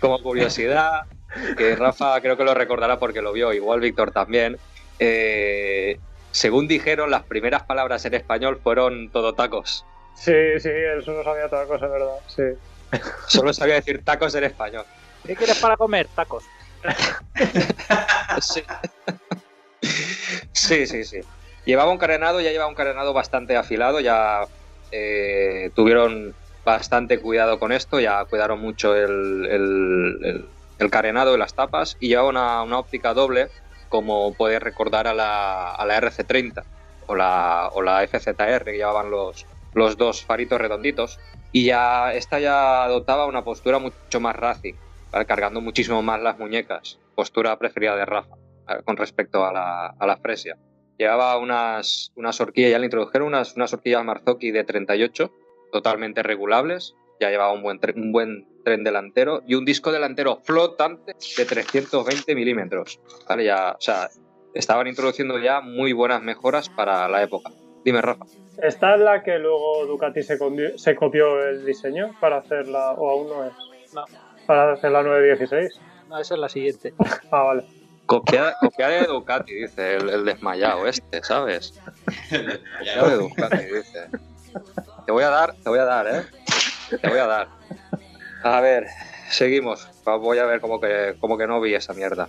como 0.00 0.22
curiosidad, 0.24 1.02
que 1.56 1.76
Rafa 1.76 2.20
creo 2.20 2.36
que 2.36 2.44
lo 2.44 2.54
recordará 2.54 2.98
porque 2.98 3.22
lo 3.22 3.32
vio, 3.32 3.52
igual 3.52 3.80
Víctor 3.80 4.12
también. 4.12 4.58
eh, 4.98 5.98
según 6.30 6.66
dijeron, 6.66 7.10
las 7.10 7.24
primeras 7.24 7.62
palabras 7.64 8.04
en 8.06 8.14
español 8.14 8.58
fueron 8.62 9.10
todo 9.10 9.34
tacos. 9.34 9.84
Sí, 10.16 10.32
sí, 10.60 10.68
él 10.68 11.04
solo 11.04 11.22
sabía 11.24 11.48
toda 11.48 11.66
cosa, 11.66 11.86
¿verdad? 11.88 12.14
Sí. 12.26 12.42
Solo 13.26 13.52
sabía 13.52 13.76
decir 13.76 14.02
tacos 14.04 14.34
en 14.34 14.44
español. 14.44 14.84
¿Qué 15.26 15.34
quieres 15.34 15.58
para 15.58 15.76
comer? 15.76 16.06
Tacos. 16.14 16.44
sí. 18.40 18.62
sí, 20.52 20.86
sí, 20.86 21.04
sí. 21.04 21.20
Llevaba 21.64 21.90
un 21.90 21.98
carenado, 21.98 22.40
ya 22.40 22.50
llevaba 22.50 22.68
un 22.68 22.74
carenado 22.74 23.12
bastante 23.12 23.56
afilado, 23.56 24.00
ya 24.00 24.42
eh, 24.90 25.70
tuvieron 25.74 26.34
bastante 26.64 27.18
cuidado 27.18 27.58
con 27.58 27.72
esto, 27.72 27.98
ya 28.00 28.24
cuidaron 28.26 28.60
mucho 28.60 28.94
el, 28.94 29.46
el, 29.46 30.18
el, 30.22 30.48
carenado 30.90 31.34
y 31.34 31.38
las 31.38 31.54
tapas 31.54 31.96
y 32.00 32.08
llevaba 32.08 32.28
una, 32.28 32.62
una 32.62 32.78
óptica 32.78 33.14
doble, 33.14 33.48
como 33.88 34.34
podéis 34.34 34.60
recordar 34.60 35.06
a 35.06 35.14
la, 35.14 35.74
a 35.74 35.86
la 35.86 36.00
RC30 36.00 36.64
o 37.06 37.14
la, 37.14 37.70
o 37.72 37.82
la 37.82 38.06
FZR, 38.06 38.64
que 38.64 38.76
llevaban 38.76 39.10
los, 39.10 39.46
los 39.74 39.96
dos 39.96 40.24
faritos 40.24 40.60
redonditos. 40.60 41.18
Y 41.52 41.66
ya 41.66 42.14
esta 42.14 42.40
ya 42.40 42.84
adoptaba 42.84 43.26
una 43.26 43.44
postura 43.44 43.78
mucho 43.78 44.20
más 44.20 44.34
racing, 44.36 44.74
cargando 45.26 45.60
muchísimo 45.60 46.02
más 46.02 46.22
las 46.22 46.38
muñecas, 46.38 46.98
postura 47.14 47.58
preferida 47.58 47.94
de 47.96 48.06
Rafa 48.06 48.36
con 48.84 48.96
respecto 48.96 49.44
a 49.44 49.52
la, 49.52 49.86
a 49.86 50.06
la 50.06 50.16
Fresia. 50.16 50.56
Llevaba 50.98 51.36
unas, 51.38 52.12
unas 52.16 52.40
horquillas, 52.40 52.70
ya 52.70 52.78
le 52.78 52.86
introdujeron 52.86 53.28
unas, 53.28 53.56
unas 53.56 53.72
horquillas 53.72 54.04
Marzocchi 54.04 54.50
de 54.50 54.64
38, 54.64 55.32
totalmente 55.72 56.22
regulables. 56.22 56.94
Ya 57.20 57.30
llevaba 57.30 57.52
un 57.52 57.62
buen, 57.62 57.80
un 57.96 58.12
buen 58.12 58.46
tren 58.62 58.84
delantero 58.84 59.42
y 59.46 59.54
un 59.54 59.64
disco 59.64 59.92
delantero 59.92 60.40
flotante 60.42 61.14
de 61.36 61.44
320 61.44 62.34
milímetros. 62.34 63.00
¿vale? 63.28 63.44
Ya, 63.44 63.72
o 63.72 63.80
sea, 63.80 64.08
estaban 64.54 64.86
introduciendo 64.86 65.38
ya 65.38 65.60
muy 65.60 65.92
buenas 65.92 66.22
mejoras 66.22 66.68
para 66.68 67.08
la 67.08 67.22
época. 67.22 67.50
Dime, 67.84 68.00
Rafa. 68.00 68.24
¿Esta 68.62 68.94
es 68.94 69.00
la 69.00 69.22
que 69.22 69.38
luego 69.38 69.86
Ducati 69.86 70.22
se, 70.22 70.38
se 70.76 70.94
copió 70.94 71.42
el 71.42 71.64
diseño 71.64 72.14
para 72.20 72.38
hacerla, 72.38 72.92
o 72.92 73.10
aún 73.10 73.28
no 73.28 73.44
es? 73.44 73.52
No. 73.94 74.04
Para 74.46 74.72
hacer 74.72 74.92
la 74.92 75.02
916. 75.02 75.80
No, 76.08 76.18
esa 76.18 76.34
es 76.34 76.40
la 76.40 76.48
siguiente. 76.48 76.94
ah, 77.30 77.42
vale. 77.42 77.64
Copia, 78.06 78.54
copia 78.60 78.88
de 78.88 79.06
Ducati, 79.06 79.54
dice 79.54 79.96
el, 79.96 80.10
el 80.10 80.24
desmayado 80.24 80.86
este, 80.86 81.22
¿sabes? 81.22 81.80
Copia 82.28 83.08
de 83.08 83.16
Ducati, 83.16 83.64
dice. 83.64 84.08
Te 85.06 85.12
voy 85.12 85.24
a 85.24 85.30
dar, 85.30 85.54
te 85.54 85.68
voy 85.68 85.78
a 85.78 85.84
dar, 85.84 86.06
¿eh? 86.06 86.22
Te 87.00 87.08
voy 87.08 87.18
a 87.18 87.26
dar. 87.26 87.48
A 88.42 88.60
ver, 88.60 88.88
seguimos. 89.30 89.88
Voy 90.04 90.38
a 90.38 90.46
ver 90.46 90.60
cómo 90.60 90.80
que, 90.80 91.14
como 91.20 91.38
que 91.38 91.46
no 91.46 91.60
vi 91.60 91.74
esa 91.74 91.94
mierda. 91.94 92.28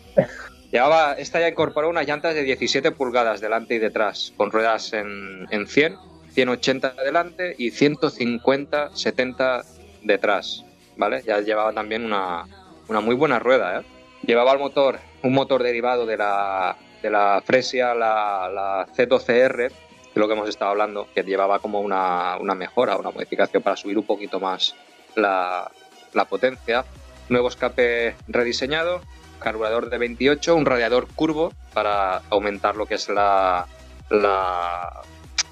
Llevaba, 0.71 1.13
esta 1.13 1.39
ya 1.39 1.49
incorporó 1.49 1.89
unas 1.89 2.07
llantas 2.07 2.35
de 2.35 2.43
17 2.43 2.91
pulgadas 2.91 3.41
delante 3.41 3.75
y 3.75 3.79
detrás, 3.79 4.33
con 4.37 4.51
ruedas 4.51 4.93
en, 4.93 5.47
en 5.51 5.67
100, 5.67 5.97
180 6.31 6.95
delante 7.03 7.55
y 7.57 7.71
150, 7.71 8.95
70 8.95 9.61
detrás, 10.01 10.65
¿vale? 10.97 11.21
Ya 11.23 11.39
llevaba 11.41 11.73
también 11.73 12.05
una, 12.05 12.45
una 12.87 12.99
muy 13.01 13.15
buena 13.15 13.39
rueda, 13.39 13.79
¿eh? 13.79 13.83
Llevaba 14.25 14.53
el 14.53 14.59
motor, 14.59 14.99
un 15.21 15.33
motor 15.33 15.61
derivado 15.61 16.05
de 16.05 16.17
la, 16.17 16.77
de 17.01 17.09
la 17.09 17.43
Fresia, 17.45 17.93
la, 17.93 18.49
la 18.51 18.87
Z12R, 18.95 19.69
de 19.69 20.19
lo 20.19 20.27
que 20.27 20.33
hemos 20.33 20.49
estado 20.49 20.71
hablando, 20.71 21.07
que 21.13 21.23
llevaba 21.23 21.59
como 21.59 21.81
una, 21.81 22.37
una 22.39 22.55
mejora, 22.55 22.97
una 22.97 23.11
modificación 23.11 23.61
para 23.61 23.75
subir 23.75 23.97
un 23.97 24.05
poquito 24.05 24.39
más 24.39 24.75
la, 25.15 25.69
la 26.13 26.25
potencia. 26.25 26.85
Nuevo 27.29 27.47
escape 27.47 28.15
rediseñado, 28.27 29.01
carburador 29.39 29.89
de 29.89 29.97
28, 29.97 30.55
un 30.55 30.65
radiador 30.65 31.07
curvo 31.07 31.53
para 31.73 32.21
aumentar 32.29 32.75
lo 32.75 32.85
que 32.85 32.95
es 32.95 33.09
la, 33.09 33.67
la 34.09 35.01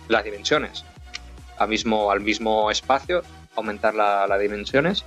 las 0.08 0.24
dimensiones. 0.24 0.86
Al 1.58 1.70
mismo, 1.70 2.12
al 2.12 2.22
mismo 2.22 2.70
espacio, 2.70 3.24
aumentar 3.56 3.96
las 3.96 4.30
la 4.30 4.38
dimensiones. 4.38 5.06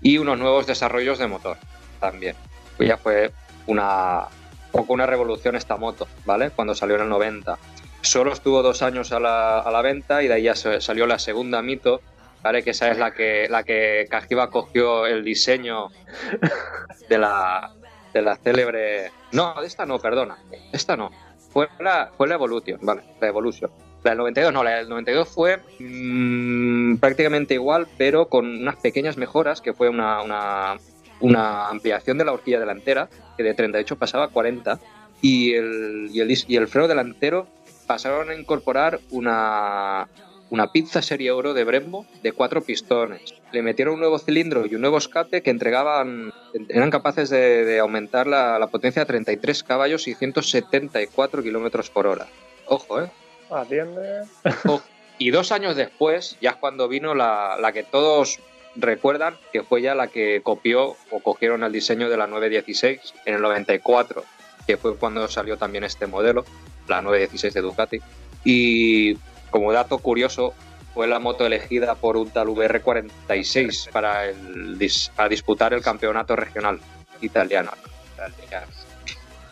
Y 0.00 0.18
unos 0.18 0.38
nuevos 0.38 0.66
desarrollos 0.66 1.18
de 1.18 1.26
motor 1.26 1.56
también. 2.00 2.36
Pues 2.76 2.88
ya 2.88 2.96
fue 2.96 3.32
una, 3.66 4.24
poco 4.72 4.92
una 4.92 5.06
revolución 5.06 5.56
esta 5.56 5.76
moto, 5.76 6.06
¿vale? 6.24 6.50
Cuando 6.50 6.74
salió 6.74 6.96
en 6.96 7.02
el 7.02 7.08
90. 7.08 7.58
Solo 8.00 8.32
estuvo 8.32 8.62
dos 8.62 8.82
años 8.82 9.12
a 9.12 9.20
la, 9.20 9.60
a 9.60 9.70
la 9.70 9.82
venta 9.82 10.22
y 10.22 10.28
de 10.28 10.34
ahí 10.34 10.42
ya 10.42 10.54
salió 10.54 11.06
la 11.06 11.18
segunda 11.18 11.62
mito, 11.62 12.02
¿vale? 12.44 12.62
Que 12.62 12.70
esa 12.70 12.90
es 12.90 12.98
la 12.98 13.12
que, 13.12 13.48
la 13.48 13.64
que 13.64 14.06
Cajiva 14.08 14.50
cogió 14.50 15.06
el 15.06 15.24
diseño 15.24 15.88
de 17.08 17.18
la, 17.18 17.72
de 18.12 18.22
la 18.22 18.36
célebre. 18.36 19.10
No, 19.32 19.60
de 19.60 19.66
esta 19.66 19.86
no, 19.86 19.98
perdona. 19.98 20.36
Esta 20.70 20.96
no. 20.96 21.10
Fue 21.50 21.68
la, 21.80 22.12
fue 22.16 22.28
la 22.28 22.34
Evolution, 22.34 22.78
vale, 22.82 23.02
la 23.20 23.28
Evolution. 23.28 23.70
La 24.02 24.10
del 24.10 24.18
92 24.18 24.52
no, 24.52 24.62
la 24.62 24.76
del 24.76 24.88
92 24.90 25.28
fue 25.28 25.58
mmm, 25.78 26.96
prácticamente 26.96 27.54
igual, 27.54 27.88
pero 27.96 28.28
con 28.28 28.46
unas 28.46 28.76
pequeñas 28.76 29.16
mejoras, 29.16 29.62
que 29.62 29.72
fue 29.72 29.88
una, 29.88 30.20
una, 30.20 30.76
una, 31.20 31.68
ampliación 31.68 32.18
de 32.18 32.26
la 32.26 32.32
horquilla 32.32 32.60
delantera, 32.60 33.08
que 33.38 33.42
de 33.42 33.54
38 33.54 33.96
pasaba 33.96 34.24
a 34.24 34.28
40, 34.28 34.78
y 35.22 35.54
el, 35.54 36.10
y 36.12 36.20
el, 36.20 36.30
y 36.46 36.56
el 36.56 36.68
freno 36.68 36.88
delantero 36.88 37.46
pasaron 37.86 38.28
a 38.28 38.34
incorporar 38.34 39.00
una, 39.10 40.06
una 40.54 40.70
pizza 40.70 41.02
serie 41.02 41.32
oro 41.32 41.52
de 41.52 41.64
Brembo 41.64 42.06
de 42.22 42.30
cuatro 42.30 42.62
pistones. 42.62 43.34
Le 43.50 43.60
metieron 43.60 43.94
un 43.94 44.00
nuevo 44.00 44.20
cilindro 44.20 44.66
y 44.66 44.76
un 44.76 44.82
nuevo 44.82 44.98
escape 44.98 45.42
que 45.42 45.50
entregaban, 45.50 46.32
eran 46.68 46.92
capaces 46.92 47.28
de, 47.28 47.64
de 47.64 47.80
aumentar 47.80 48.28
la, 48.28 48.56
la, 48.60 48.68
potencia 48.68 49.02
a 49.02 49.04
33 49.04 49.64
caballos 49.64 50.06
y 50.06 50.14
174 50.14 51.42
kilómetros 51.42 51.90
por 51.90 52.06
hora. 52.06 52.28
Ojo, 52.66 53.02
¿eh? 53.02 53.10
Atiende. 53.50 54.22
Ojo. 54.64 54.84
Y 55.18 55.32
dos 55.32 55.50
años 55.50 55.74
después, 55.74 56.36
ya 56.40 56.50
es 56.50 56.56
cuando 56.56 56.86
vino 56.86 57.16
la, 57.16 57.56
la, 57.60 57.72
que 57.72 57.82
todos 57.82 58.38
recuerdan, 58.76 59.36
que 59.52 59.64
fue 59.64 59.82
ya 59.82 59.96
la 59.96 60.06
que 60.06 60.40
copió 60.44 60.94
o 61.10 61.20
cogieron 61.20 61.64
el 61.64 61.72
diseño 61.72 62.08
de 62.08 62.16
la 62.16 62.28
916 62.28 63.12
en 63.24 63.34
el 63.34 63.42
94, 63.42 64.22
que 64.68 64.76
fue 64.76 64.96
cuando 64.96 65.26
salió 65.26 65.56
también 65.56 65.82
este 65.82 66.06
modelo, 66.06 66.44
la 66.86 67.02
916 67.02 67.54
de 67.54 67.60
Ducati. 67.60 67.98
Y 68.44 69.16
como 69.54 69.72
dato 69.72 69.98
curioso, 69.98 70.52
fue 70.94 71.06
la 71.06 71.20
moto 71.20 71.46
elegida 71.46 71.94
por 71.94 72.16
un 72.16 72.28
tal 72.28 72.48
VR46 72.48 73.88
para, 73.92 74.26
el, 74.28 74.76
para 75.14 75.28
disputar 75.28 75.72
el 75.72 75.80
campeonato 75.80 76.34
regional 76.34 76.80
italiano. 77.20 77.70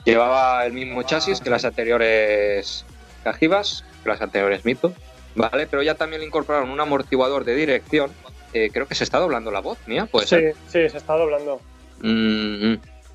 Llevaba 0.05 0.67
el 0.67 0.73
mismo 0.73 1.05
chasis 1.05 1.41
que 1.41 1.51
las 1.51 1.65
anteriores 1.65 2.85
Cajivas, 3.23 3.85
que 4.03 4.09
las 4.09 4.21
anteriores 4.21 4.65
Mito, 4.65 4.93
¿vale? 5.37 5.69
Pero 5.69 5.85
ya 5.85 5.95
también 5.95 6.23
le 6.23 6.27
incorporaron 6.27 6.71
un 6.71 6.81
amortiguador 6.81 7.45
de 7.45 7.55
dirección. 7.55 8.11
Eh, 8.55 8.71
creo 8.73 8.89
que 8.89 8.97
se 8.97 9.05
está 9.05 9.21
doblando 9.21 9.53
la 9.53 9.61
voz 9.61 9.79
mía, 9.87 10.09
pues. 10.11 10.31
Sí, 10.31 10.49
sí, 10.67 10.89
se 10.89 10.97
está 10.97 11.15
doblando. 11.15 11.61
Mm, 12.01 12.73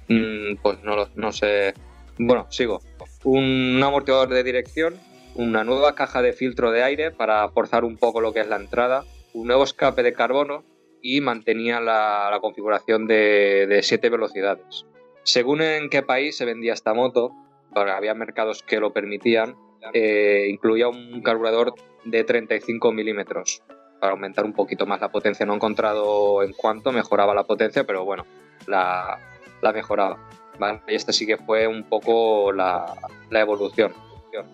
mm, 0.08 0.56
pues 0.62 0.82
no, 0.84 1.10
no 1.16 1.32
sé. 1.34 1.74
Bueno, 2.18 2.48
sigo. 2.50 2.82
Un 3.26 3.82
amortiguador 3.84 4.30
de 4.30 4.42
dirección 4.42 4.98
una 5.38 5.64
nueva 5.64 5.94
caja 5.94 6.24
de 6.24 6.34
filtro 6.34 6.72
de 6.72 6.84
aire 6.84 7.12
para 7.12 7.48
forzar 7.50 7.86
un 7.86 7.98
poco 7.98 8.22
lo 8.22 8.34
que 8.34 8.40
es 8.40 8.48
la 8.48 8.56
entrada, 8.56 9.06
un 9.34 9.48
nuevo 9.48 9.64
escape 9.64 10.02
de 10.02 10.14
carbono 10.14 10.64
y 11.02 11.22
mantenía 11.22 11.80
la, 11.80 12.36
configuración 12.42 13.06
de, 13.06 13.80
siete 13.84 14.10
velocidades. 14.10 14.86
Según 15.24 15.62
en 15.62 15.90
qué 15.90 16.02
país 16.02 16.36
se 16.38 16.46
vendía 16.46 16.74
esta 16.74 16.94
moto, 16.96 17.34
había 17.76 18.16
mercados 18.16 18.64
que 18.64 18.80
lo 18.80 18.94
permitían, 18.94 19.56
eh, 19.94 20.48
incluía 20.50 20.88
un 20.88 21.22
carburador 21.22 21.76
de 22.04 22.24
35 22.24 22.92
milímetros 22.92 23.62
para 24.00 24.14
aumentar 24.14 24.44
un 24.44 24.54
poquito 24.54 24.88
más 24.88 25.02
la 25.02 25.12
potencia. 25.12 25.46
No 25.46 25.54
he 25.54 25.58
encontrado 25.58 26.42
en 26.42 26.54
cuánto 26.54 26.92
mejoraba 26.92 27.36
la 27.36 27.44
potencia, 27.44 27.84
pero 27.84 28.06
bueno, 28.06 28.26
la, 28.66 29.20
la 29.62 29.72
mejoraba. 29.72 30.18
Y 30.88 30.96
esta 30.96 31.14
sí 31.14 31.28
que 31.28 31.38
fue 31.38 31.68
un 31.68 31.84
poco 31.84 32.52
la 32.52 32.96
evolución 33.30 33.94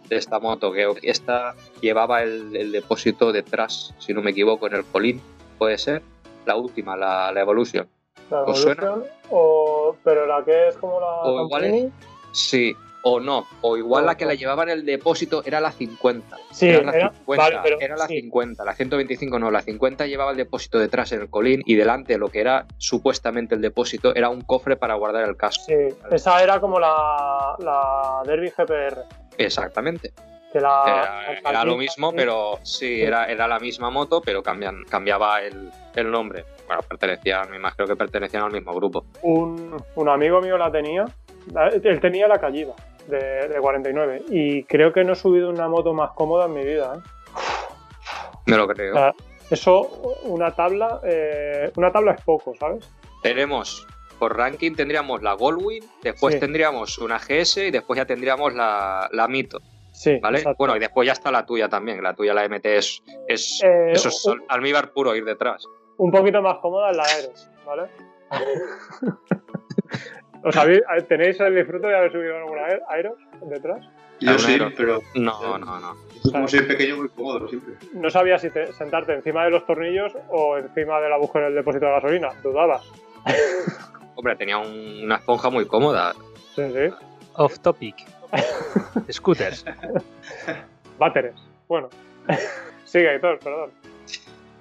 de 0.10 0.18
esta 0.18 0.39
moto, 0.39 0.72
que 0.72 0.88
esta 1.03 1.55
llevaba 1.81 2.23
el, 2.23 2.55
el, 2.55 2.72
depósito 2.72 3.31
detrás, 3.31 3.93
si 3.99 4.14
no 4.14 4.22
me 4.22 4.31
equivoco, 4.31 4.68
en 4.68 4.76
el 4.76 4.85
colín, 4.85 5.22
puede 5.57 5.77
ser, 5.77 6.01
la 6.45 6.55
última, 6.55 6.95
la, 6.95 7.31
la 7.31 7.41
Evolution. 7.41 7.88
¿La 8.30 8.43
¿Os 8.43 8.61
suena? 8.61 8.95
O, 9.30 9.95
pero 10.03 10.26
la 10.26 10.43
que 10.43 10.69
es 10.69 10.77
como 10.77 10.99
la... 10.99 11.07
O 11.23 11.45
igual 11.45 11.64
es, 11.65 11.91
sí, 12.31 12.76
o 13.03 13.19
no, 13.19 13.45
o 13.61 13.77
igual 13.77 14.05
o, 14.05 14.07
la 14.07 14.15
que 14.15 14.26
la 14.26 14.34
llevaba 14.34 14.64
en 14.64 14.69
el 14.69 14.85
depósito 14.85 15.43
era 15.45 15.60
la 15.60 15.72
50. 15.72 16.38
Sí, 16.51 16.69
era 16.69 16.84
la 16.84 16.91
era, 16.93 17.11
50, 17.11 17.43
vale, 17.43 17.60
pero, 17.61 17.80
era 17.81 17.97
la 17.97 18.07
sí. 18.07 18.22
50, 18.22 18.64
la 18.64 18.73
125 18.73 19.39
no, 19.39 19.51
la 19.51 19.61
50 19.61 20.07
llevaba 20.07 20.31
el 20.31 20.38
depósito 20.38 20.80
detrás 20.80 21.11
en 21.11 21.22
el 21.22 21.30
colín 21.30 21.61
y 21.65 21.76
delante 21.76 22.18
lo 22.18 22.30
que 22.30 22.39
era 22.39 22.65
supuestamente 22.77 23.55
el 23.55 23.61
depósito 23.61 24.15
era 24.15 24.30
un 24.30 24.41
cofre 24.41 24.77
para 24.77 24.95
guardar 24.95 25.27
el 25.27 25.35
casco. 25.35 25.65
Sí, 25.68 25.76
esa 26.11 26.41
era 26.41 26.61
como 26.61 26.80
la, 26.80 27.55
la 27.60 28.22
Derby 28.26 28.49
GPR. 28.49 29.03
Exactamente. 29.38 30.14
Que 30.51 30.60
la, 30.60 30.84
era, 30.85 31.49
era, 31.49 31.65
lo 31.65 31.76
mismo, 31.76 32.14
pero 32.14 32.60
sí, 32.61 33.01
era, 33.01 33.26
era 33.26 33.47
la 33.47 33.60
misma 33.60 33.89
moto, 33.89 34.22
pero 34.22 34.43
cambian, 34.43 34.84
cambiaba 34.88 35.41
el, 35.41 35.72
el 35.95 36.11
nombre. 36.11 36.45
Bueno, 36.68 36.84
pertenecían, 36.84 37.49
me 37.49 37.57
imagino 37.57 37.88
que 37.88 37.95
pertenecían 37.95 38.43
al 38.43 38.51
mismo 38.51 38.73
grupo. 38.76 39.05
Un, 39.23 39.84
un 39.95 40.10
amigo 40.10 40.41
mío 40.41 40.57
la 40.57 40.72
tenía, 40.72 41.05
él 41.84 41.99
tenía 41.99 42.27
la 42.27 42.38
Calliva 42.38 42.76
de, 43.07 43.47
de, 43.47 43.60
49 43.60 44.23
y 44.30 44.64
creo 44.65 44.93
que 44.93 45.03
no 45.03 45.14
he 45.14 45.15
subido 45.15 45.49
una 45.49 45.68
moto 45.68 45.93
más 45.93 46.11
cómoda 46.11 46.45
en 46.45 46.53
mi 46.53 46.64
vida. 46.64 46.97
¿eh? 46.97 47.10
Me 48.45 48.57
lo 48.57 48.68
creo. 48.68 48.93
O 48.93 48.97
sea, 48.97 49.14
eso, 49.49 49.81
una 50.23 50.51
tabla, 50.51 50.99
eh, 51.03 51.72
una 51.76 51.91
tabla 51.91 52.14
es 52.14 52.22
poco, 52.22 52.53
¿sabes? 52.60 52.89
Tenemos 53.22 53.88
por 54.23 54.37
ranking 54.37 54.73
tendríamos 54.73 55.21
la 55.21 55.33
Goldwing, 55.33 55.83
después 56.01 56.35
Sí. 56.35 56.39
tendríamos 56.39 56.97
una 56.99 57.19
GS 57.19 57.57
y 57.67 57.71
después 57.71 57.97
ya 57.97 58.05
tendríamos 58.05 58.53
la, 58.53 59.09
la 59.11 59.27
Mito, 59.27 59.59
Sí, 59.91 60.17
¿vale? 60.21 60.37
exacto. 60.37 60.55
Bueno, 60.59 60.77
y 60.77 60.79
después 60.79 61.05
ya 61.05 61.11
está 61.11 61.29
la 61.29 61.45
tuya 61.45 61.67
también, 61.67 62.01
la 62.01 62.13
tuya 62.13 62.33
la 62.33 62.45
MT 62.47 62.65
es, 62.77 63.03
es 63.27 63.61
Eh, 63.61 63.91
eso 63.91 64.07
es 64.07 64.25
un- 64.25 64.41
almíbar 64.47 64.93
puro 64.93 65.13
ir 65.13 65.25
detrás. 65.25 65.65
un 65.97 66.09
poquito 66.09 66.41
más 66.41 66.59
cómoda 66.59 66.91
en 66.91 66.97
la 66.97 67.03
Aeros, 67.03 67.49
¿vale? 67.65 67.89
¿Os 70.45 70.55
habéis, 70.55 70.81
¿Tenéis 71.09 71.37
el 71.41 71.53
disfrute 71.55 71.87
de 71.87 71.97
haber 71.97 72.11
subido 72.13 72.37
alguna 72.37 72.61
Aer- 72.67 72.81
Aeros 72.87 73.17
detrás? 73.49 73.85
Yo 74.21 74.39
sí, 74.39 74.57
pero 74.77 75.01
No, 75.15 75.57
no, 75.57 75.79
no. 75.81 75.95
yo 76.23 76.31
como 76.31 76.47
soy 76.47 76.61
pequeño 76.61 76.95
muy 76.95 77.09
cómodo 77.09 77.49
siempre. 77.49 77.73
No 77.93 78.09
sabías 78.09 78.39
si 78.41 78.49
te- 78.51 78.71
sentarte 78.71 79.13
encima 79.13 79.43
de 79.43 79.51
los 79.51 79.65
tornillos 79.65 80.13
o 80.29 80.57
encima 80.57 81.01
del 81.01 81.11
agujero 81.11 81.45
del 81.45 81.55
depósito 81.55 81.87
de 81.87 81.91
gasolina. 81.91 82.29
Dudabas. 82.41 82.89
Hombre, 84.15 84.35
tenía 84.35 84.57
un- 84.57 85.02
una 85.03 85.15
esponja 85.18 85.49
muy 85.49 85.65
cómoda. 85.65 86.14
Sí, 86.56 86.61
sí. 86.72 86.94
Off 87.35 87.60
topic. 87.60 87.95
Scooters. 89.11 89.65
Váteres. 90.98 91.35
Bueno. 91.68 91.90
Sigue, 92.85 93.10
Aitor, 93.10 93.40
perdón. 93.40 93.72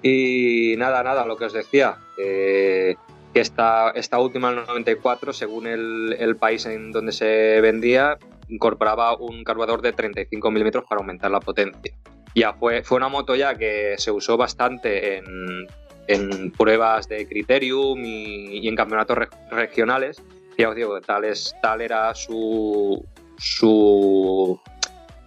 Y 0.01 0.75
nada, 0.77 1.03
nada, 1.03 1.25
lo 1.25 1.37
que 1.37 1.45
os 1.45 1.53
decía, 1.53 1.95
eh, 2.17 2.95
que 3.33 3.39
esta, 3.39 3.91
esta 3.91 4.19
última, 4.19 4.49
el 4.49 4.55
94, 4.57 5.31
según 5.33 5.67
el, 5.67 6.15
el 6.19 6.35
país 6.35 6.65
en 6.65 6.91
donde 6.91 7.11
se 7.13 7.61
vendía, 7.61 8.17
incorporaba 8.49 9.15
un 9.15 9.43
carburador 9.43 9.81
de 9.81 9.93
35 9.93 10.51
milímetros 10.51 10.83
para 10.89 10.99
aumentar 10.99 11.31
la 11.31 11.39
potencia. 11.39 11.93
Ya 12.35 12.53
fue, 12.53 12.83
fue 12.83 12.97
una 12.97 13.07
moto 13.09 13.35
ya 13.35 13.55
que 13.55 13.93
se 13.97 14.11
usó 14.11 14.35
bastante 14.35 15.17
en, 15.17 15.67
en 16.07 16.51
pruebas 16.51 17.07
de 17.07 17.27
criterium 17.27 18.03
y, 18.03 18.59
y 18.59 18.67
en 18.67 18.75
campeonatos 18.75 19.17
re- 19.17 19.29
regionales. 19.51 20.21
Ya 20.57 20.69
os 20.69 20.75
digo, 20.75 20.99
tal, 21.01 21.23
es, 21.25 21.55
tal 21.61 21.81
era 21.81 22.13
su, 22.13 23.03
su 23.37 24.59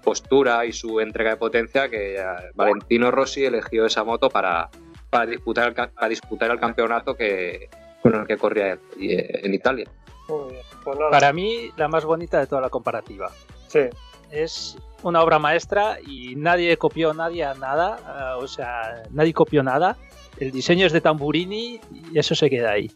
postura 0.03 0.65
y 0.65 0.73
su 0.73 1.01
entrega 1.01 1.31
de 1.31 1.36
potencia 1.36 1.89
que 1.89 2.16
eh, 2.16 2.24
Valentino 2.55 3.11
Rossi 3.11 3.44
eligió 3.44 3.86
esa 3.86 4.05
moto 4.05 4.28
para, 4.28 4.70
para, 5.11 5.27
disputar, 5.27 5.69
el, 5.69 5.74
para 5.74 6.09
disputar 6.09 6.51
el 6.51 6.61
campeonato 6.61 7.16
que, 7.16 7.69
con 8.03 8.15
el 8.15 8.27
que 8.27 8.36
corría 8.36 8.73
en, 8.73 8.81
en 9.01 9.55
Italia. 9.55 9.90
Muy 10.28 10.53
bien. 10.53 10.62
Pues 10.85 10.98
nada. 10.98 11.11
Para 11.11 11.32
mí, 11.32 11.70
la 11.77 11.89
más 11.89 12.05
bonita 12.05 12.39
de 12.39 12.47
toda 12.47 12.61
la 12.61 12.69
comparativa. 12.70 13.31
Sí. 13.69 13.81
Es 14.31 14.77
una 15.03 15.23
obra 15.23 15.39
maestra 15.39 15.98
y 16.07 16.35
nadie 16.36 16.77
copió 16.77 17.12
nadie 17.15 17.44
a 17.44 17.55
nada. 17.55 17.97
eh, 18.39 18.43
o 18.43 18.47
sea, 18.47 19.03
nadie 19.11 19.32
copió 19.32 19.62
nada. 19.62 19.97
El 20.38 20.50
diseño 20.52 20.86
es 20.86 20.92
de 20.92 21.00
Tamburini 21.00 21.80
y 22.12 22.18
eso 22.18 22.34
se 22.34 22.50
queda 22.50 22.72
ahí. 22.72 22.90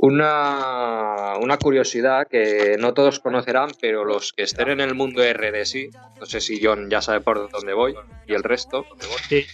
Una, 0.00 1.34
una 1.40 1.56
curiosidad 1.58 2.28
que 2.28 2.76
no 2.78 2.94
todos 2.94 3.18
conocerán, 3.18 3.70
pero 3.80 4.04
los 4.04 4.32
que 4.32 4.44
estén 4.44 4.68
en 4.70 4.80
el 4.80 4.94
mundo 4.94 5.22
RDSI, 5.24 5.90
no 6.20 6.24
sé 6.24 6.40
si 6.40 6.60
John 6.64 6.88
ya 6.88 7.02
sabe 7.02 7.20
por 7.20 7.50
dónde 7.50 7.72
voy, 7.74 7.96
y 8.28 8.32
el 8.34 8.44
resto, 8.44 8.86
Sí. 9.28 9.44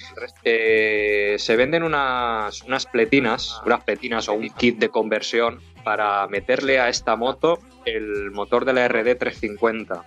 eh, 0.45 1.37
se 1.39 1.57
venden 1.57 1.83
unas, 1.83 2.61
unas 2.63 2.85
pletinas, 2.85 3.59
unas 3.65 3.85
pletinas 3.85 4.29
o 4.29 4.35
un 4.35 4.51
kit 4.51 4.79
de 4.79 4.91
conversión 4.91 5.61
para 5.83 6.27
meterle 6.29 6.79
a 6.79 6.91
esta 6.91 7.17
moto 7.17 7.59
el 7.87 8.31
motor 8.31 8.67
de 8.67 8.75
la 8.75 8.87
RD 8.87 9.15
350. 9.17 10.05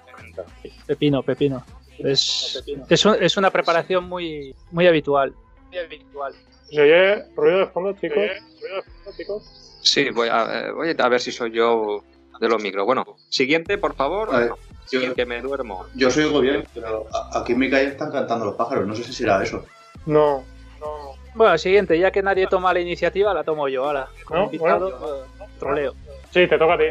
Pepino, 0.85 1.23
pepino. 1.23 1.65
Es, 1.97 2.63
es, 2.89 3.05
un- 3.05 3.17
es 3.19 3.37
una 3.37 3.49
preparación 3.49 4.07
muy, 4.07 4.53
muy 4.69 4.85
habitual. 4.85 5.33
Muy 5.69 5.79
habitual. 5.79 6.33
¿Se 6.69 6.81
oye 6.81 7.23
ruido 7.35 7.59
de 7.59 7.67
fondo, 7.67 7.93
chicos? 7.93 8.17
¿Ruido 8.17 8.75
de 8.75 8.81
fondo, 8.81 9.11
chicos? 9.17 9.79
Sí, 9.81 10.09
voy 10.09 10.27
a, 10.29 10.67
eh, 10.67 10.71
voy 10.71 10.95
a 10.97 11.09
ver 11.09 11.19
si 11.21 11.31
soy 11.31 11.51
yo 11.51 12.03
de 12.39 12.49
los 12.49 12.61
micros. 12.61 12.85
Bueno, 12.85 13.05
siguiente, 13.29 13.77
por 13.77 13.95
favor. 13.95 14.33
A 14.35 14.39
ver, 14.39 14.51
yo, 14.91 14.99
Sin 15.01 15.13
que 15.13 15.25
me 15.25 15.41
duermo. 15.41 15.85
yo 15.95 16.11
soy 16.11 16.25
oigo 16.25 16.41
bien, 16.41 16.65
pero 16.73 17.05
aquí 17.33 17.53
en 17.53 17.59
mi 17.59 17.69
calle 17.69 17.89
están 17.89 18.11
cantando 18.11 18.45
los 18.45 18.55
pájaros. 18.55 18.85
No 18.87 18.95
sé 18.95 19.03
si 19.03 19.13
será 19.13 19.41
eso. 19.43 19.65
No. 20.05 20.43
No. 20.79 21.15
Bueno, 21.35 21.57
siguiente, 21.57 21.97
ya 21.99 22.11
que 22.11 22.21
nadie 22.23 22.47
toma 22.47 22.73
la 22.73 22.79
iniciativa, 22.79 23.33
la 23.33 23.43
tomo 23.43 23.67
yo. 23.69 23.85
Ahora, 23.85 24.07
como 24.25 24.39
No, 24.41 24.45
invitado, 24.45 24.89
eh, 24.89 25.45
troleo. 25.59 25.93
Sí, 26.31 26.47
te 26.47 26.57
toca 26.57 26.73
a 26.73 26.77
ti. 26.77 26.85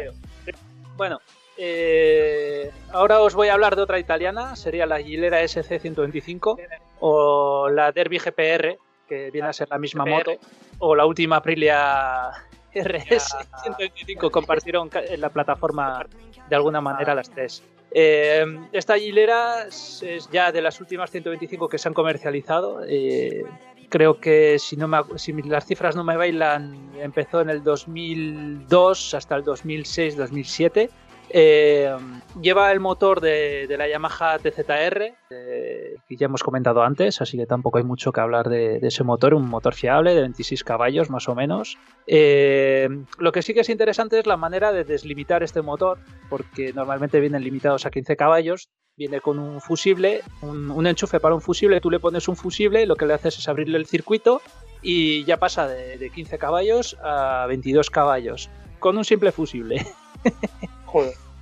Bueno, 0.95 1.19
eh, 1.57 2.71
ahora 2.91 3.19
os 3.21 3.35
voy 3.35 3.49
a 3.49 3.53
hablar 3.53 3.75
de 3.75 3.81
otra 3.83 3.99
italiana, 3.99 4.55
sería 4.55 4.85
la 4.85 4.99
Gilera 5.01 5.41
SC125 5.43 6.57
o 6.99 7.69
la 7.69 7.91
Derby 7.91 8.17
GPR, 8.19 8.77
que 9.07 9.31
viene 9.31 9.47
a 9.47 9.53
ser 9.53 9.69
la 9.69 9.77
misma 9.77 10.05
moto, 10.05 10.31
o 10.79 10.95
la 10.95 11.05
última 11.05 11.37
Aprilia 11.37 12.31
RS125, 12.73 14.29
compartieron 14.31 14.89
en 14.93 15.21
la 15.21 15.29
plataforma 15.29 16.05
de 16.49 16.55
alguna 16.55 16.81
manera 16.81 17.15
las 17.15 17.29
tres. 17.29 17.63
Eh, 17.91 18.45
esta 18.73 18.97
Gilera 18.97 19.65
es 19.67 20.29
ya 20.31 20.51
de 20.51 20.61
las 20.61 20.79
últimas 20.81 21.09
125 21.09 21.69
que 21.69 21.77
se 21.77 21.87
han 21.87 21.93
comercializado. 21.93 22.81
eh, 22.87 23.43
creo 23.89 24.19
que 24.19 24.59
si, 24.59 24.75
no 24.75 24.87
me 24.87 24.99
si 25.15 25.31
las 25.33 25.65
cifras 25.65 25.95
no 25.95 26.03
me 26.03 26.17
bailan, 26.17 26.91
empezó 26.99 27.41
en 27.41 27.49
el 27.49 27.63
2002 27.63 29.13
hasta 29.13 29.35
el 29.35 29.43
2006-2007. 29.43 30.89
Eh, 31.29 31.95
lleva 32.41 32.71
el 32.71 32.79
motor 32.79 33.19
de, 33.19 33.67
la 33.77 33.87
Yamaha 33.87 34.39
TZR, 34.39 35.13
eh, 35.29 35.95
que 36.07 36.15
ya 36.15 36.25
hemos 36.25 36.43
comentado 36.43 36.81
antes, 36.83 37.21
así 37.21 37.37
que 37.37 37.45
tampoco 37.45 37.77
hay 37.77 37.83
mucho 37.83 38.11
que 38.11 38.21
hablar 38.21 38.49
de, 38.49 38.79
ese 38.81 39.03
motor, 39.03 39.33
un 39.33 39.47
motor 39.47 39.73
fiable 39.73 40.13
de 40.13 40.21
26 40.21 40.63
caballos 40.63 41.09
más 41.09 41.27
o 41.27 41.35
menos. 41.35 41.77
Eh, 42.05 42.87
lo 43.17 43.31
que 43.31 43.41
sí 43.41 43.53
que 43.53 43.61
es 43.61 43.69
interesante 43.69 44.19
es 44.19 44.25
la 44.25 44.37
manera 44.37 44.71
de 44.71 44.83
deslimitar 44.83 45.43
este 45.43 45.61
motor, 45.61 45.99
porque 46.29 46.73
normalmente 46.73 47.19
vienen 47.19 47.43
limitados 47.43 47.85
a 47.85 47.91
15 47.91 48.15
caballos, 48.15 48.69
viene 48.95 49.19
con 49.19 49.37
un 49.39 49.61
fusible, 49.61 50.21
un, 50.41 50.87
enchufe 50.87 51.19
para 51.19 51.35
un 51.35 51.41
fusible, 51.41 51.81
tú 51.81 51.91
le 51.91 51.99
pones 51.99 52.27
un 52.27 52.35
fusible, 52.35 52.85
lo 52.85 52.95
que 52.95 53.05
le 53.05 53.13
haces 53.13 53.37
es 53.37 53.47
abrirle 53.47 53.77
el 53.77 53.85
circuito 53.85 54.41
y 54.81 55.23
ya 55.25 55.37
pasa 55.37 55.67
de, 55.67 55.97
de 55.97 56.09
15 56.09 56.37
caballos 56.37 56.97
a 57.03 57.45
22 57.47 57.89
caballos, 57.89 58.49
con 58.79 58.97
un 58.97 59.05
simple 59.05 59.31
fusible. 59.31 59.85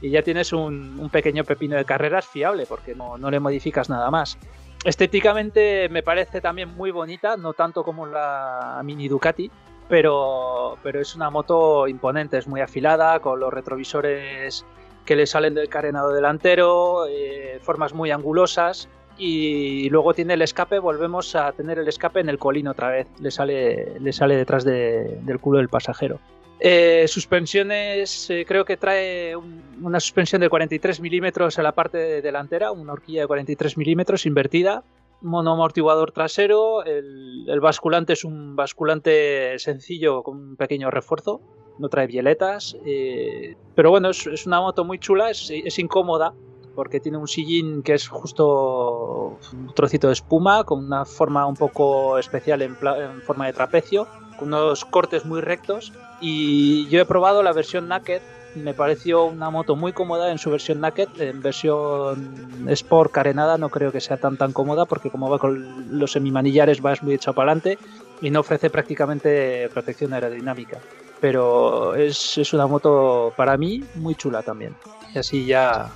Y 0.02 0.10
ya 0.10 0.22
tienes 0.22 0.53
un, 0.53 1.10
pequeño 1.12 1.44
pepino 1.44 1.78
de 1.78 1.86
carreras 1.86 2.26
fiable 2.28 2.66
porque 2.66 2.95
no, 2.95 3.18
le 3.18 3.40
modificas 3.40 3.90
nada 3.90 4.12
más. 4.12 4.38
Estéticamente 4.84 5.90
me 5.90 6.03
parece 6.03 6.41
también 6.41 6.76
muy 6.76 6.91
bonita, 6.91 7.38
no 7.38 7.53
tanto 7.53 7.84
como 7.84 8.06
la 8.06 8.82
Mini 8.84 9.07
Ducati, 9.07 9.49
pero, 9.88 10.78
pero 10.84 11.02
es 11.02 11.16
una 11.16 11.30
moto 11.30 11.88
imponente, 11.88 12.38
es 12.38 12.48
muy 12.48 12.62
afilada, 12.62 13.20
con 13.20 13.40
los 13.40 13.52
retrovisores 13.52 14.66
que 15.06 15.16
le 15.16 15.26
salen 15.26 15.53
del 15.53 15.70
carenado 15.70 16.12
delantero, 16.12 17.07
eh, 17.07 17.60
formas 17.62 17.94
muy 17.94 18.12
angulosas. 18.12 18.90
Y 19.18 19.90
luego 19.90 20.14
tiene 20.14 20.34
el 20.34 20.41
escape, 20.41 20.78
volvemos 20.78 21.36
a 21.36 21.52
tener 21.53 21.80
el 21.80 21.88
escape 21.88 22.20
en 22.20 22.28
el 22.28 22.38
colín 22.38 22.68
otra 22.68 22.90
vez, 22.90 23.07
le 23.22 23.32
sale, 23.32 23.98
le 23.99 24.12
sale 24.12 24.36
detrás 24.36 24.66
de- 24.66 25.20
del 25.22 25.40
culo 25.40 25.60
del 25.60 25.70
pasajero. 25.70 26.20
Eh, 26.60 27.06
suspensiones, 27.07 28.30
eh, 28.30 28.45
creo 28.48 28.64
que 28.65 28.77
trae 28.77 29.36
un- 29.36 29.61
una 29.82 29.99
suspensión 29.99 30.41
de 30.41 30.49
43 30.49 30.99
milímetros 31.02 31.57
en 31.57 31.64
la 31.65 31.73
parte 31.73 32.22
delantera, 32.22 32.72
una 32.72 32.94
horquilla 32.94 33.22
de 33.22 33.27
43 33.27 33.77
milímetros 33.77 34.26
invertida, 34.26 34.84
monoamortiguador 35.22 36.11
trasero, 36.11 36.84
el, 36.86 37.45
el 37.49 37.60
basculante 37.60 38.14
es 38.14 38.23
un 38.23 38.56
basculante 38.56 39.57
sencillo 39.60 40.23
con 40.23 40.38
un 40.38 40.56
pequeño 40.56 40.90
refuerzo, 40.91 41.41
no 41.77 41.90
trae 41.90 42.07
violetas, 42.07 42.77
eh, 42.86 43.56
pero 43.76 43.90
bueno, 43.90 44.10
es, 44.10 44.26
es 44.27 44.45
una 44.45 44.61
moto 44.61 44.86
muy 44.86 44.98
chula, 44.99 45.30
es, 45.32 45.49
es 45.52 45.77
incómoda 45.80 46.34
porque 46.73 46.99
tiene 46.99 47.18
un 47.18 47.27
sillín 47.27 47.84
que 47.84 47.94
es 47.94 48.07
justo 48.07 49.40
un 49.53 49.73
trocito 49.73 50.07
de 50.07 50.14
espuma 50.14 50.64
con 50.65 50.84
una 50.86 51.06
forma 51.06 51.45
un 51.45 51.56
poco 51.56 52.18
especial 52.18 52.61
en, 52.61 52.76
en 52.82 53.22
forma 53.22 53.45
de 53.48 53.53
trapecio, 53.53 54.07
con 54.38 54.49
unos 54.49 54.86
cortes 54.86 55.26
muy 55.26 55.41
rectos 55.41 55.94
y 56.22 56.88
yo 56.90 57.02
he 57.02 57.06
probado 57.06 57.44
la 57.44 57.53
versión 57.53 57.88
Naked. 57.88 58.22
Me 58.56 58.74
pareció 58.74 59.26
una 59.26 59.49
moto 59.49 59.76
muy 59.76 59.91
cómoda 59.91 60.32
en 60.32 60.38
su 60.38 60.49
versión 60.49 60.80
Naked. 60.80 61.10
En 61.20 61.41
versión 61.41 62.68
Sport 62.70 63.12
carenada 63.12 63.57
no 63.57 63.70
creo 63.70 63.91
que 63.91 63.99
sea 63.99 64.18
tan 64.18 64.38
tan 64.38 64.53
cómoda 64.53 64.86
porque 64.86 65.10
como 65.10 65.30
va 65.30 65.40
con 65.40 65.99
los 65.99 66.14
semimanillares 66.14 66.82
vas 66.82 67.03
muy 67.03 67.16
echado 67.16 67.36
para 67.36 67.52
adelante 67.52 67.78
y 68.22 68.30
no 68.30 68.40
ofrece 68.40 68.70
prácticamente 68.70 69.70
protección 69.74 70.14
aerodinámica. 70.14 70.80
Pero 71.20 71.95
es, 71.95 72.38
es 72.38 72.53
una 72.53 72.68
moto 72.68 73.34
para 73.36 73.57
mí 73.57 73.84
muy 73.95 74.16
chula 74.16 74.41
también. 74.41 74.76
Y 75.14 75.20
así 75.20 75.45
ya... 75.45 75.90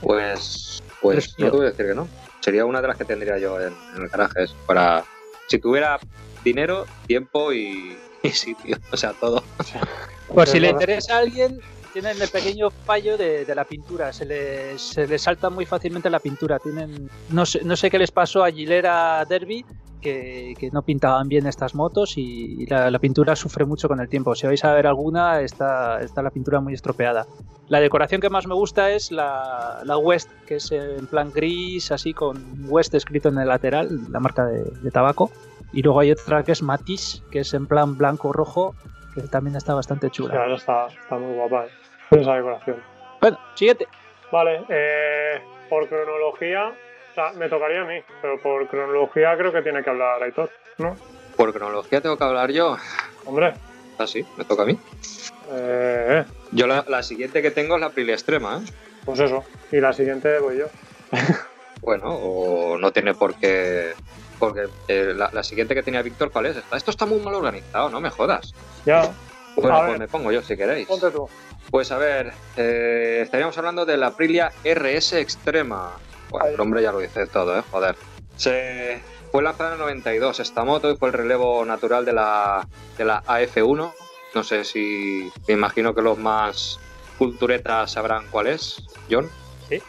Pues, 0.00 0.82
pues 1.02 1.36
no 1.38 1.50
te 1.50 1.56
voy 1.56 1.66
a 1.66 1.70
decir 1.70 1.86
que 1.86 1.94
no. 1.94 2.06
Sería 2.40 2.64
una 2.64 2.80
de 2.80 2.88
las 2.88 2.96
que 2.96 3.04
tendría 3.04 3.38
yo 3.38 3.60
en, 3.60 3.74
en 3.96 4.02
el 4.02 4.08
garaje. 4.08 4.46
Para, 4.66 5.04
si 5.48 5.58
tuviera 5.58 5.98
dinero, 6.44 6.86
tiempo 7.06 7.52
y, 7.52 7.96
y 8.22 8.28
sitio, 8.30 8.78
o 8.92 8.96
sea, 8.96 9.12
todo. 9.12 9.42
Por 10.34 10.46
si 10.46 10.60
le 10.60 10.70
interesa 10.70 11.16
a 11.16 11.18
alguien, 11.20 11.58
tienen 11.92 12.20
el 12.20 12.28
pequeño 12.28 12.70
fallo 12.70 13.16
de, 13.16 13.44
de 13.44 13.54
la 13.54 13.64
pintura. 13.64 14.12
Se 14.12 14.24
les, 14.24 14.80
se 14.80 15.06
les 15.06 15.22
salta 15.22 15.50
muy 15.50 15.64
fácilmente 15.64 16.10
la 16.10 16.20
pintura. 16.20 16.58
Tienen, 16.58 17.10
no 17.30 17.46
sé, 17.46 17.62
no 17.64 17.76
sé 17.76 17.90
qué 17.90 17.98
les 17.98 18.10
pasó 18.10 18.44
a 18.44 18.50
Gilera 18.50 19.24
Derby, 19.24 19.64
que, 20.00 20.54
que 20.58 20.70
no 20.70 20.82
pintaban 20.82 21.28
bien 21.28 21.46
estas 21.46 21.74
motos 21.74 22.16
y, 22.16 22.66
la, 22.66 22.90
la, 22.90 22.98
pintura 22.98 23.34
sufre 23.36 23.64
mucho 23.64 23.88
con 23.88 24.00
el 24.00 24.08
tiempo. 24.08 24.34
Si 24.34 24.46
vais 24.46 24.62
a 24.64 24.72
ver 24.74 24.86
alguna, 24.86 25.40
está, 25.40 26.00
está 26.00 26.22
la 26.22 26.30
pintura 26.30 26.60
muy 26.60 26.74
estropeada. 26.74 27.26
La 27.68 27.80
decoración 27.80 28.20
que 28.20 28.30
más 28.30 28.46
me 28.46 28.54
gusta 28.54 28.90
es 28.90 29.10
la, 29.10 29.80
la, 29.84 29.98
West, 29.98 30.30
que 30.46 30.56
es 30.56 30.70
en 30.72 31.06
plan 31.06 31.30
gris, 31.32 31.90
así 31.90 32.14
con 32.14 32.64
West 32.68 32.94
escrito 32.94 33.28
en 33.28 33.38
el 33.38 33.48
lateral, 33.48 34.10
la 34.10 34.20
marca 34.20 34.46
de, 34.46 34.62
de 34.62 34.90
tabaco. 34.90 35.30
Y 35.72 35.82
luego 35.82 36.00
hay 36.00 36.12
otra 36.12 36.42
que 36.42 36.52
es 36.52 36.62
Matisse, 36.62 37.22
que 37.30 37.40
es 37.40 37.52
en 37.54 37.66
plan 37.66 37.96
blanco-rojo, 37.96 38.74
que 39.14 39.22
también 39.22 39.56
está 39.56 39.74
bastante 39.74 40.10
chula. 40.10 40.34
Claro, 40.34 40.54
está, 40.54 40.86
está 40.86 41.16
muy 41.16 41.34
guapa 41.34 41.66
¿eh? 41.66 41.70
esa 42.10 42.34
decoración. 42.34 42.82
Bueno, 43.20 43.38
siguiente. 43.54 43.86
Vale, 44.30 44.64
eh, 44.68 45.40
por 45.68 45.88
cronología, 45.88 46.68
o 46.68 47.14
sea, 47.14 47.32
me 47.32 47.48
tocaría 47.48 47.82
a 47.82 47.84
mí, 47.84 48.00
pero 48.22 48.40
por 48.40 48.66
cronología 48.68 49.36
creo 49.36 49.52
que 49.52 49.62
tiene 49.62 49.82
que 49.82 49.90
hablar 49.90 50.22
Aitor, 50.22 50.50
¿no? 50.78 50.96
Por 51.36 51.52
cronología 51.52 52.00
tengo 52.00 52.16
que 52.16 52.24
hablar 52.24 52.50
yo. 52.50 52.76
Hombre. 53.24 53.54
Ah, 53.98 54.06
sí, 54.06 54.24
me 54.36 54.44
toca 54.44 54.62
a 54.62 54.66
mí. 54.66 54.78
Eh, 55.50 56.24
yo 56.52 56.66
la, 56.66 56.84
la, 56.88 57.02
siguiente 57.02 57.42
que 57.42 57.50
tengo 57.50 57.74
es 57.74 57.80
la 57.80 57.88
Aprilia 57.88 58.14
Extrema, 58.14 58.58
¿eh? 58.58 58.70
Pues 59.04 59.20
eso, 59.20 59.44
y 59.72 59.80
la 59.80 59.92
siguiente 59.92 60.38
voy 60.38 60.58
yo. 60.58 60.66
bueno, 61.80 62.10
o 62.10 62.78
no 62.78 62.92
tiene 62.92 63.14
por 63.14 63.34
qué 63.34 63.94
porque 64.38 64.68
eh, 64.88 65.12
la, 65.14 65.30
la, 65.32 65.42
siguiente 65.42 65.74
que 65.74 65.82
tenía 65.82 66.02
Víctor, 66.02 66.30
¿cuál 66.30 66.46
es? 66.46 66.56
Esto 66.72 66.90
está 66.90 67.06
muy 67.06 67.20
mal 67.20 67.34
organizado, 67.34 67.90
no 67.90 68.00
me 68.00 68.10
jodas. 68.10 68.54
Ya. 68.86 69.10
Bueno, 69.56 69.76
A 69.76 69.80
pues 69.80 69.90
ver. 69.90 69.98
me 69.98 70.08
pongo 70.08 70.32
yo 70.32 70.42
si 70.42 70.56
queréis. 70.56 70.86
Ponte 70.86 71.10
tú. 71.10 71.28
Pues 71.70 71.90
a 71.92 71.98
ver, 71.98 72.32
eh, 72.56 73.20
estaríamos 73.22 73.58
hablando 73.58 73.84
de 73.84 73.96
la 73.96 74.08
Aprilia 74.08 74.52
RS 74.64 75.14
Extrema. 75.14 75.92
Bueno, 76.30 76.46
el 76.46 76.56
nombre 76.56 76.82
ya 76.82 76.92
lo 76.92 76.98
dice 77.00 77.26
todo, 77.26 77.58
¿eh? 77.58 77.62
Joder. 77.70 77.96
Se 78.36 79.00
fue 79.32 79.42
lanzada 79.42 79.70
en 79.70 79.74
el 79.74 79.80
92 79.80 80.40
esta 80.40 80.64
moto 80.64 80.90
y 80.90 80.96
fue 80.96 81.08
el 81.08 81.14
relevo 81.14 81.64
natural 81.64 82.04
de 82.04 82.12
la, 82.12 82.66
de 82.96 83.04
la 83.04 83.22
AF1. 83.24 83.92
No 84.34 84.42
sé 84.42 84.64
si 84.64 85.30
me 85.46 85.54
imagino 85.54 85.94
que 85.94 86.02
los 86.02 86.18
más 86.18 86.78
culturetas 87.18 87.92
sabrán 87.92 88.26
cuál 88.30 88.46
es, 88.46 88.82
John. 89.10 89.28
Sí. 89.68 89.82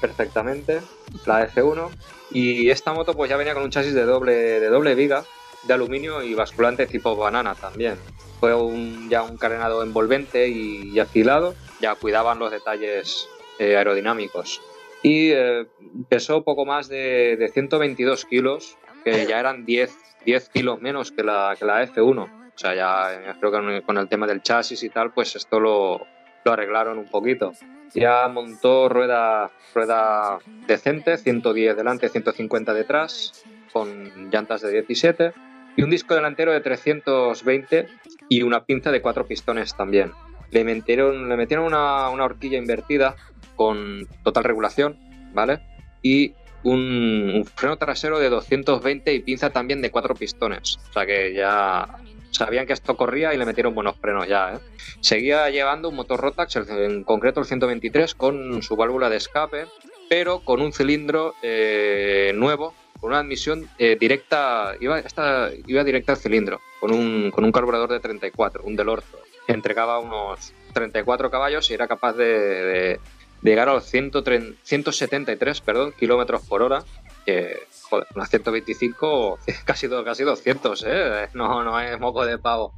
Perfectamente, 0.00 0.80
la 1.26 1.48
F1. 1.48 1.90
Y 2.34 2.68
esta 2.68 2.92
moto 2.92 3.14
pues 3.14 3.30
ya 3.30 3.38
venía 3.38 3.54
con 3.54 3.62
un 3.62 3.70
chasis 3.70 3.94
de 3.94 4.04
doble, 4.04 4.34
de 4.34 4.68
doble 4.68 4.94
viga 4.94 5.24
de 5.66 5.74
aluminio 5.74 6.22
y 6.22 6.34
basculante 6.34 6.86
tipo 6.86 7.16
banana 7.16 7.54
también. 7.54 7.96
Fue 8.40 8.54
un, 8.54 9.08
ya 9.08 9.22
un 9.22 9.36
carenado 9.38 9.82
envolvente 9.82 10.48
y, 10.48 10.90
y 10.92 10.98
afilado, 11.00 11.54
ya 11.80 11.94
cuidaban 11.94 12.38
los 12.38 12.50
detalles 12.50 13.28
eh, 13.58 13.76
aerodinámicos. 13.76 14.60
Y 15.02 15.30
eh, 15.30 15.66
pesó 16.08 16.42
poco 16.44 16.64
más 16.66 16.88
de, 16.88 17.36
de 17.38 17.48
122 17.48 18.24
kilos, 18.24 18.76
que 19.04 19.26
ya 19.26 19.38
eran 19.38 19.64
10, 19.64 19.96
10 20.24 20.48
kilos 20.48 20.80
menos 20.80 21.12
que 21.12 21.22
la, 21.22 21.54
que 21.58 21.64
la 21.64 21.86
F1. 21.86 22.22
O 22.54 22.58
sea, 22.58 22.74
ya 22.74 23.12
eh, 23.12 23.34
creo 23.38 23.52
que 23.52 23.82
con 23.82 23.98
el 23.98 24.08
tema 24.08 24.26
del 24.26 24.42
chasis 24.42 24.82
y 24.82 24.90
tal, 24.90 25.12
pues 25.12 25.36
esto 25.36 25.60
lo, 25.60 26.06
lo 26.44 26.52
arreglaron 26.52 26.98
un 26.98 27.08
poquito. 27.08 27.52
Ya 27.94 28.26
montó 28.28 28.88
rueda, 28.88 29.50
rueda 29.74 30.38
decente, 30.66 31.16
110 31.16 31.76
delante, 31.76 32.08
150 32.08 32.74
detrás, 32.74 33.44
con 33.72 34.30
llantas 34.30 34.62
de 34.62 34.70
17 34.72 35.32
y 35.76 35.82
un 35.82 35.90
disco 35.90 36.14
delantero 36.14 36.52
de 36.52 36.60
320 36.60 37.88
y 38.28 38.42
una 38.42 38.64
pinza 38.64 38.90
de 38.90 39.02
cuatro 39.02 39.26
pistones 39.26 39.76
también. 39.76 40.12
Le 40.50 40.64
metieron, 40.64 41.28
le 41.28 41.36
metieron 41.36 41.66
una, 41.66 42.08
una 42.10 42.24
horquilla 42.24 42.58
invertida 42.58 43.16
con 43.56 44.06
total 44.22 44.44
regulación, 44.44 44.98
¿vale? 45.32 45.60
Y 46.02 46.34
un, 46.62 47.32
un, 47.34 47.44
freno 47.44 47.76
trasero 47.76 48.18
de 48.18 48.28
220 48.28 49.12
y 49.12 49.20
pinza 49.20 49.50
también 49.50 49.82
de 49.82 49.90
cuatro 49.90 50.14
pistones. 50.14 50.78
O 50.90 50.92
sea 50.92 51.06
que 51.06 51.34
ya 51.34 51.88
sabían 52.34 52.66
que 52.66 52.72
esto 52.72 52.96
corría 52.96 53.32
y 53.32 53.38
le 53.38 53.46
metieron 53.46 53.74
buenos 53.74 53.96
frenos 53.96 54.26
ya. 54.26 54.54
¿eh? 54.54 54.58
Seguía 55.00 55.48
llevando 55.50 55.88
un 55.88 55.94
motor 55.94 56.20
Rotax, 56.20 56.56
en 56.56 57.04
concreto 57.04 57.40
el 57.40 57.46
123, 57.46 58.14
con 58.14 58.62
su 58.62 58.76
válvula 58.76 59.08
de 59.08 59.16
escape, 59.16 59.66
pero 60.08 60.40
con 60.40 60.60
un 60.60 60.72
cilindro 60.72 61.34
eh, 61.42 62.32
nuevo, 62.34 62.74
con 63.00 63.10
una 63.10 63.20
admisión 63.20 63.68
eh, 63.78 63.96
directa, 63.98 64.74
iba, 64.80 64.98
esta, 64.98 65.50
iba 65.66 65.84
directa 65.84 66.12
al 66.12 66.18
cilindro, 66.18 66.60
con 66.80 66.92
un, 66.92 67.30
con 67.30 67.44
un 67.44 67.52
carburador 67.52 67.90
de 67.90 68.00
34, 68.00 68.64
un 68.64 68.76
Delorzo. 68.76 69.18
Entregaba 69.46 69.98
unos 69.98 70.52
34 70.72 71.30
caballos 71.30 71.70
y 71.70 71.74
era 71.74 71.86
capaz 71.86 72.14
de, 72.14 72.98
llegar 73.42 73.68
a 73.68 73.74
los 73.74 73.84
130, 73.84 74.58
173 74.62 75.60
perdón, 75.60 75.92
kilómetros 75.92 76.42
por 76.42 76.62
hora, 76.62 76.82
que 77.24 77.66
joder, 77.82 78.06
unas 78.14 78.30
125, 78.30 79.38
casi, 79.64 79.88
casi 79.88 80.24
200, 80.24 80.84
¿eh? 80.86 81.28
No, 81.34 81.62
no 81.64 81.80
es 81.80 81.98
moco 81.98 82.24
de 82.24 82.38
pavo. 82.38 82.72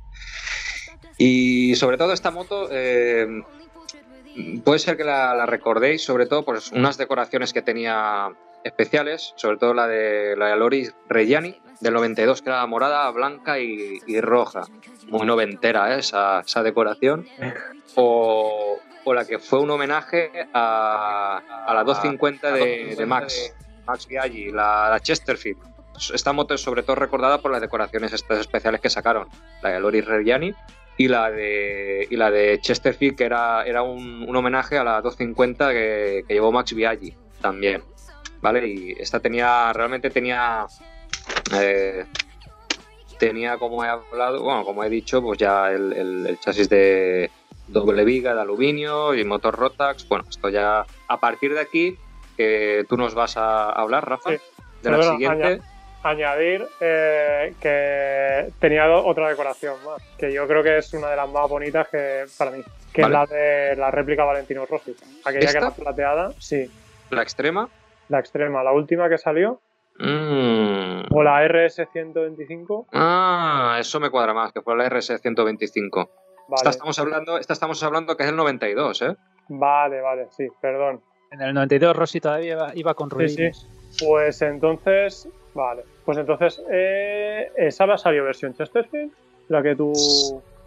Y 1.18 1.74
sobre 1.76 1.96
todo 1.96 2.12
esta 2.12 2.30
moto, 2.30 2.68
eh, 2.70 3.42
puede 4.64 4.78
ser 4.78 4.96
que 4.96 5.04
la, 5.04 5.46
recordéis, 5.46 6.04
sobre 6.04 6.26
todo 6.26 6.44
por 6.44 6.60
unas 6.72 6.98
decoraciones 6.98 7.52
que 7.52 7.62
tenía 7.62 8.32
especiales, 8.64 9.32
sobre 9.36 9.56
todo 9.58 9.74
la 9.74 9.86
de 9.86 10.34
la 10.36 10.48
de 10.48 10.56
Loris 10.56 10.94
Reggiani 11.08 11.60
del 11.80 11.94
92, 11.94 12.42
que 12.42 12.50
era 12.50 12.66
morada, 12.66 13.10
blanca 13.10 13.58
y, 13.58 14.20
roja. 14.20 14.62
Muy 15.08 15.26
noventera 15.26 15.94
¿eh? 15.94 16.00
esa, 16.00 16.40
esa 16.40 16.62
decoración. 16.62 17.26
O, 17.94 18.78
o, 19.04 19.14
la 19.14 19.24
que 19.24 19.38
fue 19.38 19.60
un 19.60 19.70
homenaje 19.70 20.30
a, 20.52 21.40
a 21.66 21.74
la 21.74 21.84
250 21.84 22.52
de, 22.52 22.96
de 22.96 23.06
Max. 23.06 23.54
Max 23.86 24.06
Biaggi, 24.06 24.50
la, 24.50 24.88
la, 24.90 25.00
Chesterfield. 25.00 25.58
Esta 26.12 26.32
moto 26.32 26.54
es 26.54 26.60
sobre 26.60 26.82
todo 26.82 26.96
recordada 26.96 27.38
por 27.38 27.50
las 27.50 27.60
decoraciones 27.60 28.12
estas 28.12 28.40
especiales 28.40 28.80
que 28.80 28.90
sacaron, 28.90 29.28
la 29.62 29.70
de 29.70 29.80
Loris 29.80 30.04
Reggiani 30.04 30.54
y 30.98 31.08
la 31.08 31.30
de, 31.30 32.06
y 32.10 32.16
la 32.16 32.30
de 32.30 32.58
Chesterfield, 32.60 33.16
que 33.16 33.24
era, 33.24 33.64
era 33.64 33.82
un, 33.82 34.24
un 34.28 34.36
homenaje 34.36 34.78
a 34.78 34.84
la 34.84 35.00
250 35.00 35.72
que, 35.72 36.24
que, 36.26 36.34
llevó 36.34 36.52
Max 36.52 36.74
Biaggi 36.74 37.14
también. 37.40 37.82
¿Vale? 38.40 38.66
Y 38.66 38.92
esta 38.98 39.20
tenía, 39.20 39.72
realmente 39.72 40.10
tenía, 40.10 40.66
eh, 41.54 42.04
tenía 43.18 43.56
como 43.56 43.84
he 43.84 43.88
hablado, 43.88 44.42
bueno, 44.42 44.64
como 44.64 44.84
he 44.84 44.90
dicho, 44.90 45.22
pues 45.22 45.38
ya 45.38 45.70
el, 45.70 45.92
el, 45.92 46.26
el 46.26 46.38
chasis 46.38 46.68
de 46.68 47.30
doble 47.68 48.04
viga 48.04 48.34
de 48.34 48.40
aluminio 48.40 49.14
y 49.14 49.24
motor 49.24 49.56
Rotax. 49.56 50.08
Bueno, 50.08 50.24
esto 50.28 50.48
ya, 50.48 50.86
a 51.08 51.20
partir 51.20 51.54
de 51.54 51.60
aquí, 51.60 51.96
que 52.36 52.84
tú 52.88 52.96
nos 52.96 53.14
vas 53.14 53.36
a 53.36 53.70
hablar, 53.70 54.08
Rafa, 54.08 54.30
sí. 54.30 54.36
de 54.82 54.90
la 54.90 54.96
bueno, 54.96 55.12
siguiente. 55.12 55.44
Añad 55.44 55.76
añadir 56.06 56.66
eh, 56.80 57.54
que 57.60 58.52
tenía 58.60 58.88
otra 58.96 59.28
decoración 59.28 59.74
más, 59.84 60.02
que 60.18 60.32
yo 60.32 60.46
creo 60.46 60.62
que 60.62 60.78
es 60.78 60.92
una 60.94 61.08
de 61.08 61.16
las 61.16 61.28
más 61.28 61.48
bonitas 61.48 61.88
que 61.88 62.24
para 62.38 62.52
mí, 62.52 62.62
que 62.92 63.02
vale. 63.02 63.14
es 63.14 63.30
la 63.30 63.36
de 63.36 63.76
la 63.76 63.90
réplica 63.90 64.24
Valentino 64.24 64.66
Rossi. 64.66 64.94
Aquella 65.24 65.46
¿Esta? 65.46 65.52
que 65.52 65.58
era 65.58 65.74
plateada, 65.74 66.32
sí. 66.38 66.70
¿La 67.10 67.22
extrema? 67.22 67.68
La 68.08 68.20
extrema, 68.20 68.62
la 68.62 68.72
última 68.72 69.08
que 69.08 69.18
salió. 69.18 69.60
Mm. 69.98 71.06
O 71.10 71.22
la 71.22 71.42
RS125. 71.48 72.86
Ah, 72.92 73.78
eso 73.80 73.98
me 73.98 74.10
cuadra 74.10 74.34
más, 74.34 74.52
que 74.52 74.60
fue 74.60 74.76
la 74.76 74.88
RS125. 74.90 75.90
Vale. 75.90 76.56
Esta 76.56 76.70
estamos 76.70 76.98
hablando, 76.98 77.38
esta 77.38 77.54
estamos 77.54 77.82
hablando 77.82 78.16
que 78.16 78.22
es 78.24 78.28
el 78.28 78.36
92, 78.36 79.02
¿eh? 79.02 79.16
Vale, 79.48 80.00
vale, 80.00 80.28
sí, 80.30 80.46
perdón. 80.60 81.00
En 81.30 81.40
el 81.40 81.54
92 81.54 81.96
Rossi 81.96 82.20
todavía 82.20 82.52
iba, 82.52 82.72
iba 82.74 82.94
con 82.94 83.10
ruinas. 83.10 83.34
Sí, 83.34 83.66
sí. 83.90 84.04
Pues 84.06 84.42
entonces, 84.42 85.28
vale. 85.54 85.82
Pues 86.04 86.18
entonces, 86.18 86.62
eh, 86.70 87.50
¿esa 87.56 87.86
la 87.86 87.98
salió 87.98 88.24
versión 88.24 88.54
Chesterfield? 88.54 89.12
La 89.48 89.62
que 89.62 89.74
tú... 89.74 89.92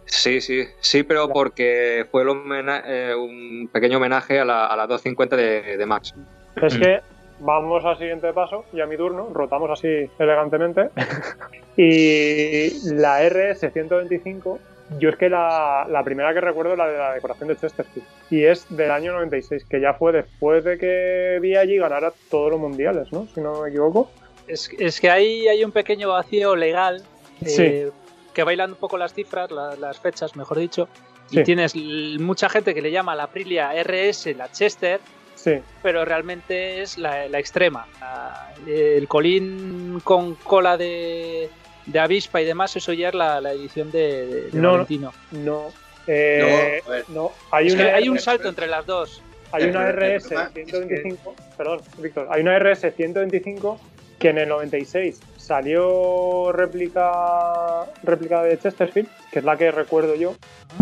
Sí, 0.04 0.40
sí, 0.40 0.64
sí, 0.80 1.02
pero 1.04 1.28
porque 1.28 2.06
fue 2.10 2.24
eh, 2.24 3.14
un 3.14 3.68
pequeño 3.72 3.98
homenaje 3.98 4.40
a 4.40 4.44
la, 4.44 4.66
a 4.66 4.76
la 4.76 4.86
250 4.86 5.36
de, 5.36 5.76
de 5.76 5.86
Max. 5.86 6.14
Es 6.56 6.76
que 6.76 7.00
vamos 7.38 7.84
al 7.84 7.96
siguiente 7.96 8.32
paso 8.32 8.64
y 8.72 8.80
a 8.80 8.86
mi 8.86 8.96
turno, 8.96 9.28
rotamos 9.32 9.70
así 9.70 10.10
elegantemente. 10.18 10.90
y 11.76 12.92
la 12.94 13.22
RS125, 13.22 14.58
yo 14.98 15.08
es 15.10 15.16
que 15.16 15.28
la, 15.28 15.86
la, 15.88 16.02
primera 16.04 16.32
que 16.34 16.40
recuerdo 16.40 16.72
es 16.72 16.78
la 16.78 16.88
de 16.88 16.98
la 16.98 17.12
decoración 17.14 17.48
de 17.48 17.56
Chesterfield. 17.56 18.06
Y 18.30 18.44
es 18.44 18.66
del 18.74 18.90
año 18.90 19.12
96, 19.12 19.64
que 19.64 19.80
ya 19.80 19.94
fue 19.94 20.12
después 20.12 20.64
de 20.64 20.78
que 20.78 21.38
vi 21.40 21.56
allí 21.56 21.76
ganara 21.78 22.12
todos 22.30 22.50
los 22.50 22.60
mundiales, 22.60 23.12
¿no? 23.12 23.26
Si 23.34 23.40
no 23.40 23.62
me 23.62 23.68
equivoco. 23.68 24.10
Es, 24.48 24.68
es 24.78 25.00
que 25.00 25.08
ahí 25.10 25.46
hay 25.48 25.62
un 25.64 25.72
pequeño 25.72 26.08
vacío 26.10 26.56
legal. 26.56 27.02
Sí. 27.44 27.62
Eh, 27.62 27.90
que 28.34 28.42
bailan 28.44 28.70
un 28.72 28.76
poco 28.76 28.96
las 28.98 29.12
cifras, 29.14 29.50
la, 29.50 29.74
las 29.76 29.98
fechas, 30.00 30.36
mejor 30.36 30.58
dicho. 30.58 30.88
Y 31.30 31.36
Sí. 31.38 31.42
tienes 31.44 31.74
mucha 31.76 32.48
gente 32.48 32.74
que 32.74 32.82
le 32.82 32.90
llama 32.90 33.14
la 33.14 33.24
Aprilia 33.24 33.72
RS, 33.82 34.34
la 34.36 34.50
Chester, 34.50 35.00
Sí, 35.36 35.52
pero 35.82 36.04
realmente 36.04 36.82
es 36.82 36.98
la, 36.98 37.26
la 37.28 37.38
extrema. 37.38 37.86
La- 38.00 38.52
el 38.66 39.08
colín 39.08 40.00
con 40.04 40.34
cola 40.34 40.76
de, 40.76 41.48
de 41.86 41.98
avispa 41.98 42.40
y 42.40 42.44
demás, 42.44 42.74
eso 42.76 42.92
ya 42.92 43.08
es 43.08 43.14
la, 43.14 43.40
la 43.40 43.52
edición 43.52 43.90
de, 43.90 44.26
de- 44.26 44.40
de 44.42 44.50
No, 44.52 44.62
no. 44.62 44.72
Valentino. 44.72 45.12
no. 45.32 45.72
Eh, 46.06 46.82
No, 47.08 47.14
no, 47.14 47.32
hay 47.50 47.68
Es 47.68 47.74
una, 47.74 47.84
que 47.84 47.90
hay 47.92 48.08
un 48.08 48.18
salto 48.18 48.48
entre 48.48 48.66
las 48.66 48.84
dos. 48.86 49.22
hay 49.52 49.64
una 49.64 49.90
RS 49.92 50.28
problema 50.28 50.44
es 50.48 50.52
que- 50.54 50.64
125, 50.64 51.34
perdón, 51.56 51.80
Víctor, 51.98 52.28
hay 52.30 52.40
una 52.42 52.56
RS 52.58 52.90
125 52.92 53.80
que 54.18 54.28
en 54.30 54.38
el 54.38 54.48
96 54.48 55.20
salió 55.36 56.52
réplica, 56.52 57.86
réplica 58.02 58.42
de 58.42 58.58
Chesterfield, 58.58 59.08
que 59.32 59.38
es 59.40 59.44
la 59.44 59.56
que 59.56 59.70
recuerdo 59.70 60.14
yo, 60.14 60.34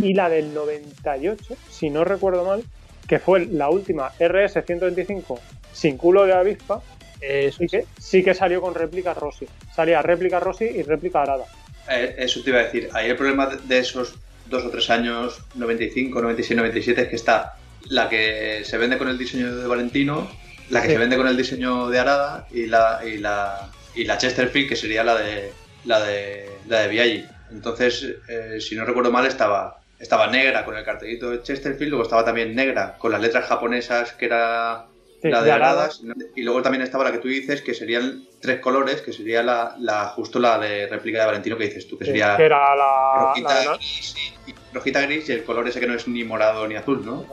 y 0.03 0.15
la 0.15 0.29
del 0.29 0.53
98, 0.55 1.55
si 1.71 1.91
no 1.91 2.05
recuerdo 2.05 2.45
mal, 2.45 2.63
que 3.07 3.19
fue 3.19 3.47
la 3.47 3.71
última 3.71 4.11
RS-125 4.19 5.39
sin 5.73 5.97
culo 5.97 6.27
de 6.27 6.33
avispa, 6.35 6.81
Eso 7.21 7.59
sí 7.59 7.67
que, 7.67 7.85
sí 7.99 8.23
que 8.23 8.35
salió 8.35 8.61
con 8.61 8.75
réplica 8.75 9.15
Rossi. 9.15 9.47
Salía 9.75 10.03
réplica 10.03 10.39
Rossi 10.41 10.65
y 10.65 10.83
réplica 10.83 11.23
Arada. 11.23 11.45
Eh, 11.91 12.15
eso 12.19 12.41
te 12.43 12.51
iba 12.51 12.61
a 12.61 12.65
decir. 12.65 12.89
Ahí 12.93 13.09
el 13.11 13.17
problema 13.17 13.47
de- 13.47 13.79
esos 13.79 14.15
dos 14.47 14.65
o 14.65 14.71
tres 14.71 14.89
años, 14.91 15.41
95, 15.55 16.21
96, 16.21 16.57
97, 16.57 17.03
es 17.03 17.09
que 17.09 17.17
está 17.17 17.55
la 17.91 18.09
que 18.09 18.63
se 18.65 18.79
vende 18.79 18.99
con 18.99 19.09
el 19.09 19.19
diseño 19.19 19.55
de 19.57 19.67
Valentino, 19.67 20.31
la 20.71 20.81
que 20.83 20.89
Sí. 20.89 20.93
se 20.95 20.99
vende 20.99 21.17
con 21.17 21.27
el 21.29 21.37
diseño 21.37 21.89
de 21.89 21.99
Arada 21.99 22.47
y 22.51 22.67
la, 22.67 23.01
y 23.05 23.19
la, 23.19 23.71
y 23.95 24.05
la 24.05 24.19
Chesterfield, 24.19 24.69
que 24.69 24.77
sería 24.77 25.03
la 25.05 25.17
de 25.17 25.53
la 25.85 26.01
de, 26.05 26.49
la 26.67 26.81
de 26.83 26.89
Biaggi. 26.89 27.25
Entonces, 27.51 28.05
eh, 28.29 28.61
si 28.61 28.75
no 28.77 28.85
recuerdo 28.85 29.11
mal, 29.11 29.27
estaba, 29.27 29.81
estaba 29.99 30.27
negra 30.27 30.65
con 30.65 30.77
el 30.77 30.85
cartelito 30.85 31.31
de 31.31 31.43
Chesterfield, 31.43 31.91
luego 31.91 32.03
estaba 32.05 32.25
también 32.25 32.55
negra 32.55 32.97
con 32.99 33.11
las 33.13 33.23
letras 33.23 33.47
japonesas, 33.47 34.13
que 34.13 34.27
era 34.27 34.87
Sí, 35.21 35.29
la 35.29 35.41
de 35.41 35.47
de 35.47 35.53
Arada. 35.53 35.73
Aradas, 35.73 36.03
y 36.37 36.43
luego 36.43 36.63
también 36.63 36.83
estaba 36.83 37.03
la 37.05 37.13
que 37.13 37.19
tú 37.19 37.29
dices, 37.29 37.61
que 37.63 37.75
serían 37.75 38.25
tres 38.41 38.61
colores, 38.61 39.03
que 39.03 39.13
sería 39.13 39.43
la, 39.43 39.75
la 39.79 40.09
justo 40.11 40.39
la 40.39 40.59
de 40.59 40.87
réplica 40.87 41.21
de 41.21 41.27
Valentino 41.27 41.57
que 41.57 41.65
dices 41.65 41.89
tú, 41.89 41.99
que 41.99 42.05
Sí, 42.05 42.11
sería 42.13 42.37
que 42.37 42.45
era 42.45 42.77
la, 42.77 43.29
rojita, 43.29 43.65
la 43.65 43.77
gris 43.77 44.15
y, 44.47 44.55
rojita 44.73 45.03
gris 45.03 45.29
y 45.29 45.33
el 45.33 45.45
color 45.45 45.67
ese 45.67 45.81
que 45.81 45.89
no 45.89 45.95
es 45.95 46.07
ni 46.07 46.23
morado 46.23 46.69
ni 46.69 46.77
azul, 46.77 47.05
¿no? 47.05 47.25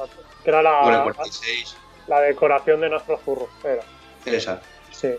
que 0.43 0.49
era 0.49 0.61
la, 0.61 1.03
46, 1.03 1.77
la 2.07 2.21
decoración 2.21 2.81
de 2.81 2.89
nuestro 2.89 3.19
zurro. 3.25 3.49
Era. 3.63 3.83
esa. 4.25 4.61
Sí. 4.91 5.09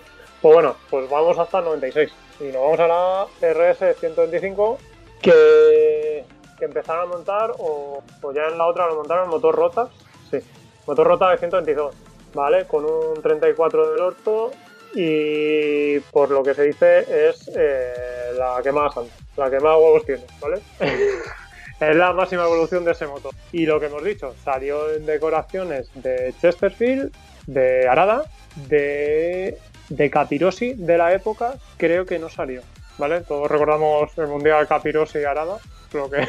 Pues 0.40 0.54
bueno, 0.54 0.76
pues 0.88 1.10
vamos 1.10 1.38
hasta 1.38 1.58
el 1.58 1.64
96. 1.64 2.12
Y 2.40 2.44
nos 2.44 2.62
vamos 2.62 2.80
a 2.80 2.86
la 2.86 3.26
RS-125 3.40 4.78
que, 5.20 6.24
que 6.58 6.64
empezaron 6.64 7.02
a 7.02 7.06
montar, 7.06 7.52
o, 7.58 8.02
o 8.22 8.32
ya 8.32 8.46
en 8.46 8.58
la 8.58 8.66
otra 8.66 8.86
lo 8.86 8.96
montaron 8.96 9.28
motor 9.28 9.54
rotas. 9.54 9.88
Sí, 10.30 10.38
motor 10.86 11.06
rota 11.06 11.30
de 11.30 11.38
122, 11.38 11.94
¿vale? 12.34 12.66
Con 12.66 12.84
un 12.84 13.22
34 13.22 13.92
del 13.92 14.00
orto 14.00 14.52
y 14.94 15.98
por 16.10 16.30
lo 16.30 16.42
que 16.42 16.54
se 16.54 16.62
dice 16.62 17.28
es 17.28 17.50
eh, 17.54 18.32
la 18.38 18.60
que 18.62 18.72
más 18.72 18.94
la 19.36 19.50
que 19.50 19.60
más 19.60 19.76
huevos 19.76 20.04
tiene, 20.04 20.24
¿vale? 20.40 20.60
es 21.80 21.96
la 21.96 22.12
máxima 22.12 22.44
evolución 22.44 22.84
de 22.84 22.92
ese 22.92 23.06
motor. 23.06 23.34
Y 23.52 23.66
lo 23.66 23.78
que 23.78 23.86
hemos 23.86 24.02
dicho, 24.02 24.34
salió 24.44 24.90
en 24.94 25.04
decoraciones 25.04 25.88
de 25.94 26.34
Chesterfield, 26.40 27.12
de 27.46 27.86
Arada, 27.86 28.24
de, 28.68 29.58
de 29.90 30.10
Capirosi 30.10 30.72
de 30.74 30.96
la 30.96 31.12
época, 31.12 31.54
creo 31.76 32.06
que 32.06 32.18
no 32.18 32.28
salió. 32.28 32.62
¿Vale? 32.98 33.20
Todos 33.20 33.50
recordamos 33.50 34.16
el 34.16 34.26
Mundial 34.26 34.66
Capirosi 34.66 35.18
y 35.18 35.24
Arada, 35.24 35.58
lo 35.92 36.08
que, 36.08 36.26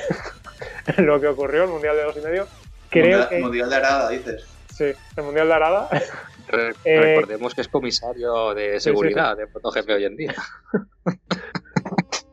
lo 1.01 1.21
que 1.21 1.27
ocurrió, 1.27 1.63
el 1.63 1.69
Mundial 1.69 1.95
de 1.95 2.03
dos 2.03 2.17
y 2.17 2.21
medio. 2.21 2.47
Creo 2.89 3.19
mundial, 3.19 3.29
que 3.29 3.39
mundial 3.39 3.69
de 3.69 3.75
Arada, 3.77 4.09
dices. 4.09 4.56
Sí, 4.77 4.91
el 5.17 5.23
Mundial 5.23 5.47
de 5.47 5.53
Arada. 5.53 5.87
Re- 6.47 6.73
Eh, 6.85 7.01
Recordemos 7.01 7.53
que 7.53 7.61
es 7.61 7.67
comisario 7.67 8.53
de 8.53 8.79
sí, 8.79 8.89
seguridad 8.89 9.35
de 9.35 9.47
MotoGP 9.47 9.89
hoy 9.89 10.05
en 10.05 10.15
día. 10.15 10.33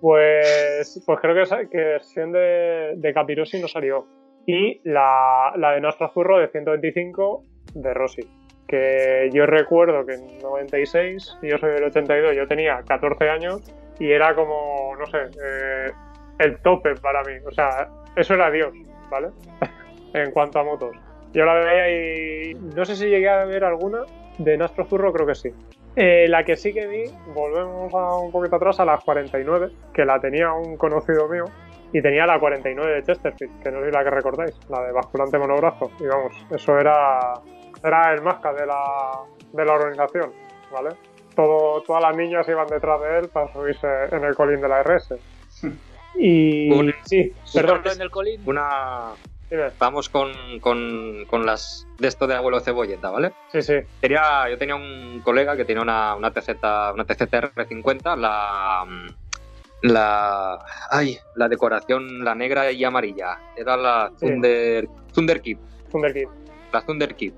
Pues, 0.01 1.03
pues 1.07 1.19
creo 1.21 1.35
que, 1.35 1.69
que 1.71 1.79
versión 1.79 2.31
de, 2.33 2.93
de 2.97 3.15
Capirosi 3.15 3.59
no 3.61 3.69
salió. 3.69 4.07
Y 4.47 4.81
la, 4.85 5.53
la 5.57 5.73
de 5.73 5.81
Nostra 5.81 6.11
Zurro 6.13 6.39
de 6.39 6.49
125 6.49 7.43
de 7.75 7.95
Rossi. 7.95 8.21
Que 8.69 9.31
yo 9.33 9.47
recuerdo 9.47 10.05
que 10.05 10.15
en 10.15 10.39
96, 10.41 11.39
y 11.43 11.51
yo 11.51 11.57
soy 11.59 11.71
del 11.73 11.85
82, 11.85 12.37
yo 12.37 12.47
tenía 12.47 12.83
14 12.87 13.31
años 13.31 13.63
y 13.99 14.11
era 14.11 14.35
como, 14.35 14.95
no 14.99 15.07
sé, 15.07 15.19
eh, 15.43 15.91
el 16.41 16.59
tope 16.59 16.95
para 16.97 17.23
mí. 17.23 17.35
O 17.47 17.51
sea, 17.53 17.89
eso 18.17 18.35
era 18.35 18.51
Dios, 18.51 18.75
¿vale? 19.11 19.29
en 20.13 20.31
cuanto 20.33 20.59
a 20.59 20.65
motos. 20.65 20.95
Yo 21.35 21.45
la 21.45 21.55
veía 21.55 22.51
y 22.51 22.55
no 22.55 22.85
sé 22.85 22.97
si 22.97 23.07
llegué 23.07 23.29
a 23.29 23.45
ver 23.45 23.65
alguna 23.65 24.03
de 24.39 24.57
Nastro 24.57 24.87
Zurro, 24.87 25.13
creo 25.13 25.27
que 25.27 25.35
sí. 25.35 25.51
Eh, 25.97 26.27
la 26.29 26.45
que 26.45 26.57
sí 26.57 26.73
que 26.73 26.87
vi, 26.87 27.05
volvemos 27.35 27.93
a 27.95 28.17
un 28.17 28.33
poquito 28.33 28.57
atrás 28.57 28.81
a 28.81 28.85
la 28.85 28.99
49, 28.99 29.71
que 29.93 30.05
la 30.05 30.21
tenía 30.21 30.53
un 30.53 30.77
conocido 30.77 31.29
mío, 31.29 31.45
y 31.93 32.03
tenía 32.03 32.27
la 32.27 32.41
49 32.41 32.95
de 32.95 33.03
Chesterfield, 33.05 33.63
que 33.63 33.71
no 33.71 33.81
sé 33.81 33.87
si 33.87 33.93
la 33.93 34.03
que 34.03 34.11
recordáis, 34.11 34.59
la 34.69 34.83
de 34.83 34.93
basculante 34.93 35.39
monobrazo. 35.39 35.93
Y 36.01 36.07
vamos, 36.07 36.35
eso 36.51 36.79
era, 36.79 37.35
era 37.85 38.13
el 38.13 38.23
masca 38.23 38.53
de 38.53 38.67
la, 38.67 39.21
de 39.53 39.65
la 39.65 39.73
organización, 39.75 40.33
¿vale? 40.73 40.91
Todo, 41.37 41.83
todas 41.83 42.03
las 42.03 42.17
niñas 42.17 42.49
iban 42.49 42.67
detrás 42.67 43.01
de 43.01 43.19
él 43.19 43.29
para 43.29 43.53
subirse 43.53 43.87
en 44.11 44.25
el 44.25 44.35
colín 44.35 44.61
de 44.61 44.69
la 44.69 44.83
RS. 44.83 45.15
Y 46.17 46.93
sí, 47.05 47.33
perdón, 47.53 47.83
en 47.93 48.03
el 48.03 48.11
colín. 48.11 48.41
Una. 48.45 49.13
Vamos 49.79 50.09
con, 50.09 50.33
con, 50.61 51.25
con 51.27 51.47
las 51.47 51.87
de 51.99 52.09
esto 52.09 52.27
de 52.27 52.35
abuelo 52.35 52.61
cebolleta, 52.61 53.11
¿vale? 53.11 53.33
sí, 53.53 53.63
sí, 53.63 53.75
Tenía, 54.01 54.49
yo 54.51 54.59
tenía 54.59 54.75
un 54.75 55.21
colega 55.25 55.57
que 55.57 55.65
tenía 55.65 55.83
una, 55.83 56.15
una 56.17 56.33
TZ, 56.33 56.49
una 56.95 57.07
TZR50, 57.07 58.17
la, 58.17 58.85
la, 59.83 60.59
ay, 60.91 61.19
la 61.37 61.49
decoración, 61.49 62.25
la 62.25 62.35
negra 62.35 62.71
y 62.73 62.83
amarilla. 62.85 63.39
Era 63.57 63.77
la 63.77 64.11
Sí. 64.19 64.27
Thunder, 64.27 64.89
Thunder 65.13 65.41
Kid, 65.41 65.59
Thunder 65.91 66.13
Kid. 66.13 66.29
la 66.73 66.81
Thunder 66.83 67.15
Kid. 67.15 67.33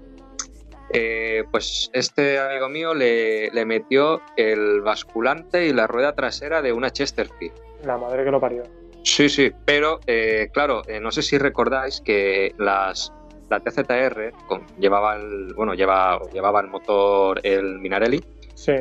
Eh, 0.92 1.42
pues 1.50 1.90
este 1.92 2.38
amigo 2.38 2.68
mío 2.68 2.94
le, 2.94 3.50
le 3.50 3.64
metió 3.66 4.22
el 4.36 4.80
basculante 4.82 5.66
y 5.66 5.72
la 5.72 5.86
rueda 5.88 6.14
trasera 6.14 6.62
de 6.62 6.72
una 6.72 6.90
Chesterfield. 6.90 7.52
La 7.84 7.98
madre 7.98 8.24
que 8.24 8.30
lo 8.30 8.40
parió. 8.40 8.62
Sí, 9.06 9.28
sí, 9.28 9.52
pero 9.64 10.00
eh, 10.08 10.48
claro, 10.52 10.82
eh, 10.88 10.98
no 10.98 11.12
sé 11.12 11.22
si 11.22 11.38
recordáis 11.38 12.00
que 12.00 12.52
las 12.58 13.12
la 13.48 13.60
TZR 13.60 14.32
con- 14.48 14.66
llevaba 14.80 15.14
el 15.14 15.54
bueno 15.54 15.74
lleva, 15.74 16.18
llevaba 16.32 16.60
el 16.60 16.66
motor 16.66 17.40
el 17.44 17.78
Minarelli 17.78 18.20
Sí, 18.54 18.72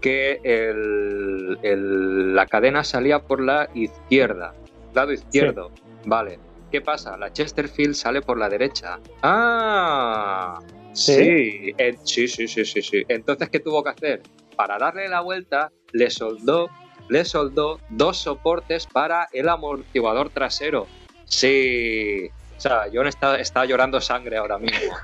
que 0.00 0.40
el- 0.42 1.58
el- 1.62 2.34
la 2.34 2.46
cadena 2.46 2.82
salía 2.84 3.18
por 3.18 3.42
la 3.42 3.68
izquierda, 3.74 4.54
lado 4.94 5.12
izquierdo. 5.12 5.70
Vale. 6.06 6.38
¿Qué 6.72 6.80
pasa? 6.80 7.16
La 7.18 7.30
Chesterfield 7.30 7.94
sale 7.94 8.22
por 8.22 8.38
la 8.38 8.48
derecha. 8.48 8.98
Ah, 9.22 10.58
¿Sí? 10.94 11.74
sí, 12.04 12.26
sí, 12.28 12.48
sí, 12.48 12.64
sí, 12.64 12.80
sí. 12.82 13.04
Entonces, 13.08 13.50
¿qué 13.50 13.60
tuvo 13.60 13.84
que 13.84 13.90
hacer? 13.90 14.22
Para 14.56 14.78
darle 14.78 15.06
la 15.08 15.20
vuelta, 15.20 15.70
le 15.92 16.08
soldó, 16.08 16.68
le 17.08 17.24
soldó 17.24 17.80
dos 17.88 18.18
soportes 18.18 18.86
para 18.86 19.28
el 19.32 19.48
amortiguador 19.48 20.30
trasero. 20.30 20.86
Sí. 21.24 22.30
O 22.56 22.60
sea, 22.60 22.88
yo 22.88 23.02
estaba, 23.02 23.36
estaba 23.36 23.66
llorando 23.66 24.00
sangre 24.00 24.36
ahora 24.36 24.58
mismo. 24.58 24.94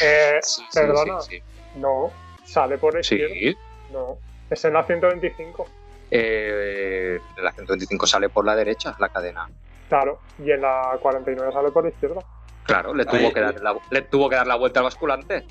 Eh, 0.03 0.39
Sí, 0.43 0.63
Perdona. 0.73 1.21
sí, 1.21 1.41
no, 1.77 2.11
sale 2.45 2.79
por 2.79 2.93
sí. 3.05 3.17
izquierda. 3.17 3.61
No, 3.93 4.19
es 4.49 4.65
en 4.65 4.73
la 4.73 4.83
125. 4.85 5.67
Eh, 6.11 7.19
la 7.37 7.53
125 7.53 8.07
sale 8.07 8.29
por 8.29 8.45
la 8.45 8.57
derecha, 8.57 8.97
la 8.99 9.09
cadena. 9.11 9.49
Claro, 9.89 10.21
y 10.39 10.51
en 10.51 10.63
la 10.63 10.99
49 11.01 11.53
sale 11.53 11.71
por 11.71 11.85
la 11.85 11.91
izquierda. 11.91 12.21
Claro, 12.65 12.95
le 12.95 13.05
tuvo, 13.05 13.17
Ahí- 13.19 13.33
que 13.33 13.41
dar 13.41 13.61
la, 13.61 13.77
le 13.91 14.03
tuvo 14.03 14.29
que 14.29 14.37
dar 14.37 14.47
la 14.47 14.57
vuelta 14.57 14.81
al 14.81 14.85
basculante. 14.85 15.45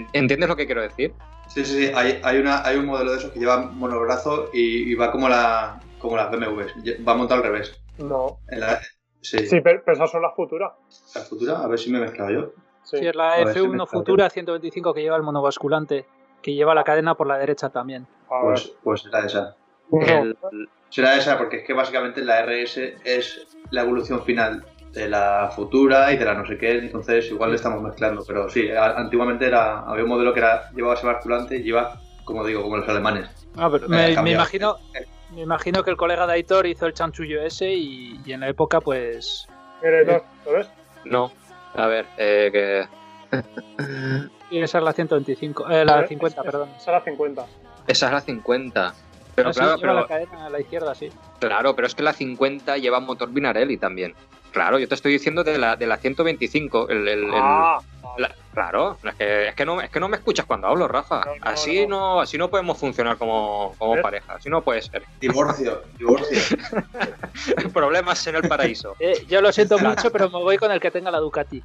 ¿Me- 0.00 0.08
¿Entiendes 0.12 0.48
lo 0.48 0.56
que 0.56 0.66
quiero 0.66 0.82
decir? 0.82 1.14
Sí, 1.48 1.64
sí, 1.64 1.86
sí. 1.86 1.92
Hay, 1.94 2.20
hay, 2.22 2.38
una, 2.38 2.64
hay 2.66 2.76
un 2.76 2.86
modelo 2.86 3.12
de 3.12 3.18
esos 3.18 3.30
que 3.30 3.38
lleva 3.38 3.58
monobrazo 3.58 4.50
y, 4.52 4.90
y 4.90 4.94
va 4.94 5.10
como, 5.12 5.28
la, 5.28 5.80
como 5.98 6.16
las 6.16 6.30
BMWs. 6.30 6.74
Va 7.06 7.14
montado 7.14 7.42
al 7.42 7.46
revés. 7.46 7.80
No. 7.98 8.38
En 8.48 8.60
la, 8.60 8.80
sí. 9.20 9.38
Sí, 9.46 9.60
pero, 9.60 9.82
esas 9.86 10.10
son 10.10 10.22
las 10.22 10.34
futuras. 10.34 10.72
La 11.14 11.20
futura, 11.22 11.58
a 11.60 11.66
ver 11.68 11.78
si 11.78 11.90
me 11.90 11.98
he 11.98 12.00
mezclado 12.02 12.30
yo. 12.30 12.52
Sí. 12.82 12.98
Sí, 12.98 13.06
es 13.06 13.14
la 13.14 13.34
A 13.34 13.44
ver 13.44 13.54
si 13.54 13.60
me 13.60 13.68
F1 13.78 13.84
está 13.84 13.96
Futura 13.96 14.30
125 14.30 14.94
que 14.94 15.02
lleva 15.02 15.16
el 15.16 15.22
monovasculante, 15.22 16.06
que 16.42 16.54
lleva 16.54 16.74
la 16.74 16.84
cadena 16.84 17.14
por 17.14 17.26
la 17.26 17.38
derecha 17.38 17.70
también. 17.70 18.06
Pues, 18.28 18.72
pues 18.82 19.02
será 19.02 19.20
esa. 19.26 19.56
El- 19.92 20.36
Será 20.90 21.16
esa 21.16 21.36
porque 21.38 21.56
es 21.56 21.66
que 21.66 21.72
básicamente 21.72 22.24
la 22.24 22.38
RS 22.44 22.98
es 23.04 23.48
la 23.70 23.82
evolución 23.82 24.22
final 24.22 24.64
de 24.94 25.08
la 25.08 25.50
futura 25.54 26.12
y 26.12 26.16
de 26.16 26.24
la 26.24 26.34
no 26.34 26.46
sé 26.46 26.56
qué, 26.56 26.72
entonces 26.78 27.26
igual 27.30 27.50
le 27.50 27.56
estamos 27.56 27.82
mezclando, 27.82 28.22
pero 28.26 28.48
sí, 28.48 28.70
a- 28.70 28.96
antiguamente 28.96 29.46
era, 29.46 29.80
había 29.80 30.04
un 30.04 30.10
modelo 30.10 30.32
que 30.32 30.38
era, 30.40 30.70
llevaba 30.70 30.94
ese 30.94 31.06
basculante 31.06 31.56
y 31.56 31.62
lleva, 31.64 32.00
como 32.24 32.44
digo, 32.46 32.62
como 32.62 32.76
los 32.76 32.88
alemanes. 32.88 33.28
Ah, 33.56 33.68
pero 33.70 33.86
Eh, 33.86 34.16
me, 34.22 34.30
imagino, 34.32 34.76
me 35.34 35.42
imagino 35.42 35.82
que 35.82 35.90
el 35.90 35.96
colega 35.96 36.26
de 36.26 36.34
Aitor 36.34 36.66
hizo 36.66 36.86
el 36.86 36.94
chanchullo 36.94 37.42
ese 37.42 37.72
y, 37.74 38.20
y 38.24 38.32
en 38.32 38.40
la 38.40 38.48
época, 38.48 38.80
pues. 38.80 39.46
mire, 39.82 40.04
no, 40.04 40.22
¿lo 40.46 40.52
ves? 40.52 40.68
No. 41.04 41.32
A 41.74 41.88
ver, 41.88 42.06
eh, 42.16 42.50
que 42.52 43.38
esa 44.62 44.78
es 44.78 44.84
la 44.84 44.92
125, 44.92 45.68
eh, 45.70 45.84
la 45.84 45.96
ver, 45.96 46.08
50, 46.08 46.40
es- 46.40 46.46
perdón. 46.46 46.68
Esa 46.76 46.90
es 46.90 46.94
la 46.94 47.00
50. 47.00 47.46
esa 47.88 48.06
es 48.06 48.12
la 48.12 48.20
50. 48.20 48.94
Pero 49.34 49.52
sí, 49.52 49.58
claro, 49.58 49.76
la 49.76 49.80
pero, 49.80 50.06
cadena 50.06 50.46
a 50.46 50.50
la 50.50 50.60
izquierda, 50.60 50.94
sí. 50.94 51.10
claro, 51.40 51.74
pero 51.74 51.88
es 51.88 51.94
que 51.96 52.04
la 52.04 52.12
50 52.12 52.76
lleva 52.78 53.00
motor 53.00 53.30
Binarelli 53.32 53.76
también. 53.78 54.14
Claro, 54.54 54.78
yo 54.78 54.88
te 54.88 54.94
estoy 54.94 55.12
diciendo 55.12 55.42
de 55.44 55.58
la, 55.58 55.74
de 55.76 55.86
la 55.86 55.96
125. 55.98 56.88
El, 56.88 57.08
el- 57.08 57.24
el- 57.24 57.30
Ah, 57.34 57.78
la- 58.16 58.30
claro, 58.54 58.96
es 59.02 59.14
que, 59.16 59.48
es, 59.48 59.54
que 59.56 59.64
no, 59.66 59.80
es 59.80 59.90
que 59.90 59.98
no 59.98 60.06
me 60.08 60.16
escuchas 60.16 60.46
cuando 60.46 60.68
hablo, 60.68 60.86
Rafa. 60.88 61.24
No, 61.26 61.34
no, 61.34 61.40
así 61.42 61.86
no. 61.88 61.98
no. 62.14 62.20
así 62.20 62.38
no 62.38 62.48
podemos 62.48 62.78
funcionar 62.78 63.16
como, 63.18 63.74
como 63.78 63.94
¿Ves? 63.94 64.02
pareja. 64.02 64.34
Así 64.34 64.48
no 64.48 64.62
puede 64.62 64.80
ser. 64.80 65.02
Divorcio, 65.20 65.82
divorcio. 65.98 66.56
Problemas 67.74 68.24
en 68.28 68.36
el 68.36 68.48
paraíso. 68.48 68.94
Eh, 69.00 69.24
yo 69.28 69.40
lo 69.40 69.52
siento 69.52 69.76
mucho, 69.78 70.10
pero 70.12 70.30
me 70.30 70.38
voy 70.38 70.56
con 70.56 70.70
el 70.70 70.78
que 70.80 70.90
tenga 70.92 71.10
la 71.10 71.18
Ducati. 71.18 71.62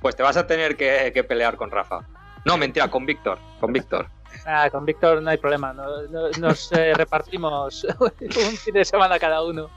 Pues 0.00 0.16
te 0.16 0.22
vas 0.22 0.36
a 0.36 0.46
tener 0.46 0.76
que, 0.76 1.12
que 1.14 1.22
pelear 1.24 1.56
con 1.56 1.70
Rafa. 1.70 2.00
No, 2.44 2.56
mentira, 2.56 2.88
con 2.88 3.06
Víctor. 3.06 3.38
Con 3.60 3.72
Víctor. 3.72 4.06
Ah, 4.44 4.68
con 4.70 4.84
Víctor 4.84 5.22
no 5.22 5.30
hay 5.30 5.36
problema. 5.38 5.72
no- 5.72 6.02
no- 6.10 6.30
nos 6.38 6.70
eh, 6.72 6.94
repartimos 6.94 7.84
un 8.00 8.56
fin 8.56 8.74
de 8.74 8.84
semana 8.84 9.18
cada 9.18 9.42
uno. 9.44 9.70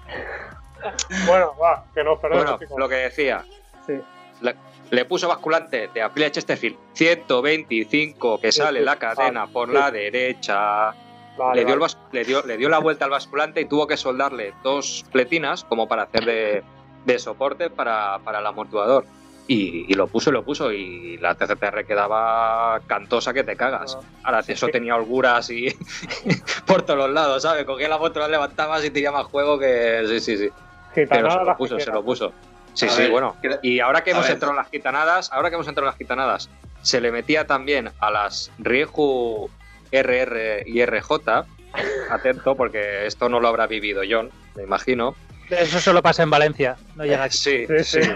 Bueno, 1.28 1.54
va, 1.62 1.86
que 1.94 2.04
nos 2.04 2.20
perdemos, 2.20 2.58
Bueno, 2.60 2.78
lo 2.78 2.90
que 2.90 2.96
decía. 2.96 3.44
Sí. 3.86 3.94
Le, 4.42 4.56
le 4.92 5.06
puso 5.06 5.28
basculante 5.28 5.90
de 5.94 6.02
Aprilia 6.02 6.32
Chesterfield 6.32 6.78
125 6.94 8.40
que 8.40 8.52
sale 8.52 8.80
sí. 8.80 8.86
la 8.86 8.96
cadena 8.98 9.44
Ah, 9.44 9.48
por 9.52 9.70
la 9.70 9.92
derecha. 9.92 10.94
Vale, 11.38 11.56
le, 11.62 11.66
dio 11.66 11.74
el 11.74 11.80
vale. 11.80 11.94
bas- 11.94 11.98
le, 12.12 12.24
dio, 12.26 12.42
le 12.46 12.58
dio 12.58 12.70
la 12.70 12.80
vuelta 12.80 13.06
al 13.06 13.12
basculante 13.12 13.62
y 13.62 13.66
tuvo 13.66 13.88
que 13.88 13.98
soldarle 13.98 14.54
dos 14.64 15.06
pletinas 15.12 15.64
como 15.64 15.88
para 15.88 16.04
hacer 16.04 16.26
de, 16.26 16.64
de 17.06 17.20
soporte 17.20 17.70
para, 17.70 18.20
para 18.20 18.40
el 18.40 18.46
amortiguador. 18.46 19.06
Y, 19.48 19.92
y 19.92 19.96
lo 19.96 20.06
puso 20.08 20.30
y 20.30 20.34
lo 20.34 20.44
puso 20.44 20.72
y 20.72 21.18
la 21.18 21.34
TCTR 21.34 21.84
quedaba 21.86 22.82
cantosa 22.86 23.34
que 23.34 23.44
te 23.44 23.56
cagas. 23.56 23.98
Ahora, 24.24 24.44
eso 24.48 24.68
tenía 24.68 24.96
holguras 24.96 25.50
y 25.50 25.76
por 26.68 26.84
todos 26.84 27.00
los 27.00 27.10
lados, 27.10 27.42
¿sabes? 27.42 27.66
Cogía 27.66 27.90
la 27.90 27.98
moto, 27.98 28.20
la 28.20 28.28
levantabas 28.28 28.86
y 28.86 28.92
tenía 28.92 29.12
más 29.12 29.26
juego 29.26 29.58
que... 29.58 30.04
Sí, 30.08 30.20
sí, 30.20 30.38
sí. 30.38 30.50
Pero 30.94 31.32
se 31.32 31.46
lo 31.46 31.58
puso, 31.58 31.80
se 31.80 31.92
lo 31.92 32.04
puso. 32.04 32.34
Sí, 32.74 32.86
A 32.86 32.90
sí, 32.90 33.02
ver, 33.04 33.12
bueno. 33.12 33.36
Y 33.62 33.80
ahora 33.80 34.04
que 34.04 34.12
hemos 34.12 34.24
ver. 34.24 34.34
entrado 34.34 34.54
en 34.54 34.58
las 34.58 34.70
gitanadas, 34.70 35.32
ahora 35.34 35.50
que 35.50 35.56
hemos 35.56 35.68
entrado 35.68 35.88
en 35.88 35.92
las 35.92 35.98
gitanadas, 35.98 36.50
se 36.82 37.02
le 37.02 37.12
metía 37.12 37.46
también 37.46 37.92
a 38.00 38.10
las 38.12 38.52
Rieju 38.60 39.50
RR 39.92 40.64
y 40.66 40.86
RJ. 40.86 41.46
Atento, 42.10 42.56
porque 42.56 43.06
esto 43.06 43.30
no 43.30 43.40
lo 43.40 43.48
habrá 43.48 43.68
vivido 43.68 44.02
John, 44.10 44.32
me 44.56 44.64
imagino. 44.64 45.16
Eso 45.50 45.80
solo 45.80 46.02
pasa 46.02 46.24
en 46.24 46.30
Valencia, 46.30 46.78
no 46.96 47.04
llega 47.06 47.24
aquí. 47.24 47.38
Sí, 47.38 47.66
Sí, 47.68 47.84
sí, 47.84 48.04
sí. 48.04 48.10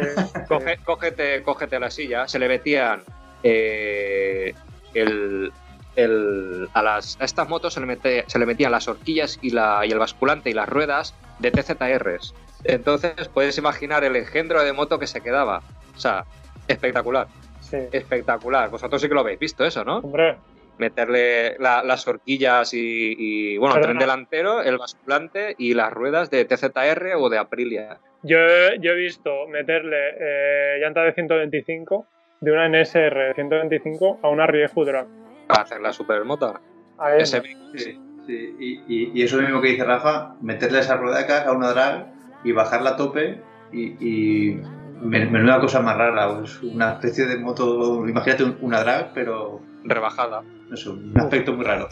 Coge- 0.47 0.77
cógete, 0.83 1.41
cógete 1.43 1.79
la 1.79 1.89
silla. 1.91 2.27
Se 2.27 2.37
le 2.39 2.47
metían 2.47 3.03
eh, 3.43 4.53
el, 4.93 5.51
el- 5.95 6.69
a, 6.73 6.81
las, 6.81 7.17
a 7.19 7.25
estas 7.25 7.49
motos 7.49 7.73
se 7.73 7.79
le, 7.79 7.85
mete- 7.87 8.23
se 8.27 8.39
le 8.39 8.45
metían 8.45 8.71
las 8.71 8.87
horquillas 8.87 9.39
y, 9.41 9.49
la, 9.51 9.81
y 9.85 9.91
el 9.91 9.99
basculante 9.99 10.49
y 10.49 10.53
las 10.53 10.69
ruedas 10.69 11.13
de 11.39 11.51
TZRs. 11.51 12.33
Entonces 12.63 13.13
puedes 13.33 13.57
imaginar 13.57 14.03
el 14.03 14.15
engendro 14.15 14.63
de 14.63 14.73
moto 14.73 14.99
que 14.99 15.07
se 15.07 15.21
quedaba. 15.21 15.61
O 15.95 15.99
sea, 15.99 16.25
espectacular, 16.67 17.27
Sí. 17.59 17.77
espectacular. 17.91 18.69
Vosotros 18.69 19.01
sí 19.01 19.07
que 19.07 19.13
lo 19.13 19.21
habéis 19.21 19.39
visto 19.39 19.65
eso, 19.65 19.83
¿no? 19.83 19.97
Hombre, 19.99 20.37
Meterle 20.79 21.55
la- 21.59 21.83
las 21.83 22.07
horquillas 22.07 22.73
y, 22.73 23.13
y, 23.15 23.57
bueno, 23.57 23.75
el 23.75 23.83
tren 23.83 23.99
delantero, 23.99 24.63
el 24.63 24.79
basculante 24.79 25.53
y 25.59 25.75
las 25.75 25.93
ruedas 25.93 26.31
de 26.31 26.45
TZR 26.45 27.13
o 27.15 27.29
de 27.29 27.37
Aprilia. 27.37 27.99
yo, 28.23 28.37
he- 28.39 28.79
yo 28.79 28.93
he 28.93 28.95
visto 28.95 29.47
meterle 29.49 29.97
eh, 30.19 30.79
llanta 30.81 31.03
de 31.03 31.13
125 31.13 32.07
de 32.41 32.51
una 32.51 32.65
NSR 32.69 33.27
de 33.27 33.33
125 33.35 34.19
a 34.23 34.29
una 34.29 34.47
Rieju 34.47 34.83
Drag. 34.83 35.05
Para 35.47 35.61
hacer 35.61 35.79
la 35.79 35.93
supermoto. 35.93 36.59
A 36.97 37.15
Ese- 37.17 37.41
Sí, 37.75 37.99
sí, 38.25 38.55
Y, 38.59 38.81
y- 38.87 39.11
y 39.13 39.23
eso 39.23 39.37
mismo 39.37 39.61
que 39.61 39.67
dice 39.69 39.83
Rafa, 39.83 40.35
meterle 40.41 40.79
esa 40.79 40.95
ruedaca 40.97 41.43
a 41.43 41.51
una 41.51 41.71
drag 41.71 42.12
y 42.43 42.51
bajarla 42.51 42.91
a 42.91 42.95
tope 42.97 43.41
y, 43.71 43.95
y 43.99 44.61
men- 45.01 45.31
menuda 45.31 45.59
cosa 45.59 45.81
más 45.81 45.97
rara, 45.97 46.39
es 46.43 46.61
una 46.63 46.93
especie 46.93 47.25
de 47.25 47.37
moto, 47.37 48.07
imagínate 48.07 48.43
un- 48.43 48.57
una 48.61 48.81
drag, 48.83 49.11
pero 49.13 49.61
rebajada. 49.83 50.41
no 50.69 50.77
sé, 50.77 50.89
un 50.89 51.13
aspecto 51.19 51.53
muy 51.53 51.65
raro. 51.65 51.87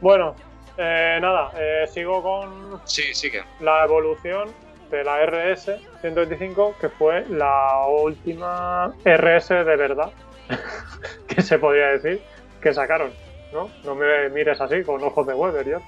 Bueno, 0.00 0.34
eh, 0.76 1.18
nada, 1.20 1.50
eh, 1.58 1.86
sigo 1.88 2.22
con 2.22 2.80
Sí, 2.84 3.02
sí 3.14 3.30
que. 3.30 3.42
la 3.60 3.84
evolución 3.84 4.48
de 4.90 5.04
la 5.04 5.20
RS 5.22 5.78
125, 6.00 6.74
que 6.80 6.88
fue 6.88 7.24
la 7.28 7.86
última 7.86 8.92
RS 9.04 9.54
de 9.64 9.76
verdad, 9.76 10.10
que 11.28 11.42
se 11.42 11.58
podría 11.58 11.88
decir, 11.88 12.20
que 12.60 12.72
sacaron. 12.74 13.10
¿no? 13.52 13.68
no 13.84 13.94
me 13.96 14.28
mires 14.30 14.60
así 14.60 14.84
con 14.84 15.02
ojos 15.02 15.26
de 15.26 15.34
Weber, 15.34 15.66
yo. 15.68 15.78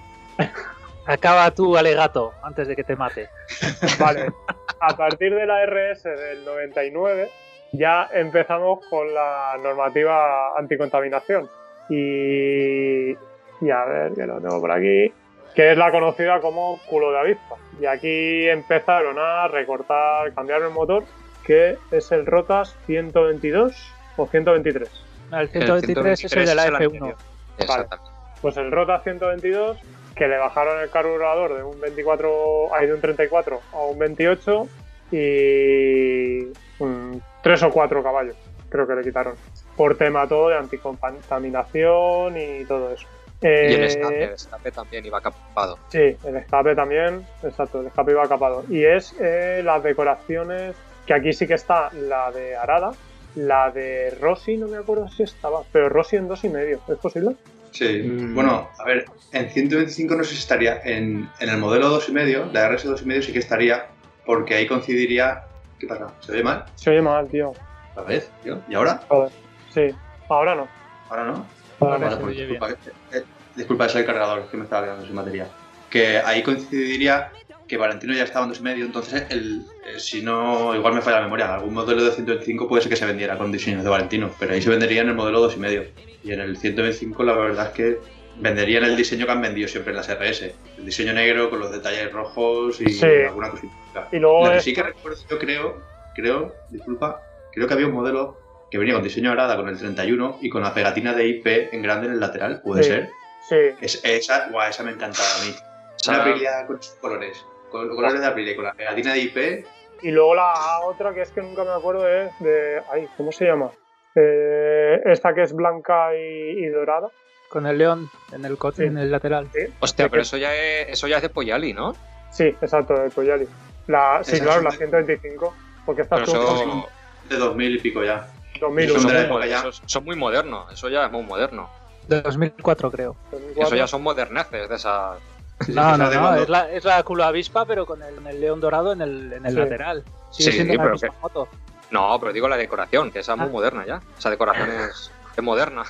Acaba 1.06 1.50
tu 1.50 1.76
alegato 1.76 2.32
antes 2.42 2.68
de 2.68 2.76
que 2.76 2.84
te 2.84 2.96
mate. 2.96 3.28
Vale, 3.98 4.32
a 4.80 4.96
partir 4.96 5.34
de 5.34 5.46
la 5.46 5.64
RS 5.66 6.04
del 6.04 6.44
99 6.44 7.30
ya 7.72 8.08
empezamos 8.12 8.84
con 8.88 9.12
la 9.12 9.56
normativa 9.62 10.58
anticontaminación. 10.58 11.48
Y, 11.88 13.12
y 13.12 13.70
a 13.70 13.84
ver, 13.84 14.12
que 14.12 14.26
lo 14.26 14.40
tengo 14.40 14.60
por 14.60 14.70
aquí, 14.70 15.12
que 15.54 15.72
es 15.72 15.78
la 15.78 15.90
conocida 15.90 16.40
como 16.40 16.78
culo 16.86 17.12
de 17.12 17.18
avispa. 17.18 17.56
Y 17.80 17.86
aquí 17.86 18.48
empezaron 18.48 19.18
a 19.18 19.48
recortar, 19.48 20.32
cambiar 20.34 20.62
el 20.62 20.70
motor, 20.70 21.04
que 21.44 21.76
es 21.90 22.12
el 22.12 22.26
Rotas 22.26 22.76
122 22.86 23.74
o 24.16 24.26
123. 24.26 24.88
El 25.32 25.48
123 25.48 26.24
es 26.24 26.32
el 26.34 26.46
de 26.46 26.54
la 26.54 26.62
es 26.64 26.68
el 26.68 26.74
F1. 26.74 26.84
anterior. 26.84 27.16
Exactamente. 27.58 28.12
Pues 28.40 28.56
el 28.56 28.70
Rotas 28.70 29.02
122, 29.02 29.78
que 30.14 30.28
le 30.28 30.38
bajaron 30.38 30.80
el 30.80 30.90
carburador 30.90 31.56
de 31.56 31.62
un 31.62 31.80
24, 31.80 32.74
ay, 32.74 32.86
de 32.86 32.94
un 32.94 33.00
34 33.00 33.60
a 33.72 33.80
un 33.82 33.98
28 33.98 34.68
y 35.12 36.46
un 36.78 37.22
3 37.42 37.62
o 37.64 37.70
4 37.70 38.02
caballos, 38.02 38.36
creo 38.68 38.86
que 38.86 38.94
le 38.94 39.02
quitaron. 39.02 39.34
Por 39.76 39.96
tema 39.96 40.26
todo 40.28 40.48
de 40.48 40.56
anticontaminación 40.56 42.36
y 42.36 42.64
todo 42.64 42.92
eso. 42.92 43.06
Y 43.40 43.46
el 43.46 43.82
Eh, 43.82 43.86
escape, 43.86 44.24
el 44.24 44.30
escape 44.32 44.70
también 44.70 45.06
iba 45.06 45.20
capado. 45.20 45.78
Sí, 45.88 46.16
el 46.24 46.36
escape 46.36 46.74
también, 46.74 47.26
exacto, 47.42 47.80
el 47.80 47.86
escape 47.88 48.12
iba 48.12 48.28
capado. 48.28 48.64
Y 48.68 48.84
es 48.84 49.14
eh, 49.20 49.62
las 49.64 49.82
decoraciones, 49.82 50.76
que 51.06 51.14
aquí 51.14 51.32
sí 51.32 51.46
que 51.46 51.54
está 51.54 51.90
la 51.92 52.30
de 52.30 52.54
Arada, 52.54 52.92
la 53.34 53.70
de 53.70 54.10
Rossi, 54.20 54.56
no 54.56 54.68
me 54.68 54.76
acuerdo 54.76 55.08
si 55.08 55.24
estaba, 55.24 55.62
pero 55.72 55.88
Rossi 55.88 56.16
en 56.16 56.28
dos 56.28 56.44
y 56.44 56.50
medio, 56.50 56.80
¿es 56.86 56.98
posible? 56.98 57.34
Sí, 57.72 58.02
Mm. 58.04 58.34
bueno, 58.34 58.70
a 58.78 58.84
ver, 58.84 59.06
en 59.32 59.50
125 59.50 60.14
no 60.14 60.24
sé 60.24 60.34
si 60.34 60.38
estaría, 60.40 60.80
en, 60.84 61.28
en 61.40 61.48
el 61.48 61.56
modelo 61.58 61.98
2,5, 61.98 62.52
la 62.52 62.68
RS 62.68 62.86
2,5 62.88 63.22
sí 63.22 63.32
que 63.32 63.38
estaría, 63.40 63.86
porque 64.24 64.54
ahí 64.54 64.66
coincidiría... 64.66 65.42
¿Qué 65.78 65.86
pasa? 65.86 66.06
¿Se 66.20 66.32
oye 66.32 66.44
mal? 66.44 66.64
Se 66.76 66.90
oye 66.90 67.02
mal, 67.02 67.26
tío. 67.28 67.52
¿La 67.96 68.02
vez? 68.02 68.30
tío? 68.42 68.60
¿Y 68.68 68.74
ahora? 68.74 69.02
Joder. 69.08 69.32
Sí, 69.72 69.88
ahora 70.28 70.54
no. 70.54 70.68
¿Ahora 71.08 71.24
no? 71.24 71.46
Ahora 71.80 71.98
Vale, 71.98 72.16
pues 72.18 72.36
disculpa, 72.36 72.70
eh, 72.70 73.24
disculpa, 73.56 73.86
es 73.86 73.94
el 73.96 74.04
cargador 74.06 74.48
que 74.48 74.56
me 74.56 74.64
estaba 74.64 74.84
quedando 74.84 75.04
sin 75.06 75.16
batería. 75.16 75.48
Que 75.90 76.18
ahí 76.18 76.42
coincidiría 76.42 77.32
que 77.72 77.78
Valentino 77.78 78.12
ya 78.12 78.24
estaba 78.24 78.44
en 78.44 78.52
2,5, 78.52 78.84
entonces 78.84 79.24
el, 79.30 79.62
eh, 79.86 79.98
si 79.98 80.20
no, 80.20 80.74
igual 80.76 80.92
me 80.92 81.00
falla 81.00 81.16
la 81.20 81.22
memoria, 81.22 81.54
algún 81.54 81.72
modelo 81.72 82.04
de 82.04 82.10
125 82.10 82.68
puede 82.68 82.82
ser 82.82 82.90
que 82.90 82.96
se 82.96 83.06
vendiera 83.06 83.38
con 83.38 83.50
diseños 83.50 83.82
de 83.82 83.88
Valentino, 83.88 84.30
pero 84.38 84.52
ahí 84.52 84.60
se 84.60 84.68
vendería 84.68 85.00
en 85.00 85.08
el 85.08 85.14
modelo 85.14 85.40
2,5. 85.40 85.86
Y 86.22 86.32
en 86.32 86.40
el 86.40 86.58
125 86.58 87.22
la 87.24 87.32
verdad 87.32 87.68
es 87.68 87.72
que 87.72 87.98
venderían 88.36 88.84
el 88.84 88.94
diseño 88.94 89.24
que 89.24 89.32
han 89.32 89.40
vendido 89.40 89.68
siempre 89.68 89.92
en 89.92 89.96
las 89.96 90.08
RS. 90.10 90.54
El 90.76 90.84
diseño 90.84 91.14
negro 91.14 91.48
con 91.48 91.60
los 91.60 91.72
detalles 91.72 92.12
rojos 92.12 92.78
y 92.82 92.90
Sí. 92.90 93.06
alguna 93.06 93.48
cosita. 93.48 94.08
Y 94.12 94.18
luego 94.18 94.44
Lo 94.44 94.50
que 94.50 94.58
es- 94.58 94.64
sí 94.64 94.74
que 94.74 94.82
recuerdo, 94.82 95.18
yo 95.30 95.38
creo, 95.38 95.82
creo, 96.14 96.54
disculpa, 96.68 97.22
creo 97.54 97.66
que 97.66 97.72
había 97.72 97.86
un 97.86 97.94
modelo 97.94 98.38
que 98.70 98.76
venía 98.76 98.92
con 98.92 99.02
diseño 99.02 99.32
arada 99.32 99.56
con 99.56 99.66
el 99.70 99.78
31 99.78 100.36
y 100.42 100.50
con 100.50 100.60
la 100.62 100.74
pegatina 100.74 101.14
de 101.14 101.26
IP 101.26 101.70
en 101.72 101.80
grande 101.80 102.08
en 102.08 102.12
el 102.12 102.20
lateral, 102.20 102.60
puede 102.62 102.82
Sí. 102.82 102.90
ser. 102.90 103.10
Sí, 103.48 103.56
Es, 103.80 104.04
esa, 104.04 104.48
guau, 104.50 104.68
esa 104.68 104.82
me 104.82 104.90
encantaba 104.92 105.24
a 105.40 105.44
mí. 105.46 105.54
sea- 105.96 106.24
Una 106.24 106.66
con 106.66 106.82
sus 106.82 106.94
colores. 106.96 107.44
Con 107.72 107.88
los 107.88 107.96
colores 107.96 108.20
de 108.20 108.26
la 108.62 108.74
pegatina 108.74 109.14
de 109.14 109.18
IP. 109.20 109.66
y 110.02 110.10
luego 110.10 110.34
la 110.34 110.52
otra 110.84 111.12
que 111.14 111.22
es 111.22 111.30
que 111.30 111.40
nunca 111.40 111.64
me 111.64 111.70
acuerdo 111.72 112.06
es 112.06 112.30
de. 112.38 112.82
Ay, 112.92 113.08
¿cómo 113.16 113.32
se 113.32 113.46
llama? 113.46 113.70
Eh, 114.14 115.00
esta 115.06 115.32
que 115.34 115.42
es 115.42 115.54
blanca 115.54 116.14
y, 116.14 116.64
y 116.64 116.66
dorada. 116.68 117.08
Con 117.48 117.66
el 117.66 117.78
león 117.78 118.10
en 118.32 118.44
el, 118.44 118.56
co- 118.58 118.72
Sí. 118.72 118.84
en 118.84 118.98
el 118.98 119.10
lateral. 119.10 119.48
Hostia, 119.80 120.04
Sí, 120.06 120.10
pero 120.10 120.20
que- 120.20 120.26
eso 120.26 120.36
ya 120.36 120.54
es, 120.54 120.88
eso 120.90 121.08
ya 121.08 121.16
es 121.16 121.22
de 121.22 121.28
Poyali, 121.30 121.72
¿no? 121.72 121.94
Sí, 122.30 122.44
exacto, 122.44 122.94
de 122.94 123.10
Coyali. 123.10 123.46
La, 123.86 124.20
sí, 124.22 124.38
claro, 124.38 124.54
son 124.56 124.64
la 124.64 124.70
de- 124.70 124.76
125. 124.78 125.54
Porque 125.86 126.02
esta 126.02 126.16
Pero 126.16 126.24
es 126.28 126.34
eso, 126.34 126.88
De 127.28 127.36
2000 127.36 127.76
y 127.76 127.78
pico 127.80 128.04
ya. 128.04 128.26
2001. 128.60 128.98
eso 128.98 129.08
de 129.08 129.14
la 129.14 129.20
son, 129.20 129.28
muy, 129.28 129.36
época 129.36 129.46
ya. 129.46 129.58
esos 129.58 129.82
son 129.86 130.04
muy 130.04 130.16
modernos. 130.16 130.72
Eso 130.72 130.88
ya 130.88 131.06
es 131.06 131.10
muy 131.12 131.22
moderno. 131.24 131.68
De 132.06 132.20
2004, 132.20 132.90
creo. 132.90 133.16
2004. 133.30 133.62
Eso 133.66 133.76
ya 133.76 133.86
son 133.86 134.02
moderneces 134.02 134.68
de 134.68 134.74
esas. 134.74 135.18
No, 135.68 135.96
no, 135.96 136.10
no. 136.10 136.20
cuando- 136.20 136.42
Es 136.42 136.48
la, 136.48 136.70
es 136.70 136.84
la 136.84 137.02
culo 137.02 137.24
avispa, 137.24 137.64
pero 137.64 137.86
con 137.86 138.02
el, 138.02 138.26
el 138.26 138.40
león 138.40 138.60
dorado 138.60 138.92
en 138.92 139.00
el, 139.02 139.32
en 139.32 139.46
el 139.46 139.52
Sí. 139.52 139.58
lateral. 139.58 140.04
Sigue 140.30 140.50
Sí, 140.50 140.56
siendo 140.56 140.74
la 140.74 140.82
pero 140.82 140.92
misma 140.94 141.08
que- 141.08 141.14
moto. 141.20 141.48
No, 141.90 142.18
pero 142.20 142.32
digo 142.32 142.48
la 142.48 142.56
decoración, 142.56 143.10
que 143.10 143.18
esa 143.20 143.32
es 143.32 143.38
muy 143.38 143.48
Ah. 143.48 143.52
moderna 143.52 143.84
ya. 143.86 144.00
Esa 144.18 144.30
decoración 144.30 144.68
es, 144.90 145.10
es 145.36 145.42
moderna. 145.42 145.84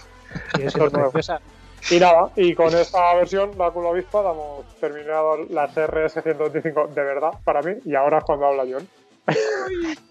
Siendo 0.56 0.86
es 0.86 0.92
preciosa. 0.92 1.40
Y 1.90 1.98
nada, 1.98 2.30
y 2.36 2.54
con 2.54 2.68
esta 2.74 3.14
versión, 3.16 3.50
la 3.58 3.70
culo 3.72 3.90
avispa, 3.90 4.22
damos 4.22 4.64
terminado 4.80 5.36
la 5.50 5.66
RS 5.66 6.22
125 6.22 6.88
de 6.94 7.02
verdad 7.02 7.30
para 7.44 7.60
mí, 7.60 7.72
y 7.84 7.94
ahora 7.96 8.18
es 8.18 8.24
cuando 8.24 8.46
habla 8.46 8.62
John. 8.70 8.86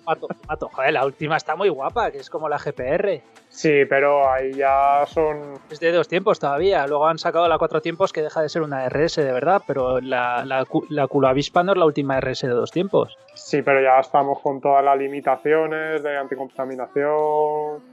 Mato, 0.05 0.27
mato. 0.47 0.69
Joder, 0.69 0.93
la 0.93 1.05
última 1.05 1.37
está 1.37 1.55
muy 1.55 1.69
guapa, 1.69 2.11
que 2.11 2.19
es 2.19 2.29
como 2.29 2.49
la 2.49 2.57
GPR. 2.57 3.21
Sí, 3.49 3.85
pero 3.89 4.29
ahí 4.29 4.53
ya 4.53 5.05
son. 5.07 5.59
Es 5.69 5.79
de 5.79 5.91
dos 5.91 6.07
tiempos 6.07 6.39
todavía. 6.39 6.87
Luego 6.87 7.07
han 7.07 7.17
sacado 7.17 7.47
la 7.47 7.57
cuatro 7.57 7.81
tiempos 7.81 8.13
que 8.13 8.21
deja 8.21 8.41
de 8.41 8.49
ser 8.49 8.61
una 8.61 8.87
RS 8.87 9.17
de 9.17 9.31
verdad, 9.31 9.61
pero 9.67 9.99
la, 9.99 10.45
la, 10.45 10.65
la 10.89 11.07
no 11.11 11.31
es 11.71 11.77
la 11.77 11.85
última 11.85 12.19
RS 12.19 12.41
de 12.41 12.53
dos 12.53 12.71
tiempos. 12.71 13.17
Sí, 13.33 13.61
pero 13.61 13.81
ya 13.81 13.99
estamos 13.99 14.39
con 14.39 14.61
todas 14.61 14.83
las 14.83 14.97
limitaciones 14.97 16.01
de 16.01 16.17
anticontaminación. 16.17 17.83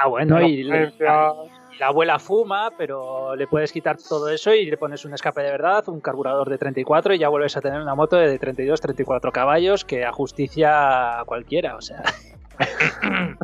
Ah, 0.00 0.08
bueno, 0.08 0.40
y 0.42 0.62
la, 0.62 1.32
la 1.78 1.88
abuela 1.88 2.18
fuma, 2.18 2.70
pero 2.78 3.36
le 3.36 3.46
puedes 3.46 3.70
quitar 3.72 3.96
todo 3.98 4.28
eso 4.30 4.54
y 4.54 4.64
le 4.66 4.76
pones 4.78 5.04
un 5.04 5.12
escape 5.14 5.42
de 5.42 5.50
verdad, 5.50 5.84
un 5.88 6.00
carburador 6.00 6.48
de 6.48 6.56
34 6.58 7.14
y 7.14 7.18
ya 7.18 7.28
vuelves 7.28 7.56
a 7.56 7.60
tener 7.60 7.80
una 7.82 7.94
moto 7.94 8.16
de 8.16 8.38
32, 8.38 8.80
34 8.80 9.30
caballos 9.32 9.84
que 9.84 10.04
ajusticia 10.04 11.20
a 11.20 11.24
cualquiera, 11.24 11.76
o 11.76 11.80
sea. 11.82 12.02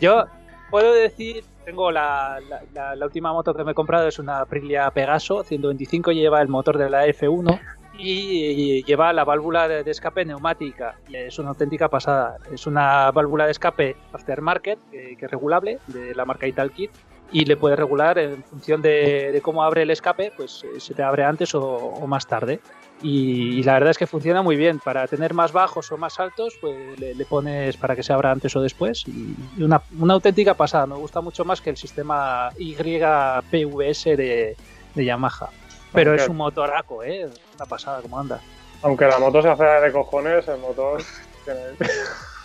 Yo 0.00 0.24
puedo 0.70 0.92
decir, 0.92 1.44
tengo 1.64 1.90
la, 1.90 2.38
la- 2.48 2.62
la- 2.74 2.96
la 2.96 3.06
última 3.06 3.32
moto 3.32 3.54
que 3.54 3.64
me 3.64 3.72
he 3.72 3.74
comprado 3.74 4.08
es 4.08 4.18
una 4.18 4.40
Aprilia 4.40 4.90
Pegaso 4.90 5.42
125, 5.44 6.12
lleva 6.12 6.42
el 6.42 6.48
motor 6.48 6.78
de 6.78 6.90
la 6.90 7.06
F1 7.06 7.60
y 7.98 8.82
lleva 8.84 9.12
la 9.14 9.24
válvula 9.24 9.68
de, 9.68 9.90
escape 9.90 10.24
neumática. 10.24 10.96
Es 11.10 11.38
una 11.38 11.50
auténtica 11.50 11.88
pasada. 11.88 12.36
Es 12.52 12.66
una 12.66 13.10
válvula 13.10 13.46
de 13.46 13.52
escape 13.52 13.96
aftermarket, 14.12 14.78
que, 14.90 15.16
que 15.16 15.24
es 15.24 15.30
regulable, 15.30 15.78
de 15.86 16.14
la 16.14 16.26
marca 16.26 16.46
Italkit, 16.46 16.90
y 17.32 17.44
le 17.44 17.56
puedes 17.56 17.78
regular 17.78 18.18
en 18.18 18.42
función 18.44 18.80
de, 18.82 19.30
de 19.32 19.40
cómo 19.40 19.62
abre 19.62 19.82
el 19.82 19.90
escape, 19.90 20.32
pues 20.36 20.64
eh, 20.64 20.80
se 20.80 20.94
te 20.94 21.02
abre 21.02 21.24
antes 21.24 21.54
o, 21.54 21.62
o 21.62 22.06
más 22.06 22.26
tarde. 22.26 22.60
Y, 23.02 23.58
y 23.58 23.62
la 23.62 23.74
verdad 23.74 23.90
es 23.90 23.98
que 23.98 24.06
funciona 24.06 24.40
muy 24.42 24.56
bien. 24.56 24.78
Para 24.78 25.06
tener 25.06 25.34
más 25.34 25.52
bajos 25.52 25.92
o 25.92 25.98
más 25.98 26.18
altos, 26.18 26.54
pues 26.60 26.98
le, 26.98 27.14
le 27.14 27.24
pones 27.26 27.76
para 27.76 27.94
que 27.94 28.02
se 28.02 28.12
abra 28.12 28.30
antes 28.30 28.56
o 28.56 28.62
después. 28.62 29.04
Y 29.06 29.62
una, 29.62 29.82
una 29.98 30.14
auténtica 30.14 30.54
pasada. 30.54 30.86
Me 30.86 30.94
gusta 30.94 31.20
mucho 31.20 31.44
más 31.44 31.60
que 31.60 31.70
el 31.70 31.76
sistema 31.76 32.50
YPVS 32.56 34.04
de, 34.16 34.56
de 34.94 35.04
Yamaha. 35.04 35.50
Pero 35.92 36.10
Aunque- 36.12 36.22
es 36.24 36.28
un 36.30 36.36
motoraco, 36.36 37.02
¿eh? 37.02 37.28
Una 37.56 37.66
pasada 37.66 38.00
como 38.00 38.18
anda. 38.18 38.40
Aunque 38.82 39.06
la 39.06 39.18
moto 39.18 39.42
se 39.42 39.48
hace 39.48 39.64
de 39.64 39.92
cojones, 39.92 40.46
el 40.48 40.58
motor. 40.58 41.02
tiene- 41.44 41.60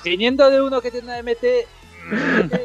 Viniendo 0.03 0.49
de 0.49 0.61
uno 0.61 0.81
que 0.81 0.89
tiene 0.91 1.07
una 1.07 1.19
MT, 1.21 1.67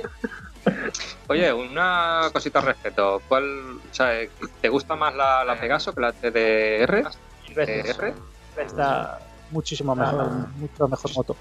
Oye, 1.28 1.52
una 1.52 2.28
cosita 2.32 2.60
al 2.60 2.66
respecto. 2.66 3.20
¿Cuál, 3.28 3.76
o 3.90 3.94
sea, 3.94 4.12
¿Te 4.60 4.68
gusta 4.68 4.96
más 4.96 5.14
la, 5.14 5.44
la 5.44 5.58
Pegaso 5.58 5.94
que 5.94 6.00
la 6.00 6.12
TDR? 6.12 7.08
TR? 7.54 8.14
está 8.58 9.18
muchísimo 9.50 9.94
mejor, 9.94 10.28
mucho 10.56 10.88
mejor 10.88 11.10
moto. 11.14 11.36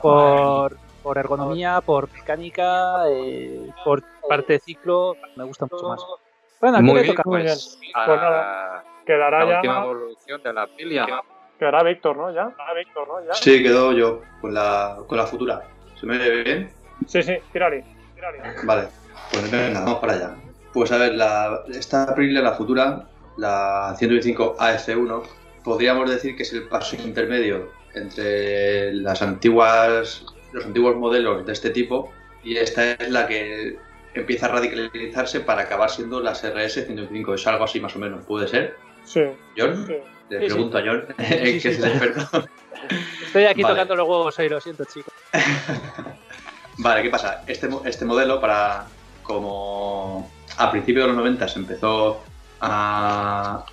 Por, 0.00 0.76
por 1.02 1.18
ergonomía, 1.18 1.80
por 1.80 2.10
mecánica, 2.12 3.04
eh, 3.08 3.70
por 3.84 4.02
parte 4.28 4.54
de 4.54 4.58
ciclo, 4.60 5.16
me 5.36 5.44
gusta 5.44 5.66
mucho 5.70 5.88
más. 5.88 6.00
Bueno, 6.60 6.76
aquí 6.78 6.86
Muy 6.86 6.94
le 6.94 7.02
bien, 7.02 7.14
toca. 7.16 7.28
Muy 7.28 7.42
pues, 7.42 7.78
bien. 7.80 7.92
a 7.94 8.06
Pues 8.06 8.20
nada, 8.20 8.84
Quedará 9.04 9.44
la 9.44 9.50
ya. 9.50 9.56
última 9.56 9.84
evolución 9.84 10.42
de 10.42 10.52
la 10.52 10.62
Aprilia. 10.62 11.06
Quedará 11.58 11.82
Víctor, 11.82 12.16
¿no? 12.16 12.32
Ya. 12.32 12.54
Víctor, 12.76 13.08
¿no? 13.08 13.24
Ya. 13.24 13.34
Sí, 13.34 13.62
quedó 13.62 13.92
yo 13.92 14.22
con 14.40 14.54
la, 14.54 14.98
con 15.06 15.18
la 15.18 15.26
futura. 15.26 15.62
¿Se 16.00 16.06
me 16.06 16.18
ve 16.18 16.42
bien? 16.42 16.72
Sí, 17.06 17.22
sí, 17.22 17.34
tírale. 17.52 17.84
tírale. 18.14 18.38
Vale, 18.64 18.88
pues 19.30 19.50
venga, 19.50 19.80
vamos 19.80 19.98
para 20.00 20.12
allá. 20.14 20.34
Pues 20.72 20.90
a 20.92 20.98
ver, 20.98 21.14
la, 21.14 21.60
esta 21.74 22.04
Aprilia, 22.04 22.40
la 22.40 22.52
futura, 22.52 23.04
la 23.36 23.94
125 23.98 24.56
AF1, 24.58 25.22
podríamos 25.64 26.10
decir 26.10 26.36
que 26.36 26.42
es 26.44 26.52
el 26.52 26.64
paso 26.68 26.96
intermedio 26.96 27.70
entre 27.94 28.92
las 28.94 29.20
antiguas, 29.22 30.24
los 30.52 30.64
antiguos 30.64 30.96
modelos 30.96 31.44
de 31.46 31.52
este 31.52 31.70
tipo 31.70 32.10
y 32.42 32.56
esta 32.56 32.92
es 32.92 33.10
la 33.10 33.26
que 33.26 33.76
empieza 34.14 34.46
a 34.46 34.50
radicalizarse 34.50 35.40
para 35.40 35.62
acabar 35.62 35.90
siendo 35.90 36.20
las 36.20 36.42
RS 36.42 36.84
125. 36.86 37.34
Es 37.34 37.46
algo 37.46 37.64
así 37.64 37.80
más 37.80 37.94
o 37.96 37.98
menos, 37.98 38.24
¿puede 38.24 38.48
ser? 38.48 38.76
Sí, 39.04 39.22
¿John? 39.56 39.86
sí. 39.86 39.94
Le 40.30 40.38
Sí, 40.40 40.44
sí. 40.48 40.52
pregunto 40.54 40.78
a 40.78 40.82
John, 40.82 41.04
Sí, 41.18 41.24
que 41.28 41.60
sí, 41.60 41.68
es 41.68 41.76
sí. 41.76 41.82
el 41.82 41.88
experto. 41.90 42.48
Estoy 43.26 43.44
aquí 43.44 43.62
Vale. 43.62 43.74
tocando 43.74 43.96
los 43.96 44.08
huevos 44.08 44.38
hoy, 44.38 44.48
lo 44.48 44.60
siento, 44.60 44.84
chicos. 44.86 45.12
Vale, 46.78 47.02
¿qué 47.02 47.10
pasa? 47.10 47.42
Este, 47.46 47.68
este 47.84 48.04
modelo, 48.04 48.40
para 48.40 48.86
como 49.22 50.30
a 50.56 50.70
principios 50.70 51.04
de 51.04 51.08
los 51.08 51.16
90 51.16 51.48
se 51.48 51.58
empezó 51.58 52.22
a... 52.60 53.64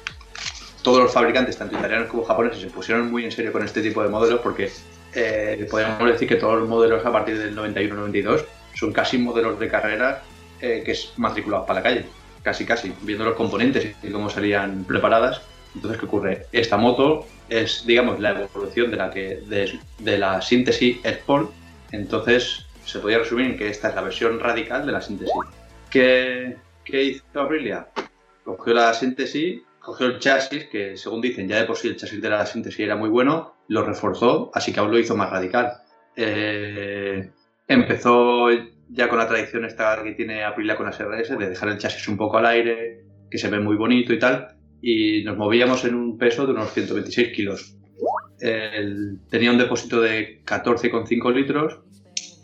Todos 0.81 1.03
los 1.03 1.11
fabricantes, 1.11 1.57
tanto 1.57 1.77
italianos 1.77 2.07
como 2.07 2.23
japoneses, 2.23 2.61
se 2.61 2.67
pusieron 2.67 3.11
muy 3.11 3.25
en 3.25 3.31
serio 3.31 3.51
con 3.51 3.63
este 3.63 3.81
tipo 3.81 4.01
de 4.01 4.07
modelos 4.07 4.39
porque 4.39 4.71
eh, 5.13 5.67
podríamos 5.69 6.07
decir 6.07 6.27
que 6.27 6.37
todos 6.37 6.57
los 6.57 6.69
modelos 6.69 7.05
a 7.05 7.11
partir 7.11 7.37
del 7.37 7.55
91-92 7.55 8.45
son 8.75 8.93
casi 8.93 9.17
modelos 9.17 9.59
de 9.59 9.67
carrera 9.67 10.23
eh, 10.61 10.81
que 10.85 10.91
es 10.91 11.11
matriculados 11.17 11.67
para 11.67 11.79
la 11.79 11.83
calle. 11.83 12.05
Casi, 12.43 12.65
casi, 12.65 12.93
viendo 13.01 13.25
los 13.25 13.35
componentes 13.35 13.93
y 14.01 14.09
cómo 14.09 14.29
salían 14.29 14.85
preparadas. 14.85 15.41
Entonces, 15.75 15.99
¿qué 15.99 16.05
ocurre? 16.05 16.45
Esta 16.53 16.77
moto 16.77 17.27
es, 17.49 17.85
digamos, 17.85 18.19
la 18.19 18.31
evolución 18.31 18.89
de 18.89 18.97
la, 18.97 19.11
que, 19.11 19.41
de, 19.45 19.77
de 19.99 20.17
la 20.17 20.41
síntesis 20.41 20.97
Sport. 21.03 21.51
Entonces, 21.91 22.65
se 22.89 22.99
podría 22.99 23.19
resumir 23.19 23.45
en 23.45 23.57
que 23.57 23.69
esta 23.69 23.89
es 23.89 23.95
la 23.95 24.01
versión 24.01 24.39
radical 24.39 24.85
de 24.85 24.91
la 24.91 25.01
síntesis. 25.01 25.33
¿Qué, 25.89 26.57
qué 26.83 27.03
hizo 27.03 27.23
Aprilia? 27.39 27.87
Cogió 28.43 28.73
la 28.73 28.93
síntesis, 28.93 29.61
cogió 29.79 30.07
el 30.07 30.19
chasis, 30.19 30.65
que 30.65 30.97
según 30.97 31.21
dicen 31.21 31.47
ya 31.47 31.57
de 31.57 31.65
por 31.65 31.77
sí 31.77 31.87
el 31.87 31.97
chasis 31.97 32.21
de 32.21 32.29
la 32.29 32.45
síntesis 32.45 32.79
era 32.79 32.95
muy 32.95 33.09
bueno, 33.09 33.55
lo 33.67 33.83
reforzó, 33.83 34.49
así 34.53 34.73
que 34.73 34.79
aún 34.79 34.91
lo 34.91 34.99
hizo 34.99 35.15
más 35.15 35.29
radical. 35.29 35.73
Eh, 36.15 37.29
empezó 37.67 38.49
ya 38.89 39.07
con 39.07 39.19
la 39.19 39.27
tradición 39.27 39.65
esta 39.65 40.01
que 40.03 40.13
tiene 40.13 40.43
Aprilia 40.43 40.75
con 40.75 40.87
las 40.87 40.99
RS, 40.99 41.37
de 41.37 41.49
dejar 41.49 41.69
el 41.69 41.77
chasis 41.77 42.07
un 42.07 42.17
poco 42.17 42.39
al 42.39 42.47
aire, 42.47 43.03
que 43.29 43.37
se 43.37 43.49
ve 43.49 43.59
muy 43.59 43.75
bonito 43.75 44.13
y 44.13 44.19
tal, 44.19 44.55
y 44.81 45.23
nos 45.23 45.37
movíamos 45.37 45.85
en 45.85 45.93
un 45.93 46.17
peso 46.17 46.47
de 46.47 46.53
unos 46.53 46.73
126 46.73 47.35
kilos. 47.35 47.75
Tenía 48.39 49.51
un 49.51 49.57
depósito 49.57 50.01
de 50.01 50.41
14,5 50.45 51.33
litros, 51.33 51.81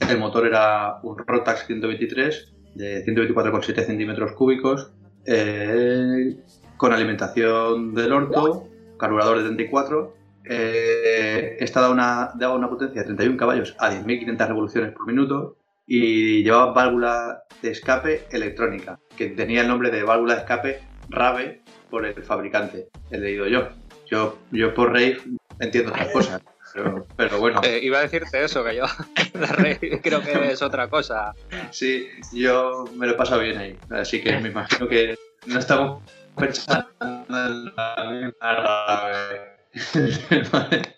el 0.09 0.17
motor 0.17 0.47
era 0.47 0.99
un 1.03 1.17
Rotax 1.17 1.65
123 1.67 2.53
de 2.75 3.05
124,7 3.05 3.85
centímetros 3.85 4.33
cúbicos, 4.33 4.91
eh, 5.25 6.35
con 6.77 6.93
alimentación 6.93 7.93
del 7.93 8.11
orto, 8.11 8.67
carburador 8.97 9.37
de 9.37 9.45
34. 9.45 10.15
Eh, 10.47 11.57
esta 11.59 11.81
daba 11.81 11.93
una, 11.93 12.31
daba 12.35 12.55
una 12.55 12.69
potencia 12.69 13.01
de 13.01 13.05
31 13.07 13.37
caballos 13.37 13.75
a 13.79 13.91
10.500 13.91 14.47
revoluciones 14.47 14.91
por 14.93 15.07
minuto 15.07 15.57
y 15.87 16.43
llevaba 16.43 16.73
válvula 16.73 17.43
de 17.61 17.71
escape 17.71 18.25
electrónica, 18.31 18.99
que 19.15 19.29
tenía 19.29 19.61
el 19.61 19.67
nombre 19.67 19.91
de 19.91 20.03
válvula 20.03 20.35
de 20.35 20.39
escape 20.41 20.79
RAVE 21.09 21.63
por 21.89 22.05
el 22.05 22.23
fabricante, 22.23 22.89
he 23.11 23.17
leído 23.17 23.47
yo. 23.47 23.69
Yo, 24.07 24.37
yo 24.51 24.73
por 24.73 24.89
Rave 24.89 25.17
entiendo 25.59 25.91
otras 25.91 26.09
cosas, 26.13 26.41
pero, 26.75 27.07
pero 27.15 27.39
bueno. 27.39 27.61
Eh, 27.63 27.79
iba 27.81 27.97
a 27.99 28.01
decirte 28.01 28.43
eso, 28.43 28.63
que 28.63 28.75
yo 28.75 28.83
creo 30.03 30.21
que 30.21 30.51
es 30.51 30.61
otra 30.61 30.87
cosa. 30.89 31.33
Sí, 31.71 32.07
yo 32.33 32.85
me 32.95 33.07
lo 33.07 33.13
he 33.13 33.15
pasado 33.15 33.41
bien 33.41 33.57
ahí, 33.57 33.79
así 33.89 34.21
que 34.21 34.37
me 34.39 34.49
imagino 34.49 34.87
que 34.87 35.15
no 35.47 35.57
estamos 35.59 36.03
pensando 36.37 36.87
en 37.29 37.65
la 37.75 38.11
misma. 38.11 39.09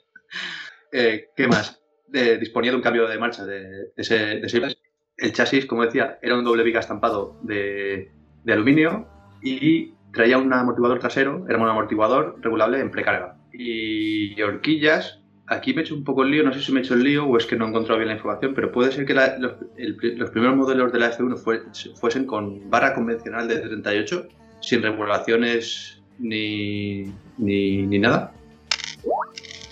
Eh, 0.92 1.28
¿Qué 1.36 1.48
más? 1.50 1.82
Eh, 2.14 2.38
disponía 2.40 2.72
de 2.72 2.78
un 2.78 2.82
cambio 2.84 3.08
de 3.08 3.18
marcha 3.20 3.46
de, 3.46 3.60
de 3.62 3.92
ese, 3.98 4.18
de 4.40 4.46
ese- 4.48 4.78
El 5.18 5.34
chasis, 5.34 5.66
como 5.66 5.84
decía, 5.84 6.18
era 6.22 6.36
un 6.36 6.46
doble 6.46 6.64
viga 6.64 6.80
estampado 6.80 7.38
de, 7.44 8.10
de 8.44 8.54
aluminio 8.54 9.06
y 9.44 9.92
traía 10.14 10.38
un 10.38 10.52
amortiguador 10.54 11.00
trasero, 11.00 11.46
era 11.50 11.58
un 11.58 11.68
amortiguador 11.68 12.38
regulable 12.42 12.80
en 12.80 12.90
precarga. 12.92 13.36
Y 13.52 14.42
horquillas, 14.42 15.17
aquí 15.48 15.74
me 15.74 15.82
he 15.82 15.84
hecho 15.86 15.96
un 15.96 16.04
poco 16.04 16.24
el 16.24 16.32
lío, 16.32 16.44
no 16.44 16.54
sé 16.54 16.62
si 16.62 16.72
me 16.72 16.80
he 16.80 16.84
hecho 16.84 16.94
el 16.94 17.04
lío 17.04 17.26
o 17.26 17.38
es 17.38 17.46
que 17.46 17.56
no 17.56 17.66
he 17.66 17.70
encontrado 17.70 17.98
bien 18.00 18.10
la 18.10 18.16
información, 18.16 18.54
pero 18.54 18.72
puede 18.72 18.92
ser 18.92 19.06
que 19.06 19.14
la- 19.14 19.38
los, 19.38 19.54
el 19.78 19.96
pri- 19.96 20.16
los 20.16 20.30
primeros 20.30 20.56
modelos 20.58 20.92
de 20.92 21.00
la 21.00 21.10
F1 21.12 21.38
fue- 21.38 21.64
fuesen 22.00 22.26
con 22.26 22.70
barra 22.70 22.94
convencional 22.94 23.48
de 23.48 23.60
38, 23.60 24.28
sin 24.60 24.82
regulaciones 24.82 26.02
ni, 26.20 27.04
ni, 27.38 27.84
ni 27.84 28.00
nada. 28.00 28.32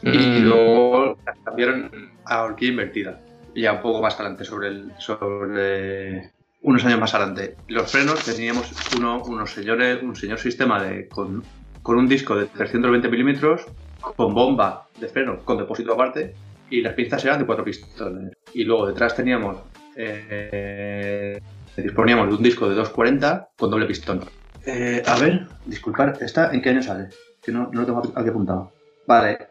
Y 0.04 0.08
Mm. 0.40 0.44
luego 0.44 1.18
las 1.26 1.38
cambiaron 1.44 1.90
a 2.26 2.44
horquilla 2.44 2.72
invertida. 2.72 3.20
Ya 3.56 3.74
un 3.74 3.82
poco 3.82 4.02
más 4.02 4.14
adelante, 4.20 4.44
sobre 4.46 4.68
el, 4.68 4.92
sobre 4.98 6.32
unos 6.62 6.86
años 6.86 7.00
más 7.00 7.14
adelante. 7.16 7.56
Los 7.68 7.92
frenos 7.92 8.24
teníamos 8.24 8.72
uno, 8.98 9.24
unos 9.24 9.52
señores, 9.52 10.02
un 10.04 10.16
señor 10.16 10.40
sistema 10.40 10.84
de, 10.84 11.08
con, 11.08 11.44
con 11.82 11.98
un 11.98 12.08
disco 12.08 12.36
de 12.36 12.46
320 12.46 13.08
milímetros, 13.10 13.66
con 14.14 14.34
bomba 14.34 14.88
de 15.00 15.08
freno, 15.08 15.40
con 15.44 15.58
depósito 15.58 15.94
aparte, 15.94 16.36
y 16.70 16.82
las 16.82 16.94
pinzas 16.94 17.24
eran 17.26 17.40
de 17.40 17.46
cuatro 17.46 17.64
pistones. 17.64 18.34
Y 18.54 18.64
luego 18.64 18.88
detrás 18.88 19.16
teníamos, 19.16 19.58
eh, 19.96 21.40
disponíamos 21.78 22.30
de 22.30 22.36
un 22.36 22.44
disco 22.44 22.70
de 22.70 22.76
240 22.76 23.50
con 23.58 23.70
doble 23.70 23.86
pistón. 23.86 24.22
Eh, 24.66 25.04
a 25.06 25.20
ver, 25.20 25.48
disculpar, 25.66 26.18
¿esta 26.22 26.54
en 26.54 26.62
qué 26.62 26.70
año 26.70 26.82
sale? 26.82 27.10
Que 27.42 27.52
no, 27.52 27.70
no 27.72 27.82
lo 27.82 27.86
tengo 27.86 28.02
aquí 28.16 28.30
apuntado. 28.30 28.74
Vale, 29.08 29.50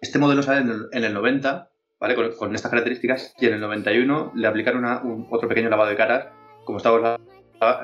este 0.00 0.18
modelo 0.18 0.42
sale 0.42 0.62
en 0.62 0.70
el, 0.70 0.88
en 0.92 1.04
el 1.04 1.14
90, 1.14 1.70
¿vale? 2.00 2.14
Con, 2.36 2.54
estas 2.54 2.70
características, 2.70 3.34
y 3.38 3.46
en 3.46 3.54
el 3.54 3.60
91 3.60 4.32
le 4.34 4.46
aplicaron 4.48 4.84
un, 4.84 5.26
otro 5.30 5.48
pequeño 5.48 5.68
lavado 5.68 5.90
de 5.90 5.96
caras, 5.96 6.28
como 6.64 6.78
estábamos, 6.78 7.20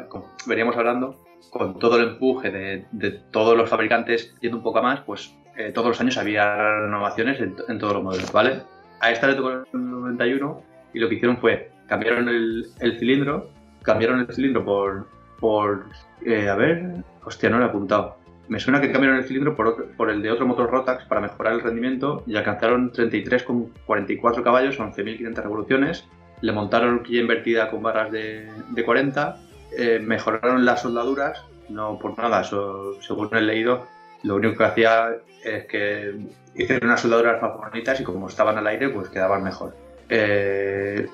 como 0.09 0.35
veníamos 0.47 0.77
hablando, 0.77 1.25
con 1.51 1.79
todo 1.79 1.99
el 1.99 2.09
empuje 2.09 2.51
de, 2.51 2.87
de, 2.93 3.11
todos 3.11 3.57
los 3.57 3.69
fabricantes 3.69 4.35
yendo 4.41 4.57
un 4.57 4.63
poco 4.63 4.81
a 4.81 4.83
más, 4.83 5.01
pues 5.01 5.35
eh, 5.57 5.73
todos 5.73 5.89
los 5.89 6.01
años 6.01 6.17
había 6.19 6.81
renovaciones 6.81 7.41
en, 7.41 7.79
todos 7.79 7.95
los 7.95 8.03
modelos, 8.03 8.33
¿vale? 8.33 8.63
A 9.01 9.11
esta 9.11 9.27
le 9.27 9.35
tocó 9.35 9.51
el 9.51 9.65
91 9.73 10.63
y 10.95 10.99
lo 10.99 11.09
que 11.09 11.17
hicieron 11.17 11.39
fue 11.39 11.71
cambiaron 11.87 12.29
el, 12.29 12.99
cilindro, 12.99 13.51
cambiaron 13.83 14.21
el 14.21 14.35
cilindro 14.35 14.65
por, 14.65 15.07
por 15.39 15.87
eh, 16.25 16.49
a 16.49 16.55
ver, 16.55 17.05
hostia, 17.25 17.51
no 17.51 17.59
lo 17.59 17.67
he 17.67 17.69
apuntado. 17.69 18.17
Me 18.49 18.59
suena 18.61 18.81
que 18.81 18.91
cambiaron 18.91 19.19
el 19.19 19.25
cilindro 19.25 19.55
por, 19.55 19.93
por 19.93 20.11
el 20.11 20.23
de 20.23 20.31
otro 20.31 20.47
motor 20.47 20.71
Rotax 20.71 21.05
para 21.05 21.21
mejorar 21.21 21.55
el 21.55 21.61
rendimiento 21.61 22.23
y 22.27 22.37
alcanzaron 22.37 22.93
33,44 22.93 24.43
caballos, 24.43 24.79
11.500 24.79 25.35
revoluciones. 25.43 26.09
Le 26.41 26.53
montaron 26.53 26.95
horquilla 26.95 27.21
invertida 27.21 27.71
con 27.71 27.83
barras 27.83 28.11
de, 28.11 28.51
de 28.71 28.85
40, 28.85 29.37
eh, 29.79 30.01
mejoraron 30.03 30.65
las 30.65 30.83
soldaduras, 30.83 31.43
no 31.69 31.99
por 31.99 32.19
nada, 32.19 32.43
eso, 32.43 33.01
según 33.01 33.29
he 33.33 33.41
leído, 33.41 33.87
lo 34.23 34.37
único 34.37 34.57
que 34.59 34.65
hacía 34.65 35.17
es 35.45 35.67
que 35.67 36.15
hicieron 36.55 36.89
unas 36.89 37.01
soldaduras 37.01 37.43
más 37.43 37.57
bonitas 37.57 38.01
y 38.01 38.05
como 38.05 38.29
estaban 38.29 38.57
al 38.59 38.67
aire, 38.67 38.89
pues 38.91 39.09
quedaban 39.09 39.43
mejor. 39.43 39.75
Eh, 40.09 41.09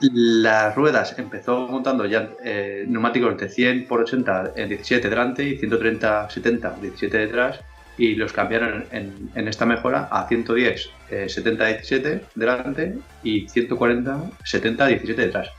las 0.00 0.74
ruedas 0.74 1.16
empezó 1.18 1.68
montando 1.68 2.06
ya 2.06 2.30
eh, 2.42 2.84
neumáticos 2.88 3.36
de 3.38 3.48
100 3.48 3.86
por 3.86 4.00
80 4.00 4.52
en 4.56 4.68
17 4.68 5.08
delante 5.08 5.44
y 5.44 5.56
130 5.58 6.28
70 6.28 6.76
17 6.80 7.18
detrás 7.18 7.60
y 7.96 8.16
los 8.16 8.32
cambiaron 8.32 8.84
en, 8.90 9.30
en 9.34 9.48
esta 9.48 9.64
mejora 9.64 10.08
a 10.10 10.26
110 10.26 10.90
eh, 11.10 11.28
70 11.28 11.66
17 11.66 12.24
delante 12.34 12.98
y 13.22 13.48
140 13.48 14.30
70 14.44 14.86
17 14.86 15.22
detrás. 15.22 15.50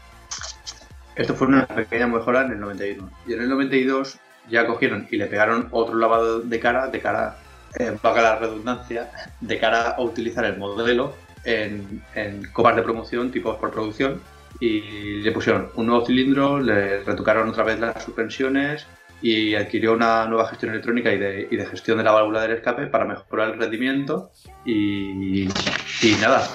Esto 1.16 1.36
fue 1.36 1.48
una 1.48 1.66
pequeña 1.68 2.08
mejora 2.08 2.44
en 2.44 2.54
el 2.54 2.60
91 2.60 3.10
y 3.28 3.34
en 3.34 3.42
el 3.42 3.50
92 3.50 4.20
ya 4.50 4.66
cogieron 4.66 5.08
y 5.10 5.18
le 5.18 5.28
pegaron 5.28 5.68
otro 5.72 5.96
lavado 5.96 6.42
de 6.42 6.60
cara, 6.60 6.88
de 6.88 7.00
cara, 7.00 7.38
eh, 7.80 7.96
vaga 8.02 8.22
la 8.22 8.36
redundancia, 8.38 9.12
de 9.40 9.60
cara 9.60 9.92
a 9.92 10.02
utilizar 10.02 10.46
el 10.46 10.58
modelo 10.58 11.14
en, 11.44 12.02
en 12.16 12.44
copas 12.52 12.76
de 12.76 12.84
promoción, 12.84 13.32
tipos 13.32 13.58
por 13.58 13.72
producción, 13.72 14.22
y 14.60 15.22
le 15.22 15.32
pusieron 15.32 15.70
un 15.76 15.88
nuevo 15.88 16.06
cilindro, 16.06 16.60
le 16.60 17.04
retocaron 17.04 17.50
otra 17.50 17.64
vez 17.64 17.80
las 17.80 18.04
suspensiones 18.04 18.86
y 19.22 19.56
adquirió 19.56 19.94
una 19.94 20.26
nueva 20.26 20.48
gestión 20.50 20.72
electrónica 20.72 21.12
y 21.12 21.18
de, 21.18 21.48
y 21.50 21.56
de 21.56 21.66
gestión 21.66 21.98
de 21.98 22.04
la 22.04 22.12
válvula 22.12 22.42
del 22.42 22.52
escape 22.52 22.88
para 22.88 23.06
mejorar 23.06 23.54
el 23.54 23.60
rendimiento 23.60 24.32
y, 24.66 25.44
y 25.46 26.16
nada, 26.22 26.46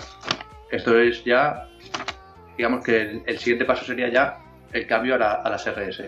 esto 0.71 0.99
es 0.99 1.25
ya, 1.25 1.67
digamos 2.57 2.85
que 2.85 3.01
el, 3.01 3.23
el, 3.27 3.39
siguiente 3.39 3.65
paso 3.65 3.85
sería 3.87 4.11
ya 4.11 4.39
el 4.73 4.87
cambio 4.87 5.15
a, 5.15 5.19
la, 5.19 5.33
a 5.33 5.51
las 5.51 5.67
RS. 5.67 6.03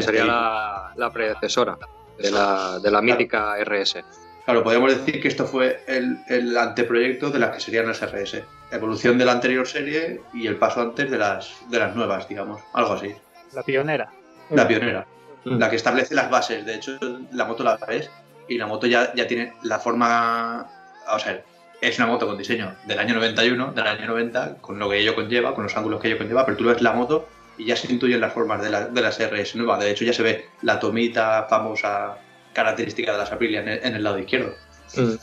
Sería 0.00 0.24
la, 0.24 0.92
la 0.96 1.10
predecesora 1.10 1.76
de 2.18 2.30
la, 2.30 2.78
de 2.78 2.90
la 2.90 3.02
mítica 3.02 3.56
RS. 3.62 4.04
Claro, 4.44 4.64
podríamos 4.64 4.96
decir 4.96 5.20
que 5.20 5.28
esto 5.28 5.46
fue 5.46 5.84
el, 5.86 6.18
el, 6.28 6.56
anteproyecto 6.56 7.30
de 7.30 7.38
las 7.38 7.50
que 7.50 7.60
serían 7.60 7.86
las 7.86 8.00
RS. 8.00 8.42
Evolución 8.70 9.18
de 9.18 9.24
la 9.24 9.32
anterior 9.32 9.66
serie 9.66 10.20
y 10.34 10.46
el 10.46 10.56
paso 10.56 10.80
antes 10.80 11.10
de 11.10 11.18
las, 11.18 11.54
de 11.68 11.78
las 11.78 11.94
nuevas, 11.94 12.28
digamos. 12.28 12.60
Algo 12.72 12.94
así. 12.94 13.14
La 13.52 13.62
pionera. 13.62 14.10
La 14.50 14.66
pionera. 14.66 15.06
Mm. 15.44 15.58
La 15.58 15.70
que 15.70 15.76
establece 15.76 16.14
las 16.14 16.30
bases. 16.30 16.64
De 16.66 16.74
hecho, 16.74 16.98
la 17.32 17.44
moto 17.44 17.62
la 17.62 17.76
ves 17.76 18.10
y 18.48 18.58
la 18.58 18.66
moto 18.66 18.86
ya, 18.86 19.14
ya 19.14 19.26
tiene 19.26 19.52
la 19.62 19.78
forma... 19.78 20.68
O 21.12 21.18
sea, 21.18 21.40
es 21.80 21.98
una 21.98 22.06
moto 22.06 22.26
con 22.26 22.38
diseño 22.38 22.74
del 22.86 22.98
año 22.98 23.14
91, 23.14 23.72
del 23.72 23.86
año 23.86 24.06
90, 24.06 24.56
con 24.60 24.78
lo 24.78 24.88
que 24.88 24.98
ello 24.98 25.14
conlleva, 25.14 25.54
con 25.54 25.64
los 25.64 25.76
ángulos 25.76 26.00
que 26.00 26.08
ello 26.08 26.18
conlleva, 26.18 26.44
pero 26.44 26.56
tú 26.56 26.64
ves 26.64 26.80
la 26.80 26.92
moto 26.92 27.28
y 27.58 27.66
ya 27.66 27.76
se 27.76 27.92
intuyen 27.92 28.20
las 28.20 28.32
formas 28.32 28.62
de, 28.62 28.70
la, 28.70 28.86
de 28.86 29.00
las 29.00 29.18
RS 29.18 29.56
nuevas. 29.56 29.80
De 29.80 29.90
hecho, 29.90 30.04
ya 30.04 30.12
se 30.12 30.22
ve 30.22 30.48
la 30.62 30.78
tomita 30.78 31.46
famosa 31.48 32.18
característica 32.52 33.12
de 33.12 33.18
las 33.18 33.32
Aprilia 33.32 33.60
en 33.60 33.68
el, 33.68 33.84
en 33.84 33.94
el 33.94 34.02
lado 34.02 34.18
izquierdo. 34.18 34.54
Mm. 34.96 35.14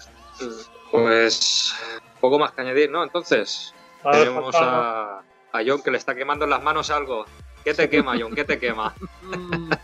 Pues 0.92 1.76
poco 2.20 2.40
más 2.40 2.52
que 2.52 2.62
añadir, 2.62 2.90
¿no? 2.90 3.04
Entonces, 3.04 3.74
a 4.04 4.12
tenemos 4.12 4.56
a, 4.56 5.20
a, 5.52 5.62
John 5.66 5.82
que 5.82 5.92
le 5.92 5.98
está 5.98 6.16
quemando 6.16 6.46
en 6.46 6.52
las 6.52 6.64
manos 6.64 6.90
algo. 6.90 7.26
¿Qué 7.64 7.74
te 7.74 7.90
quema, 7.90 8.16
John? 8.20 8.34
¿Qué 8.34 8.46
te 8.46 8.60
quema? 8.60 8.96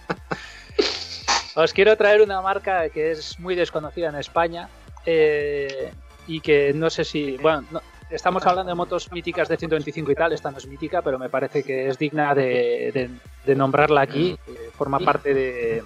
Os 1.55 1.73
quiero 1.73 1.95
traer 1.95 2.21
una 2.21 2.41
marca 2.41 2.89
que 2.89 3.11
es 3.11 3.39
muy 3.39 3.55
desconocida 3.55 4.09
en 4.09 4.15
España 4.15 4.69
eh, 5.05 5.93
y 6.27 6.41
que 6.41 6.73
no 6.73 6.89
sé 6.89 7.05
si. 7.05 7.37
Bueno, 7.37 7.65
no, 7.71 7.81
estamos 8.09 8.45
hablando 8.45 8.69
de 8.69 8.75
motos 8.75 9.11
míticas 9.11 9.47
de 9.47 9.57
125 9.57 10.11
y 10.11 10.15
tal, 10.15 10.33
esta 10.33 10.51
no 10.51 10.57
es 10.57 10.67
mítica, 10.67 11.01
pero 11.01 11.19
me 11.19 11.29
parece 11.29 11.63
que 11.63 11.87
es 11.87 11.97
digna 11.97 12.33
de, 12.35 12.91
de, 12.93 13.09
de 13.45 13.55
nombrarla 13.55 14.01
aquí. 14.01 14.37
Eh, 14.47 14.69
forma 14.73 14.99
parte 14.99 15.33
de, 15.33 15.83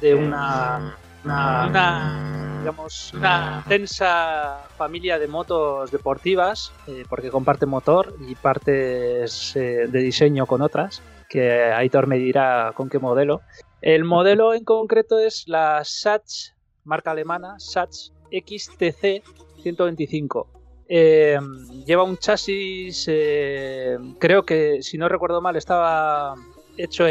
de 0.00 0.14
una, 0.14 0.96
una, 1.24 1.66
una, 1.66 2.58
digamos, 2.60 3.12
una 3.14 3.64
densa 3.68 4.66
familia 4.76 5.18
de 5.18 5.28
motos 5.28 5.90
deportivas, 5.90 6.72
eh, 6.86 7.04
porque 7.08 7.30
comparte 7.30 7.66
motor 7.66 8.14
y 8.26 8.34
partes 8.34 9.54
eh, 9.56 9.86
de 9.88 9.98
diseño 10.00 10.46
con 10.46 10.62
otras, 10.62 11.02
que 11.28 11.72
Aitor 11.72 12.06
me 12.06 12.16
dirá 12.16 12.72
con 12.74 12.88
qué 12.88 12.98
modelo. 12.98 13.42
El 13.80 14.04
modelo 14.04 14.54
en 14.54 14.64
concreto 14.64 15.18
es 15.20 15.44
la 15.46 15.82
Satch, 15.84 16.54
marca 16.84 17.12
alemana, 17.12 17.54
Satch 17.58 18.10
XTC 18.32 19.22
125. 19.62 20.57
Eh, 20.88 21.38
lleva 21.84 22.02
un 22.02 22.16
chasis, 22.16 23.04
eh, 23.08 23.98
creo 24.18 24.44
que 24.44 24.82
si 24.82 24.96
no 24.96 25.08
recuerdo 25.08 25.42
mal 25.42 25.56
estaba 25.56 26.34
hecho 26.78 27.04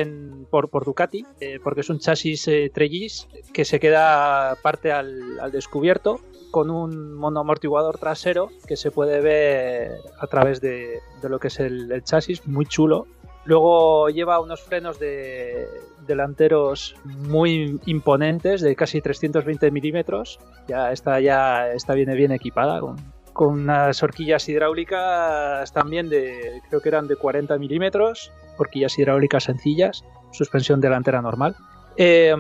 por, 0.50 0.86
Ducati, 0.86 1.26
eh, 1.40 1.60
porque 1.64 1.82
es 1.82 1.90
un 1.90 2.00
chasis 2.00 2.48
eh, 2.48 2.72
Trellis 2.74 3.28
que 3.54 3.66
se 3.66 3.80
queda 3.80 4.56
parte 4.62 4.92
al, 4.92 5.52
descubierto 5.52 6.22
con 6.52 6.70
un 6.72 7.14
monoamortiguador 7.14 7.98
trasero 7.98 8.50
que 8.66 8.78
se 8.78 8.90
puede 8.90 9.20
ver 9.20 9.98
a 10.20 10.28
través 10.28 10.62
de, 10.62 11.02
lo 11.22 11.40
que 11.40 11.50
es 11.50 11.60
el, 11.60 12.02
chasis, 12.04 12.48
muy 12.48 12.66
chulo. 12.66 13.06
Luego 13.44 14.10
lleva 14.10 14.40
unos 14.40 14.62
frenos 14.62 15.00
de 15.00 15.68
delanteros 16.06 16.96
muy 17.04 17.80
imponentes 17.86 18.62
de 18.62 18.76
casi 18.76 19.02
320 19.02 19.72
milímetros. 19.72 20.40
Ya 20.68 20.92
está, 20.92 21.20
ya 21.20 21.72
está 21.72 21.94
viene 21.94 22.16
bien 22.16 22.32
equipada 22.32 22.80
con, 22.80 22.98
con 23.38 23.50
unas 23.54 24.02
horquillas 24.02 24.50
hidráulicas 24.50 25.72
también 25.72 26.10
de, 26.10 26.60
creo 26.68 26.82
que 26.82 26.90
eran 26.90 27.08
de 27.08 27.16
40 27.16 27.56
milímetros, 27.60 28.32
horquillas 28.58 28.98
hidráulicas 28.98 29.44
sencillas, 29.44 30.04
suspensión 30.32 30.82
delantera 30.82 31.22
normal. 31.22 31.56
Eh, 31.98 32.36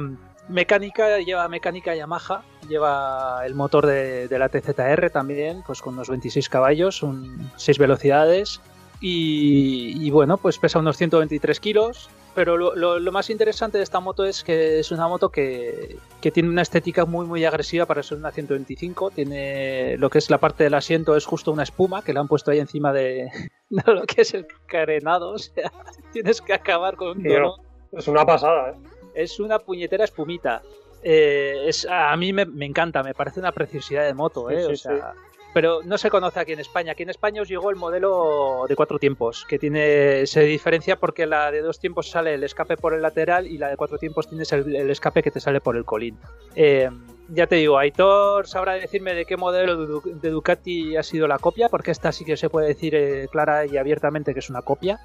mecánica, 0.50 1.20
lleva 1.20 1.48
mecánica 1.50 1.96
Yamaha, 1.96 2.42
lleva 2.68 3.44
el 3.46 3.54
motor 3.54 3.86
de, 3.86 4.28
la 4.40 4.50
TZR 4.50 5.12
también, 5.12 5.62
pues 5.68 5.84
con 5.84 5.94
unos 5.94 6.10
26 6.10 6.50
caballos, 6.50 7.04
un 7.04 7.52
6 7.58 7.78
velocidades. 7.78 8.60
Y, 9.00 9.94
y, 10.04 10.10
bueno, 10.10 10.38
pues 10.38 10.58
pesa 10.58 10.80
unos 10.80 10.98
123 10.98 11.60
kilos, 11.60 12.10
pero 12.38 12.56
lo, 12.56 12.76
lo, 12.76 13.00
lo, 13.00 13.12
más 13.12 13.32
interesante 13.32 13.80
de 13.80 13.84
esta 13.84 14.00
moto 14.00 14.24
es 14.24 14.44
que 14.44 14.78
es 14.78 14.92
una 14.92 15.08
moto 15.08 15.30
que, 15.30 15.98
que, 16.22 16.30
tiene 16.30 16.50
una 16.50 16.62
estética 16.62 17.04
muy 17.04 17.26
muy 17.26 17.44
agresiva 17.44 17.88
para 17.88 18.04
ser 18.04 18.20
una 18.20 18.30
125. 18.30 19.10
Tiene 19.10 19.98
lo 19.98 20.12
que 20.12 20.20
es 20.20 20.30
la 20.30 20.38
parte 20.38 20.64
del 20.64 20.76
asiento 20.76 21.16
es 21.16 21.26
justo 21.26 21.52
una 21.52 21.64
espuma 21.64 22.04
que 22.04 22.14
le 22.14 22.20
han 22.20 22.28
puesto 22.28 22.52
ahí 22.52 22.60
encima 22.60 22.94
de, 22.94 23.32
de 23.72 23.84
lo 23.92 24.04
que 24.04 24.22
es 24.22 24.36
el 24.36 24.46
carenado. 24.68 25.32
O 25.32 25.40
sea, 25.40 25.72
tienes 26.14 26.40
que 26.40 26.54
acabar 26.54 26.96
con 26.96 27.18
un 27.18 27.24
tono. 27.24 27.56
Es 27.92 28.08
una 28.08 28.24
pasada, 28.24 28.70
¿eh? 28.70 28.76
Es 29.16 29.40
una 29.40 29.58
puñetera 29.58 30.04
espumita. 30.04 30.62
Eh, 31.02 31.64
es, 31.66 31.88
a 31.90 32.16
mí 32.18 32.34
me, 32.34 32.46
me, 32.46 32.68
encanta, 32.68 33.02
me 33.02 33.16
parece 33.16 33.40
una 33.40 33.52
preciosidad 33.52 34.06
de 34.06 34.14
moto, 34.14 34.52
¿eh? 34.52 34.60
Sí, 34.60 34.66
sí, 34.68 34.74
o 34.74 34.78
sea, 34.78 35.14
sí 35.14 35.37
pero 35.58 35.82
no 35.84 35.98
se 35.98 36.12
conoce 36.12 36.40
aquí 36.40 36.52
en 36.52 36.60
España. 36.60 36.92
Aquí 36.92 37.02
en 37.02 37.10
España 37.10 37.42
os 37.42 37.50
llegó 37.50 37.72
el 37.72 37.78
modelo 37.78 38.68
de 38.70 38.76
cuatro 38.76 39.00
tiempos, 39.00 39.44
que 39.50 39.58
tiene 39.58 40.28
se 40.28 40.42
diferencia 40.42 41.00
porque 41.00 41.26
la 41.26 41.50
de 41.50 41.64
dos 41.64 41.80
tiempos 41.80 42.12
sale 42.12 42.36
el 42.36 42.44
escape 42.44 42.78
por 42.78 42.94
el 42.94 43.02
lateral 43.02 43.48
y 43.48 43.58
la 43.58 43.68
de 43.68 43.76
cuatro 43.76 43.98
tiempos 43.98 44.30
tienes 44.30 44.54
el, 44.54 44.76
el 44.76 44.92
escape 44.92 45.24
que 45.24 45.32
te 45.32 45.40
sale 45.40 45.60
por 45.60 45.76
el 45.76 45.84
colín. 45.84 46.16
Eh, 46.54 46.92
ya 47.30 47.48
te 47.48 47.56
digo, 47.56 47.80
Aitor 47.80 48.48
sabrá 48.48 48.74
decirme 48.74 49.16
de 49.16 49.26
qué 49.26 49.36
modelo 49.36 50.00
de 50.00 50.30
Ducati 50.30 50.96
ha 50.96 51.02
sido 51.02 51.28
la 51.28 51.40
copia, 51.40 51.70
porque 51.70 51.90
esta 51.90 52.12
sí 52.12 52.24
que 52.24 52.38
se 52.38 52.52
puede 52.52 52.68
decir 52.68 52.94
eh, 52.94 53.28
clara 53.32 53.66
y 53.66 53.78
abiertamente 53.78 54.36
que 54.36 54.42
es 54.42 54.52
una 54.52 54.62
copia. 54.62 55.00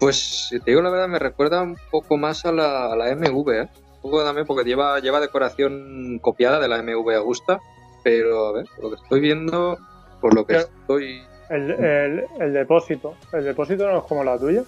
Pues, 0.00 0.48
si 0.48 0.58
te 0.58 0.72
digo 0.72 0.82
la 0.82 0.90
verdad, 0.90 1.06
me 1.06 1.20
recuerda 1.20 1.62
un 1.62 1.76
poco 1.88 2.16
más 2.16 2.44
a 2.46 2.50
la, 2.50 2.92
a 2.92 2.96
la 2.96 3.14
MV, 3.14 3.50
¿eh? 3.50 3.68
Un 4.02 4.10
poco 4.10 4.24
también 4.24 4.44
porque 4.44 4.68
lleva, 4.68 4.98
lleva 4.98 5.20
decoración 5.20 6.18
copiada 6.20 6.58
de 6.58 6.66
la 6.66 6.82
MV 6.82 7.08
Agusta 7.10 7.60
pero 8.02 8.46
a 8.48 8.52
ver, 8.52 8.66
por 8.74 8.84
lo 8.84 8.90
que 8.96 9.02
estoy 9.02 9.20
viendo, 9.20 9.78
por 10.20 10.34
lo 10.34 10.44
que 10.44 10.54
Pero 10.54 10.68
estoy. 10.80 11.22
El, 11.48 11.70
el, 11.70 12.24
el, 12.40 12.52
depósito. 12.52 13.16
¿El 13.32 13.44
depósito 13.44 13.86
no 13.88 13.98
es 13.98 14.04
como 14.04 14.24
la 14.24 14.38
tuya? 14.38 14.62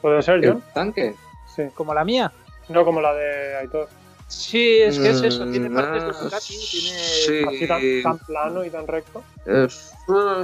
¿Puede 0.00 0.22
ser, 0.22 0.36
¿El 0.36 0.52
John? 0.52 0.62
tanque? 0.74 1.14
Sí. 1.54 1.62
¿Como 1.74 1.94
la 1.94 2.04
mía? 2.04 2.32
No 2.68 2.84
como 2.84 3.00
la 3.00 3.14
de 3.14 3.56
Aitor. 3.56 3.88
Sí, 4.26 4.80
es 4.80 4.98
que 4.98 5.08
es 5.08 5.22
eso, 5.22 5.46
tiene 5.48 5.70
Mm, 5.70 5.74
partes 5.74 6.04
de 6.04 6.10
ah, 6.10 6.38
tiene... 6.70 6.98
sí. 6.98 7.44
Así 7.46 7.66
tan, 7.66 7.80
tan 8.02 8.18
plano 8.26 8.62
y 8.64 8.68
tan 8.70 8.86
recto. 8.86 9.24
Es- 9.46 9.90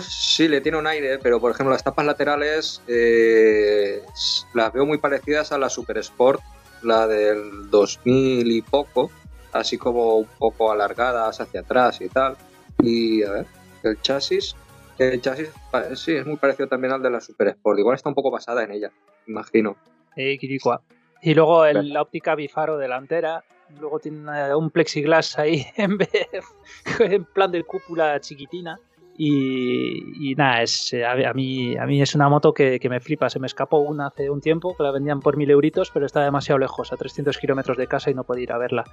sí, 0.01 0.49
le 0.49 0.63
tiene 0.63 0.79
un 0.79 0.87
aire, 0.87 1.19
pero 1.19 1.39
por 1.39 1.51
ejemplo 1.51 1.73
las 1.73 1.85
tapas 1.85 2.07
laterales 2.07 2.81
eh, 2.87 4.03
las 4.55 4.73
veo 4.73 4.87
muy 4.87 4.97
parecidas 4.99 5.53
a 5.53 5.59
la 5.59 5.69
Super 5.69 5.99
Sport, 5.99 6.41
la 6.83 7.07
del 7.07 7.71
2000 7.71 8.51
y 8.53 8.63
poco, 8.63 9.11
así 9.55 9.79
como 9.79 10.17
un 10.17 10.29
poco 10.39 10.71
alargadas 10.71 11.41
hacia 11.41 11.61
atrás 11.61 12.01
y 12.01 12.09
tal. 12.09 12.37
Y 12.83 13.23
a 13.23 13.31
ver, 13.31 13.47
el 13.83 14.01
chasis, 14.03 14.55
el 14.99 15.21
chasis 15.23 15.51
sí, 15.95 16.13
es 16.17 16.27
muy 16.27 16.37
parecido 16.37 16.69
también 16.69 16.93
al 16.93 17.03
de 17.03 17.11
la 17.11 17.21
Super 17.21 17.49
Sport, 17.49 17.79
igual 17.79 17.95
está 17.95 18.09
un 18.11 18.15
poco 18.15 18.31
basada 18.31 18.63
en 18.65 18.73
ella, 18.73 18.91
imagino. 19.27 19.77
Eh. 20.17 20.39
Y 21.23 21.35
luego 21.35 21.65
el- 21.65 21.93
la 21.93 22.03
óptica 22.03 22.35
bifaro 22.35 22.77
delantera. 22.77 23.43
Luego 23.81 23.99
tiene 23.99 24.55
un 24.55 24.71
plexiglass 24.71 25.39
ahí 25.39 25.67
en, 25.77 25.97
vez, 25.97 26.11
en 27.01 27.25
plan 27.25 27.51
de 27.51 27.63
cúpula 27.65 28.21
chiquitina. 28.21 28.79
Y, 29.17 30.35
nada, 30.37 30.63
es, 30.63 30.93
eh, 30.93 31.05
a, 31.05 31.33
mí, 31.33 31.77
a 31.77 31.87
mí 31.87 32.03
es 32.03 32.15
una 32.15 32.29
moto 32.29 32.53
que, 32.53 32.81
me 32.89 33.01
flipa. 33.01 33.31
Se 33.31 33.39
me 33.39 33.47
escapó 33.47 33.79
una 33.79 34.09
hace 34.09 34.29
un 34.29 34.41
tiempo, 34.41 34.77
que 34.77 34.83
la 34.83 34.91
vendían 34.91 35.21
por 35.21 35.37
mil 35.37 35.51
euritos, 35.51 35.91
pero 35.93 36.07
está 36.07 36.25
demasiado 36.25 36.59
lejos, 36.59 36.93
a 36.93 36.97
300 36.97 37.39
kilómetros 37.39 37.77
de 37.77 37.87
casa 37.87 38.11
y 38.11 38.15
no 38.15 38.25
puedo 38.25 38.41
ir 38.41 38.53
a 38.53 38.59
verla. 38.59 38.85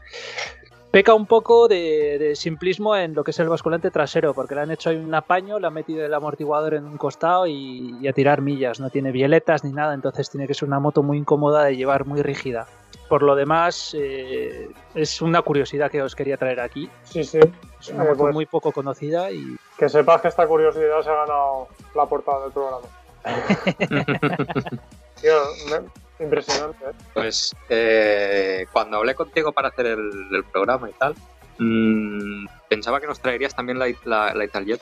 Peca 0.91 1.13
un 1.13 1.25
poco 1.25 1.67
de, 1.67 2.33
simplismo 2.35 2.95
en 2.95 3.13
lo 3.13 3.23
que 3.23 3.31
es 3.31 3.39
el 3.39 3.47
basculante 3.47 3.91
trasero, 3.91 4.33
porque 4.33 4.55
le 4.55 4.61
han 4.61 4.71
hecho 4.71 4.89
un 4.91 5.13
apaño, 5.15 5.57
le 5.57 5.67
han 5.67 5.73
metido 5.73 6.05
el 6.05 6.13
amortiguador 6.13 6.73
en 6.73 6.85
un 6.85 6.97
costado 6.97 7.47
y, 7.47 7.95
y 8.01 8.07
a 8.07 8.13
tirar 8.13 8.41
millas. 8.41 8.79
No 8.79 8.89
tiene 8.89 9.11
bieletas 9.11 9.63
ni 9.63 9.71
nada, 9.71 9.93
entonces 9.93 10.29
tiene 10.29 10.47
que 10.47 10.53
ser 10.53 10.67
una 10.67 10.79
moto 10.79 11.01
muy 11.01 11.17
incómoda 11.17 11.63
de 11.63 11.77
llevar, 11.77 12.05
muy 12.05 12.21
rígida. 12.21 12.67
Por 13.11 13.23
lo 13.23 13.35
demás, 13.35 13.93
eh, 13.99 14.69
es 14.95 15.21
una 15.21 15.41
curiosidad 15.41 15.91
que 15.91 16.01
os 16.01 16.15
quería 16.15 16.37
traer 16.37 16.61
aquí. 16.61 16.89
Sí, 17.03 17.25
sí. 17.25 17.39
Es 17.77 17.89
una 17.89 18.05
Eh, 18.05 18.07
moto 18.07 18.19
pues- 18.19 18.33
muy 18.33 18.45
poco 18.45 18.71
conocida 18.71 19.29
y 19.29 19.57
Que 19.77 19.89
sepas 19.89 20.21
que 20.21 20.29
esta 20.29 20.47
curiosidad 20.47 21.01
se 21.03 21.09
ha 21.09 21.15
ganado 21.15 21.67
la 21.93 22.05
portada 22.05 22.43
del 22.43 22.53
programa. 22.53 22.87
Tío, 25.21 25.33
me- 25.69 26.23
impresionante, 26.23 26.85
¿eh? 26.85 26.93
Pues 27.13 27.53
eh, 27.67 28.65
cuando 28.71 28.95
hablé 28.95 29.13
contigo 29.13 29.51
para 29.51 29.67
hacer 29.67 29.87
el, 29.87 30.09
el 30.31 30.43
programa 30.45 30.89
y 30.89 30.93
tal, 30.93 31.13
mm, 31.59 32.45
pensaba 32.69 33.01
que 33.01 33.07
nos 33.07 33.19
traerías 33.19 33.53
también 33.53 33.77
la, 33.77 33.87
la, 34.05 34.33
la 34.33 34.45
Italjet. 34.45 34.79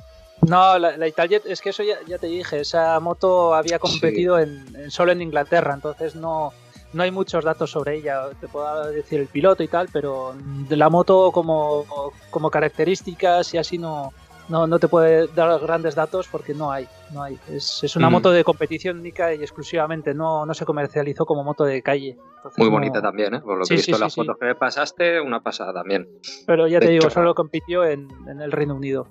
No, 0.48 0.78
la, 0.78 0.96
la 0.98 1.08
Italjet, 1.08 1.48
es 1.48 1.62
que 1.62 1.70
eso 1.72 1.82
ya, 1.82 1.96
ya 2.06 2.20
te 2.20 2.28
dije, 2.28 2.60
esa 2.60 3.00
moto 3.00 3.56
había 3.56 3.80
competido 3.80 4.38
en, 4.38 4.68
en- 4.76 4.92
solo 4.92 5.14
en 5.14 5.24
Inglaterra, 5.24 5.74
entonces 5.74 6.14
no, 6.16 6.54
no 6.94 7.04
hay 7.04 7.12
muchos 7.12 7.44
datos 7.44 7.72
sobre 7.72 7.98
ella. 7.98 8.30
Te 8.40 8.48
puedo 8.48 8.90
decir 8.92 9.20
el 9.20 9.28
piloto 9.28 9.64
y 9.64 9.68
tal, 9.68 9.90
pero 9.92 10.34
de 10.68 10.76
la 10.78 10.90
moto 10.90 11.32
como, 11.32 11.86
como 12.30 12.50
características 12.50 13.54
y 13.54 13.58
así 13.58 13.78
no, 13.78 14.12
no, 14.50 14.66
no 14.66 14.80
te 14.80 14.88
puede 14.88 15.28
dar 15.28 15.60
grandes 15.60 15.94
datos 15.96 16.28
porque 16.32 16.54
no 16.54 16.72
hay. 16.72 16.88
No 17.14 17.24
hay. 17.24 17.38
Es, 17.50 17.84
es 17.84 17.96
una 17.96 18.10
Mm. 18.10 18.12
moto 18.14 18.32
de 18.32 18.44
competición 18.44 19.00
única 19.00 19.34
y 19.34 19.42
exclusivamente, 19.42 20.14
no, 20.14 20.46
no 20.46 20.54
se 20.54 20.66
comercializó 20.66 21.26
como 21.26 21.44
moto 21.44 21.64
de 21.64 21.82
calle. 21.82 22.18
Entonces 22.38 22.58
Muy 22.58 22.68
no- 22.70 22.74
bonita 22.74 23.02
también, 23.02 23.36
¿eh? 23.36 23.40
Por 23.42 23.56
lo 23.58 23.60
que 23.62 23.66
Sí, 23.66 23.74
he 23.74 23.78
visto 23.78 23.92
sí, 23.92 23.96
en 23.96 24.02
las 24.02 24.14
sí, 24.14 24.22
sí. 24.22 24.26
fotos 24.28 24.38
que 24.40 24.46
me 24.48 24.56
pasaste, 24.56 25.22
una 25.22 25.42
pasada 25.42 25.74
también. 25.74 26.08
Pero 26.48 26.68
ya 26.68 26.80
De 26.80 26.88
te 26.88 26.92
digo, 26.94 27.10
solo 27.10 27.36
compitió 27.36 27.84
en, 27.86 28.08
en 28.28 28.42
el 28.42 28.52
Reino 28.52 28.76
Unido. 28.76 29.08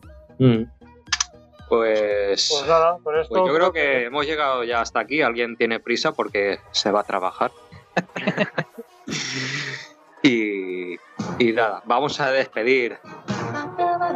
Pues, 1.69 2.49
Pues 2.51 2.67
nada, 2.69 2.99
con 3.03 3.19
esto. 3.19 3.35
pues 3.35 3.43
yo 3.47 3.55
creo 3.55 3.73
que 3.73 4.05
hemos 4.05 4.27
llegado 4.27 4.65
ya 4.65 4.81
hasta 4.81 5.01
aquí. 5.01 5.23
Alguien 5.23 5.57
tiene 5.57 5.81
prisa 5.81 6.13
porque 6.13 6.61
se 6.71 6.91
va 6.91 7.01
a 7.01 7.05
trabajar. 7.05 7.51
y, 10.23 10.95
y 11.39 11.53
nada, 11.53 11.83
vamos 11.85 12.21
a 12.21 12.31
despedir 12.31 12.99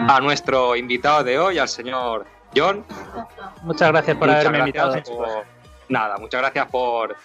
a 0.09 0.20
nuestro 0.20 0.77
invitado 0.77 1.24
de 1.24 1.39
hoy, 1.39 1.59
al 1.59 1.69
señor 1.69 2.27
John. 2.57 2.85
Muchas 3.62 3.89
gracias 3.91 4.16
por 4.16 4.29
Muchas 4.29 4.47
haberme 4.47 4.70
gracias 4.73 5.09
invitado. 5.09 5.35
por- 5.35 5.45
nada, 5.89 6.16
muchas 6.19 6.41
gracias 6.41 6.66
por 6.70 7.16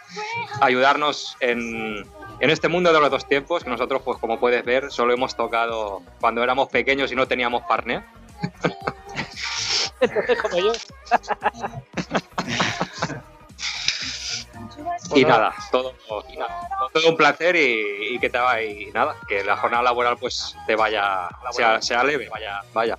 ayudarnos 0.61 1.37
en, 1.39 2.05
en 2.39 2.49
este 2.49 2.67
mundo 2.67 2.91
de 2.91 2.99
los 2.99 3.09
dos 3.09 3.27
tiempos, 3.27 3.63
que 3.63 3.69
nosotros, 3.69 4.01
pues 4.03 4.17
como 4.19 4.39
puedes 4.39 4.63
ver, 4.65 4.91
solo 4.91 5.13
hemos 5.13 5.35
tocado 5.35 6.01
cuando 6.19 6.43
éramos 6.43 6.69
pequeños 6.69 7.11
y 7.11 7.15
no 7.15 7.27
teníamos 7.27 7.63
partner. 7.63 8.03
Como 10.41 10.57
yo. 10.57 10.73
Y 15.15 15.25
nada, 15.25 15.53
todo, 15.71 15.93
y 16.29 16.37
nada, 16.37 16.67
todo 16.93 17.09
un 17.09 17.17
placer 17.17 17.55
y, 17.55 18.15
y 18.15 18.19
que 18.19 18.29
te 18.29 18.37
va 18.37 18.61
y 18.61 18.91
nada, 18.91 19.15
que 19.27 19.43
la 19.43 19.57
jornada 19.57 19.83
laboral 19.83 20.17
pues 20.17 20.55
te 20.67 20.75
vaya, 20.75 21.29
sea, 21.51 21.81
sea 21.81 22.03
leve, 22.03 22.29
vaya, 22.29 22.61
vaya. 22.73 22.97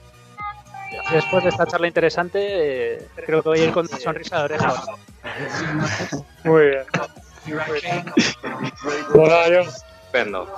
Después 1.12 1.44
de 1.44 1.50
esta 1.50 1.66
charla 1.66 1.86
interesante, 1.86 2.94
eh, 2.94 3.08
creo 3.26 3.42
que 3.42 3.48
voy 3.50 3.60
a 3.60 3.64
ir 3.64 3.72
con 3.72 3.86
una 3.86 3.98
sonrisa 3.98 4.38
de 4.38 4.44
oreja. 4.44 4.82
Muy 6.44 6.66
bien. 6.66 6.84
Bueno, 9.14 9.48
yo, 9.48 9.60
Estupendo. 9.60 10.48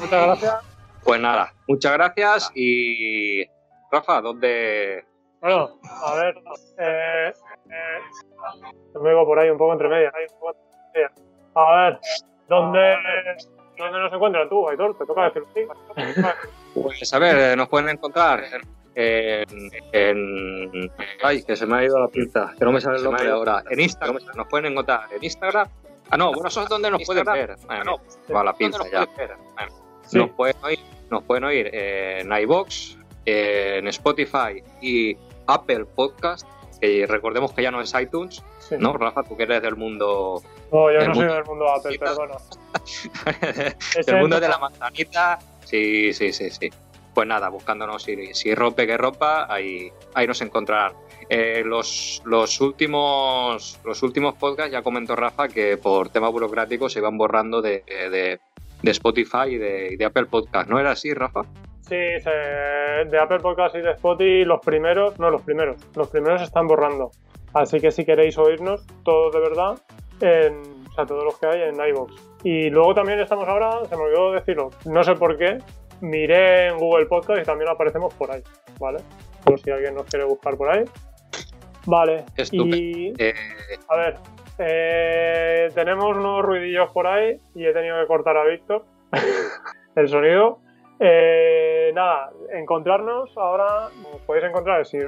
muchas 0.00 0.10
gracias. 0.10 0.54
Pues 1.02 1.20
nada, 1.20 1.52
muchas 1.66 1.92
gracias 1.92 2.50
y 2.54 3.44
Rafa, 3.90 4.20
¿dónde, 4.20 5.04
Bueno, 5.44 5.78
a 5.84 6.14
ver. 6.14 6.34
Eh, 6.78 7.32
eh, 7.68 8.98
me 8.98 9.10
oigo 9.10 9.26
por 9.26 9.38
ahí 9.38 9.50
un 9.50 9.58
poco 9.58 9.74
entre 9.74 9.88
medias. 9.90 10.14
A 11.54 11.76
ver, 11.84 11.98
¿dónde, 12.48 12.94
¿dónde 13.76 13.98
nos 14.00 14.10
encuentras 14.12 14.48
tú, 14.48 14.66
Aitor? 14.70 14.96
Te 14.96 15.04
toca 15.04 15.24
decirlo 15.30 15.48
así. 15.50 15.66
Pues 16.74 17.12
a 17.12 17.18
ver, 17.18 17.58
nos 17.58 17.68
pueden 17.68 17.90
encontrar 17.90 18.42
en, 18.94 19.70
en- 19.92 20.90
Ay, 21.22 21.42
que 21.42 21.56
se 21.56 21.66
me 21.66 21.76
ha 21.76 21.84
ido 21.84 21.98
la 21.98 22.08
pinta, 22.08 22.54
que 22.58 22.64
no 22.64 22.72
me 22.72 22.80
sale 22.80 22.96
el 22.96 23.04
nombre 23.04 23.28
ahora. 23.28 23.62
En 23.70 23.80
Instagram, 23.80 24.16
nos 24.34 24.46
pueden 24.48 24.72
encontrar 24.72 25.08
en 25.14 25.22
Instagram. 25.22 25.68
Ah, 26.08 26.16
no, 26.16 26.32
bueno, 26.32 26.48
eso 26.48 26.62
es 26.62 26.68
donde 26.70 26.90
nos 26.90 27.04
pueden 27.04 27.24
ver. 27.26 27.56
Bueno, 27.66 27.96
va 28.34 28.44
la 28.44 28.54
pinza 28.54 28.82
ya. 28.90 29.06
Bueno, 29.14 29.84
Sí. 30.06 30.18
Nos 30.18 30.30
pueden 30.30 30.56
oír, 30.62 30.78
nos 31.10 31.22
pueden 31.24 31.44
oír 31.44 31.70
en 31.74 32.30
iBox, 32.32 32.96
en 33.26 33.88
Spotify 33.88 34.62
y 34.82 35.16
Apple 35.46 35.84
Podcast. 35.86 36.46
Que 36.80 37.06
recordemos 37.06 37.52
que 37.52 37.62
ya 37.62 37.70
no 37.70 37.80
es 37.80 37.94
iTunes, 37.94 38.42
Sí. 38.58 38.74
¿no? 38.78 38.92
Rafa, 38.94 39.22
tú 39.22 39.36
que 39.36 39.44
eres 39.44 39.62
del 39.62 39.76
mundo, 39.76 40.42
No, 40.72 40.90
yo 40.90 40.98
El 40.98 41.08
no 41.08 41.14
soy 41.14 41.24
mundo- 41.24 41.34
del 41.34 41.44
mundo 41.44 41.68
Apple, 41.70 41.98
perdona. 41.98 42.34
Ese 43.96 44.10
del 44.12 44.16
mundo 44.20 44.40
de 44.40 44.48
la 44.48 44.58
manzanita. 44.60 45.38
Sí, 45.64 46.12
sí, 46.12 46.32
sí, 46.32 46.50
sí. 46.50 46.70
Pues 47.14 47.28
nada, 47.28 47.48
buscándonos 47.48 48.02
si, 48.02 48.34
si 48.34 48.54
rompe 48.54 48.86
que 48.86 48.96
rompa, 48.96 49.46
ahí, 49.52 49.90
ahí 50.14 50.26
nos 50.26 50.40
encontrarán. 50.42 50.92
Eh, 51.30 51.62
los, 51.64 52.20
los 52.26 52.60
últimos 52.60 53.78
los 53.84 54.02
últimos 54.02 54.34
podcasts 54.34 54.72
ya 54.72 54.82
comentó 54.82 55.16
Rafa 55.16 55.48
que 55.48 55.78
por 55.78 56.10
tema 56.10 56.28
burocrático 56.28 56.88
se 56.90 56.98
iban 56.98 57.16
borrando 57.16 57.62
de, 57.62 57.82
de, 57.86 58.40
de 58.84 58.90
Spotify 58.90 59.48
y 59.48 59.58
de, 59.58 59.92
y 59.92 59.96
de 59.96 60.04
Apple 60.04 60.26
Podcast. 60.26 60.68
¿No 60.68 60.78
era 60.78 60.92
así, 60.92 61.12
Rafa? 61.12 61.42
Sí, 61.80 61.96
de 61.96 63.18
Apple 63.20 63.40
Podcast 63.40 63.74
y 63.76 63.80
de 63.80 63.92
Spotify, 63.92 64.44
los 64.44 64.60
primeros, 64.60 65.18
no 65.18 65.30
los 65.30 65.42
primeros, 65.42 65.76
los 65.94 66.08
primeros 66.08 66.42
están 66.42 66.66
borrando. 66.66 67.10
Así 67.52 67.80
que 67.80 67.90
si 67.90 68.04
queréis 68.04 68.38
oírnos, 68.38 68.86
todos 69.04 69.32
de 69.34 69.40
verdad, 69.40 69.78
en, 70.20 70.86
o 70.90 70.94
sea, 70.94 71.06
todos 71.06 71.24
los 71.24 71.38
que 71.38 71.46
hay 71.46 71.62
en 71.62 71.74
iVoox. 71.74 72.12
Y 72.42 72.70
luego 72.70 72.94
también 72.94 73.20
estamos 73.20 73.46
ahora, 73.48 73.84
se 73.88 73.96
me 73.96 74.02
olvidó 74.02 74.32
decirlo, 74.32 74.70
no 74.86 75.04
sé 75.04 75.14
por 75.14 75.36
qué, 75.38 75.58
miré 76.00 76.68
en 76.68 76.78
Google 76.78 77.06
Podcast 77.06 77.42
y 77.42 77.44
también 77.44 77.70
aparecemos 77.70 78.12
por 78.14 78.30
ahí, 78.30 78.42
¿vale? 78.78 78.98
Por 79.44 79.60
si 79.60 79.70
alguien 79.70 79.94
nos 79.94 80.04
quiere 80.06 80.24
buscar 80.24 80.56
por 80.56 80.70
ahí. 80.70 80.84
Vale, 81.86 82.24
Estupendo. 82.36 82.76
y 82.76 83.14
Eh, 83.18 83.34
a 83.88 83.96
ver, 83.96 84.16
eh, 84.58 85.68
tenemos 85.74 86.16
unos 86.16 86.42
ruidillos 86.42 86.90
por 86.90 87.06
ahí 87.06 87.40
y 87.54 87.66
he 87.66 87.72
tenido 87.72 88.00
que 88.00 88.06
cortar 88.06 88.36
a 88.36 88.44
Víctor 88.44 88.84
el 89.96 90.08
sonido. 90.08 90.58
Eh, 91.00 91.90
nada, 91.94 92.30
encontrarnos 92.52 93.36
ahora, 93.36 93.88
nos 94.02 94.20
podéis 94.22 94.46
encontrar 94.46 94.78
en 94.78 94.84
si- 94.84 94.98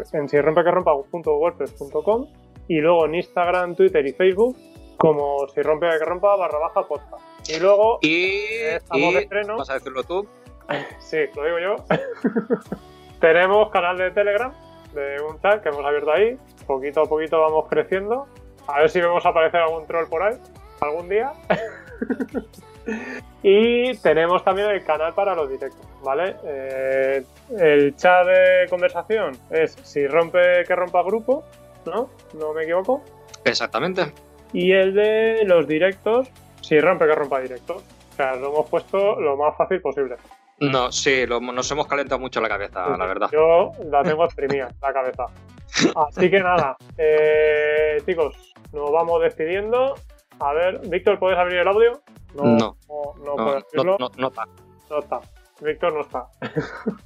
y 2.69 2.79
luego 2.81 3.07
en 3.07 3.15
Instagram, 3.15 3.77
Twitter 3.77 4.05
y 4.07 4.13
Facebook 4.13 4.57
como 4.97 5.47
si 5.49 5.63
rompe 5.63 5.87
que 5.91 6.05
rompa 6.05 6.35
barra 6.37 6.59
baja 6.59 6.83
podcast. 6.89 7.49
Y 7.49 7.61
luego, 7.61 7.99
y, 8.03 8.43
Estamos 8.75 9.15
de 9.15 9.21
y- 9.21 9.23
estreno. 9.23 9.57
vas 9.59 9.71
a 9.71 9.75
decirlo 9.75 10.03
tú. 10.03 10.27
sí, 10.99 11.19
lo 11.37 11.45
digo 11.45 11.59
yo, 11.61 11.77
tenemos 13.21 13.71
canal 13.71 13.97
de 13.97 14.11
Telegram 14.11 14.53
de 14.95 15.21
un 15.23 15.39
chat 15.41 15.63
que 15.63 15.69
hemos 15.69 15.85
abierto 15.85 16.11
ahí. 16.13 16.37
Poquito 16.67 17.03
a 17.03 17.05
poquito 17.07 17.41
vamos 17.41 17.67
creciendo. 17.69 18.27
A 18.69 18.81
ver 18.81 18.91
si 18.91 19.01
vemos 19.01 19.25
aparecer 19.25 19.61
algún 19.61 19.87
troll 19.87 20.07
por 20.09 20.23
ahí 20.23 20.37
algún 20.81 21.09
día. 21.09 21.33
y 23.43 23.97
tenemos 23.99 24.45
también 24.45 24.71
el 24.71 24.85
canal 24.85 25.15
para 25.15 25.35
los 25.35 25.49
directos, 25.49 25.87
¿vale? 26.03 26.37
Eh, 26.45 27.25
el 27.59 27.97
chat 27.97 28.27
de 28.27 28.67
conversación 28.69 29.37
es 29.51 29.73
si 29.83 30.07
rompe 30.07 30.65
que 30.67 30.75
rompa 30.75 31.03
grupo, 31.03 31.45
¿no? 31.87 32.11
No 32.35 32.53
me 32.53 32.65
equivoco. 32.65 33.03
Exactamente. 33.45 34.13
Y 34.53 34.73
el 34.73 34.95
de 34.95 35.45
los 35.45 35.67
directos, 35.67 36.29
si 36.61 36.79
rompe 36.81 37.07
que 37.07 37.15
rompa 37.15 37.41
directos. 37.41 37.83
sea, 38.17 38.35
lo 38.37 38.49
hemos 38.53 38.69
puesto 38.71 39.21
lo 39.21 39.37
más 39.37 39.57
fácil 39.57 39.81
posible. 39.81 40.17
No, 40.59 40.91
sí, 40.91 41.27
lo- 41.27 41.41
nos 41.41 41.71
hemos 41.71 41.87
calentado 41.87 42.19
mucho 42.19 42.41
la 42.41 42.49
cabeza, 42.49 42.97
la 42.97 43.07
verdad. 43.07 43.29
Yo 43.33 43.73
la 43.91 44.03
tengo 44.03 44.25
exprimida, 44.25 44.69
la 44.81 44.93
cabeza. 44.93 45.27
Así 46.09 46.31
que 46.31 46.41
nada, 46.41 46.77
eh, 46.97 47.99
chicos, 48.07 48.55
nos 48.73 48.91
vamos 48.91 49.23
despidiendo. 49.23 49.95
A 50.41 50.53
ver, 50.53 50.81
Víctor, 50.89 51.19
¿puedes 51.19 51.39
abrir 51.39 51.59
el 51.59 51.69
audio? 51.69 52.03
No. 52.35 52.45
no, 52.45 52.77
no 52.89 53.15
No, 53.25 53.37
puedes 53.37 53.65
no, 53.75 53.81
abrirlo. 53.81 53.97
no, 53.99 54.11
no 54.17 54.29
está. 54.29 54.45
No 54.91 54.99
está. 54.99 55.21
Víctor 55.61 55.93
no 55.95 56.01
está. 56.03 56.27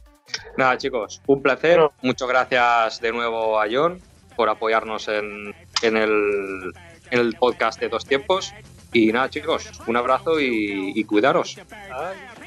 Nada, 0.57 0.77
chicos, 0.79 1.23
un 1.27 1.43
placer. 1.43 1.77
Bueno. 1.79 1.93
Muchas 2.03 2.29
gracias 2.29 3.01
de 3.01 3.13
nuevo 3.13 3.61
a 3.61 3.67
John 3.71 4.01
por 4.37 4.49
apoyarnos 4.49 5.09
en, 5.09 5.55
en 5.83 5.97
el, 5.97 6.73
en 7.11 7.19
el 7.21 7.35
podcast 7.37 7.81
de 7.81 7.89
dos 7.89 8.05
tiempos. 8.05 8.53
Y 8.93 9.13
nada, 9.13 9.29
chicos, 9.31 9.71
un 9.87 9.97
abrazo 9.97 10.41
y, 10.41 10.93
y 10.97 11.05
cuidaros. 11.05 11.57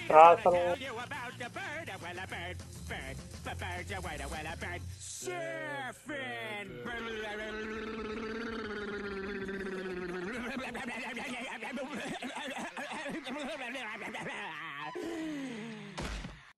Hasta 0.10 0.50
luego. 0.50 0.76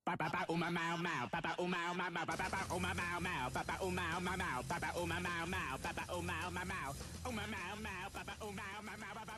Papa 0.06 0.46
uma 0.50 0.70
mau 0.70 0.98
mau, 0.98 1.28
papa 1.32 1.56
uma 1.58 1.92
uma 1.92 2.10
mau, 2.12 2.26
papa 2.26 2.68
uma 2.76 2.94
mau 2.94 3.20
mau, 3.22 3.50
papa 3.50 3.76
uma 3.80 4.18
uma 4.20 4.36
mau, 4.36 4.64
papa 4.68 4.90
uma 5.00 5.20
mau 5.20 5.48
mau, 5.48 5.78
papa 5.80 6.04
uma 6.12 6.48
uma 6.48 6.66
mau. 6.66 6.92
Uma 7.26 7.48
mau, 7.48 7.76
mau. 7.80 8.06
Papa 8.12 8.36
uma 8.44 8.64
uma 8.80 8.94
mau, 8.98 9.14
papa 9.16 9.35